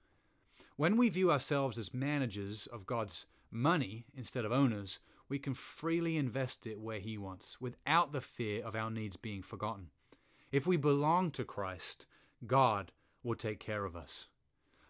When 0.75 0.97
we 0.97 1.09
view 1.09 1.31
ourselves 1.31 1.79
as 1.79 1.95
managers 1.95 2.67
of 2.67 2.85
God's 2.85 3.25
money 3.49 4.05
instead 4.15 4.45
of 4.45 4.51
owners, 4.51 4.99
we 5.27 5.39
can 5.39 5.55
freely 5.55 6.15
invest 6.15 6.67
it 6.67 6.79
where 6.79 6.99
He 6.99 7.17
wants 7.17 7.59
without 7.59 8.11
the 8.11 8.21
fear 8.21 8.63
of 8.63 8.75
our 8.75 8.91
needs 8.91 9.17
being 9.17 9.41
forgotten. 9.41 9.87
If 10.51 10.67
we 10.67 10.77
belong 10.77 11.31
to 11.31 11.43
Christ, 11.43 12.05
God 12.45 12.91
will 13.23 13.35
take 13.35 13.59
care 13.59 13.85
of 13.85 13.95
us. 13.95 14.27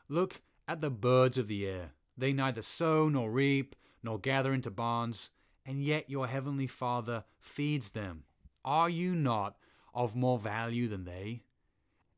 Look 0.07 0.41
at 0.67 0.81
the 0.81 0.89
birds 0.89 1.37
of 1.37 1.47
the 1.47 1.67
air. 1.67 1.91
They 2.17 2.33
neither 2.33 2.61
sow 2.61 3.09
nor 3.09 3.31
reap 3.31 3.75
nor 4.03 4.19
gather 4.19 4.53
into 4.53 4.71
barns, 4.71 5.29
and 5.65 5.83
yet 5.83 6.09
your 6.09 6.27
heavenly 6.27 6.67
Father 6.67 7.23
feeds 7.39 7.91
them. 7.91 8.23
Are 8.63 8.89
you 8.89 9.13
not 9.13 9.57
of 9.93 10.15
more 10.15 10.39
value 10.39 10.87
than 10.87 11.05
they? 11.05 11.41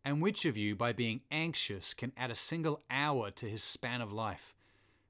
And 0.03 0.21
which 0.21 0.45
of 0.45 0.57
you, 0.57 0.75
by 0.75 0.93
being 0.93 1.21
anxious, 1.31 1.93
can 1.93 2.11
add 2.17 2.31
a 2.31 2.35
single 2.35 2.81
hour 2.89 3.29
to 3.31 3.47
his 3.47 3.63
span 3.63 4.01
of 4.01 4.11
life? 4.11 4.55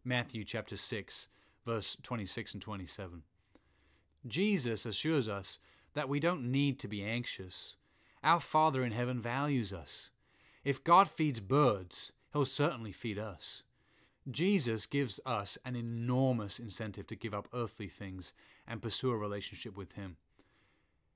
Matthew 0.04 0.44
chapter 0.44 0.76
6, 0.76 1.28
verse 1.66 1.98
26 2.04 2.54
and 2.54 2.62
27. 2.62 3.24
Jesus 4.28 4.86
assures 4.86 5.30
us 5.30 5.60
that 5.94 6.10
we 6.10 6.20
don't 6.20 6.52
need 6.52 6.80
to 6.80 6.88
be 6.88 7.04
anxious. 7.04 7.76
Our 8.24 8.40
Father 8.40 8.84
in 8.84 8.92
heaven 8.92 9.22
values 9.22 9.74
us. 9.74 10.12
If 10.64 10.84
God 10.84 11.10
feeds 11.10 11.40
birds, 11.40 12.12
he'll 12.34 12.46
certainly 12.46 12.92
feed 12.92 13.18
us. 13.18 13.64
Jesus 14.30 14.86
gives 14.86 15.20
us 15.26 15.58
an 15.66 15.76
enormous 15.76 16.60
incentive 16.60 17.08
to 17.08 17.16
give 17.16 17.34
up 17.34 17.48
earthly 17.54 17.88
things 17.88 18.34
and 18.68 18.82
pursue 18.82 19.12
a 19.12 19.18
relationship 19.18 19.76
with 19.76 19.94
him. 19.94 20.18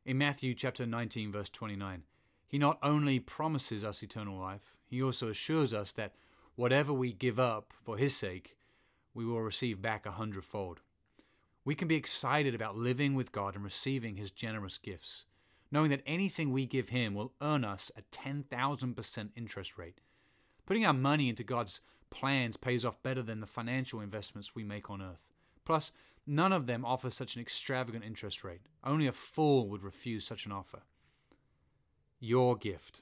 In 0.04 0.18
Matthew 0.18 0.56
chapter 0.56 0.86
19 0.86 1.32
verse 1.32 1.50
29, 1.50 2.04
he 2.48 2.58
not 2.58 2.80
only 2.82 3.20
promises 3.20 3.84
us 3.84 4.02
eternal 4.02 4.40
life, 4.40 4.74
he 4.86 5.02
also 5.02 5.30
assures 5.30 5.74
us 5.74 5.92
that 5.94 6.14
whatever 6.56 6.94
we 6.94 7.12
give 7.14 7.40
up 7.40 7.74
for 7.84 7.98
his 7.98 8.16
sake, 8.16 8.58
we 9.14 9.26
will 9.26 9.42
receive 9.42 9.82
back 9.82 10.06
a 10.06 10.12
hundredfold. 10.12 10.82
We 11.64 11.76
can 11.76 11.88
be 11.88 11.96
excited 11.96 12.56
about 12.56 12.78
living 12.78 13.16
with 13.16 13.32
God 13.32 13.56
and 13.56 13.64
receiving 13.64 14.16
his 14.16 14.32
generous 14.32 14.78
gifts, 14.78 15.26
knowing 15.72 15.90
that 15.90 16.04
anything 16.06 16.52
we 16.52 16.66
give 16.66 16.90
him 16.90 17.14
will 17.14 17.34
earn 17.42 17.64
us 17.64 17.92
a 17.98 18.02
10,000% 18.16 19.30
interest 19.36 19.78
rate. 19.78 20.00
Putting 20.66 20.86
our 20.86 20.94
money 20.94 21.30
into 21.30 21.44
God's 21.44 21.82
plans 22.10 22.58
pays 22.58 22.86
off 22.86 23.02
better 23.04 23.22
than 23.22 23.40
the 23.40 23.48
financial 23.48 24.02
investments 24.02 24.56
we 24.56 24.64
make 24.64 24.90
on 24.90 25.02
earth. 25.02 25.28
Plus, 25.66 25.92
None 26.28 26.54
of 26.54 26.66
them 26.66 26.84
offer 26.84 27.10
such 27.10 27.36
an 27.36 27.42
extravagant 27.42 28.04
interest 28.04 28.44
rate. 28.44 28.62
Only 28.84 29.06
a 29.06 29.12
fool 29.12 29.70
would 29.70 29.84
refuse 29.84 30.26
such 30.26 30.46
an 30.46 30.52
offer. 30.52 30.82
Your 32.20 32.56
gift. 32.56 33.02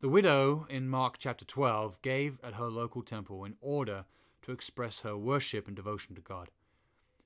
The 0.00 0.08
widow 0.08 0.66
in 0.68 0.88
Mark 0.88 1.16
chapter 1.18 1.44
12 1.44 2.02
gave 2.02 2.38
at 2.42 2.54
her 2.54 2.68
local 2.68 3.02
temple 3.02 3.44
in 3.44 3.54
order 3.60 4.04
to 4.42 4.52
express 4.52 5.00
her 5.00 5.16
worship 5.16 5.66
and 5.66 5.76
devotion 5.76 6.14
to 6.16 6.20
God. 6.20 6.50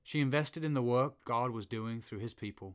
She 0.02 0.20
invested 0.20 0.64
in 0.64 0.74
the 0.74 0.82
work 0.82 1.24
God 1.24 1.52
was 1.52 1.66
doing 1.66 2.00
through 2.00 2.18
his 2.18 2.34
people. 2.34 2.74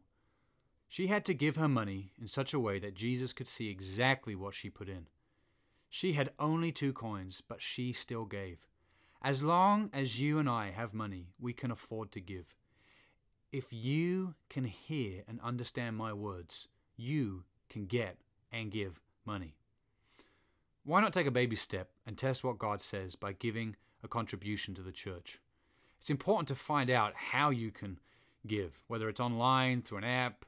She 0.88 1.08
had 1.08 1.26
to 1.26 1.34
give 1.34 1.58
her 1.58 1.68
money 1.68 2.12
in 2.20 2.28
such 2.28 2.54
a 2.54 2.60
way 2.60 2.80
that 2.80 2.96
Jesus 2.96 3.34
could 3.34 3.48
see 3.48 3.70
exactly 3.70 4.36
what 4.36 4.54
she 4.54 4.70
put 4.70 4.88
in. 4.88 5.08
She 5.90 6.14
had 6.14 6.32
only 6.40 6.72
two 6.72 6.94
coins, 6.94 7.42
but 7.46 7.62
she 7.62 7.94
still 7.94 8.26
gave. 8.26 8.68
As 9.22 9.44
long 9.44 9.90
as 9.94 10.20
you 10.22 10.40
and 10.40 10.50
I 10.50 10.72
have 10.72 10.94
money, 10.94 11.34
we 11.40 11.54
can 11.54 11.72
afford 11.72 12.12
to 12.12 12.22
give. 12.22 12.56
If 13.52 13.72
you 13.72 14.36
can 14.50 14.66
hear 14.66 15.24
and 15.28 15.40
understand 15.42 15.96
my 15.96 16.14
words, 16.14 16.68
you 16.96 17.44
can 17.70 17.86
get 17.86 18.18
and 18.52 18.72
give 18.72 19.02
money. 19.26 19.56
Why 20.84 21.02
not 21.02 21.14
take 21.14 21.28
a 21.28 21.32
baby 21.32 21.56
step 21.56 21.90
and 22.06 22.18
test 22.18 22.44
what 22.44 22.60
God 22.60 22.82
says 22.82 23.16
by 23.16 23.34
giving 23.34 23.76
a 24.04 24.08
contribution 24.08 24.74
to 24.76 24.82
the 24.82 24.92
church? 24.92 25.40
It's 26.00 26.10
important 26.10 26.48
to 26.50 26.56
find 26.56 26.90
out 26.90 27.14
how 27.16 27.50
you 27.50 27.72
can 27.72 28.00
give, 28.46 28.82
whether 28.88 29.10
it's 29.10 29.20
online, 29.20 29.82
through 29.82 30.00
an 30.00 30.04
app, 30.04 30.46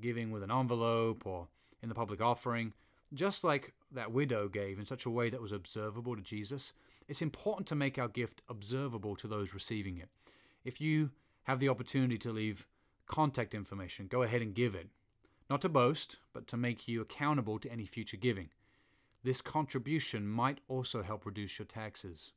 giving 0.00 0.30
with 0.30 0.42
an 0.42 0.50
envelope, 0.50 1.26
or 1.26 1.48
in 1.82 1.88
the 1.88 1.94
public 1.94 2.20
offering. 2.20 2.72
Just 3.12 3.42
like 3.42 3.74
that 3.90 4.12
widow 4.12 4.48
gave 4.48 4.78
in 4.78 4.86
such 4.86 5.06
a 5.06 5.10
way 5.10 5.30
that 5.30 5.40
was 5.40 5.52
observable 5.52 6.14
to 6.14 6.22
Jesus, 6.22 6.72
it's 7.08 7.22
important 7.22 7.66
to 7.68 7.74
make 7.74 7.98
our 7.98 8.08
gift 8.08 8.42
observable 8.48 9.16
to 9.16 9.26
those 9.26 9.54
receiving 9.54 9.98
it. 9.98 10.08
If 10.64 10.80
you 10.80 11.10
have 11.44 11.58
the 11.58 11.68
opportunity 11.68 12.18
to 12.18 12.32
leave 12.32 12.66
contact 13.06 13.54
information, 13.54 14.06
go 14.06 14.22
ahead 14.22 14.42
and 14.42 14.54
give 14.54 14.74
it. 14.74 14.88
Not 15.48 15.62
to 15.62 15.68
boast, 15.68 16.18
but 16.32 16.46
to 16.48 16.56
make 16.56 16.86
you 16.86 17.00
accountable 17.00 17.58
to 17.58 17.72
any 17.72 17.84
future 17.84 18.16
giving. 18.16 18.50
This 19.24 19.40
contribution 19.42 20.28
might 20.28 20.60
also 20.68 21.02
help 21.02 21.26
reduce 21.26 21.58
your 21.58 21.66
taxes. 21.66 22.32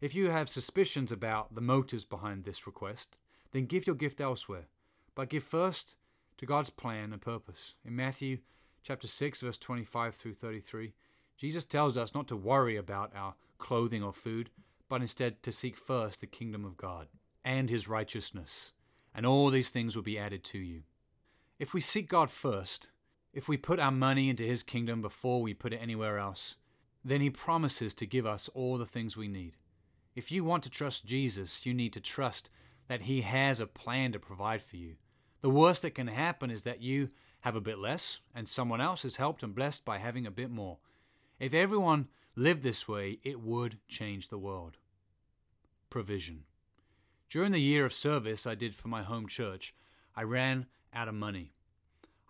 If 0.00 0.16
you 0.16 0.30
have 0.30 0.48
suspicions 0.48 1.12
about 1.12 1.54
the 1.54 1.60
motives 1.60 2.04
behind 2.04 2.44
this 2.44 2.66
request, 2.66 3.20
then 3.52 3.66
give 3.66 3.86
your 3.86 3.94
gift 3.94 4.20
elsewhere, 4.20 4.66
but 5.14 5.28
give 5.28 5.44
first 5.44 5.96
to 6.42 6.46
God's 6.46 6.70
plan 6.70 7.12
and 7.12 7.22
purpose. 7.22 7.76
In 7.84 7.94
Matthew 7.94 8.38
chapter 8.82 9.06
6 9.06 9.42
verse 9.42 9.58
25 9.58 10.12
through 10.12 10.34
33, 10.34 10.92
Jesus 11.36 11.64
tells 11.64 11.96
us 11.96 12.16
not 12.16 12.26
to 12.26 12.36
worry 12.36 12.74
about 12.76 13.12
our 13.14 13.34
clothing 13.58 14.02
or 14.02 14.12
food, 14.12 14.50
but 14.88 15.00
instead 15.00 15.40
to 15.44 15.52
seek 15.52 15.76
first 15.76 16.20
the 16.20 16.26
kingdom 16.26 16.64
of 16.64 16.76
God 16.76 17.06
and 17.44 17.70
his 17.70 17.86
righteousness, 17.88 18.72
and 19.14 19.24
all 19.24 19.50
these 19.50 19.70
things 19.70 19.94
will 19.94 20.02
be 20.02 20.18
added 20.18 20.42
to 20.42 20.58
you. 20.58 20.82
If 21.60 21.74
we 21.74 21.80
seek 21.80 22.08
God 22.08 22.28
first, 22.28 22.90
if 23.32 23.48
we 23.48 23.56
put 23.56 23.78
our 23.78 23.92
money 23.92 24.28
into 24.28 24.42
his 24.42 24.64
kingdom 24.64 25.00
before 25.00 25.42
we 25.42 25.54
put 25.54 25.72
it 25.72 25.80
anywhere 25.80 26.18
else, 26.18 26.56
then 27.04 27.20
he 27.20 27.30
promises 27.30 27.94
to 27.94 28.04
give 28.04 28.26
us 28.26 28.50
all 28.52 28.78
the 28.78 28.84
things 28.84 29.16
we 29.16 29.28
need. 29.28 29.58
If 30.16 30.32
you 30.32 30.42
want 30.42 30.64
to 30.64 30.70
trust 30.70 31.06
Jesus, 31.06 31.64
you 31.64 31.72
need 31.72 31.92
to 31.92 32.00
trust 32.00 32.50
that 32.88 33.02
he 33.02 33.20
has 33.20 33.60
a 33.60 33.66
plan 33.68 34.10
to 34.10 34.18
provide 34.18 34.60
for 34.60 34.76
you. 34.76 34.96
The 35.42 35.50
worst 35.50 35.82
that 35.82 35.94
can 35.94 36.06
happen 36.06 36.50
is 36.50 36.62
that 36.62 36.80
you 36.80 37.10
have 37.40 37.56
a 37.56 37.60
bit 37.60 37.78
less 37.78 38.20
and 38.34 38.48
someone 38.48 38.80
else 38.80 39.04
is 39.04 39.16
helped 39.16 39.42
and 39.42 39.54
blessed 39.54 39.84
by 39.84 39.98
having 39.98 40.26
a 40.26 40.30
bit 40.30 40.50
more. 40.50 40.78
If 41.38 41.52
everyone 41.52 42.08
lived 42.36 42.62
this 42.62 42.86
way, 42.88 43.18
it 43.24 43.40
would 43.40 43.78
change 43.88 44.28
the 44.28 44.38
world. 44.38 44.78
Provision. 45.90 46.44
During 47.28 47.50
the 47.50 47.60
year 47.60 47.84
of 47.84 47.92
service 47.92 48.46
I 48.46 48.54
did 48.54 48.74
for 48.74 48.88
my 48.88 49.02
home 49.02 49.26
church, 49.26 49.74
I 50.14 50.22
ran 50.22 50.66
out 50.94 51.08
of 51.08 51.14
money. 51.14 51.52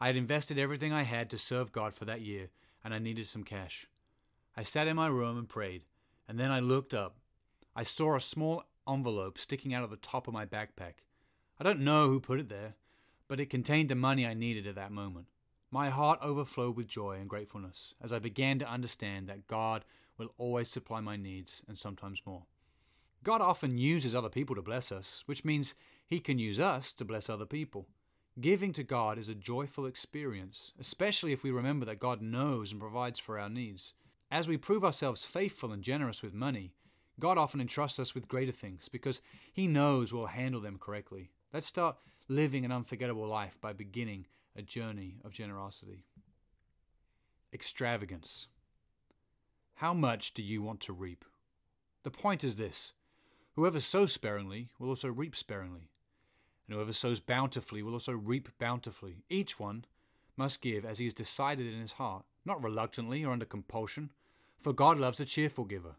I 0.00 0.06
had 0.06 0.16
invested 0.16 0.58
everything 0.58 0.92
I 0.92 1.02
had 1.02 1.28
to 1.30 1.38
serve 1.38 1.70
God 1.70 1.94
for 1.94 2.04
that 2.06 2.22
year, 2.22 2.48
and 2.82 2.94
I 2.94 2.98
needed 2.98 3.26
some 3.26 3.44
cash. 3.44 3.86
I 4.56 4.62
sat 4.62 4.88
in 4.88 4.96
my 4.96 5.08
room 5.08 5.38
and 5.38 5.48
prayed, 5.48 5.84
and 6.26 6.40
then 6.40 6.50
I 6.50 6.60
looked 6.60 6.94
up. 6.94 7.16
I 7.76 7.82
saw 7.82 8.16
a 8.16 8.20
small 8.20 8.64
envelope 8.88 9.38
sticking 9.38 9.74
out 9.74 9.84
of 9.84 9.90
the 9.90 9.96
top 9.96 10.26
of 10.26 10.34
my 10.34 10.46
backpack. 10.46 11.04
I 11.60 11.64
don't 11.64 11.80
know 11.80 12.08
who 12.08 12.18
put 12.18 12.40
it 12.40 12.48
there, 12.48 12.74
but 13.32 13.40
it 13.40 13.48
contained 13.48 13.88
the 13.88 13.94
money 13.94 14.26
I 14.26 14.34
needed 14.34 14.66
at 14.66 14.74
that 14.74 14.92
moment. 14.92 15.24
My 15.70 15.88
heart 15.88 16.18
overflowed 16.20 16.76
with 16.76 16.86
joy 16.86 17.12
and 17.12 17.30
gratefulness 17.30 17.94
as 17.98 18.12
I 18.12 18.18
began 18.18 18.58
to 18.58 18.70
understand 18.70 19.26
that 19.26 19.46
God 19.46 19.86
will 20.18 20.34
always 20.36 20.68
supply 20.68 21.00
my 21.00 21.16
needs 21.16 21.64
and 21.66 21.78
sometimes 21.78 22.20
more. 22.26 22.42
God 23.24 23.40
often 23.40 23.78
uses 23.78 24.14
other 24.14 24.28
people 24.28 24.54
to 24.54 24.60
bless 24.60 24.92
us, 24.92 25.22
which 25.24 25.46
means 25.46 25.74
He 26.06 26.20
can 26.20 26.38
use 26.38 26.60
us 26.60 26.92
to 26.92 27.06
bless 27.06 27.30
other 27.30 27.46
people. 27.46 27.88
Giving 28.38 28.70
to 28.74 28.82
God 28.82 29.16
is 29.16 29.30
a 29.30 29.34
joyful 29.34 29.86
experience, 29.86 30.74
especially 30.78 31.32
if 31.32 31.42
we 31.42 31.50
remember 31.50 31.86
that 31.86 32.00
God 32.00 32.20
knows 32.20 32.70
and 32.70 32.78
provides 32.78 33.18
for 33.18 33.38
our 33.38 33.48
needs. 33.48 33.94
As 34.30 34.46
we 34.46 34.58
prove 34.58 34.84
ourselves 34.84 35.24
faithful 35.24 35.72
and 35.72 35.82
generous 35.82 36.22
with 36.22 36.34
money, 36.34 36.74
God 37.18 37.38
often 37.38 37.62
entrusts 37.62 37.98
us 37.98 38.14
with 38.14 38.28
greater 38.28 38.52
things 38.52 38.90
because 38.90 39.22
He 39.54 39.66
knows 39.66 40.12
we'll 40.12 40.26
handle 40.26 40.60
them 40.60 40.76
correctly. 40.78 41.30
Let's 41.50 41.66
start 41.66 41.96
living 42.32 42.64
an 42.64 42.72
unforgettable 42.72 43.26
life 43.26 43.58
by 43.60 43.72
beginning 43.72 44.26
a 44.56 44.62
journey 44.62 45.16
of 45.24 45.32
generosity. 45.32 46.04
Extravagance. 47.52 48.48
How 49.74 49.92
much 49.92 50.32
do 50.32 50.42
you 50.42 50.62
want 50.62 50.80
to 50.80 50.92
reap? 50.92 51.24
The 52.04 52.10
point 52.10 52.42
is 52.42 52.56
this 52.56 52.94
whoever 53.54 53.80
sows 53.80 54.12
sparingly 54.12 54.70
will 54.78 54.88
also 54.88 55.08
reap 55.08 55.36
sparingly, 55.36 55.90
and 56.66 56.74
whoever 56.74 56.92
sows 56.92 57.20
bountifully 57.20 57.82
will 57.82 57.92
also 57.92 58.12
reap 58.12 58.48
bountifully. 58.58 59.24
Each 59.28 59.60
one 59.60 59.84
must 60.36 60.62
give 60.62 60.84
as 60.86 60.98
he 60.98 61.04
has 61.04 61.14
decided 61.14 61.66
in 61.66 61.80
his 61.80 61.92
heart, 61.92 62.24
not 62.44 62.62
reluctantly 62.62 63.24
or 63.24 63.32
under 63.32 63.44
compulsion, 63.44 64.10
for 64.60 64.72
God 64.72 64.98
loves 64.98 65.20
a 65.20 65.26
cheerful 65.26 65.64
giver. 65.64 65.96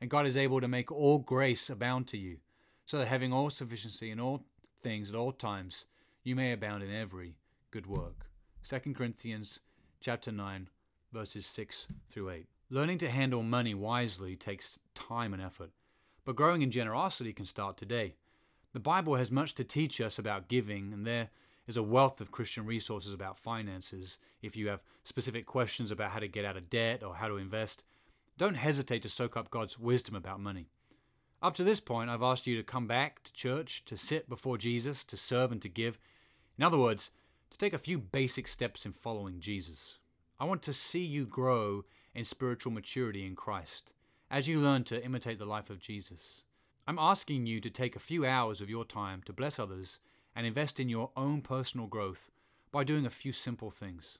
And 0.00 0.10
God 0.10 0.26
is 0.26 0.36
able 0.36 0.60
to 0.60 0.68
make 0.68 0.90
all 0.90 1.18
grace 1.18 1.68
abound 1.68 2.06
to 2.08 2.18
you, 2.18 2.38
so 2.86 2.98
that 2.98 3.08
having 3.08 3.32
all 3.32 3.50
sufficiency 3.50 4.10
in 4.10 4.20
all 4.20 4.44
things 4.82 5.10
at 5.10 5.16
all 5.16 5.32
times, 5.32 5.86
you 6.22 6.34
may 6.36 6.52
abound 6.52 6.82
in 6.82 6.94
every 6.94 7.36
good 7.70 7.86
work. 7.86 8.26
2 8.64 8.94
Corinthians 8.94 9.60
chapter 10.00 10.32
9 10.32 10.68
verses 11.12 11.46
6 11.46 11.88
through 12.10 12.30
8. 12.30 12.46
Learning 12.68 12.98
to 12.98 13.08
handle 13.08 13.42
money 13.42 13.74
wisely 13.74 14.34
takes 14.34 14.78
time 14.94 15.32
and 15.32 15.42
effort, 15.42 15.70
but 16.24 16.36
growing 16.36 16.62
in 16.62 16.70
generosity 16.70 17.32
can 17.32 17.46
start 17.46 17.76
today. 17.76 18.16
The 18.72 18.80
Bible 18.80 19.14
has 19.14 19.30
much 19.30 19.54
to 19.54 19.64
teach 19.64 20.00
us 20.00 20.18
about 20.18 20.48
giving, 20.48 20.92
and 20.92 21.06
there 21.06 21.30
is 21.66 21.76
a 21.76 21.82
wealth 21.82 22.20
of 22.20 22.32
Christian 22.32 22.66
resources 22.66 23.14
about 23.14 23.38
finances. 23.38 24.18
If 24.42 24.56
you 24.56 24.68
have 24.68 24.82
specific 25.04 25.46
questions 25.46 25.90
about 25.90 26.10
how 26.10 26.18
to 26.18 26.28
get 26.28 26.44
out 26.44 26.56
of 26.56 26.68
debt 26.68 27.02
or 27.02 27.14
how 27.14 27.28
to 27.28 27.36
invest, 27.36 27.84
don't 28.36 28.56
hesitate 28.56 29.02
to 29.02 29.08
soak 29.08 29.36
up 29.36 29.50
God's 29.50 29.78
wisdom 29.78 30.14
about 30.14 30.40
money. 30.40 30.68
Up 31.42 31.54
to 31.54 31.64
this 31.64 31.80
point, 31.80 32.08
I've 32.08 32.22
asked 32.22 32.46
you 32.46 32.56
to 32.56 32.62
come 32.62 32.86
back 32.86 33.22
to 33.24 33.32
church, 33.32 33.84
to 33.84 33.96
sit 33.96 34.28
before 34.28 34.56
Jesus, 34.56 35.04
to 35.04 35.16
serve 35.16 35.52
and 35.52 35.60
to 35.62 35.68
give. 35.68 35.98
In 36.56 36.64
other 36.64 36.78
words, 36.78 37.10
to 37.50 37.58
take 37.58 37.74
a 37.74 37.78
few 37.78 37.98
basic 37.98 38.48
steps 38.48 38.86
in 38.86 38.92
following 38.92 39.40
Jesus. 39.40 39.98
I 40.40 40.44
want 40.44 40.62
to 40.62 40.72
see 40.72 41.04
you 41.04 41.26
grow 41.26 41.84
in 42.14 42.24
spiritual 42.24 42.72
maturity 42.72 43.26
in 43.26 43.36
Christ 43.36 43.92
as 44.30 44.48
you 44.48 44.60
learn 44.60 44.84
to 44.84 45.04
imitate 45.04 45.38
the 45.38 45.46
life 45.46 45.70
of 45.70 45.78
Jesus. 45.78 46.42
I'm 46.86 46.98
asking 46.98 47.46
you 47.46 47.60
to 47.60 47.70
take 47.70 47.96
a 47.96 48.00
few 48.00 48.24
hours 48.24 48.60
of 48.60 48.70
your 48.70 48.84
time 48.84 49.22
to 49.26 49.32
bless 49.32 49.58
others 49.58 50.00
and 50.34 50.46
invest 50.46 50.80
in 50.80 50.88
your 50.88 51.10
own 51.16 51.42
personal 51.42 51.86
growth 51.86 52.30
by 52.72 52.84
doing 52.84 53.06
a 53.06 53.10
few 53.10 53.32
simple 53.32 53.70
things. 53.70 54.18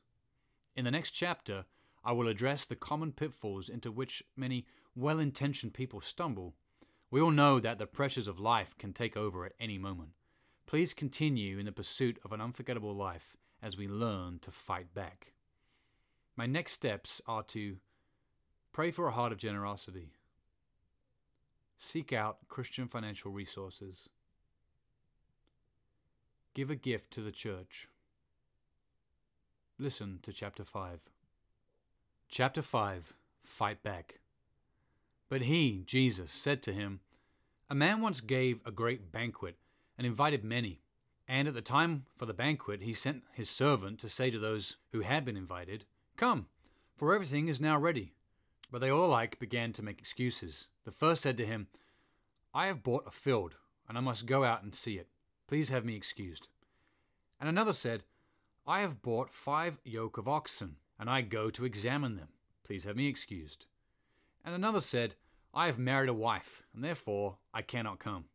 In 0.74 0.84
the 0.84 0.90
next 0.90 1.12
chapter, 1.12 1.64
I 2.04 2.12
will 2.12 2.28
address 2.28 2.66
the 2.66 2.76
common 2.76 3.12
pitfalls 3.12 3.68
into 3.68 3.90
which 3.90 4.22
many 4.36 4.66
well 4.94 5.18
intentioned 5.18 5.74
people 5.74 6.00
stumble. 6.00 6.54
We 7.10 7.20
all 7.20 7.30
know 7.30 7.60
that 7.60 7.78
the 7.78 7.86
pressures 7.86 8.28
of 8.28 8.40
life 8.40 8.76
can 8.78 8.92
take 8.92 9.16
over 9.16 9.44
at 9.44 9.52
any 9.60 9.78
moment. 9.78 10.10
Please 10.66 10.92
continue 10.92 11.58
in 11.58 11.66
the 11.66 11.72
pursuit 11.72 12.18
of 12.24 12.32
an 12.32 12.40
unforgettable 12.40 12.94
life 12.94 13.36
as 13.62 13.76
we 13.76 13.86
learn 13.86 14.38
to 14.40 14.50
fight 14.50 14.92
back. 14.92 15.32
My 16.36 16.46
next 16.46 16.72
steps 16.72 17.22
are 17.26 17.44
to 17.44 17.76
pray 18.72 18.90
for 18.90 19.06
a 19.06 19.12
heart 19.12 19.32
of 19.32 19.38
generosity, 19.38 20.12
seek 21.78 22.12
out 22.12 22.48
Christian 22.48 22.88
financial 22.88 23.30
resources, 23.30 24.08
give 26.52 26.70
a 26.70 26.76
gift 26.76 27.12
to 27.12 27.22
the 27.22 27.32
church. 27.32 27.88
Listen 29.78 30.18
to 30.22 30.32
chapter 30.32 30.64
5. 30.64 31.00
Chapter 32.28 32.62
5 32.62 33.14
Fight 33.44 33.82
Back. 33.82 34.20
But 35.28 35.42
he, 35.42 35.82
Jesus, 35.86 36.32
said 36.32 36.62
to 36.62 36.72
him, 36.72 37.00
A 37.68 37.74
man 37.74 38.00
once 38.00 38.20
gave 38.20 38.60
a 38.64 38.70
great 38.70 39.10
banquet 39.12 39.56
and 39.98 40.06
invited 40.06 40.44
many. 40.44 40.80
And 41.28 41.48
at 41.48 41.54
the 41.54 41.62
time 41.62 42.04
for 42.16 42.26
the 42.26 42.32
banquet, 42.32 42.82
he 42.82 42.92
sent 42.92 43.24
his 43.32 43.50
servant 43.50 43.98
to 44.00 44.08
say 44.08 44.30
to 44.30 44.38
those 44.38 44.76
who 44.92 45.00
had 45.00 45.24
been 45.24 45.36
invited, 45.36 45.84
Come, 46.16 46.46
for 46.96 47.12
everything 47.12 47.48
is 47.48 47.60
now 47.60 47.78
ready. 47.78 48.12
But 48.70 48.80
they 48.80 48.90
all 48.90 49.06
alike 49.06 49.38
began 49.38 49.72
to 49.74 49.82
make 49.82 49.98
excuses. 49.98 50.68
The 50.84 50.92
first 50.92 51.22
said 51.22 51.36
to 51.38 51.46
him, 51.46 51.66
I 52.54 52.66
have 52.66 52.82
bought 52.82 53.06
a 53.06 53.10
field, 53.10 53.56
and 53.88 53.98
I 53.98 54.00
must 54.00 54.26
go 54.26 54.44
out 54.44 54.62
and 54.62 54.74
see 54.74 54.94
it. 54.94 55.08
Please 55.48 55.68
have 55.68 55.84
me 55.84 55.96
excused. 55.96 56.48
And 57.40 57.48
another 57.48 57.72
said, 57.72 58.04
I 58.66 58.80
have 58.80 59.02
bought 59.02 59.30
five 59.30 59.78
yoke 59.84 60.18
of 60.18 60.26
oxen 60.26 60.76
and 60.98 61.08
I 61.10 61.20
go 61.20 61.50
to 61.50 61.64
examine 61.64 62.16
them. 62.16 62.28
Please 62.64 62.84
have 62.84 62.96
me 62.96 63.06
excused. 63.06 63.66
And 64.46 64.54
another 64.54 64.80
said, 64.80 65.16
I 65.52 65.66
have 65.66 65.78
married 65.78 66.08
a 66.08 66.14
wife, 66.14 66.62
and 66.72 66.82
therefore 66.82 67.36
I 67.52 67.60
cannot 67.60 67.98
come. 67.98 68.26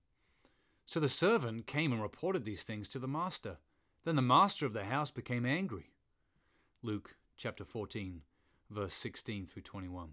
So 0.86 1.00
the 1.00 1.10
servant 1.10 1.66
came 1.66 1.92
and 1.92 2.02
reported 2.02 2.46
these 2.46 2.64
things 2.64 2.88
to 2.90 3.00
the 3.00 3.08
master. 3.08 3.58
Then 4.04 4.18
the 4.18 4.22
master 4.22 4.68
of 4.68 4.74
the 4.74 4.84
house 4.84 5.10
became 5.10 5.46
angry. 5.46 5.90
Luke 6.84 7.16
chapter 7.38 7.64
14, 7.64 8.22
verse 8.70 8.94
16 8.94 9.48
through 9.48 9.64
21. 9.64 10.10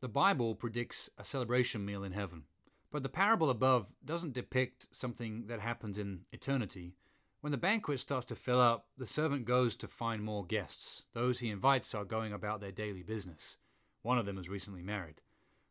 The 0.00 0.08
Bible 0.08 0.54
predicts 0.54 1.08
a 1.16 1.24
celebration 1.24 1.84
meal 1.84 2.04
in 2.04 2.12
heaven, 2.12 2.42
but 2.90 3.02
the 3.02 3.08
parable 3.08 3.48
above 3.48 3.86
doesn't 4.04 4.34
depict 4.34 4.88
something 4.90 5.46
that 5.46 5.60
happens 5.60 5.98
in 5.98 6.22
eternity, 6.32 6.96
when 7.40 7.52
the 7.52 7.58
banquet 7.58 8.00
starts 8.00 8.26
to 8.26 8.34
fill 8.34 8.60
up, 8.60 8.88
the 8.98 9.06
servant 9.06 9.46
goes 9.46 9.74
to 9.76 9.88
find 9.88 10.22
more 10.22 10.44
guests. 10.44 11.04
Those 11.14 11.40
he 11.40 11.48
invites 11.48 11.94
are 11.94 12.04
going 12.04 12.34
about 12.34 12.60
their 12.60 12.70
daily 12.70 13.02
business. 13.02 13.56
One 14.02 14.18
of 14.18 14.26
them 14.26 14.38
is 14.38 14.48
recently 14.48 14.82
married. 14.82 15.20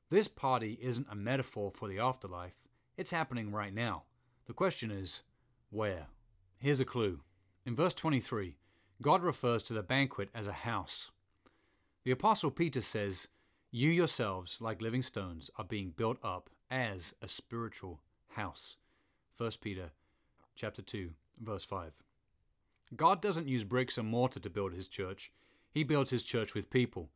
This 0.10 0.28
party 0.28 0.78
isn't 0.82 1.08
a 1.10 1.16
metaphor 1.16 1.72
for 1.74 1.88
the 1.88 2.00
afterlife, 2.00 2.56
it's 2.98 3.12
happening 3.12 3.52
right 3.52 3.74
now. 3.74 4.04
The 4.48 4.54
question 4.54 4.92
is, 4.92 5.22
where? 5.70 6.08
Here's 6.58 6.80
a 6.80 6.86
clue. 6.86 7.22
In 7.66 7.76
verse 7.76 7.94
23, 7.94 8.58
God 9.02 9.22
refers 9.22 9.64
to 9.64 9.74
the 9.74 9.84
banquet 9.84 10.30
as 10.34 10.48
a 10.48 10.54
house. 10.54 11.12
The 12.04 12.12
Apostle 12.12 12.52
Peter 12.52 12.82
says, 12.82 13.28
You 13.72 13.90
yourselves, 13.90 14.58
like 14.60 14.82
living 14.82 15.04
stones, 15.04 15.50
are 15.58 15.64
being 15.64 15.94
built 15.96 16.18
up 16.24 16.50
as 16.72 17.16
a 17.22 17.28
spiritual 17.28 18.02
house. 18.30 18.78
1 19.38 19.52
Peter 19.62 19.92
chapter 20.56 20.82
2 20.82 21.12
verse 21.40 21.64
5. 21.64 21.94
God 22.96 23.22
doesn't 23.22 23.48
use 23.48 23.64
bricks 23.64 23.98
and 23.98 24.08
mortar 24.08 24.40
to 24.40 24.50
build 24.50 24.74
his 24.74 24.88
church, 24.88 25.32
he 25.72 25.84
builds 25.84 26.12
his 26.12 26.24
church 26.24 26.54
with 26.54 26.70
people. 26.70 27.10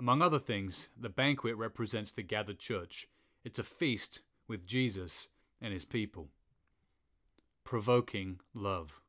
Among 0.00 0.22
other 0.22 0.38
things, 0.38 0.90
the 0.96 1.08
banquet 1.08 1.56
represents 1.56 2.12
the 2.12 2.22
gathered 2.22 2.60
church. 2.60 3.08
It's 3.44 3.58
a 3.58 3.64
feast 3.64 4.20
with 4.46 4.66
Jesus 4.66 5.28
and 5.60 5.72
his 5.72 5.84
people. 5.84 6.28
Provoking 7.64 8.38
love. 8.54 9.00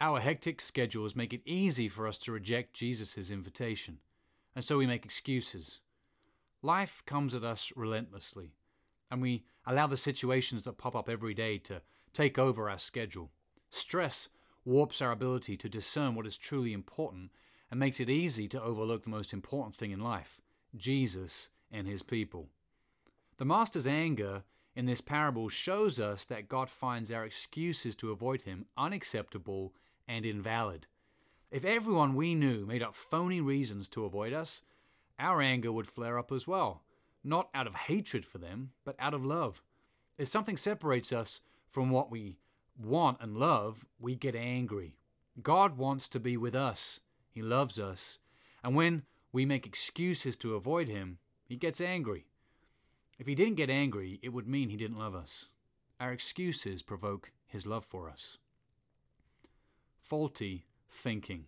Our 0.00 0.18
hectic 0.18 0.60
schedules 0.60 1.14
make 1.14 1.32
it 1.32 1.42
easy 1.44 1.88
for 1.88 2.08
us 2.08 2.18
to 2.18 2.32
reject 2.32 2.74
Jesus' 2.74 3.30
invitation, 3.30 3.98
and 4.54 4.64
so 4.64 4.78
we 4.78 4.86
make 4.86 5.04
excuses. 5.04 5.78
Life 6.60 7.02
comes 7.06 7.34
at 7.34 7.44
us 7.44 7.72
relentlessly, 7.76 8.54
and 9.10 9.22
we 9.22 9.44
allow 9.64 9.86
the 9.86 9.96
situations 9.96 10.64
that 10.64 10.78
pop 10.78 10.96
up 10.96 11.08
every 11.08 11.34
day 11.34 11.58
to 11.58 11.82
take 12.12 12.38
over 12.38 12.68
our 12.68 12.78
schedule. 12.78 13.30
Stress 13.70 14.28
warps 14.64 15.00
our 15.00 15.12
ability 15.12 15.56
to 15.58 15.68
discern 15.68 16.16
what 16.16 16.26
is 16.26 16.36
truly 16.36 16.72
important 16.72 17.30
and 17.70 17.80
makes 17.80 18.00
it 18.00 18.10
easy 18.10 18.48
to 18.48 18.62
overlook 18.62 19.02
the 19.02 19.10
most 19.10 19.32
important 19.32 19.74
thing 19.74 19.90
in 19.90 20.00
life 20.00 20.40
Jesus 20.76 21.50
and 21.70 21.86
his 21.86 22.02
people. 22.02 22.48
The 23.36 23.44
Master's 23.44 23.86
anger 23.86 24.44
in 24.76 24.86
this 24.86 25.00
parable 25.00 25.48
shows 25.48 26.00
us 26.00 26.24
that 26.26 26.48
God 26.48 26.68
finds 26.68 27.10
our 27.12 27.24
excuses 27.24 27.96
to 27.96 28.10
avoid 28.10 28.42
him 28.42 28.66
unacceptable 28.76 29.72
and 30.08 30.26
invalid. 30.26 30.86
If 31.50 31.64
everyone 31.64 32.14
we 32.14 32.34
knew 32.34 32.66
made 32.66 32.82
up 32.82 32.94
phony 32.94 33.40
reasons 33.40 33.88
to 33.90 34.04
avoid 34.04 34.32
us, 34.32 34.62
our 35.18 35.40
anger 35.40 35.70
would 35.70 35.86
flare 35.86 36.18
up 36.18 36.32
as 36.32 36.48
well, 36.48 36.82
not 37.22 37.48
out 37.54 37.66
of 37.66 37.74
hatred 37.74 38.26
for 38.26 38.38
them, 38.38 38.70
but 38.84 38.96
out 38.98 39.14
of 39.14 39.24
love. 39.24 39.62
If 40.18 40.28
something 40.28 40.56
separates 40.56 41.12
us 41.12 41.40
from 41.68 41.90
what 41.90 42.10
we 42.10 42.38
want 42.76 43.18
and 43.20 43.36
love, 43.36 43.86
we 44.00 44.16
get 44.16 44.34
angry. 44.34 44.96
God 45.42 45.76
wants 45.76 46.08
to 46.08 46.20
be 46.20 46.36
with 46.36 46.54
us. 46.54 47.00
He 47.34 47.42
loves 47.42 47.80
us. 47.80 48.20
And 48.62 48.76
when 48.76 49.02
we 49.32 49.44
make 49.44 49.66
excuses 49.66 50.36
to 50.36 50.54
avoid 50.54 50.86
Him, 50.86 51.18
He 51.44 51.56
gets 51.56 51.80
angry. 51.80 52.26
If 53.18 53.26
He 53.26 53.34
didn't 53.34 53.56
get 53.56 53.68
angry, 53.68 54.20
it 54.22 54.28
would 54.28 54.46
mean 54.46 54.70
He 54.70 54.76
didn't 54.76 54.98
love 54.98 55.16
us. 55.16 55.48
Our 55.98 56.12
excuses 56.12 56.80
provoke 56.80 57.32
His 57.46 57.66
love 57.66 57.84
for 57.84 58.08
us. 58.08 58.38
Faulty 60.00 60.66
thinking. 60.88 61.46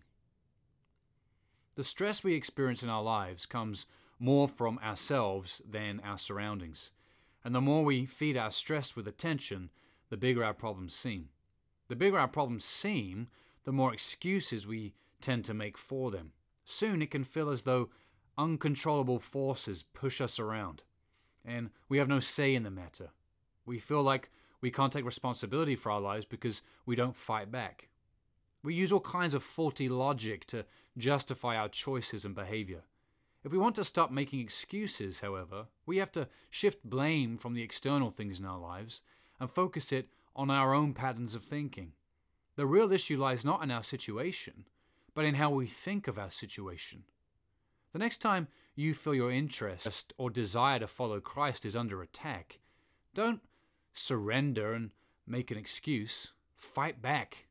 The 1.75 1.85
stress 1.85 2.23
we 2.23 2.33
experience 2.33 2.83
in 2.83 2.89
our 2.89 3.03
lives 3.03 3.45
comes 3.45 3.85
more 4.19 4.47
from 4.47 4.79
ourselves 4.79 5.61
than 5.69 6.01
our 6.03 6.17
surroundings. 6.17 6.91
And 7.45 7.55
the 7.55 7.61
more 7.61 7.85
we 7.85 8.05
feed 8.05 8.35
our 8.35 8.51
stress 8.51 8.95
with 8.95 9.07
attention, 9.07 9.69
the 10.09 10.17
bigger 10.17 10.43
our 10.43 10.53
problems 10.53 10.95
seem. 10.95 11.29
The 11.87 11.95
bigger 11.95 12.19
our 12.19 12.27
problems 12.27 12.65
seem, 12.65 13.27
the 13.63 13.71
more 13.71 13.93
excuses 13.93 14.67
we 14.67 14.95
tend 15.21 15.45
to 15.45 15.53
make 15.53 15.77
for 15.77 16.11
them. 16.11 16.31
Soon 16.63 17.01
it 17.01 17.11
can 17.11 17.23
feel 17.23 17.49
as 17.49 17.63
though 17.63 17.89
uncontrollable 18.37 19.19
forces 19.19 19.83
push 19.83 20.21
us 20.21 20.39
around. 20.39 20.83
and 21.47 21.69
we 21.87 21.97
have 21.97 22.09
no 22.09 22.19
say 22.19 22.53
in 22.53 22.63
the 22.63 22.69
matter. 22.69 23.09
We 23.65 23.79
feel 23.79 24.03
like 24.03 24.29
we 24.59 24.69
can't 24.69 24.91
take 24.91 25.05
responsibility 25.05 25.75
for 25.75 25.91
our 25.91 26.01
lives 26.01 26.25
because 26.25 26.61
we 26.85 26.95
don't 26.95 27.15
fight 27.15 27.51
back. 27.51 27.87
We 28.63 28.73
use 28.73 28.91
all 28.91 28.99
kinds 28.99 29.33
of 29.33 29.43
faulty 29.43 29.87
logic 29.87 30.45
to 30.47 30.65
justify 30.97 31.55
our 31.55 31.69
choices 31.69 32.25
and 32.25 32.35
behavior. 32.35 32.83
If 33.43 33.51
we 33.53 33.57
want 33.57 33.75
to 33.75 33.85
stop 33.85 34.11
making 34.11 34.41
excuses, 34.41 35.21
however, 35.21 35.67
we 35.85 35.97
have 35.97 36.11
to 36.13 36.27
shift 36.49 36.83
blame 36.83 37.37
from 37.37 37.53
the 37.53 37.63
external 37.63 38.11
things 38.11 38.39
in 38.39 38.45
our 38.45 38.59
lives 38.59 39.03
and 39.39 39.49
focus 39.49 39.91
it 39.93 40.09
on 40.35 40.49
our 40.51 40.73
own 40.73 40.93
patterns 40.93 41.33
of 41.33 41.43
thinking. 41.43 41.93
The 42.57 42.65
real 42.65 42.91
issue 42.91 43.17
lies 43.17 43.45
not 43.45 43.63
in 43.63 43.71
our 43.71 43.83
situation, 43.83 44.65
but 45.17 45.25
in 45.25 45.33
how 45.33 45.49
we 45.49 45.65
think 45.65 46.07
of 46.07 46.19
our 46.19 46.29
situation. 46.29 47.01
The 47.91 47.97
next 47.97 48.19
time 48.19 48.49
you 48.75 48.93
feel 48.93 49.15
your 49.15 49.31
interest 49.31 50.13
or 50.15 50.29
desire 50.29 50.77
to 50.77 50.85
follow 50.85 51.19
Christ 51.19 51.65
is 51.65 51.75
under 51.75 52.03
attack, 52.03 52.59
don't 53.15 53.41
surrender 53.91 54.73
and 54.75 54.91
make 55.25 55.49
an 55.49 55.57
excuse. 55.57 56.33
Fight 56.55 57.01
back. 57.01 57.47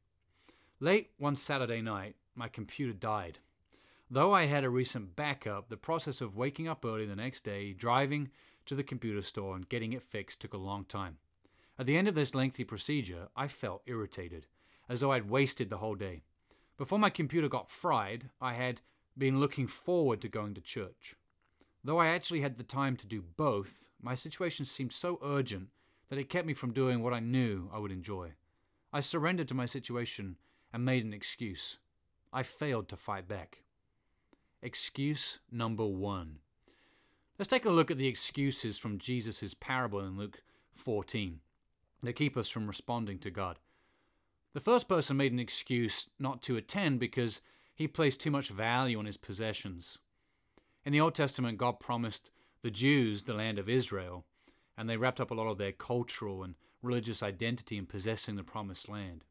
Late 0.78 1.10
one 1.18 1.34
Saturday 1.34 1.82
night, 1.82 2.14
my 2.36 2.46
computer 2.46 2.92
died. 2.92 3.40
Though 4.08 4.32
I 4.32 4.46
had 4.46 4.62
a 4.62 4.70
recent 4.70 5.16
backup, 5.16 5.68
the 5.68 5.76
process 5.76 6.20
of 6.20 6.36
waking 6.36 6.68
up 6.68 6.84
early 6.84 7.04
the 7.04 7.16
next 7.16 7.42
day, 7.42 7.72
driving 7.72 8.30
to 8.66 8.76
the 8.76 8.84
computer 8.84 9.22
store, 9.22 9.56
and 9.56 9.68
getting 9.68 9.92
it 9.92 10.04
fixed 10.04 10.38
took 10.38 10.54
a 10.54 10.56
long 10.56 10.84
time. 10.84 11.16
At 11.80 11.86
the 11.86 11.96
end 11.96 12.06
of 12.06 12.14
this 12.14 12.32
lengthy 12.32 12.62
procedure, 12.62 13.26
I 13.34 13.48
felt 13.48 13.82
irritated, 13.86 14.46
as 14.88 15.00
though 15.00 15.10
I'd 15.10 15.28
wasted 15.28 15.68
the 15.68 15.78
whole 15.78 15.96
day. 15.96 16.22
Before 16.78 16.98
my 16.98 17.10
computer 17.10 17.48
got 17.48 17.70
fried, 17.70 18.30
I 18.40 18.52
had 18.52 18.82
been 19.16 19.40
looking 19.40 19.66
forward 19.66 20.20
to 20.20 20.28
going 20.28 20.54
to 20.54 20.60
church. 20.60 21.14
Though 21.82 21.98
I 21.98 22.08
actually 22.08 22.42
had 22.42 22.58
the 22.58 22.64
time 22.64 22.96
to 22.96 23.06
do 23.06 23.22
both, 23.22 23.88
my 24.02 24.14
situation 24.14 24.66
seemed 24.66 24.92
so 24.92 25.18
urgent 25.22 25.68
that 26.10 26.18
it 26.18 26.28
kept 26.28 26.46
me 26.46 26.52
from 26.52 26.72
doing 26.72 27.02
what 27.02 27.14
I 27.14 27.20
knew 27.20 27.70
I 27.72 27.78
would 27.78 27.92
enjoy. 27.92 28.32
I 28.92 29.00
surrendered 29.00 29.48
to 29.48 29.54
my 29.54 29.66
situation 29.66 30.36
and 30.72 30.84
made 30.84 31.04
an 31.04 31.14
excuse. 31.14 31.78
I 32.32 32.42
failed 32.42 32.88
to 32.88 32.96
fight 32.96 33.26
back. 33.26 33.62
Excuse 34.62 35.40
number 35.50 35.86
one. 35.86 36.40
Let's 37.38 37.48
take 37.48 37.64
a 37.64 37.70
look 37.70 37.90
at 37.90 37.98
the 37.98 38.08
excuses 38.08 38.78
from 38.78 38.98
Jesus' 38.98 39.54
parable 39.54 40.00
in 40.00 40.18
Luke 40.18 40.42
14 40.74 41.40
that 42.02 42.12
keep 42.14 42.36
us 42.36 42.48
from 42.48 42.66
responding 42.66 43.18
to 43.20 43.30
God. 43.30 43.58
The 44.56 44.62
first 44.62 44.88
person 44.88 45.18
made 45.18 45.32
an 45.32 45.38
excuse 45.38 46.08
not 46.18 46.40
to 46.44 46.56
attend 46.56 46.98
because 46.98 47.42
he 47.74 47.86
placed 47.86 48.22
too 48.22 48.30
much 48.30 48.48
value 48.48 48.98
on 48.98 49.04
his 49.04 49.18
possessions. 49.18 49.98
In 50.82 50.94
the 50.94 51.00
Old 51.02 51.14
Testament, 51.14 51.58
God 51.58 51.78
promised 51.78 52.30
the 52.62 52.70
Jews 52.70 53.24
the 53.24 53.34
land 53.34 53.58
of 53.58 53.68
Israel, 53.68 54.24
and 54.74 54.88
they 54.88 54.96
wrapped 54.96 55.20
up 55.20 55.30
a 55.30 55.34
lot 55.34 55.50
of 55.50 55.58
their 55.58 55.72
cultural 55.72 56.42
and 56.42 56.54
religious 56.80 57.22
identity 57.22 57.76
in 57.76 57.84
possessing 57.84 58.36
the 58.36 58.42
promised 58.42 58.88
land. 58.88 59.24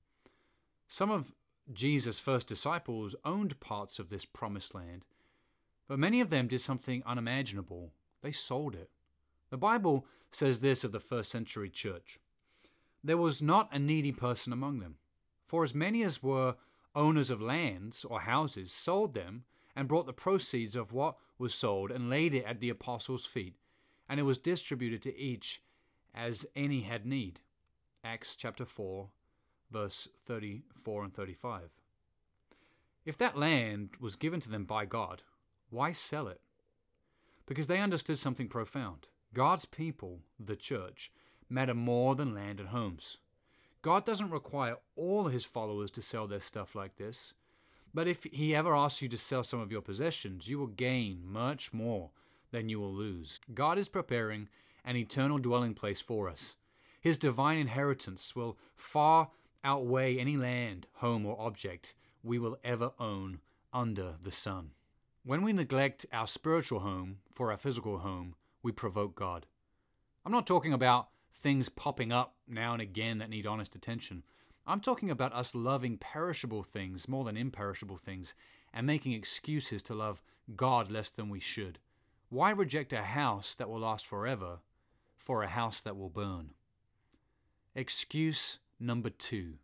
Some 0.88 1.10
of 1.10 1.34
Jesus' 1.74 2.20
first 2.20 2.48
disciples 2.48 3.16
owned 3.26 3.60
parts 3.60 3.98
of 3.98 4.10
this 4.10 4.26
promised 4.26 4.76
land, 4.76 5.06
but 5.88 5.98
many 5.98 6.22
of 6.22 6.30
them 6.30 6.48
did 6.48 6.62
something 6.62 7.02
unimaginable. 7.04 7.94
They 8.22 8.32
sold 8.32 8.76
it. 8.76 8.92
The 9.50 9.58
Bible 9.58 10.06
says 10.30 10.60
this 10.60 10.84
of 10.84 10.92
the 10.92 11.00
first 11.00 11.32
century 11.32 11.72
church 11.72 12.20
There 13.04 13.18
was 13.18 13.42
not 13.42 13.74
a 13.74 13.80
needy 13.80 14.12
person 14.12 14.54
among 14.54 14.82
them, 14.82 14.98
for 15.46 15.64
as 15.64 15.76
many 15.76 16.04
as 16.04 16.24
were 16.24 16.56
owners 16.96 17.30
of 17.30 17.42
lands 17.42 18.06
or 18.06 18.22
houses 18.22 18.72
sold 18.72 19.14
them 19.14 19.44
and 19.76 19.88
brought 19.88 20.06
the 20.06 20.14
proceeds 20.14 20.76
of 20.76 20.94
what 20.94 21.18
was 21.38 21.54
sold 21.54 21.92
and 21.92 22.10
laid 22.10 22.34
it 22.34 22.46
at 22.46 22.60
the 22.60 22.70
apostles' 22.70 23.26
feet, 23.26 23.56
and 24.08 24.20
it 24.20 24.24
was 24.24 24.38
distributed 24.38 25.02
to 25.02 25.18
each 25.18 25.62
as 26.14 26.46
any 26.56 26.82
had 26.82 27.06
need. 27.06 27.42
Acts 28.04 28.36
chapter 28.36 28.66
4, 28.66 29.10
verse 29.72 30.08
34 30.26 31.04
and 31.04 31.14
35. 31.14 31.70
If 33.04 33.18
that 33.18 33.38
land 33.38 33.90
was 34.00 34.16
given 34.16 34.40
to 34.40 34.50
them 34.50 34.64
by 34.64 34.86
God, 34.86 35.24
why 35.70 35.92
sell 35.92 36.28
it? 36.28 36.42
Because 37.46 37.68
they 37.68 37.80
understood 37.80 38.18
something 38.18 38.48
profound. 38.48 39.08
God's 39.34 39.66
people, 39.66 40.22
the 40.40 40.56
church, 40.56 41.12
matter 41.50 41.74
more 41.74 42.16
than 42.16 42.34
land 42.34 42.60
and 42.60 42.70
homes. 42.70 43.18
God 43.86 44.04
doesn't 44.04 44.32
require 44.32 44.78
all 44.96 45.28
his 45.28 45.46
followers 45.46 45.92
to 45.92 46.02
sell 46.02 46.26
their 46.26 46.40
stuff 46.40 46.74
like 46.74 46.96
this. 46.96 47.36
But 47.94 48.08
if 48.08 48.24
he 48.24 48.56
ever 48.56 48.76
asks 48.76 49.04
you 49.04 49.08
to 49.10 49.16
sell 49.16 49.44
some 49.44 49.60
of 49.60 49.72
your 49.72 49.84
possessions, 49.84 50.48
you 50.50 50.58
will 50.58 50.66
gain 50.66 51.22
much 51.24 51.72
more 51.72 52.10
than 52.50 52.68
you 52.68 52.80
will 52.80 52.92
lose. 52.92 53.40
God 53.54 53.78
is 53.78 53.88
preparing 53.88 54.50
an 54.84 54.96
eternal 54.96 55.38
dwelling 55.38 55.76
place 55.76 56.02
for 56.02 56.28
us. 56.28 56.56
His 57.00 57.20
divine 57.20 57.60
inheritance 57.60 58.36
will 58.36 58.58
far 58.76 59.30
outweigh 59.64 60.18
any 60.18 60.36
land, 60.36 60.88
home, 60.94 61.24
or 61.24 61.40
object 61.40 61.94
we 62.24 62.40
will 62.40 62.58
ever 62.64 62.90
own 63.00 63.40
under 63.72 64.16
the 64.20 64.32
sun. 64.32 64.72
When 65.24 65.44
we 65.44 65.54
neglect 65.54 66.08
our 66.12 66.26
spiritual 66.26 66.80
home 66.80 67.18
for 67.36 67.52
our 67.52 67.58
physical 67.58 68.00
home, 68.00 68.34
we 68.64 68.72
provoke 68.72 69.14
God. 69.14 69.46
I'm 70.26 70.32
not 70.32 70.48
talking 70.48 70.74
about 70.74 71.10
things 71.36 71.70
popping 71.70 72.12
up 72.12 72.36
now 72.48 72.74
and 72.74 72.82
again 72.82 73.20
that 73.20 73.30
need 73.30 73.46
honest 73.46 73.76
attention. 73.76 74.24
I'm 74.66 74.80
talking 74.80 75.12
about 75.12 75.34
us 75.34 75.54
loving 75.54 75.98
perishable 75.98 76.64
things 76.64 77.08
more 77.08 77.24
than 77.24 77.38
imperishable 77.38 77.98
things 77.98 78.34
and 78.74 78.88
making 78.88 79.12
excuses 79.12 79.84
to 79.84 79.94
love 79.94 80.24
God 80.56 80.92
less 80.92 81.10
than 81.10 81.30
we 81.30 81.40
should. 81.40 81.80
Why 82.30 82.50
reject 82.50 82.94
a 82.94 83.04
house 83.04 83.54
that 83.56 83.70
will 83.70 83.82
last 83.82 84.08
forever 84.08 84.60
for 85.18 85.44
a 85.44 85.48
house 85.48 85.82
that 85.82 85.96
will 85.96 86.10
burn? 86.10 86.52
Excuse 87.76 88.60
number 88.80 89.10
two. 89.10 89.56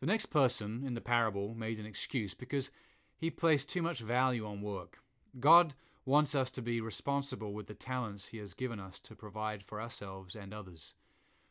The 0.00 0.06
next 0.06 0.26
person 0.26 0.82
in 0.84 0.94
the 0.94 1.00
parable 1.00 1.54
made 1.54 1.78
an 1.78 1.86
excuse 1.86 2.34
because 2.34 2.70
he 3.16 3.30
placed 3.30 3.70
too 3.70 3.80
much 3.80 4.00
value 4.00 4.46
on 4.46 4.60
work. 4.60 4.98
God 5.40 5.74
wants 6.04 6.34
us 6.34 6.50
to 6.52 6.62
be 6.62 6.80
responsible 6.80 7.52
with 7.52 7.66
the 7.66 7.74
talents 7.74 8.28
He 8.28 8.38
has 8.38 8.54
given 8.54 8.78
us 8.78 9.00
to 9.00 9.14
provide 9.14 9.62
for 9.62 9.80
ourselves 9.80 10.34
and 10.34 10.52
others. 10.52 10.94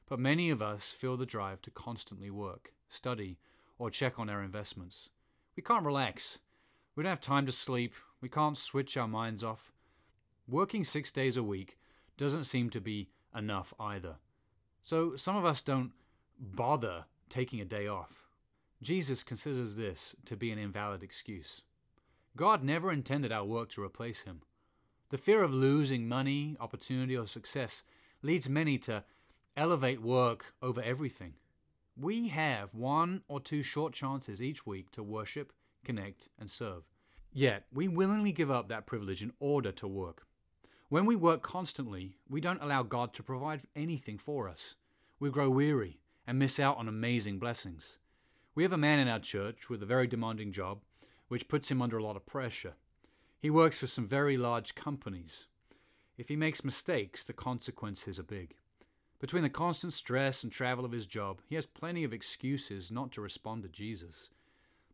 But 0.08 0.20
many 0.20 0.50
of 0.50 0.62
us 0.62 0.92
feel 0.92 1.18
the 1.18 1.26
drive 1.26 1.62
to 1.64 1.72
constantly 1.72 2.30
work, 2.30 2.74
study, 2.90 3.40
or 3.80 3.90
check 3.90 4.20
on 4.20 4.30
our 4.30 4.44
investments. 4.44 5.10
We 5.56 5.64
can't 5.64 5.86
relax. 5.86 6.40
We 6.96 7.04
don't 7.04 7.10
have 7.10 7.22
time 7.22 7.46
to 7.48 7.52
sleep. 7.52 7.94
We 8.22 8.30
can't 8.30 8.58
switch 8.58 8.96
our 8.98 9.08
minds 9.08 9.44
off. 9.44 9.72
Working 10.48 10.84
six 10.84 11.12
days 11.12 11.38
a 11.38 11.44
week 11.44 11.78
doesn't 12.18 12.44
seem 12.44 12.70
to 12.72 12.82
be 12.82 13.10
enough 13.36 13.74
either. 13.80 14.16
So 14.82 15.16
some 15.16 15.36
of 15.36 15.46
us 15.46 15.62
don't 15.62 15.92
bother 16.40 17.06
taking 17.30 17.62
a 17.62 17.66
day 17.66 17.88
off. 17.88 18.28
Jesus 18.82 19.24
considers 19.24 19.76
this 19.76 20.16
to 20.26 20.36
be 20.36 20.52
an 20.52 20.60
invalid 20.60 21.02
excuse. 21.02 21.62
God 22.36 22.64
never 22.64 22.92
intended 22.92 23.32
our 23.32 23.46
work 23.46 23.70
to 23.70 23.84
replace 23.84 24.22
Him. 24.22 24.42
The 25.10 25.18
fear 25.18 25.44
of 25.44 25.54
losing 25.54 26.08
money, 26.08 26.58
opportunity, 26.60 27.16
or 27.16 27.28
success 27.28 27.84
leads 28.24 28.50
many 28.50 28.78
to 28.80 29.04
elevate 29.56 30.02
work 30.02 30.56
over 30.62 30.82
everything. 30.82 31.34
We 31.96 32.30
have 32.30 32.74
one 32.74 33.22
or 33.28 33.40
two 33.40 33.62
short 33.62 33.94
chances 33.94 34.42
each 34.42 34.66
week 34.66 34.90
to 34.92 35.04
worship, 35.04 35.54
connect, 35.86 36.30
and 36.40 36.50
serve. 36.50 36.84
Yet, 37.32 37.66
we 37.72 37.88
willingly 37.88 38.32
give 38.32 38.50
up 38.50 38.68
that 38.70 38.88
privilege 38.88 39.22
in 39.22 39.34
order 39.40 39.72
to 39.74 39.88
work. 39.88 40.26
When 40.90 41.06
we 41.06 41.16
work 41.16 41.44
constantly, 41.44 42.18
we 42.28 42.42
don't 42.42 42.62
allow 42.62 42.82
God 42.84 43.14
to 43.14 43.24
provide 43.24 43.62
anything 43.76 44.18
for 44.18 44.50
us. 44.50 44.76
We 45.20 45.30
grow 45.30 45.50
weary 45.50 46.00
and 46.26 46.40
miss 46.40 46.60
out 46.60 46.78
on 46.78 46.88
amazing 46.88 47.38
blessings. 47.38 48.00
We 48.56 48.64
have 48.64 48.74
a 48.74 48.78
man 48.78 49.00
in 49.00 49.08
our 49.08 49.20
church 49.20 49.70
with 49.70 49.82
a 49.84 49.88
very 49.88 50.08
demanding 50.08 50.52
job, 50.52 50.82
which 51.34 51.48
puts 51.48 51.72
him 51.72 51.82
under 51.82 51.98
a 51.98 52.04
lot 52.04 52.16
of 52.16 52.28
pressure. 52.28 52.76
He 53.40 53.50
works 53.50 53.80
for 53.80 53.88
some 53.88 54.06
very 54.06 54.38
large 54.38 54.76
companies. 54.76 55.48
If 56.16 56.30
he 56.30 56.36
makes 56.36 56.64
mistakes, 56.64 57.26
the 57.26 57.34
consequences 57.34 58.20
are 58.20 58.24
big. 58.24 58.54
Between 59.20 59.42
the 59.42 59.50
constant 59.50 59.94
stress 59.94 60.44
and 60.44 60.52
travel 60.52 60.86
of 60.86 60.92
his 60.92 61.08
job, 61.08 61.42
he 61.50 61.56
has 61.56 61.66
plenty 61.66 62.04
of 62.04 62.14
excuses 62.14 62.92
not 62.92 63.12
to 63.14 63.22
respond 63.22 63.64
to 63.64 63.68
Jesus. 63.70 64.30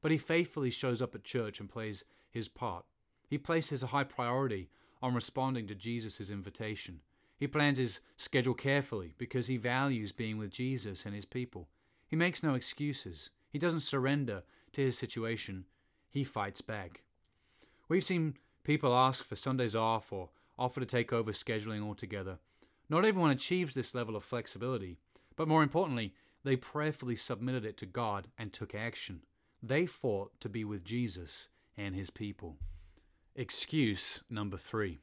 But 0.02 0.12
he 0.12 0.18
faithfully 0.18 0.70
shows 0.70 1.02
up 1.02 1.14
at 1.14 1.26
church 1.26 1.60
and 1.60 1.70
plays 1.70 2.06
his 2.32 2.48
part. 2.48 2.86
He 3.28 3.38
places 3.38 3.84
a 3.84 3.88
high 3.88 4.06
priority 4.06 4.70
on 5.02 5.14
responding 5.14 5.68
to 5.68 5.76
Jesus' 5.76 6.32
invitation. 6.32 7.02
He 7.38 7.48
plans 7.48 7.80
his 7.80 8.00
schedule 8.16 8.54
carefully 8.54 9.14
because 9.18 9.48
he 9.48 9.58
values 9.58 10.14
being 10.14 10.38
with 10.38 10.52
Jesus 10.52 11.06
and 11.06 11.14
his 11.14 11.26
people. 11.26 11.68
He 12.08 12.16
makes 12.16 12.44
no 12.44 12.54
excuses. 12.54 13.30
He 13.50 13.60
doesn't 13.60 13.82
surrender 13.82 14.44
to 14.72 14.82
his 14.82 14.98
situation, 14.98 15.66
he 16.10 16.24
fights 16.24 16.62
back. 16.62 17.02
We've 17.88 18.04
seen 18.04 18.36
people 18.64 18.96
ask 18.96 19.24
for 19.24 19.36
Sundays 19.36 19.76
off 19.76 20.12
or 20.12 20.30
offer 20.58 20.80
to 20.80 20.86
take 20.86 21.14
over 21.14 21.32
scheduling 21.32 21.84
altogether. 21.84 22.40
Not 22.90 23.06
everyone 23.06 23.32
achieves 23.32 23.74
this 23.76 23.94
level 23.94 24.16
of 24.16 24.24
flexibility, 24.24 24.98
but 25.36 25.48
more 25.48 25.64
importantly, 25.64 26.14
they 26.44 26.56
prayerfully 26.56 27.16
submitted 27.16 27.66
it 27.66 27.78
to 27.78 27.86
God 27.86 28.28
and 28.38 28.52
took 28.52 28.74
action. 28.74 29.22
They 29.62 29.86
fought 29.86 30.40
to 30.40 30.50
be 30.50 30.64
with 30.64 30.84
Jesus 30.84 31.50
and 31.78 31.96
his 31.96 32.10
people. 32.10 32.58
Excuse 33.36 34.24
number 34.30 34.58
three. 34.58 35.00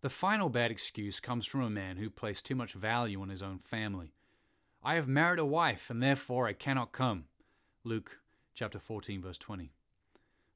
The 0.00 0.10
final 0.10 0.48
bad 0.48 0.70
excuse 0.70 1.20
comes 1.20 1.46
from 1.46 1.62
a 1.62 1.70
man 1.70 1.96
who 1.96 2.10
placed 2.10 2.46
too 2.46 2.54
much 2.54 2.74
value 2.74 3.20
on 3.20 3.28
his 3.28 3.42
own 3.42 3.58
family. 3.58 4.12
I 4.82 4.94
have 4.94 5.08
married 5.08 5.40
a 5.40 5.44
wife, 5.44 5.90
and 5.90 6.02
therefore 6.02 6.46
I 6.46 6.52
cannot 6.52 6.92
come. 6.92 7.24
Luke 7.82 8.20
chapter 8.54 8.78
14, 8.78 9.22
verse 9.22 9.38
20. 9.38 9.72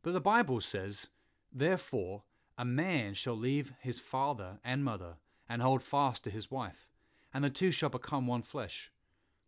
But 0.02 0.12
the 0.12 0.20
Bible 0.20 0.60
says, 0.60 1.08
Therefore 1.52 2.22
a 2.56 2.64
man 2.64 3.14
shall 3.14 3.36
leave 3.36 3.72
his 3.80 3.98
father 3.98 4.58
and 4.62 4.84
mother, 4.84 5.14
and 5.48 5.62
hold 5.62 5.82
fast 5.82 6.24
to 6.24 6.30
his 6.30 6.50
wife, 6.50 6.88
and 7.32 7.42
the 7.42 7.50
two 7.50 7.70
shall 7.70 7.88
become 7.88 8.26
one 8.26 8.42
flesh. 8.42 8.92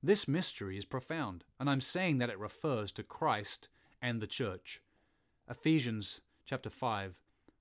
This 0.02 0.26
mystery 0.26 0.78
is 0.78 0.84
profound, 0.84 1.44
and 1.60 1.68
I'm 1.68 1.80
saying 1.80 2.18
that 2.18 2.30
it 2.30 2.38
refers 2.38 2.90
to 2.92 3.02
Christ 3.02 3.68
and 4.00 4.20
the 4.20 4.26
church. 4.26 4.80
Ephesians 5.48 6.22
chapter 6.44 6.70
5, 6.70 7.14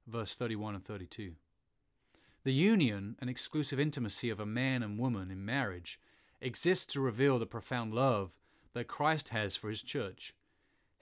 verse 0.07 0.35
31 0.35 0.75
and 0.75 0.85
32. 0.85 1.33
The 2.43 2.53
union 2.53 3.15
and 3.19 3.29
exclusive 3.29 3.79
intimacy 3.79 4.29
of 4.29 4.39
a 4.39 4.45
man 4.45 4.81
and 4.81 4.97
woman 4.97 5.29
in 5.29 5.45
marriage 5.45 5.99
exists 6.39 6.85
to 6.93 7.01
reveal 7.01 7.37
the 7.37 7.45
profound 7.45 7.93
love 7.93 8.39
that 8.73 8.87
Christ 8.87 9.29
has 9.29 9.55
for 9.55 9.69
his 9.69 9.83
church. 9.83 10.33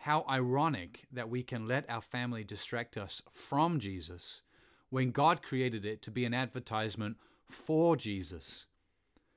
How 0.03 0.25
ironic 0.29 1.05
that 1.11 1.29
we 1.29 1.43
can 1.43 1.67
let 1.67 1.89
our 1.89 2.01
family 2.01 2.43
distract 2.43 2.97
us 2.97 3.21
from 3.31 3.79
Jesus 3.79 4.41
when 4.89 5.11
God 5.11 5.43
created 5.43 5.85
it 5.85 6.01
to 6.03 6.11
be 6.11 6.25
an 6.25 6.33
advertisement 6.33 7.17
for 7.49 7.95
Jesus. 7.95 8.65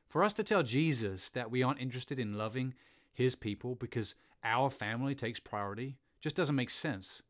For 0.09 0.23
us 0.23 0.33
to 0.35 0.45
tell 0.45 0.63
Jesus 0.63 1.31
that 1.31 1.51
we 1.51 1.63
aren't 1.63 1.81
interested 1.81 2.19
in 2.19 2.39
loving 2.39 2.75
his 3.13 3.35
people 3.35 3.75
because 3.75 4.15
our 4.45 4.71
family 4.71 5.15
takes 5.15 5.41
priority 5.41 5.97
just 6.21 6.37
doesn't 6.37 6.55
make 6.55 6.71
sense. 6.71 7.23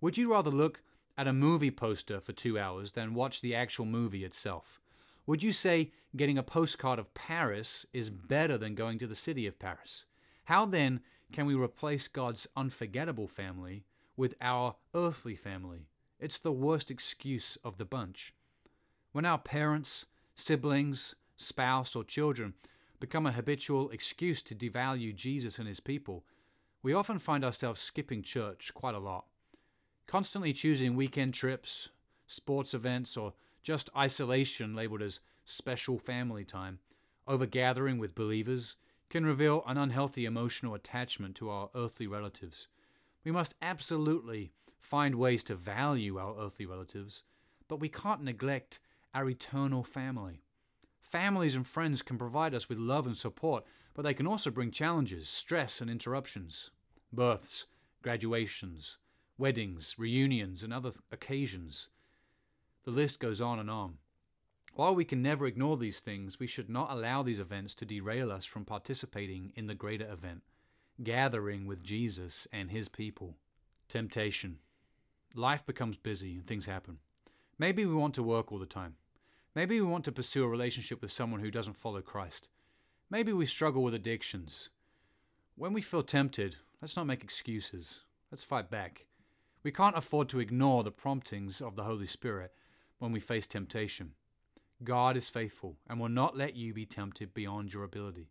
Would 0.00 0.18
you 0.18 0.32
rather 0.32 0.50
look 0.50 0.82
at 1.16 1.28
a 1.28 1.32
movie 1.32 1.70
poster 1.70 2.20
for 2.20 2.32
two 2.32 2.58
hours 2.58 2.92
than 2.92 3.14
watch 3.14 3.40
the 3.40 3.54
actual 3.54 3.86
movie 3.86 4.24
itself? 4.24 4.80
Would 5.26 5.42
you 5.42 5.52
say 5.52 5.92
getting 6.16 6.38
a 6.38 6.42
postcard 6.42 6.98
of 6.98 7.14
Paris 7.14 7.86
is 7.92 8.10
better 8.10 8.58
than 8.58 8.74
going 8.74 8.98
to 8.98 9.06
the 9.06 9.14
city 9.14 9.46
of 9.46 9.58
Paris? 9.58 10.06
How 10.44 10.66
then 10.66 11.00
can 11.34 11.46
we 11.46 11.54
replace 11.56 12.06
God's 12.06 12.46
unforgettable 12.56 13.26
family 13.26 13.82
with 14.16 14.36
our 14.40 14.76
earthly 14.94 15.34
family? 15.34 15.88
It's 16.20 16.38
the 16.38 16.52
worst 16.52 16.92
excuse 16.92 17.58
of 17.64 17.76
the 17.76 17.84
bunch. 17.84 18.32
When 19.10 19.24
our 19.24 19.38
parents, 19.38 20.06
siblings, 20.36 21.16
spouse, 21.36 21.96
or 21.96 22.04
children 22.04 22.54
become 23.00 23.26
a 23.26 23.32
habitual 23.32 23.90
excuse 23.90 24.42
to 24.42 24.54
devalue 24.54 25.12
Jesus 25.12 25.58
and 25.58 25.66
his 25.66 25.80
people, 25.80 26.24
we 26.84 26.94
often 26.94 27.18
find 27.18 27.44
ourselves 27.44 27.80
skipping 27.80 28.22
church 28.22 28.72
quite 28.72 28.94
a 28.94 29.00
lot. 29.00 29.24
Constantly 30.06 30.52
choosing 30.52 30.94
weekend 30.94 31.34
trips, 31.34 31.88
sports 32.28 32.74
events, 32.74 33.16
or 33.16 33.32
just 33.64 33.90
isolation 33.96 34.76
labeled 34.76 35.02
as 35.02 35.18
special 35.44 35.98
family 35.98 36.44
time 36.44 36.78
over 37.26 37.44
gathering 37.44 37.98
with 37.98 38.14
believers 38.14 38.76
can 39.14 39.24
reveal 39.24 39.62
an 39.68 39.78
unhealthy 39.78 40.24
emotional 40.24 40.74
attachment 40.74 41.36
to 41.36 41.48
our 41.48 41.70
earthly 41.76 42.04
relatives. 42.04 42.66
We 43.22 43.30
must 43.30 43.54
absolutely 43.62 44.50
find 44.80 45.14
ways 45.14 45.44
to 45.44 45.54
value 45.54 46.18
our 46.18 46.34
earthly 46.36 46.66
relatives, 46.66 47.22
but 47.68 47.78
we 47.78 47.88
can't 47.88 48.24
neglect 48.24 48.80
our 49.14 49.30
eternal 49.30 49.84
family. 49.84 50.42
Families 51.00 51.54
and 51.54 51.64
friends 51.64 52.02
can 52.02 52.18
provide 52.18 52.56
us 52.56 52.68
with 52.68 52.76
love 52.76 53.06
and 53.06 53.16
support, 53.16 53.62
but 53.94 54.02
they 54.02 54.14
can 54.14 54.26
also 54.26 54.50
bring 54.50 54.72
challenges, 54.72 55.28
stress, 55.28 55.80
and 55.80 55.88
interruptions. 55.88 56.72
Births, 57.12 57.66
graduations, 58.02 58.98
weddings, 59.38 59.94
reunions, 59.96 60.64
and 60.64 60.72
other 60.72 60.90
occasions. 61.12 61.88
The 62.82 62.90
list 62.90 63.20
goes 63.20 63.40
on 63.40 63.60
and 63.60 63.70
on. 63.70 63.98
While 64.76 64.96
we 64.96 65.04
can 65.04 65.22
never 65.22 65.46
ignore 65.46 65.76
these 65.76 66.00
things, 66.00 66.40
we 66.40 66.48
should 66.48 66.68
not 66.68 66.90
allow 66.90 67.22
these 67.22 67.38
events 67.38 67.76
to 67.76 67.84
derail 67.84 68.32
us 68.32 68.44
from 68.44 68.64
participating 68.64 69.52
in 69.54 69.68
the 69.68 69.74
greater 69.74 70.10
event, 70.10 70.42
gathering 71.00 71.64
with 71.64 71.84
Jesus 71.84 72.48
and 72.52 72.72
his 72.72 72.88
people. 72.88 73.36
Temptation. 73.88 74.58
Life 75.32 75.64
becomes 75.64 75.96
busy 75.96 76.34
and 76.34 76.46
things 76.46 76.66
happen. 76.66 76.98
Maybe 77.56 77.86
we 77.86 77.94
want 77.94 78.14
to 78.14 78.22
work 78.24 78.50
all 78.50 78.58
the 78.58 78.66
time. 78.66 78.96
Maybe 79.54 79.80
we 79.80 79.86
want 79.86 80.04
to 80.06 80.12
pursue 80.12 80.42
a 80.42 80.48
relationship 80.48 81.00
with 81.00 81.12
someone 81.12 81.38
who 81.38 81.52
doesn't 81.52 81.76
follow 81.76 82.00
Christ. 82.00 82.48
Maybe 83.08 83.32
we 83.32 83.46
struggle 83.46 83.84
with 83.84 83.94
addictions. 83.94 84.70
When 85.54 85.72
we 85.72 85.82
feel 85.82 86.02
tempted, 86.02 86.56
let's 86.82 86.96
not 86.96 87.06
make 87.06 87.22
excuses. 87.22 88.00
Let's 88.32 88.42
fight 88.42 88.70
back. 88.70 89.06
We 89.62 89.70
can't 89.70 89.96
afford 89.96 90.28
to 90.30 90.40
ignore 90.40 90.82
the 90.82 90.90
promptings 90.90 91.60
of 91.60 91.76
the 91.76 91.84
Holy 91.84 92.08
Spirit 92.08 92.52
when 92.98 93.12
we 93.12 93.20
face 93.20 93.46
temptation. 93.46 94.14
God 94.82 95.16
is 95.16 95.28
faithful 95.28 95.76
and 95.88 96.00
will 96.00 96.08
not 96.08 96.36
let 96.36 96.56
you 96.56 96.74
be 96.74 96.86
tempted 96.86 97.32
beyond 97.32 97.72
your 97.72 97.84
ability. 97.84 98.28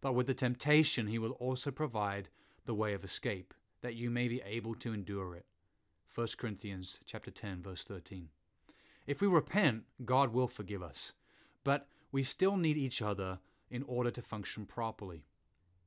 But 0.00 0.14
with 0.14 0.26
the 0.26 0.34
temptation, 0.34 1.06
he 1.06 1.18
will 1.18 1.32
also 1.32 1.70
provide 1.70 2.28
the 2.64 2.74
way 2.74 2.92
of 2.92 3.04
escape, 3.04 3.54
that 3.82 3.94
you 3.94 4.10
may 4.10 4.28
be 4.28 4.42
able 4.44 4.74
to 4.76 4.92
endure 4.92 5.34
it. 5.34 5.46
1 6.14 6.26
Corinthians 6.38 7.00
chapter 7.06 7.30
10 7.30 7.62
verse 7.62 7.84
13. 7.84 8.28
If 9.06 9.20
we 9.20 9.28
repent, 9.28 9.84
God 10.04 10.32
will 10.32 10.48
forgive 10.48 10.82
us, 10.82 11.12
but 11.62 11.86
we 12.10 12.22
still 12.22 12.56
need 12.56 12.76
each 12.76 13.00
other 13.00 13.38
in 13.70 13.82
order 13.84 14.10
to 14.10 14.22
function 14.22 14.66
properly. 14.66 15.24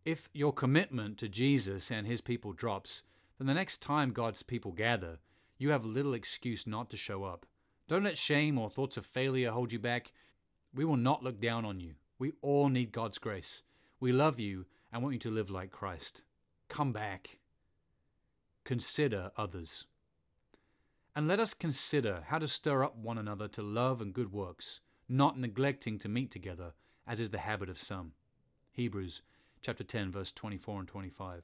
If 0.06 0.30
your 0.34 0.54
commitment 0.54 1.18
to 1.18 1.28
Jesus 1.28 1.92
and 1.92 2.08
his 2.08 2.22
people 2.22 2.54
drops, 2.54 3.04
then 3.38 3.48
the 3.48 3.54
next 3.54 3.82
time 3.82 4.12
God's 4.12 4.44
people 4.44 4.72
gather, 4.72 5.20
you 5.58 5.72
have 5.72 5.86
little 5.86 6.14
excuse 6.14 6.66
not 6.66 6.90
to 6.90 6.98
show 6.98 7.24
up. 7.26 7.46
Don't 7.90 8.04
let 8.04 8.20
shame 8.20 8.60
or 8.60 8.70
thoughts 8.70 8.98
of 8.98 9.06
failure 9.06 9.50
hold 9.50 9.74
you 9.74 9.80
back. 9.80 10.12
We 10.76 10.86
will 10.86 10.96
not 10.96 11.24
look 11.24 11.42
down 11.42 11.66
on 11.66 11.80
you. 11.80 11.96
We 12.20 12.34
all 12.44 12.70
need 12.70 12.92
God's 12.92 13.18
grace. 13.18 13.64
We 14.00 14.12
love 14.12 14.40
you 14.40 14.68
and 14.94 15.02
want 15.02 15.14
you 15.14 15.20
to 15.22 15.32
live 15.32 15.50
like 15.50 15.72
Christ. 15.72 16.22
Come 16.68 16.94
back. 16.94 17.40
Consider 18.64 19.32
others. 19.36 19.88
And 21.16 21.28
let 21.28 21.40
us 21.40 21.56
consider 21.56 22.26
how 22.28 22.38
to 22.38 22.48
stir 22.48 22.84
up 22.84 22.96
one 22.96 23.18
another 23.18 23.48
to 23.48 23.64
love 23.64 24.02
and 24.02 24.14
good 24.14 24.32
works, 24.32 24.82
not 25.10 25.40
neglecting 25.40 25.98
to 25.98 26.08
meet 26.08 26.30
together, 26.30 26.74
as 27.08 27.20
is 27.20 27.32
the 27.32 27.40
habit 27.40 27.70
of 27.70 27.80
some. 27.80 28.12
Hebrews 28.72 29.24
chapter 29.64 29.84
10 29.84 30.12
verse 30.12 30.32
24 30.32 30.82
and 30.82 30.88
25. 30.88 31.42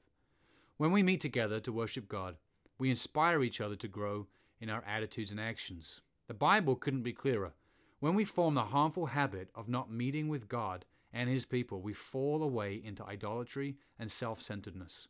When 0.76 0.92
we 0.92 1.02
meet 1.02 1.20
together 1.20 1.58
to 1.58 1.72
worship 1.72 2.08
God, 2.08 2.36
we 2.78 2.88
inspire 2.88 3.42
each 3.42 3.60
other 3.60 3.74
to 3.74 3.88
grow 3.88 4.28
in 4.60 4.70
our 4.70 4.84
attitudes 4.86 5.32
and 5.32 5.40
actions. 5.40 6.02
The 6.28 6.34
Bible 6.34 6.74
couldn't 6.74 7.02
be 7.02 7.12
clearer. 7.12 7.52
When 8.00 8.14
we 8.14 8.24
form 8.24 8.54
the 8.54 8.64
harmful 8.64 9.06
habit 9.06 9.48
of 9.54 9.68
not 9.68 9.92
meeting 9.92 10.28
with 10.28 10.48
God 10.48 10.84
and 11.12 11.30
His 11.30 11.46
people, 11.46 11.80
we 11.80 11.92
fall 11.92 12.42
away 12.42 12.80
into 12.82 13.06
idolatry 13.06 13.76
and 13.98 14.10
self 14.10 14.42
centeredness. 14.42 15.06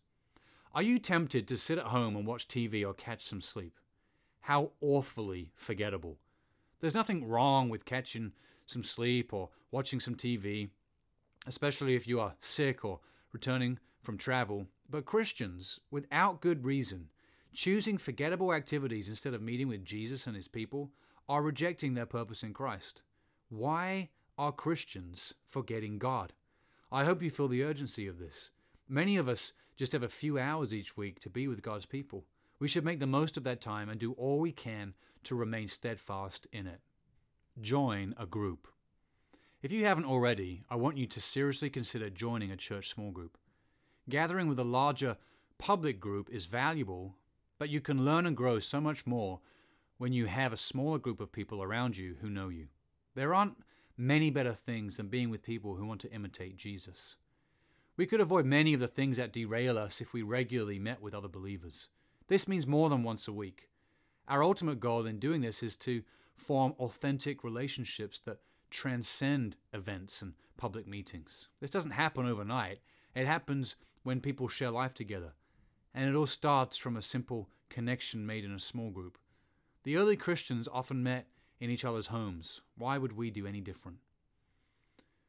Are 0.74 0.82
you 0.82 0.98
tempted 0.98 1.48
to 1.48 1.56
sit 1.56 1.78
at 1.78 1.86
home 1.86 2.16
and 2.16 2.26
watch 2.26 2.48
TV 2.48 2.86
or 2.86 2.92
catch 2.92 3.24
some 3.24 3.40
sleep? 3.40 3.80
How 4.42 4.72
awfully 4.82 5.52
forgettable. 5.54 6.18
There's 6.80 6.94
nothing 6.94 7.26
wrong 7.26 7.70
with 7.70 7.86
catching 7.86 8.32
some 8.66 8.82
sleep 8.82 9.32
or 9.32 9.48
watching 9.70 10.00
some 10.00 10.16
TV, 10.16 10.68
especially 11.46 11.94
if 11.94 12.06
you 12.06 12.20
are 12.20 12.34
sick 12.40 12.84
or 12.84 13.00
returning 13.32 13.78
from 14.02 14.18
travel. 14.18 14.66
But 14.88 15.06
Christians, 15.06 15.80
without 15.90 16.42
good 16.42 16.64
reason, 16.64 17.08
choosing 17.54 17.96
forgettable 17.96 18.52
activities 18.52 19.08
instead 19.08 19.32
of 19.32 19.40
meeting 19.40 19.66
with 19.66 19.84
Jesus 19.84 20.26
and 20.26 20.36
his 20.36 20.46
people, 20.46 20.90
are 21.28 21.42
rejecting 21.42 21.94
their 21.94 22.06
purpose 22.06 22.42
in 22.42 22.52
Christ. 22.52 23.02
Why 23.48 24.10
are 24.38 24.52
Christians 24.52 25.34
forgetting 25.46 25.98
God? 25.98 26.32
I 26.90 27.04
hope 27.04 27.22
you 27.22 27.30
feel 27.30 27.48
the 27.48 27.64
urgency 27.64 28.06
of 28.06 28.18
this. 28.18 28.50
Many 28.88 29.16
of 29.16 29.28
us 29.28 29.52
just 29.76 29.92
have 29.92 30.02
a 30.02 30.08
few 30.08 30.38
hours 30.38 30.74
each 30.74 30.96
week 30.96 31.20
to 31.20 31.30
be 31.30 31.48
with 31.48 31.62
God's 31.62 31.86
people. 31.86 32.24
We 32.58 32.68
should 32.68 32.84
make 32.84 33.00
the 33.00 33.06
most 33.06 33.36
of 33.36 33.44
that 33.44 33.60
time 33.60 33.88
and 33.88 34.00
do 34.00 34.12
all 34.12 34.38
we 34.40 34.52
can 34.52 34.94
to 35.24 35.34
remain 35.34 35.68
steadfast 35.68 36.46
in 36.52 36.66
it. 36.66 36.80
Join 37.60 38.14
a 38.18 38.26
group. 38.26 38.68
If 39.62 39.72
you 39.72 39.84
haven't 39.84 40.04
already, 40.04 40.62
I 40.70 40.76
want 40.76 40.96
you 40.96 41.06
to 41.06 41.20
seriously 41.20 41.70
consider 41.70 42.08
joining 42.08 42.50
a 42.50 42.56
church 42.56 42.88
small 42.88 43.10
group. 43.10 43.36
Gathering 44.08 44.48
with 44.48 44.58
a 44.58 44.64
larger 44.64 45.16
public 45.58 45.98
group 45.98 46.30
is 46.30 46.44
valuable, 46.44 47.16
but 47.58 47.68
you 47.68 47.80
can 47.80 48.04
learn 48.04 48.26
and 48.26 48.36
grow 48.36 48.58
so 48.58 48.80
much 48.80 49.06
more 49.06 49.40
when 49.98 50.12
you 50.12 50.26
have 50.26 50.52
a 50.52 50.58
smaller 50.58 50.98
group 50.98 51.20
of 51.20 51.32
people 51.32 51.62
around 51.62 51.96
you 51.96 52.16
who 52.20 52.28
know 52.28 52.48
you. 52.48 52.68
There 53.14 53.34
aren't 53.34 53.56
many 53.96 54.30
better 54.30 54.52
things 54.52 54.96
than 54.96 55.08
being 55.08 55.30
with 55.30 55.42
people 55.42 55.76
who 55.76 55.86
want 55.86 56.00
to 56.02 56.12
imitate 56.12 56.56
Jesus. 56.56 57.16
We 57.96 58.06
could 58.06 58.20
avoid 58.20 58.44
many 58.44 58.74
of 58.74 58.80
the 58.80 58.88
things 58.88 59.16
that 59.16 59.32
derail 59.32 59.78
us 59.78 60.00
if 60.00 60.12
we 60.12 60.22
regularly 60.22 60.78
met 60.78 61.00
with 61.00 61.14
other 61.14 61.28
believers. 61.28 61.88
This 62.28 62.46
means 62.46 62.66
more 62.66 62.90
than 62.90 63.02
once 63.02 63.26
a 63.26 63.32
week. 63.32 63.70
Our 64.28 64.42
ultimate 64.42 64.80
goal 64.80 65.06
in 65.06 65.18
doing 65.18 65.40
this 65.40 65.62
is 65.62 65.76
to 65.78 66.02
form 66.34 66.74
authentic 66.78 67.42
relationships 67.42 68.18
that 68.20 68.40
transcend 68.70 69.56
events 69.72 70.20
and 70.20 70.34
public 70.58 70.86
meetings. 70.86 71.48
This 71.60 71.70
doesn't 71.70 71.92
happen 71.92 72.26
overnight, 72.26 72.80
it 73.14 73.26
happens 73.26 73.76
when 74.02 74.20
people 74.20 74.48
share 74.48 74.70
life 74.70 74.92
together. 74.92 75.32
And 75.94 76.08
it 76.08 76.14
all 76.14 76.26
starts 76.26 76.76
from 76.76 76.96
a 76.96 77.02
simple 77.02 77.48
connection 77.70 78.26
made 78.26 78.44
in 78.44 78.52
a 78.52 78.60
small 78.60 78.90
group. 78.90 79.16
The 79.86 79.96
early 79.96 80.16
Christians 80.16 80.68
often 80.72 81.04
met 81.04 81.28
in 81.60 81.70
each 81.70 81.84
other's 81.84 82.08
homes. 82.08 82.60
Why 82.76 82.98
would 82.98 83.12
we 83.12 83.30
do 83.30 83.46
any 83.46 83.60
different? 83.60 83.98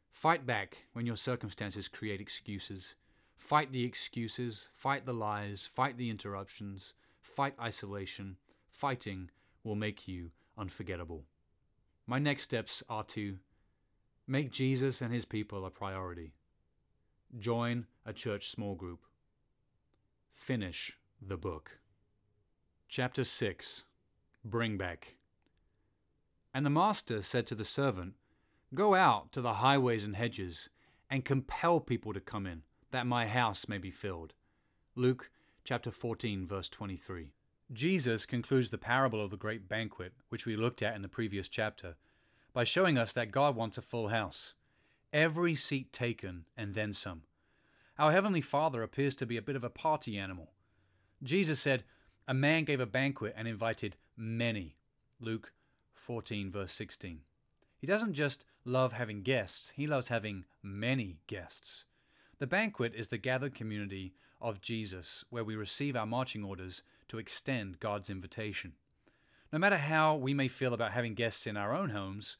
Fight 0.09 0.47
back 0.47 0.85
when 0.93 1.05
your 1.05 1.15
circumstances 1.15 1.87
create 1.87 2.19
excuses. 2.19 2.95
Fight 3.35 3.71
the 3.71 3.85
excuses, 3.85 4.69
fight 4.73 5.05
the 5.05 5.13
lies, 5.13 5.67
fight 5.67 5.95
the 5.99 6.09
interruptions, 6.09 6.95
fight 7.21 7.53
isolation. 7.61 8.37
Fighting 8.67 9.29
will 9.63 9.75
make 9.75 10.07
you 10.07 10.31
unforgettable. 10.57 11.25
My 12.07 12.17
next 12.17 12.41
steps 12.41 12.81
are 12.89 13.03
to 13.03 13.37
make 14.25 14.49
Jesus 14.49 15.03
and 15.03 15.13
his 15.13 15.25
people 15.25 15.67
a 15.67 15.69
priority, 15.69 16.31
join 17.37 17.85
a 18.07 18.11
church 18.11 18.49
small 18.49 18.73
group, 18.73 19.01
finish 20.33 20.97
the 21.21 21.37
book. 21.37 21.77
Chapter 22.87 23.23
6 23.23 23.83
Bring 24.49 24.77
Back. 24.77 25.17
And 26.53 26.65
the 26.65 26.69
master 26.69 27.21
said 27.21 27.45
to 27.47 27.55
the 27.55 27.65
servant, 27.65 28.13
Go 28.73 28.95
out 28.95 29.33
to 29.33 29.41
the 29.41 29.55
highways 29.55 30.05
and 30.05 30.15
hedges, 30.15 30.69
and 31.09 31.25
compel 31.25 31.81
people 31.81 32.13
to 32.13 32.21
come 32.21 32.45
in, 32.45 32.63
that 32.91 33.05
my 33.05 33.27
house 33.27 33.67
may 33.67 33.77
be 33.77 33.91
filled. 33.91 34.33
Luke 34.95 35.31
chapter 35.65 35.91
14, 35.91 36.47
verse 36.47 36.69
23. 36.69 37.33
Jesus 37.73 38.25
concludes 38.25 38.69
the 38.69 38.77
parable 38.77 39.21
of 39.21 39.31
the 39.31 39.37
great 39.37 39.67
banquet, 39.67 40.13
which 40.29 40.45
we 40.45 40.55
looked 40.55 40.81
at 40.81 40.95
in 40.95 41.01
the 41.01 41.09
previous 41.09 41.49
chapter, 41.49 41.95
by 42.53 42.63
showing 42.63 42.97
us 42.97 43.11
that 43.13 43.31
God 43.31 43.53
wants 43.55 43.77
a 43.77 43.81
full 43.81 44.07
house, 44.07 44.53
every 45.11 45.55
seat 45.55 45.91
taken, 45.91 46.45
and 46.55 46.73
then 46.73 46.93
some. 46.93 47.23
Our 47.99 48.13
Heavenly 48.13 48.41
Father 48.41 48.81
appears 48.81 49.15
to 49.17 49.25
be 49.25 49.35
a 49.35 49.41
bit 49.41 49.57
of 49.57 49.65
a 49.65 49.69
party 49.69 50.17
animal. 50.17 50.53
Jesus 51.21 51.59
said, 51.59 51.83
A 52.29 52.33
man 52.33 52.63
gave 52.63 52.79
a 52.79 52.85
banquet 52.85 53.33
and 53.35 53.45
invited 53.47 53.97
many. 54.17 54.75
Luke 55.19 55.53
14, 55.93 56.51
verse 56.51 56.73
16. 56.73 57.19
He 57.77 57.87
doesn't 57.87 58.13
just 58.13 58.43
love 58.65 58.93
having 58.93 59.21
guests, 59.21 59.71
he 59.75 59.87
loves 59.87 60.07
having 60.07 60.45
many 60.63 61.19
guests. 61.27 61.85
The 62.39 62.47
banquet 62.47 62.93
is 62.95 63.07
the 63.07 63.17
gathered 63.17 63.55
community 63.55 64.13
of 64.41 64.61
Jesus 64.61 65.23
where 65.29 65.43
we 65.43 65.55
receive 65.55 65.95
our 65.95 66.05
marching 66.05 66.43
orders 66.43 66.83
to 67.07 67.17
extend 67.17 67.79
God's 67.79 68.09
invitation. 68.09 68.73
No 69.51 69.59
matter 69.59 69.77
how 69.77 70.15
we 70.15 70.33
may 70.33 70.47
feel 70.47 70.73
about 70.73 70.91
having 70.91 71.13
guests 71.13 71.47
in 71.47 71.55
our 71.55 71.73
own 71.73 71.91
homes, 71.91 72.37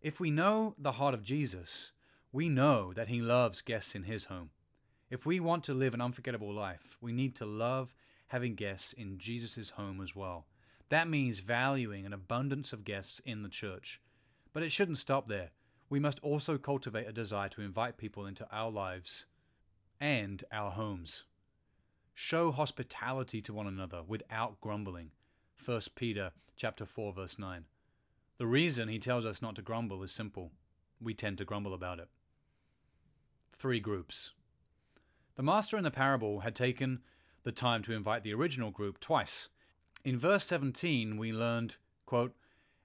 if 0.00 0.18
we 0.18 0.30
know 0.30 0.74
the 0.78 0.92
heart 0.92 1.14
of 1.14 1.22
Jesus, 1.22 1.92
we 2.32 2.48
know 2.48 2.92
that 2.94 3.08
he 3.08 3.20
loves 3.20 3.60
guests 3.60 3.94
in 3.94 4.04
his 4.04 4.26
home. 4.26 4.50
If 5.10 5.26
we 5.26 5.40
want 5.40 5.64
to 5.64 5.74
live 5.74 5.92
an 5.92 6.00
unforgettable 6.00 6.52
life, 6.52 6.96
we 7.00 7.12
need 7.12 7.34
to 7.36 7.44
love 7.44 7.94
having 8.28 8.54
guests 8.54 8.92
in 8.92 9.18
Jesus' 9.18 9.70
home 9.70 10.00
as 10.00 10.14
well. 10.16 10.46
That 10.90 11.08
means 11.08 11.40
valuing 11.40 12.04
an 12.04 12.12
abundance 12.12 12.72
of 12.72 12.84
guests 12.84 13.20
in 13.24 13.42
the 13.42 13.48
church. 13.48 14.00
But 14.52 14.62
it 14.62 14.72
shouldn't 14.72 14.98
stop 14.98 15.28
there. 15.28 15.50
We 15.88 16.00
must 16.00 16.20
also 16.20 16.58
cultivate 16.58 17.08
a 17.08 17.12
desire 17.12 17.48
to 17.50 17.62
invite 17.62 17.96
people 17.96 18.26
into 18.26 18.46
our 18.52 18.70
lives 18.70 19.26
and 20.00 20.44
our 20.52 20.72
homes. 20.72 21.24
Show 22.12 22.50
hospitality 22.50 23.40
to 23.42 23.54
one 23.54 23.66
another 23.66 24.02
without 24.06 24.60
grumbling. 24.60 25.10
1 25.64 25.80
Peter 25.94 26.32
chapter 26.56 26.84
4 26.84 27.12
verse 27.12 27.38
9. 27.38 27.64
The 28.38 28.46
reason 28.46 28.88
he 28.88 28.98
tells 28.98 29.24
us 29.24 29.40
not 29.40 29.54
to 29.56 29.62
grumble 29.62 30.02
is 30.02 30.12
simple. 30.12 30.50
We 31.00 31.14
tend 31.14 31.38
to 31.38 31.44
grumble 31.44 31.74
about 31.74 31.98
it. 31.98 32.08
Three 33.52 33.80
groups. 33.80 34.32
The 35.36 35.42
master 35.42 35.76
in 35.76 35.84
the 35.84 35.90
parable 35.90 36.40
had 36.40 36.54
taken 36.54 37.00
the 37.44 37.52
time 37.52 37.82
to 37.84 37.92
invite 37.92 38.22
the 38.22 38.34
original 38.34 38.70
group 38.70 38.98
twice. 38.98 39.48
In 40.02 40.18
verse 40.18 40.44
17, 40.44 41.18
we 41.18 41.30
learned, 41.30 41.76
quote, 42.06 42.34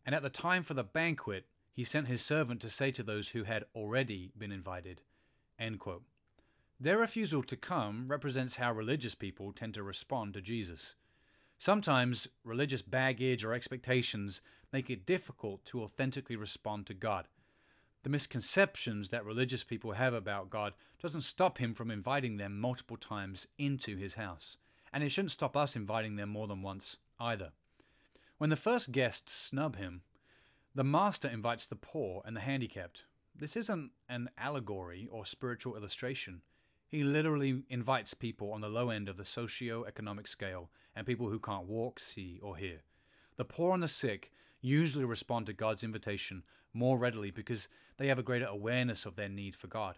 And 0.06 0.14
at 0.14 0.22
the 0.22 0.30
time 0.30 0.64
for 0.64 0.74
the 0.74 0.84
banquet, 0.84 1.46
he 1.72 1.86
sent 1.86 2.08
his 2.08 2.22
servant 2.22 2.60
to 2.62 2.70
say 2.70 2.92
to 2.92 3.04
those 3.04 3.30
who 3.30 3.44
had 3.44 3.64
already 3.74 4.34
been 4.38 4.52
invited. 4.52 5.02
End 5.58 5.80
quote. 5.80 6.04
Their 6.78 6.98
refusal 6.98 7.42
to 7.44 7.56
come 7.56 8.10
represents 8.10 8.58
how 8.58 8.74
religious 8.74 9.16
people 9.16 9.54
tend 9.54 9.76
to 9.76 9.84
respond 9.84 10.34
to 10.34 10.42
Jesus. 10.42 10.96
Sometimes 11.58 12.28
religious 12.44 12.82
baggage 12.82 13.46
or 13.46 13.54
expectations 13.54 14.42
make 14.74 14.90
it 14.90 15.06
difficult 15.06 15.64
to 15.66 15.84
authentically 15.84 16.36
respond 16.36 16.86
to 16.88 16.94
God. 16.94 17.30
The 18.04 18.10
misconceptions 18.10 19.10
that 19.10 19.24
religious 19.24 19.64
people 19.64 19.94
have 19.94 20.14
about 20.14 20.50
God 20.50 20.74
doesn't 21.02 21.22
stop 21.22 21.60
him 21.60 21.74
from 21.74 21.92
inviting 21.92 22.36
them 22.36 22.60
multiple 22.60 22.98
times 22.98 23.48
into 23.58 23.96
his 23.96 24.16
house, 24.16 24.58
and 24.92 25.02
it 25.02 25.10
shouldn't 25.14 25.32
stop 25.32 25.56
us 25.56 25.78
inviting 25.78 26.18
them 26.18 26.28
more 26.28 26.48
than 26.48 26.62
once 26.62 26.98
either. 27.20 27.52
When 28.38 28.50
the 28.50 28.56
first 28.56 28.92
guests 28.92 29.34
snub 29.34 29.78
him, 29.78 30.02
the 30.74 30.84
master 30.84 31.28
invites 31.28 31.68
the 31.68 31.76
poor 31.76 32.22
and 32.26 32.36
the 32.36 32.42
handicapped. 32.42 33.06
This 33.34 33.56
isn't 33.56 33.92
an 34.10 34.30
allegory 34.38 35.08
or 35.12 35.26
spiritual 35.26 35.76
illustration. 35.76 36.42
He 36.88 37.04
literally 37.04 37.64
invites 37.70 38.14
people 38.14 38.52
on 38.52 38.62
the 38.62 38.70
low 38.70 38.90
end 38.90 39.10
of 39.10 39.18
the 39.18 39.26
socio-economic 39.26 40.28
scale 40.28 40.70
and 40.96 41.08
people 41.08 41.30
who 41.30 41.40
can't 41.40 41.68
walk, 41.68 42.00
see, 42.00 42.40
or 42.42 42.58
hear. 42.58 42.84
The 43.38 43.46
poor 43.46 43.74
and 43.74 43.84
the 43.84 43.88
sick 43.88 44.32
usually 44.62 45.06
respond 45.06 45.46
to 45.46 45.54
God's 45.54 45.84
invitation 45.84 46.44
more 46.74 46.98
readily 46.98 47.32
because 47.32 47.68
they 47.98 48.08
have 48.08 48.20
a 48.20 48.24
greater 48.24 48.46
awareness 48.46 49.06
of 49.06 49.16
their 49.16 49.30
need 49.30 49.56
for 49.56 49.68
God. 49.68 49.98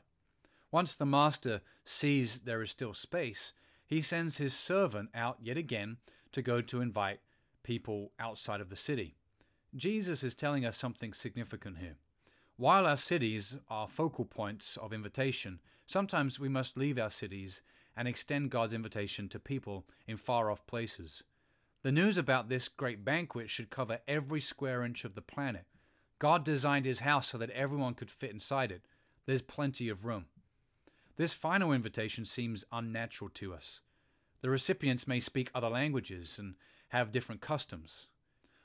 Once 0.72 0.96
the 0.96 1.06
master 1.06 1.62
sees 1.84 2.42
there 2.42 2.62
is 2.62 2.72
still 2.72 2.94
space, 2.94 3.54
he 3.86 4.02
sends 4.02 4.38
his 4.38 4.54
servant 4.54 5.10
out 5.16 5.38
yet 5.42 5.58
again 5.58 5.98
to 6.32 6.42
go 6.42 6.62
to 6.62 6.82
invite 6.82 7.20
people 7.64 8.12
outside 8.20 8.62
of 8.62 8.70
the 8.70 8.76
city. 8.76 9.16
Jesus 9.76 10.24
is 10.24 10.36
telling 10.36 10.66
us 10.66 10.78
something 10.78 11.14
significant 11.14 11.78
here. 11.78 11.98
While 12.56 12.88
our 12.88 12.98
cities 12.98 13.60
are 13.70 13.88
focal 13.88 14.26
points 14.26 14.78
of 14.78 14.94
invitation, 14.94 15.60
sometimes 15.86 16.40
we 16.40 16.50
must 16.50 16.78
leave 16.78 16.98
our 16.98 17.10
cities 17.10 17.62
and 17.96 18.08
extend 18.08 18.52
God's 18.52 18.74
invitation 18.74 19.30
to 19.30 19.40
people 19.40 19.86
in 20.08 20.18
far 20.18 20.50
off 20.50 20.66
places. 20.66 21.24
The 21.84 21.92
news 21.92 22.18
about 22.18 22.50
this 22.50 22.68
great 22.68 23.06
banquet 23.06 23.50
should 23.50 23.70
cover 23.70 24.00
every 24.08 24.40
square 24.40 24.84
inch 24.84 25.06
of 25.06 25.16
the 25.16 25.22
planet. 25.22 25.66
God 26.20 26.44
designed 26.44 26.86
his 26.86 27.02
house 27.02 27.28
so 27.28 27.38
that 27.38 27.52
everyone 27.52 27.94
could 27.94 28.10
fit 28.10 28.32
inside 28.32 28.72
it. 28.72 28.82
There's 29.26 29.42
plenty 29.42 29.90
of 29.90 30.06
room. 30.06 30.26
This 31.16 31.34
final 31.34 31.72
invitation 31.72 32.26
seems 32.26 32.66
unnatural 32.72 33.30
to 33.36 33.54
us. 33.54 33.82
The 34.42 34.50
recipients 34.50 35.08
may 35.08 35.20
speak 35.20 35.50
other 35.54 35.70
languages 35.70 36.38
and 36.38 36.56
have 36.90 37.12
different 37.12 37.42
customs. 37.42 38.08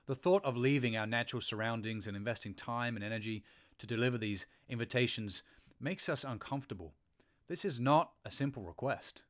The 0.06 0.14
thought 0.14 0.44
of 0.44 0.56
leaving 0.56 0.96
our 0.96 1.06
natural 1.06 1.40
surroundings 1.40 2.06
and 2.06 2.16
investing 2.16 2.54
time 2.54 2.96
and 2.96 3.04
energy 3.04 3.44
to 3.78 3.86
deliver 3.86 4.18
these 4.18 4.46
invitations 4.68 5.42
makes 5.80 6.08
us 6.08 6.24
uncomfortable. 6.24 6.94
This 7.46 7.64
is 7.64 7.80
not 7.80 8.12
a 8.24 8.30
simple 8.30 8.64
request. 8.64 9.22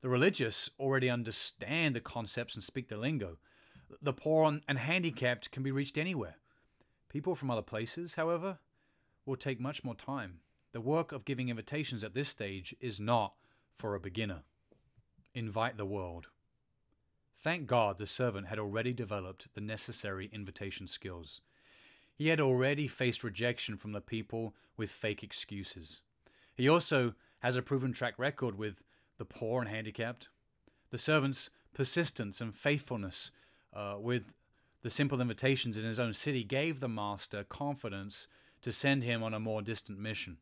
The 0.00 0.08
religious 0.08 0.70
already 0.78 1.10
understand 1.10 1.94
the 1.94 2.00
concepts 2.00 2.54
and 2.54 2.64
speak 2.64 2.88
the 2.88 2.96
lingo. 2.96 3.38
The 4.00 4.12
poor 4.12 4.60
and 4.66 4.78
handicapped 4.78 5.50
can 5.50 5.62
be 5.62 5.72
reached 5.72 5.98
anywhere. 5.98 6.36
People 7.08 7.34
from 7.34 7.50
other 7.50 7.62
places, 7.62 8.14
however, 8.14 8.58
will 9.26 9.36
take 9.36 9.60
much 9.60 9.84
more 9.84 9.94
time. 9.94 10.40
The 10.72 10.80
work 10.80 11.12
of 11.12 11.24
giving 11.24 11.48
invitations 11.48 12.04
at 12.04 12.14
this 12.14 12.28
stage 12.28 12.74
is 12.80 13.00
not 13.00 13.34
for 13.76 13.94
a 13.94 14.00
beginner. 14.00 14.42
Invite 15.34 15.76
the 15.76 15.86
world. 15.86 16.28
Thank 17.38 17.66
God 17.66 17.98
the 17.98 18.06
servant 18.06 18.48
had 18.48 18.58
already 18.58 18.92
developed 18.92 19.48
the 19.54 19.60
necessary 19.60 20.28
invitation 20.32 20.86
skills. 20.86 21.40
He 22.14 22.28
had 22.28 22.40
already 22.40 22.86
faced 22.86 23.24
rejection 23.24 23.76
from 23.76 23.92
the 23.92 24.00
people 24.00 24.54
with 24.76 24.90
fake 24.90 25.22
excuses. 25.22 26.02
He 26.54 26.68
also 26.68 27.14
has 27.38 27.56
a 27.56 27.62
proven 27.62 27.92
track 27.92 28.14
record 28.18 28.58
with 28.58 28.82
the 29.16 29.24
poor 29.24 29.60
and 29.60 29.70
handicapped. 29.70 30.28
The 30.90 30.98
servant's 30.98 31.48
persistence 31.72 32.40
and 32.40 32.54
faithfulness 32.54 33.30
uh, 33.72 33.96
with 33.98 34.32
the 34.82 34.90
simple 34.90 35.20
invitations 35.20 35.78
in 35.78 35.84
his 35.84 36.00
own 36.00 36.12
city 36.12 36.44
gave 36.44 36.80
the 36.80 36.88
master 36.88 37.44
confidence 37.44 38.28
to 38.62 38.72
send 38.72 39.04
him 39.04 39.22
on 39.22 39.32
a 39.32 39.40
more 39.40 39.62
distant 39.62 39.98
mission. 39.98 40.38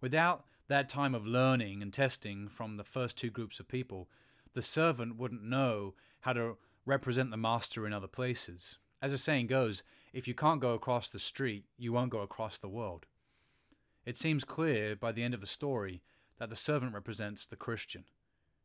Without 0.00 0.44
that 0.72 0.88
time 0.88 1.14
of 1.14 1.26
learning 1.26 1.82
and 1.82 1.92
testing 1.92 2.48
from 2.48 2.78
the 2.78 2.84
first 2.84 3.18
two 3.18 3.28
groups 3.28 3.60
of 3.60 3.68
people, 3.68 4.08
the 4.54 4.62
servant 4.62 5.18
wouldn't 5.18 5.44
know 5.44 5.92
how 6.20 6.32
to 6.32 6.56
represent 6.86 7.30
the 7.30 7.36
master 7.36 7.86
in 7.86 7.92
other 7.92 8.06
places. 8.06 8.78
As 9.02 9.12
the 9.12 9.18
saying 9.18 9.48
goes, 9.48 9.82
if 10.14 10.26
you 10.26 10.34
can't 10.34 10.62
go 10.62 10.72
across 10.72 11.10
the 11.10 11.18
street, 11.18 11.64
you 11.76 11.92
won't 11.92 12.10
go 12.10 12.20
across 12.20 12.56
the 12.56 12.70
world. 12.70 13.04
It 14.06 14.16
seems 14.16 14.44
clear 14.44 14.96
by 14.96 15.12
the 15.12 15.22
end 15.22 15.34
of 15.34 15.42
the 15.42 15.46
story 15.46 16.00
that 16.38 16.48
the 16.48 16.56
servant 16.56 16.94
represents 16.94 17.44
the 17.44 17.54
Christian. 17.54 18.04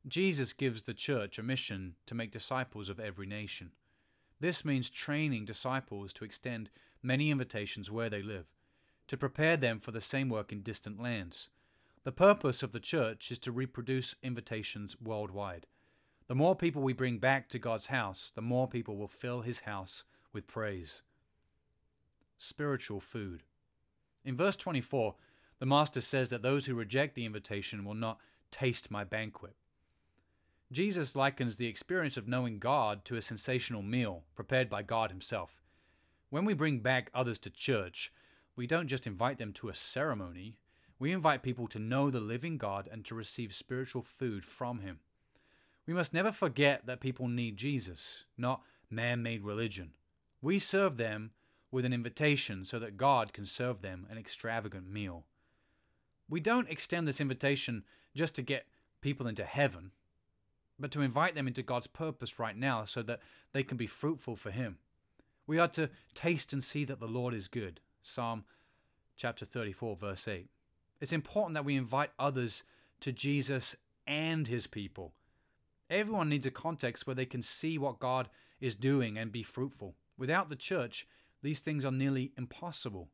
Jesus 0.07 0.53
gives 0.53 0.83
the 0.83 0.93
church 0.93 1.37
a 1.37 1.43
mission 1.43 1.95
to 2.05 2.15
make 2.15 2.31
disciples 2.31 2.87
of 2.87 3.01
every 3.01 3.27
nation. 3.27 3.71
This 4.39 4.63
means 4.63 4.89
training 4.89 5.43
disciples 5.43 6.13
to 6.13 6.23
extend 6.23 6.69
many 7.03 7.31
invitations 7.31 7.91
where 7.91 8.09
they 8.09 8.21
live, 8.21 8.45
to 9.07 9.17
prepare 9.17 9.57
them 9.57 9.81
for 9.81 9.91
the 9.91 9.99
same 9.99 10.29
work 10.29 10.53
in 10.53 10.61
distant 10.61 11.01
lands. 11.01 11.49
The 12.07 12.13
purpose 12.13 12.63
of 12.63 12.71
the 12.71 12.79
church 12.79 13.31
is 13.31 13.39
to 13.39 13.51
reproduce 13.51 14.15
invitations 14.23 14.95
worldwide. 15.01 15.67
The 16.27 16.35
more 16.35 16.55
people 16.55 16.81
we 16.81 16.93
bring 16.93 17.17
back 17.17 17.49
to 17.49 17.59
God's 17.59 17.87
house, 17.87 18.31
the 18.33 18.41
more 18.41 18.65
people 18.65 18.95
will 18.95 19.09
fill 19.09 19.41
his 19.41 19.59
house 19.59 20.05
with 20.31 20.47
praise. 20.47 21.03
spiritual 22.37 23.01
food. 23.01 23.43
In 24.23 24.37
verse 24.37 24.55
24, 24.55 25.15
the 25.59 25.65
Master 25.65 25.99
says 25.99 26.29
that 26.29 26.41
those 26.41 26.65
who 26.65 26.75
reject 26.75 27.13
the 27.13 27.25
invitation 27.25 27.83
will 27.83 27.93
not 27.93 28.21
taste 28.51 28.89
my 28.89 29.03
banquet. 29.03 29.57
Jesus 30.71 31.13
likens 31.13 31.57
the 31.57 31.67
experience 31.67 32.15
of 32.15 32.25
knowing 32.25 32.57
God 32.57 33.03
to 33.03 33.17
a 33.17 33.21
sensational 33.21 33.81
meal 33.81 34.23
prepared 34.33 34.69
by 34.69 34.81
God 34.81 35.11
Himself. 35.11 35.61
When 36.29 36.45
we 36.45 36.53
bring 36.53 36.79
back 36.79 37.11
others 37.13 37.37
to 37.39 37.49
church, 37.49 38.13
we 38.55 38.65
don't 38.65 38.87
just 38.87 39.07
invite 39.07 39.39
them 39.39 39.51
to 39.51 39.67
a 39.67 39.75
ceremony, 39.75 40.55
we 40.99 41.11
invite 41.11 41.43
people 41.43 41.67
to 41.67 41.79
know 41.79 42.09
the 42.09 42.19
living 42.19 42.57
God 42.57 42.89
and 42.91 43.05
to 43.05 43.15
receive 43.15 43.53
spiritual 43.53 44.01
food 44.01 44.43
from 44.43 44.79
Him. 44.79 44.99
We 45.85 45.93
must 45.93 46.13
never 46.13 46.31
forget 46.31 46.85
that 46.85 46.99
people 46.99 47.27
need 47.27 47.57
Jesus, 47.57 48.25
not 48.37 48.61
man 48.89 49.21
made 49.23 49.43
religion. 49.43 49.91
We 50.41 50.59
serve 50.59 50.97
them 50.97 51.31
with 51.71 51.85
an 51.85 51.93
invitation 51.93 52.65
so 52.65 52.79
that 52.79 52.97
God 52.97 53.33
can 53.33 53.45
serve 53.45 53.81
them 53.81 54.07
an 54.09 54.17
extravagant 54.17 54.89
meal. 54.89 55.25
We 56.29 56.39
don't 56.39 56.69
extend 56.69 57.07
this 57.07 57.21
invitation 57.21 57.83
just 58.15 58.35
to 58.35 58.41
get 58.41 58.65
people 59.01 59.27
into 59.27 59.45
heaven, 59.45 59.91
but 60.79 60.91
to 60.91 61.01
invite 61.01 61.35
them 61.35 61.47
into 61.47 61.63
God's 61.63 61.87
purpose 61.87 62.39
right 62.39 62.57
now 62.57 62.85
so 62.85 63.01
that 63.03 63.21
they 63.53 63.63
can 63.63 63.77
be 63.77 63.87
fruitful 63.87 64.35
for 64.35 64.51
Him. 64.51 64.77
We 65.45 65.59
are 65.59 65.67
to 65.69 65.89
taste 66.13 66.51
and 66.51 66.63
see 66.63 66.83
that 66.85 66.99
the 66.99 67.07
Lord 67.07 67.33
is 67.33 67.47
good. 67.47 67.79
Psalm 68.01 68.43
chapter 69.15 69.45
34, 69.45 69.95
verse 69.95 70.27
8. 70.27 70.49
It's 70.99 71.13
important 71.13 71.53
that 71.53 71.65
we 71.65 71.75
invite 71.75 72.11
others 72.17 72.63
to 73.01 73.11
Jesus 73.11 73.75
and 74.05 74.47
His 74.47 74.67
people. 74.67 75.13
Everyone 75.89 76.29
needs 76.29 76.45
a 76.45 76.51
context 76.51 77.07
where 77.07 77.15
they 77.15 77.25
can 77.25 77.41
see 77.41 77.77
what 77.77 77.99
God 77.99 78.29
is 78.59 78.75
doing 78.75 79.17
and 79.17 79.31
be 79.31 79.43
fruitful. 79.43 79.95
Without 80.17 80.49
the 80.49 80.55
church, 80.55 81.07
these 81.43 81.61
things 81.61 81.85
are 81.85 81.91
nearly 81.91 82.31
impossible. 82.37 83.09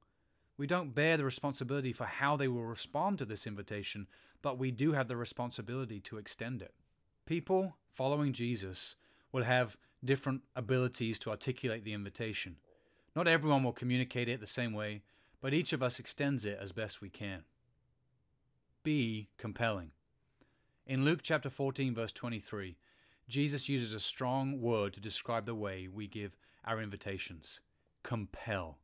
We 0.58 0.68
don't 0.68 0.96
bear 0.96 1.18
the 1.18 1.26
responsibility 1.26 1.94
for 1.94 2.06
how 2.06 2.38
they 2.38 2.48
will 2.48 2.64
respond 2.64 3.18
to 3.20 3.26
this 3.26 3.46
invitation, 3.46 4.08
but 4.42 4.58
we 4.58 4.72
do 4.72 4.94
have 4.94 5.08
the 5.08 5.18
responsibility 5.18 6.00
to 6.02 6.18
extend 6.18 6.62
it. 6.62 6.74
People 7.26 7.76
following 7.90 8.34
Jesus 8.34 8.96
will 9.32 9.44
have 9.44 9.78
different 10.04 10.42
abilities 10.56 11.18
to 11.20 11.32
articulate 11.32 11.84
the 11.84 11.94
invitation. 11.94 12.58
Not 13.16 13.28
everyone 13.28 13.64
will 13.64 13.74
communicate 13.74 14.30
it 14.30 14.40
the 14.40 14.48
same 14.48 14.74
way, 14.74 15.02
but 15.42 15.54
each 15.54 15.74
of 15.74 15.84
us 15.84 16.00
extends 16.00 16.46
it 16.46 16.58
as 16.62 16.72
best 16.72 17.02
we 17.02 17.10
can. 17.10 17.44
Be 18.84 19.30
compelling. 19.38 19.92
In 20.86 21.06
Luke 21.06 21.22
chapter 21.24 21.50
14, 21.50 21.96
verse 21.96 22.12
23, 22.12 22.76
Jesus 23.30 23.70
uses 23.70 23.94
a 23.94 24.00
strong 24.00 24.60
word 24.60 24.92
to 24.94 25.00
describe 25.00 25.46
the 25.46 25.56
way 25.56 25.88
we 25.88 26.06
give 26.06 26.36
our 26.66 26.82
invitations 26.82 27.62
compel. 28.04 28.78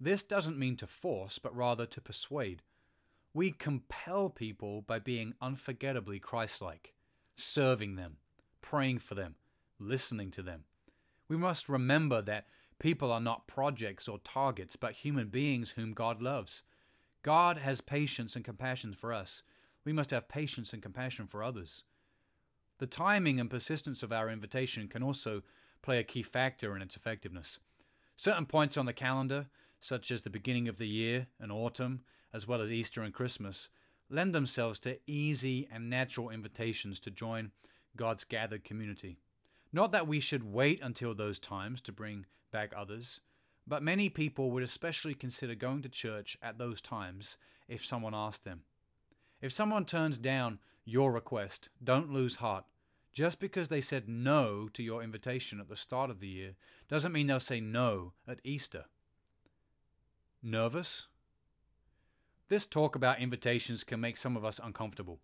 This 0.00 0.24
doesn't 0.24 0.58
mean 0.58 0.76
to 0.76 0.88
force, 0.88 1.38
but 1.38 1.54
rather 1.54 1.86
to 1.86 2.00
persuade. 2.00 2.62
We 3.32 3.52
compel 3.52 4.28
people 4.28 4.82
by 4.82 4.98
being 4.98 5.34
unforgettably 5.40 6.18
Christ 6.18 6.60
like, 6.60 6.94
serving 7.36 7.94
them, 7.94 8.16
praying 8.60 8.98
for 8.98 9.14
them, 9.14 9.36
listening 9.78 10.32
to 10.32 10.42
them. 10.42 10.64
We 11.28 11.36
must 11.36 11.68
remember 11.68 12.22
that 12.22 12.46
people 12.80 13.12
are 13.12 13.20
not 13.20 13.46
projects 13.46 14.08
or 14.08 14.18
targets, 14.18 14.74
but 14.74 14.92
human 14.92 15.28
beings 15.28 15.70
whom 15.70 15.92
God 15.92 16.20
loves. 16.20 16.64
God 17.22 17.58
has 17.58 17.80
patience 17.80 18.36
and 18.36 18.44
compassion 18.44 18.94
for 18.94 19.12
us. 19.12 19.42
We 19.84 19.92
must 19.92 20.10
have 20.10 20.28
patience 20.28 20.72
and 20.72 20.82
compassion 20.82 21.26
for 21.26 21.42
others. 21.42 21.84
The 22.78 22.86
timing 22.86 23.38
and 23.38 23.50
persistence 23.50 24.02
of 24.02 24.12
our 24.12 24.30
invitation 24.30 24.88
can 24.88 25.02
also 25.02 25.42
play 25.82 25.98
a 25.98 26.04
key 26.04 26.22
factor 26.22 26.74
in 26.74 26.82
its 26.82 26.96
effectiveness. 26.96 27.60
Certain 28.16 28.46
points 28.46 28.76
on 28.76 28.86
the 28.86 28.92
calendar, 28.92 29.46
such 29.78 30.10
as 30.10 30.22
the 30.22 30.30
beginning 30.30 30.68
of 30.68 30.78
the 30.78 30.88
year 30.88 31.26
and 31.38 31.52
autumn, 31.52 32.02
as 32.32 32.46
well 32.46 32.60
as 32.60 32.70
Easter 32.70 33.02
and 33.02 33.12
Christmas, 33.12 33.68
lend 34.08 34.34
themselves 34.34 34.78
to 34.80 34.98
easy 35.06 35.68
and 35.70 35.88
natural 35.88 36.30
invitations 36.30 37.00
to 37.00 37.10
join 37.10 37.50
God's 37.96 38.24
gathered 38.24 38.64
community. 38.64 39.18
Not 39.72 39.92
that 39.92 40.06
we 40.06 40.20
should 40.20 40.52
wait 40.52 40.80
until 40.82 41.14
those 41.14 41.38
times 41.38 41.80
to 41.82 41.92
bring 41.92 42.26
back 42.50 42.72
others, 42.76 43.20
but 43.66 43.82
many 43.82 44.08
people 44.08 44.50
would 44.50 44.62
especially 44.62 45.14
consider 45.14 45.54
going 45.54 45.82
to 45.82 45.88
church 45.88 46.36
at 46.42 46.58
those 46.58 46.80
times 46.80 47.36
if 47.68 47.84
someone 47.84 48.14
asked 48.14 48.44
them. 48.44 48.62
If 49.40 49.52
someone 49.52 49.84
turns 49.84 50.18
down 50.18 50.58
your 50.84 51.12
request, 51.12 51.68
don't 51.82 52.12
lose 52.12 52.36
heart. 52.36 52.64
Just 53.12 53.40
because 53.40 53.68
they 53.68 53.80
said 53.80 54.08
no 54.08 54.68
to 54.68 54.82
your 54.82 55.02
invitation 55.02 55.60
at 55.60 55.68
the 55.68 55.76
start 55.76 56.10
of 56.10 56.20
the 56.20 56.28
year 56.28 56.54
doesn't 56.88 57.12
mean 57.12 57.26
they'll 57.26 57.40
say 57.40 57.60
no 57.60 58.12
at 58.26 58.40
Easter. 58.44 58.84
Nervous? 60.42 61.06
This 62.48 62.66
talk 62.66 62.96
about 62.96 63.20
invitations 63.20 63.84
can 63.84 64.00
make 64.00 64.16
some 64.16 64.36
of 64.36 64.44
us 64.44 64.60
uncomfortable. 64.62 65.20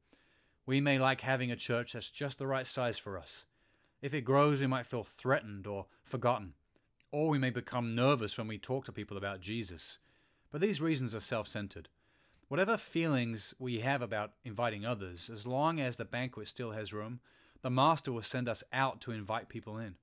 We 0.66 0.80
may 0.80 0.98
like 0.98 1.20
having 1.20 1.50
a 1.50 1.56
church 1.56 1.92
that's 1.92 2.10
just 2.10 2.38
the 2.38 2.46
right 2.46 2.66
size 2.66 2.98
for 2.98 3.18
us. 3.18 3.46
If 4.02 4.14
it 4.14 4.22
grows, 4.22 4.60
we 4.60 4.66
might 4.66 4.86
feel 4.86 5.04
threatened 5.04 5.66
or 5.66 5.86
forgotten. 6.04 6.54
Or 7.12 7.28
we 7.28 7.38
may 7.38 7.50
become 7.50 7.94
nervous 7.94 8.36
when 8.36 8.48
we 8.48 8.58
talk 8.58 8.84
to 8.86 8.92
people 8.92 9.16
about 9.16 9.40
Jesus. 9.40 9.98
But 10.50 10.60
these 10.60 10.80
reasons 10.80 11.14
are 11.14 11.20
self 11.20 11.48
centered. 11.48 11.88
Whatever 12.48 12.76
feelings 12.76 13.54
we 13.58 13.80
have 13.80 14.02
about 14.02 14.32
inviting 14.44 14.86
others, 14.86 15.28
as 15.28 15.46
long 15.46 15.80
as 15.80 15.96
the 15.96 16.04
banquet 16.04 16.46
still 16.48 16.70
has 16.70 16.92
room, 16.92 17.20
the 17.62 17.70
Master 17.70 18.12
will 18.12 18.22
send 18.22 18.48
us 18.48 18.62
out 18.72 19.00
to 19.00 19.10
invite 19.10 19.48
people 19.48 19.78
in. 19.78 19.96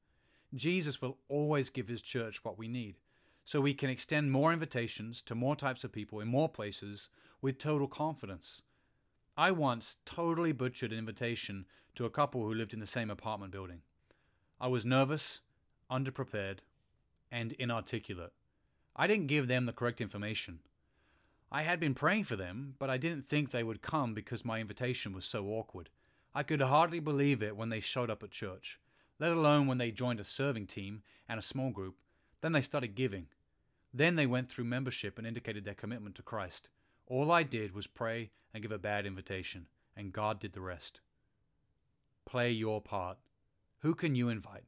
Jesus 0.53 1.01
will 1.01 1.17
always 1.29 1.69
give 1.69 1.87
his 1.87 2.01
church 2.01 2.43
what 2.43 2.57
we 2.57 2.67
need, 2.67 2.97
so 3.45 3.61
we 3.61 3.73
can 3.73 3.89
extend 3.89 4.31
more 4.31 4.51
invitations 4.51 5.21
to 5.21 5.35
more 5.35 5.55
types 5.55 5.83
of 5.83 5.91
people 5.91 6.19
in 6.19 6.27
more 6.27 6.49
places 6.49 7.09
with 7.41 7.57
total 7.57 7.87
confidence. 7.87 8.61
I 9.37 9.51
once 9.51 9.97
totally 10.05 10.51
butchered 10.51 10.91
an 10.91 10.99
invitation 10.99 11.65
to 11.95 12.05
a 12.05 12.09
couple 12.09 12.43
who 12.43 12.53
lived 12.53 12.73
in 12.73 12.79
the 12.79 12.85
same 12.85 13.09
apartment 13.09 13.51
building. 13.51 13.81
I 14.59 14.67
was 14.67 14.85
nervous, 14.85 15.39
underprepared, 15.89 16.59
and 17.33 17.53
inarticulate. 17.53 18.31
I 18.95 19.07
didn't 19.07 19.25
give 19.25 19.47
them 19.47 19.65
the 19.65 19.73
correct 19.73 19.99
information. 19.99 20.59
I 21.51 21.63
had 21.63 21.79
been 21.79 21.95
praying 21.95 22.25
for 22.25 22.35
them, 22.35 22.75
but 22.77 22.91
I 22.91 22.97
didn't 22.97 23.25
think 23.25 23.49
they 23.49 23.63
would 23.63 23.81
come 23.81 24.13
because 24.13 24.45
my 24.45 24.59
invitation 24.59 25.13
was 25.13 25.25
so 25.25 25.47
awkward. 25.47 25.89
I 26.35 26.43
could 26.43 26.61
hardly 26.61 26.99
believe 26.99 27.41
it 27.41 27.57
when 27.57 27.69
they 27.69 27.79
showed 27.79 28.11
up 28.11 28.21
at 28.21 28.29
church, 28.29 28.79
let 29.19 29.31
alone 29.31 29.65
when 29.65 29.79
they 29.79 29.89
joined 29.89 30.19
a 30.19 30.23
serving 30.23 30.67
team 30.67 31.01
and 31.27 31.39
a 31.39 31.43
small 31.43 31.71
group. 31.71 31.95
Then 32.41 32.51
they 32.51 32.61
started 32.61 32.95
giving. 32.95 33.27
Then 33.91 34.15
they 34.15 34.27
went 34.27 34.49
through 34.49 34.65
membership 34.65 35.17
and 35.17 35.25
indicated 35.25 35.65
their 35.65 35.73
commitment 35.73 36.15
to 36.15 36.23
Christ. 36.23 36.69
All 37.07 37.31
I 37.31 37.41
did 37.41 37.73
was 37.73 37.87
pray 37.87 38.29
and 38.53 38.61
give 38.61 38.71
a 38.71 38.77
bad 38.77 39.07
invitation, 39.07 39.67
and 39.95 40.13
God 40.13 40.39
did 40.39 40.53
the 40.53 40.61
rest. 40.61 41.01
Play 42.25 42.51
your 42.51 42.79
part. 42.79 43.17
Who 43.79 43.95
can 43.95 44.15
you 44.15 44.29
invite? 44.29 44.65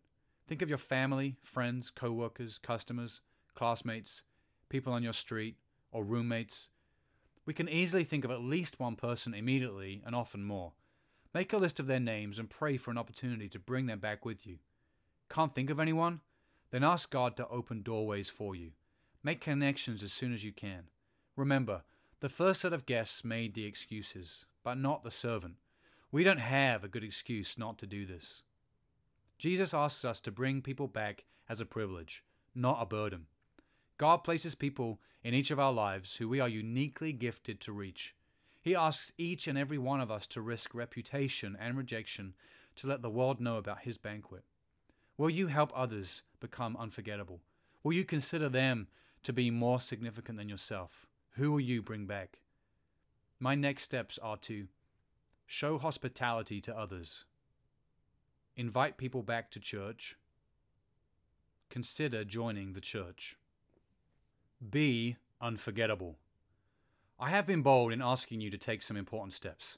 Think 0.47 0.61
of 0.61 0.69
your 0.69 0.77
family, 0.77 1.37
friends, 1.43 1.89
co 1.89 2.11
workers, 2.11 2.57
customers, 2.57 3.21
classmates, 3.55 4.23
people 4.69 4.93
on 4.93 5.03
your 5.03 5.13
street, 5.13 5.57
or 5.91 6.03
roommates 6.03 6.69
we 7.45 7.53
can 7.53 7.69
easily 7.69 8.03
think 8.03 8.25
of 8.25 8.31
at 8.31 8.41
least 8.41 8.79
one 8.79 8.95
person 8.95 9.33
immediately 9.33 10.01
and 10.05 10.15
often 10.15 10.43
more. 10.43 10.73
Make 11.33 11.53
a 11.53 11.57
list 11.57 11.79
of 11.79 11.87
their 11.87 11.99
names 11.99 12.39
and 12.39 12.49
pray 12.49 12.77
for 12.77 12.91
an 12.91 12.97
opportunity 12.97 13.49
to 13.49 13.59
bring 13.59 13.85
them 13.85 13.99
back 13.99 14.25
with 14.25 14.47
you. 14.47 14.57
Can't 15.29 15.53
think 15.53 15.69
of 15.69 15.79
anyone? 15.79 16.21
Then 16.71 16.83
ask 16.83 17.11
God 17.11 17.37
to 17.37 17.47
open 17.47 17.83
doorways 17.83 18.29
for 18.29 18.55
you. 18.55 18.71
Make 19.23 19.41
connections 19.41 20.01
as 20.01 20.11
soon 20.11 20.33
as 20.33 20.43
you 20.43 20.51
can. 20.51 20.85
Remember, 21.35 21.83
the 22.19 22.29
first 22.29 22.61
set 22.61 22.73
of 22.73 22.85
guests 22.85 23.23
made 23.23 23.53
the 23.53 23.65
excuses, 23.65 24.45
but 24.63 24.77
not 24.77 25.03
the 25.03 25.11
servant. 25.11 25.55
We 26.11 26.23
don't 26.23 26.39
have 26.39 26.83
a 26.83 26.87
good 26.87 27.03
excuse 27.03 27.57
not 27.57 27.77
to 27.79 27.87
do 27.87 28.05
this. 28.05 28.41
Jesus 29.37 29.73
asks 29.73 30.05
us 30.05 30.19
to 30.21 30.31
bring 30.31 30.61
people 30.61 30.87
back 30.87 31.25
as 31.49 31.61
a 31.61 31.65
privilege, 31.65 32.23
not 32.53 32.81
a 32.81 32.85
burden. 32.85 33.25
God 33.97 34.17
places 34.17 34.55
people 34.55 34.99
in 35.23 35.33
each 35.33 35.51
of 35.51 35.59
our 35.59 35.73
lives 35.73 36.17
who 36.17 36.27
we 36.27 36.39
are 36.39 36.49
uniquely 36.49 37.11
gifted 37.11 37.59
to 37.61 37.73
reach. 37.73 38.15
He 38.61 38.75
asks 38.75 39.11
each 39.17 39.47
and 39.47 39.57
every 39.57 39.77
one 39.77 40.01
of 40.01 40.09
us 40.09 40.25
to 40.27 40.41
risk 40.41 40.73
reputation 40.73 41.55
and 41.59 41.77
rejection 41.77 42.33
to 42.77 42.87
let 42.87 43.01
the 43.01 43.09
world 43.09 43.39
know 43.39 43.57
about 43.57 43.81
His 43.81 43.97
banquet. 43.97 44.43
Will 45.17 45.29
you 45.29 45.47
help 45.47 45.71
others 45.75 46.23
become 46.39 46.75
unforgettable? 46.77 47.41
Will 47.83 47.93
you 47.93 48.03
consider 48.03 48.49
them 48.49 48.87
to 49.23 49.31
be 49.31 49.49
more 49.51 49.79
significant 49.79 50.37
than 50.37 50.49
yourself? 50.49 51.07
Who 51.35 51.51
will 51.51 51.61
you 51.61 51.81
bring 51.81 52.05
back? 52.05 52.39
My 53.39 53.55
next 53.55 53.83
steps 53.83 54.17
are 54.17 54.37
to 54.37 54.67
show 55.45 55.77
hospitality 55.77 56.59
to 56.61 56.77
others, 56.77 57.25
invite 58.55 58.97
people 58.97 59.23
back 59.23 59.51
to 59.51 59.59
church, 59.59 60.17
consider 61.69 62.23
joining 62.23 62.73
the 62.73 62.81
church. 62.81 63.37
Be 64.69 65.17
unforgettable. 65.41 66.15
I 67.19 67.29
have 67.29 67.47
been 67.47 67.61
bold 67.61 67.93
in 67.93 68.01
asking 68.01 68.41
you 68.41 68.49
to 68.49 68.57
take 68.57 68.81
some 68.81 68.97
important 68.97 69.33
steps. 69.33 69.77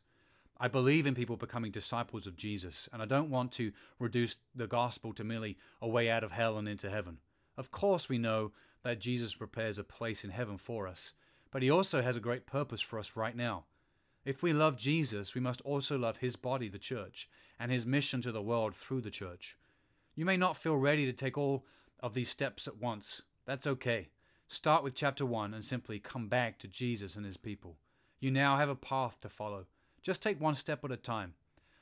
I 0.59 0.67
believe 0.67 1.05
in 1.05 1.13
people 1.13 1.37
becoming 1.37 1.71
disciples 1.71 2.25
of 2.25 2.35
Jesus, 2.35 2.89
and 2.91 3.01
I 3.01 3.05
don't 3.05 3.29
want 3.29 3.51
to 3.53 3.71
reduce 3.99 4.37
the 4.55 4.65
gospel 4.65 5.13
to 5.13 5.23
merely 5.23 5.57
a 5.81 5.87
way 5.87 6.09
out 6.09 6.23
of 6.23 6.31
hell 6.31 6.57
and 6.57 6.67
into 6.67 6.89
heaven. 6.89 7.19
Of 7.57 7.69
course, 7.69 8.09
we 8.09 8.17
know 8.17 8.51
that 8.83 8.99
Jesus 8.99 9.35
prepares 9.35 9.77
a 9.77 9.83
place 9.83 10.23
in 10.23 10.31
heaven 10.31 10.57
for 10.57 10.87
us, 10.87 11.13
but 11.51 11.61
he 11.61 11.69
also 11.69 12.01
has 12.01 12.15
a 12.15 12.21
great 12.21 12.47
purpose 12.47 12.81
for 12.81 12.97
us 12.97 13.15
right 13.15 13.35
now. 13.35 13.65
If 14.27 14.43
we 14.43 14.51
love 14.51 14.75
Jesus, 14.75 15.35
we 15.35 15.39
must 15.39 15.61
also 15.61 15.97
love 15.97 16.17
his 16.17 16.35
body, 16.35 16.67
the 16.67 16.77
church, 16.77 17.29
and 17.57 17.71
his 17.71 17.85
mission 17.85 18.21
to 18.23 18.31
the 18.33 18.41
world 18.41 18.75
through 18.75 18.99
the 18.99 19.09
church. 19.09 19.57
You 20.15 20.25
may 20.25 20.35
not 20.35 20.57
feel 20.57 20.75
ready 20.75 21.05
to 21.05 21.13
take 21.13 21.37
all 21.37 21.65
of 22.01 22.13
these 22.13 22.27
steps 22.27 22.67
at 22.67 22.75
once. 22.75 23.21
That's 23.45 23.65
okay. 23.65 24.09
Start 24.49 24.83
with 24.83 24.95
chapter 24.95 25.25
1 25.25 25.53
and 25.53 25.63
simply 25.63 25.99
come 25.99 26.27
back 26.27 26.59
to 26.59 26.67
Jesus 26.67 27.15
and 27.15 27.25
his 27.25 27.37
people. 27.37 27.77
You 28.19 28.29
now 28.29 28.57
have 28.57 28.67
a 28.67 28.75
path 28.75 29.17
to 29.21 29.29
follow. 29.29 29.65
Just 30.01 30.21
take 30.21 30.41
one 30.41 30.55
step 30.55 30.83
at 30.83 30.91
a 30.91 30.97
time. 30.97 31.35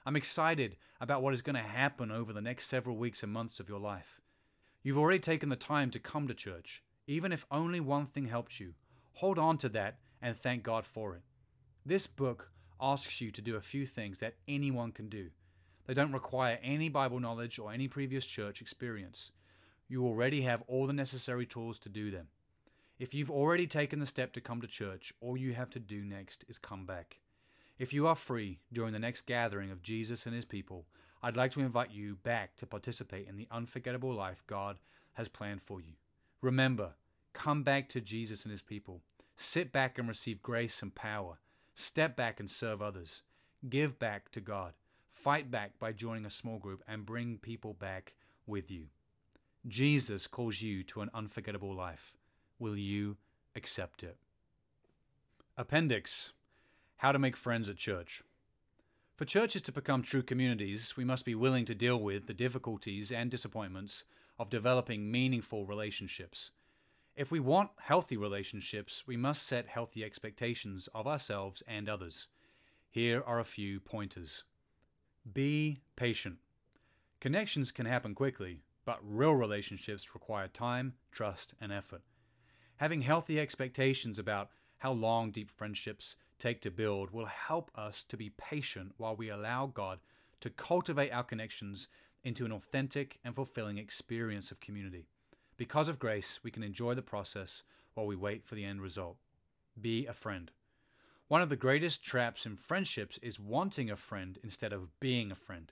I'm 0.06 0.16
excited 0.16 0.78
about 1.02 1.24
what 1.24 1.34
is 1.34 1.42
going 1.42 1.56
to 1.56 1.64
happen 1.64 2.12
over 2.12 2.32
the 2.32 2.42
next 2.42 2.68
several 2.68 2.96
weeks 2.96 3.24
and 3.24 3.34
months 3.34 3.60
of 3.60 3.70
your 3.70 3.80
life. 3.80 4.22
You've 4.84 5.00
already 5.00 5.18
taken 5.18 5.50
the 5.50 5.56
time 5.56 5.90
to 5.90 6.00
come 6.00 6.28
to 6.28 6.36
church. 6.36 6.84
Even 7.08 7.32
if 7.32 7.48
only 7.50 7.80
one 7.80 8.06
thing 8.06 8.28
helps 8.28 8.60
you, 8.60 8.76
hold 9.14 9.40
on 9.40 9.58
to 9.58 9.70
that 9.70 9.98
and 10.22 10.38
thank 10.38 10.62
God 10.62 10.86
for 10.86 11.16
it. 11.16 11.24
This 11.88 12.08
book 12.08 12.50
asks 12.82 13.22
you 13.22 13.30
to 13.30 13.44
do 13.44 13.58
a 13.58 13.62
few 13.62 13.86
things 13.86 14.18
that 14.18 14.34
anyone 14.48 14.92
can 14.92 15.08
do. 15.08 15.30
They 15.86 15.94
don't 15.94 16.14
require 16.14 16.58
any 16.64 16.90
Bible 16.90 17.20
knowledge 17.20 17.60
or 17.60 17.72
any 17.72 17.88
previous 17.88 18.26
church 18.26 18.60
experience. 18.60 19.30
You 19.88 20.04
already 20.04 20.42
have 20.42 20.64
all 20.68 20.88
the 20.88 20.94
necessary 20.94 21.46
tools 21.46 21.78
to 21.80 21.90
do 21.90 22.10
them. 22.10 22.30
If 22.98 23.14
you've 23.14 23.30
already 23.30 23.68
taken 23.68 24.00
the 24.00 24.08
step 24.08 24.34
to 24.34 24.42
come 24.42 24.62
to 24.62 24.68
church, 24.68 25.14
all 25.22 25.38
you 25.38 25.54
have 25.54 25.70
to 25.72 25.80
do 25.80 26.04
next 26.04 26.44
is 26.48 26.58
come 26.58 26.88
back. 26.88 27.20
If 27.78 27.94
you 27.94 28.08
are 28.08 28.16
free 28.16 28.62
during 28.74 28.92
the 28.92 28.98
next 28.98 29.28
gathering 29.28 29.70
of 29.70 29.84
Jesus 29.84 30.26
and 30.26 30.34
his 30.34 30.46
people, 30.46 30.88
I'd 31.22 31.38
like 31.38 31.52
to 31.52 31.60
invite 31.60 31.92
you 31.92 32.16
back 32.16 32.56
to 32.58 32.66
participate 32.66 33.28
in 33.28 33.38
the 33.38 33.48
unforgettable 33.52 34.14
life 34.14 34.44
God 34.48 34.78
has 35.14 35.28
planned 35.28 35.62
for 35.62 35.82
you. 35.82 35.94
Remember, 36.42 36.96
come 37.34 37.62
back 37.62 37.90
to 37.90 38.02
Jesus 38.02 38.42
and 38.42 38.52
his 38.52 38.64
people. 38.64 39.02
Sit 39.36 39.72
back 39.72 40.00
and 40.00 40.08
receive 40.08 40.42
grace 40.42 40.82
and 40.82 40.96
power. 40.96 41.38
Step 41.76 42.16
back 42.16 42.40
and 42.40 42.50
serve 42.50 42.82
others. 42.82 43.22
Give 43.70 44.00
back 44.00 44.32
to 44.32 44.40
God. 44.40 44.74
Fight 45.10 45.52
back 45.52 45.78
by 45.78 45.92
joining 45.92 46.26
a 46.26 46.32
small 46.32 46.58
group 46.58 46.82
and 46.88 47.06
bring 47.06 47.38
people 47.38 47.74
back 47.74 48.14
with 48.48 48.72
you. 48.72 48.86
Jesus 49.68 50.26
calls 50.26 50.62
you 50.62 50.84
to 50.84 51.02
an 51.02 51.10
unforgettable 51.14 51.76
life. 51.76 52.14
Will 52.60 52.78
you 52.78 53.18
accept 53.56 54.04
it? 54.04 54.16
Appendix 55.58 56.32
How 56.98 57.12
to 57.12 57.20
Make 57.20 57.36
Friends 57.36 57.70
at 57.70 57.76
Church. 57.76 58.24
For 59.18 59.26
churches 59.26 59.62
to 59.64 59.72
become 59.72 60.02
true 60.02 60.24
communities, 60.24 60.96
we 60.96 61.04
must 61.04 61.26
be 61.26 61.36
willing 61.36 61.66
to 61.66 61.76
deal 61.76 62.00
with 62.00 62.28
the 62.28 62.34
difficulties 62.34 63.12
and 63.12 63.30
disappointments 63.30 64.06
of 64.40 64.50
developing 64.50 65.12
meaningful 65.12 65.66
relationships. 65.66 66.52
If 67.16 67.32
we 67.32 67.40
want 67.40 67.70
healthy 67.80 68.18
relationships, 68.18 69.08
we 69.08 69.16
must 69.16 69.44
set 69.44 69.68
healthy 69.68 70.04
expectations 70.04 70.90
of 70.94 71.08
ourselves 71.08 71.64
and 71.66 71.88
others. 71.88 72.28
Here 72.90 73.24
are 73.26 73.40
a 73.40 73.46
few 73.46 73.80
pointers. 73.80 74.44
Be 75.32 75.80
patient. 75.96 76.40
Connections 77.22 77.72
can 77.72 77.86
happen 77.86 78.16
quickly, 78.16 78.60
but 78.84 79.00
real 79.02 79.34
relationships 79.34 80.14
require 80.14 80.50
time, 80.50 80.94
trust, 81.14 81.54
and 81.62 81.72
effort. 81.72 82.02
Having 82.78 83.04
healthy 83.04 83.40
expectations 83.40 84.20
about 84.20 84.50
how 84.80 84.92
long 84.92 85.32
deep 85.32 85.50
friendships 85.50 86.18
take 86.38 86.60
to 86.62 86.70
build 86.70 87.12
will 87.12 87.28
help 87.28 87.72
us 87.76 88.04
to 88.04 88.18
be 88.18 88.32
patient 88.32 88.94
while 88.98 89.16
we 89.16 89.30
allow 89.30 89.68
God 89.68 90.00
to 90.42 90.50
cultivate 90.50 91.12
our 91.12 91.24
connections 91.24 91.88
into 92.26 92.44
an 92.44 92.52
authentic 92.52 93.20
and 93.24 93.34
fulfilling 93.34 93.78
experience 93.78 94.52
of 94.52 94.60
community. 94.60 95.08
Because 95.58 95.90
of 95.90 96.00
grace, 96.00 96.40
we 96.44 96.52
can 96.52 96.64
enjoy 96.64 96.94
the 96.96 97.02
process 97.02 97.64
while 97.94 98.06
we 98.06 98.16
wait 98.16 98.46
for 98.46 98.56
the 98.56 98.66
end 98.66 98.82
result. 98.82 99.18
Be 99.80 100.06
a 100.06 100.14
friend. 100.14 100.52
One 101.28 101.42
of 101.42 101.50
the 101.50 101.56
greatest 101.56 102.04
traps 102.04 102.46
in 102.46 102.58
friendships 102.58 103.18
is 103.20 103.40
wanting 103.40 103.90
a 103.90 103.96
friend 103.96 104.38
instead 104.44 104.74
of 104.74 105.00
being 105.00 105.32
a 105.32 105.36
friend. 105.36 105.72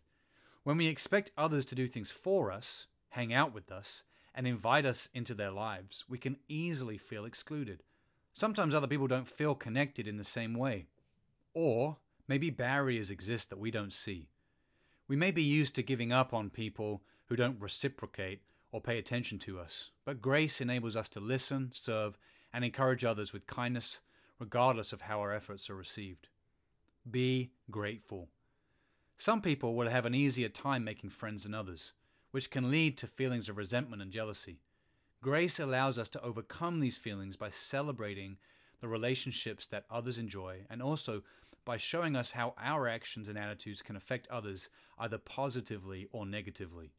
When 0.63 0.77
we 0.77 0.87
expect 0.87 1.31
others 1.37 1.65
to 1.65 1.75
do 1.75 1.87
things 1.87 2.09
for 2.09 2.51
us, 2.51 2.87
hang 3.09 3.33
out 3.33 3.53
with 3.53 3.71
us, 3.71 4.03
and 4.33 4.47
invite 4.47 4.85
us 4.85 5.09
into 5.13 5.33
their 5.33 5.51
lives, 5.51 6.05
we 6.09 6.17
can 6.17 6.37
easily 6.47 6.97
feel 6.97 7.25
excluded. 7.25 7.83
Sometimes 8.31 8.73
other 8.73 8.87
people 8.87 9.07
don't 9.07 9.27
feel 9.27 9.53
connected 9.53 10.07
in 10.07 10.17
the 10.17 10.23
same 10.23 10.55
way. 10.55 10.87
Or 11.53 11.97
maybe 12.27 12.49
barriers 12.49 13.11
exist 13.11 13.49
that 13.49 13.59
we 13.59 13.69
don't 13.69 13.93
see. 13.93 14.29
We 15.07 15.15
may 15.15 15.29
be 15.31 15.43
used 15.43 15.75
to 15.75 15.83
giving 15.83 16.11
up 16.11 16.33
on 16.33 16.49
people 16.49 17.03
who 17.25 17.35
don't 17.35 17.61
reciprocate 17.61 18.41
or 18.73 18.81
pay 18.81 18.97
attention 18.97 19.39
to 19.39 19.57
us, 19.57 19.91
but 20.03 20.21
grace 20.21 20.59
enables 20.59 20.97
us 20.97 21.07
to 21.07 21.21
listen, 21.21 21.69
serve, 21.71 22.17
and 22.53 22.65
encourage 22.65 23.05
others 23.05 23.31
with 23.31 23.47
kindness, 23.47 24.01
regardless 24.39 24.91
of 24.91 25.01
how 25.01 25.21
our 25.21 25.31
efforts 25.31 25.69
are 25.69 25.75
received. 25.75 26.27
Be 27.09 27.51
grateful. 27.71 28.27
Some 29.15 29.41
people 29.41 29.75
will 29.75 29.89
have 29.89 30.05
an 30.05 30.15
easier 30.15 30.49
time 30.49 30.83
making 30.83 31.11
friends 31.11 31.43
than 31.43 31.53
others 31.53 31.93
which 32.33 32.49
can 32.49 32.71
lead 32.71 32.97
to 32.97 33.05
feelings 33.05 33.47
of 33.47 33.57
resentment 33.57 34.01
and 34.01 34.11
jealousy. 34.11 34.57
Grace 35.21 35.59
allows 35.59 35.99
us 35.99 36.09
to 36.09 36.21
overcome 36.23 36.79
these 36.79 36.97
feelings 36.97 37.37
by 37.37 37.47
celebrating 37.47 38.37
the 38.81 38.87
relationships 38.87 39.67
that 39.67 39.85
others 39.87 40.17
enjoy 40.17 40.65
and 40.67 40.81
also 40.81 41.21
by 41.63 41.77
showing 41.77 42.15
us 42.15 42.31
how 42.31 42.55
our 42.57 42.87
actions 42.87 43.29
and 43.29 43.37
attitudes 43.37 43.83
can 43.83 43.95
affect 43.95 44.27
others 44.29 44.71
either 44.97 45.19
positively 45.19 46.07
or 46.11 46.25
negatively. 46.25 46.91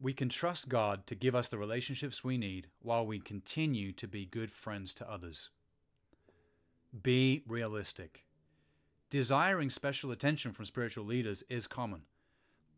We 0.00 0.12
can 0.12 0.28
trust 0.28 0.68
God 0.68 1.06
to 1.06 1.14
give 1.14 1.34
us 1.34 1.48
the 1.48 1.58
relationships 1.58 2.22
we 2.22 2.38
need 2.38 2.68
while 2.80 3.04
we 3.04 3.18
continue 3.18 3.92
to 3.92 4.06
be 4.06 4.26
good 4.26 4.50
friends 4.50 4.94
to 4.94 5.10
others. 5.10 5.50
Be 7.02 7.42
realistic. 7.46 8.24
Desiring 9.10 9.70
special 9.70 10.10
attention 10.12 10.52
from 10.52 10.64
spiritual 10.64 11.04
leaders 11.04 11.42
is 11.48 11.66
common 11.66 12.02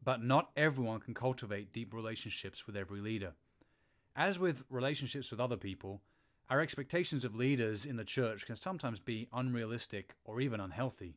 but 0.02 0.22
not 0.22 0.50
everyone 0.56 1.00
can 1.00 1.14
cultivate 1.14 1.72
deep 1.72 1.92
relationships 1.92 2.66
with 2.66 2.76
every 2.76 3.00
leader. 3.00 3.32
As 4.16 4.38
with 4.38 4.64
relationships 4.70 5.30
with 5.30 5.40
other 5.40 5.56
people, 5.56 6.00
our 6.48 6.60
expectations 6.60 7.24
of 7.24 7.36
leaders 7.36 7.86
in 7.86 7.96
the 7.96 8.04
church 8.04 8.46
can 8.46 8.56
sometimes 8.56 8.98
be 8.98 9.28
unrealistic 9.32 10.14
or 10.24 10.40
even 10.40 10.60
unhealthy. 10.60 11.16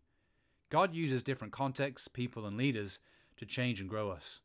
God 0.69 0.93
uses 0.93 1.23
different 1.23 1.53
contexts, 1.53 2.07
people, 2.07 2.45
and 2.45 2.57
leaders 2.57 2.99
to 3.37 3.45
change 3.45 3.79
and 3.79 3.89
grow 3.89 4.09
us. 4.11 4.41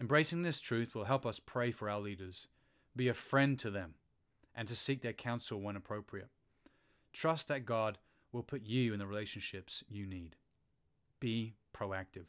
Embracing 0.00 0.42
this 0.42 0.60
truth 0.60 0.94
will 0.94 1.04
help 1.04 1.24
us 1.24 1.40
pray 1.40 1.70
for 1.70 1.88
our 1.88 2.00
leaders, 2.00 2.48
be 2.94 3.08
a 3.08 3.14
friend 3.14 3.58
to 3.58 3.70
them, 3.70 3.94
and 4.54 4.68
to 4.68 4.76
seek 4.76 5.00
their 5.00 5.12
counsel 5.12 5.60
when 5.60 5.76
appropriate. 5.76 6.28
Trust 7.12 7.48
that 7.48 7.64
God 7.64 7.98
will 8.30 8.42
put 8.42 8.62
you 8.66 8.92
in 8.92 8.98
the 8.98 9.06
relationships 9.06 9.82
you 9.88 10.06
need. 10.06 10.36
Be 11.18 11.54
proactive. 11.74 12.26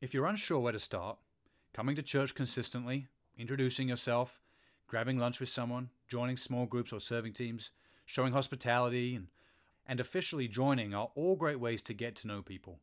If 0.00 0.14
you're 0.14 0.26
unsure 0.26 0.58
where 0.58 0.72
to 0.72 0.78
start, 0.78 1.18
coming 1.74 1.96
to 1.96 2.02
church 2.02 2.34
consistently, 2.34 3.08
introducing 3.36 3.88
yourself, 3.88 4.40
grabbing 4.86 5.18
lunch 5.18 5.40
with 5.40 5.50
someone, 5.50 5.90
joining 6.08 6.38
small 6.38 6.64
groups 6.64 6.92
or 6.92 7.00
serving 7.00 7.34
teams, 7.34 7.72
showing 8.06 8.32
hospitality, 8.32 9.14
and, 9.14 9.26
and 9.86 10.00
officially 10.00 10.48
joining 10.48 10.94
are 10.94 11.10
all 11.14 11.36
great 11.36 11.60
ways 11.60 11.82
to 11.82 11.92
get 11.92 12.16
to 12.16 12.26
know 12.26 12.40
people. 12.40 12.80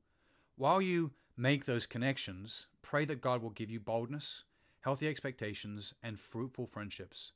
While 0.55 0.81
you 0.81 1.11
make 1.35 1.65
those 1.65 1.85
connections, 1.85 2.67
pray 2.81 3.05
that 3.05 3.21
God 3.21 3.41
will 3.41 3.49
give 3.49 3.71
you 3.71 3.79
boldness, 3.79 4.43
healthy 4.81 5.07
expectations, 5.07 5.93
and 6.03 6.19
fruitful 6.19 6.67
friendships. 6.67 7.31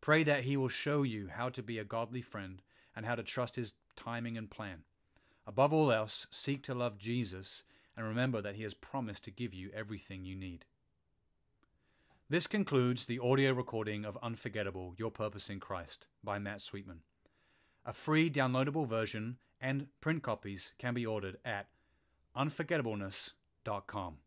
Pray 0.00 0.22
that 0.22 0.44
He 0.44 0.56
will 0.56 0.68
show 0.68 1.02
you 1.02 1.28
how 1.28 1.48
to 1.48 1.62
be 1.62 1.78
a 1.78 1.84
godly 1.84 2.22
friend 2.22 2.62
and 2.94 3.06
how 3.06 3.14
to 3.14 3.22
trust 3.22 3.56
His 3.56 3.74
timing 3.96 4.36
and 4.36 4.50
plan. 4.50 4.82
Above 5.46 5.72
all 5.72 5.90
else, 5.90 6.26
seek 6.30 6.62
to 6.64 6.74
love 6.74 6.98
Jesus 6.98 7.62
and 7.96 8.06
remember 8.06 8.40
that 8.42 8.56
He 8.56 8.62
has 8.62 8.74
promised 8.74 9.24
to 9.24 9.30
give 9.30 9.54
you 9.54 9.70
everything 9.74 10.24
you 10.24 10.36
need. 10.36 10.64
This 12.30 12.46
concludes 12.46 13.06
the 13.06 13.18
audio 13.18 13.52
recording 13.52 14.04
of 14.04 14.18
Unforgettable 14.22 14.94
Your 14.98 15.10
Purpose 15.10 15.48
in 15.48 15.60
Christ 15.60 16.06
by 16.22 16.38
Matt 16.38 16.60
Sweetman. 16.60 17.00
A 17.86 17.94
free 17.94 18.28
downloadable 18.28 18.86
version 18.86 19.38
and 19.60 19.86
print 20.02 20.22
copies 20.22 20.74
can 20.78 20.92
be 20.92 21.06
ordered 21.06 21.38
at 21.44 21.68
unforgettableness.com. 22.36 24.18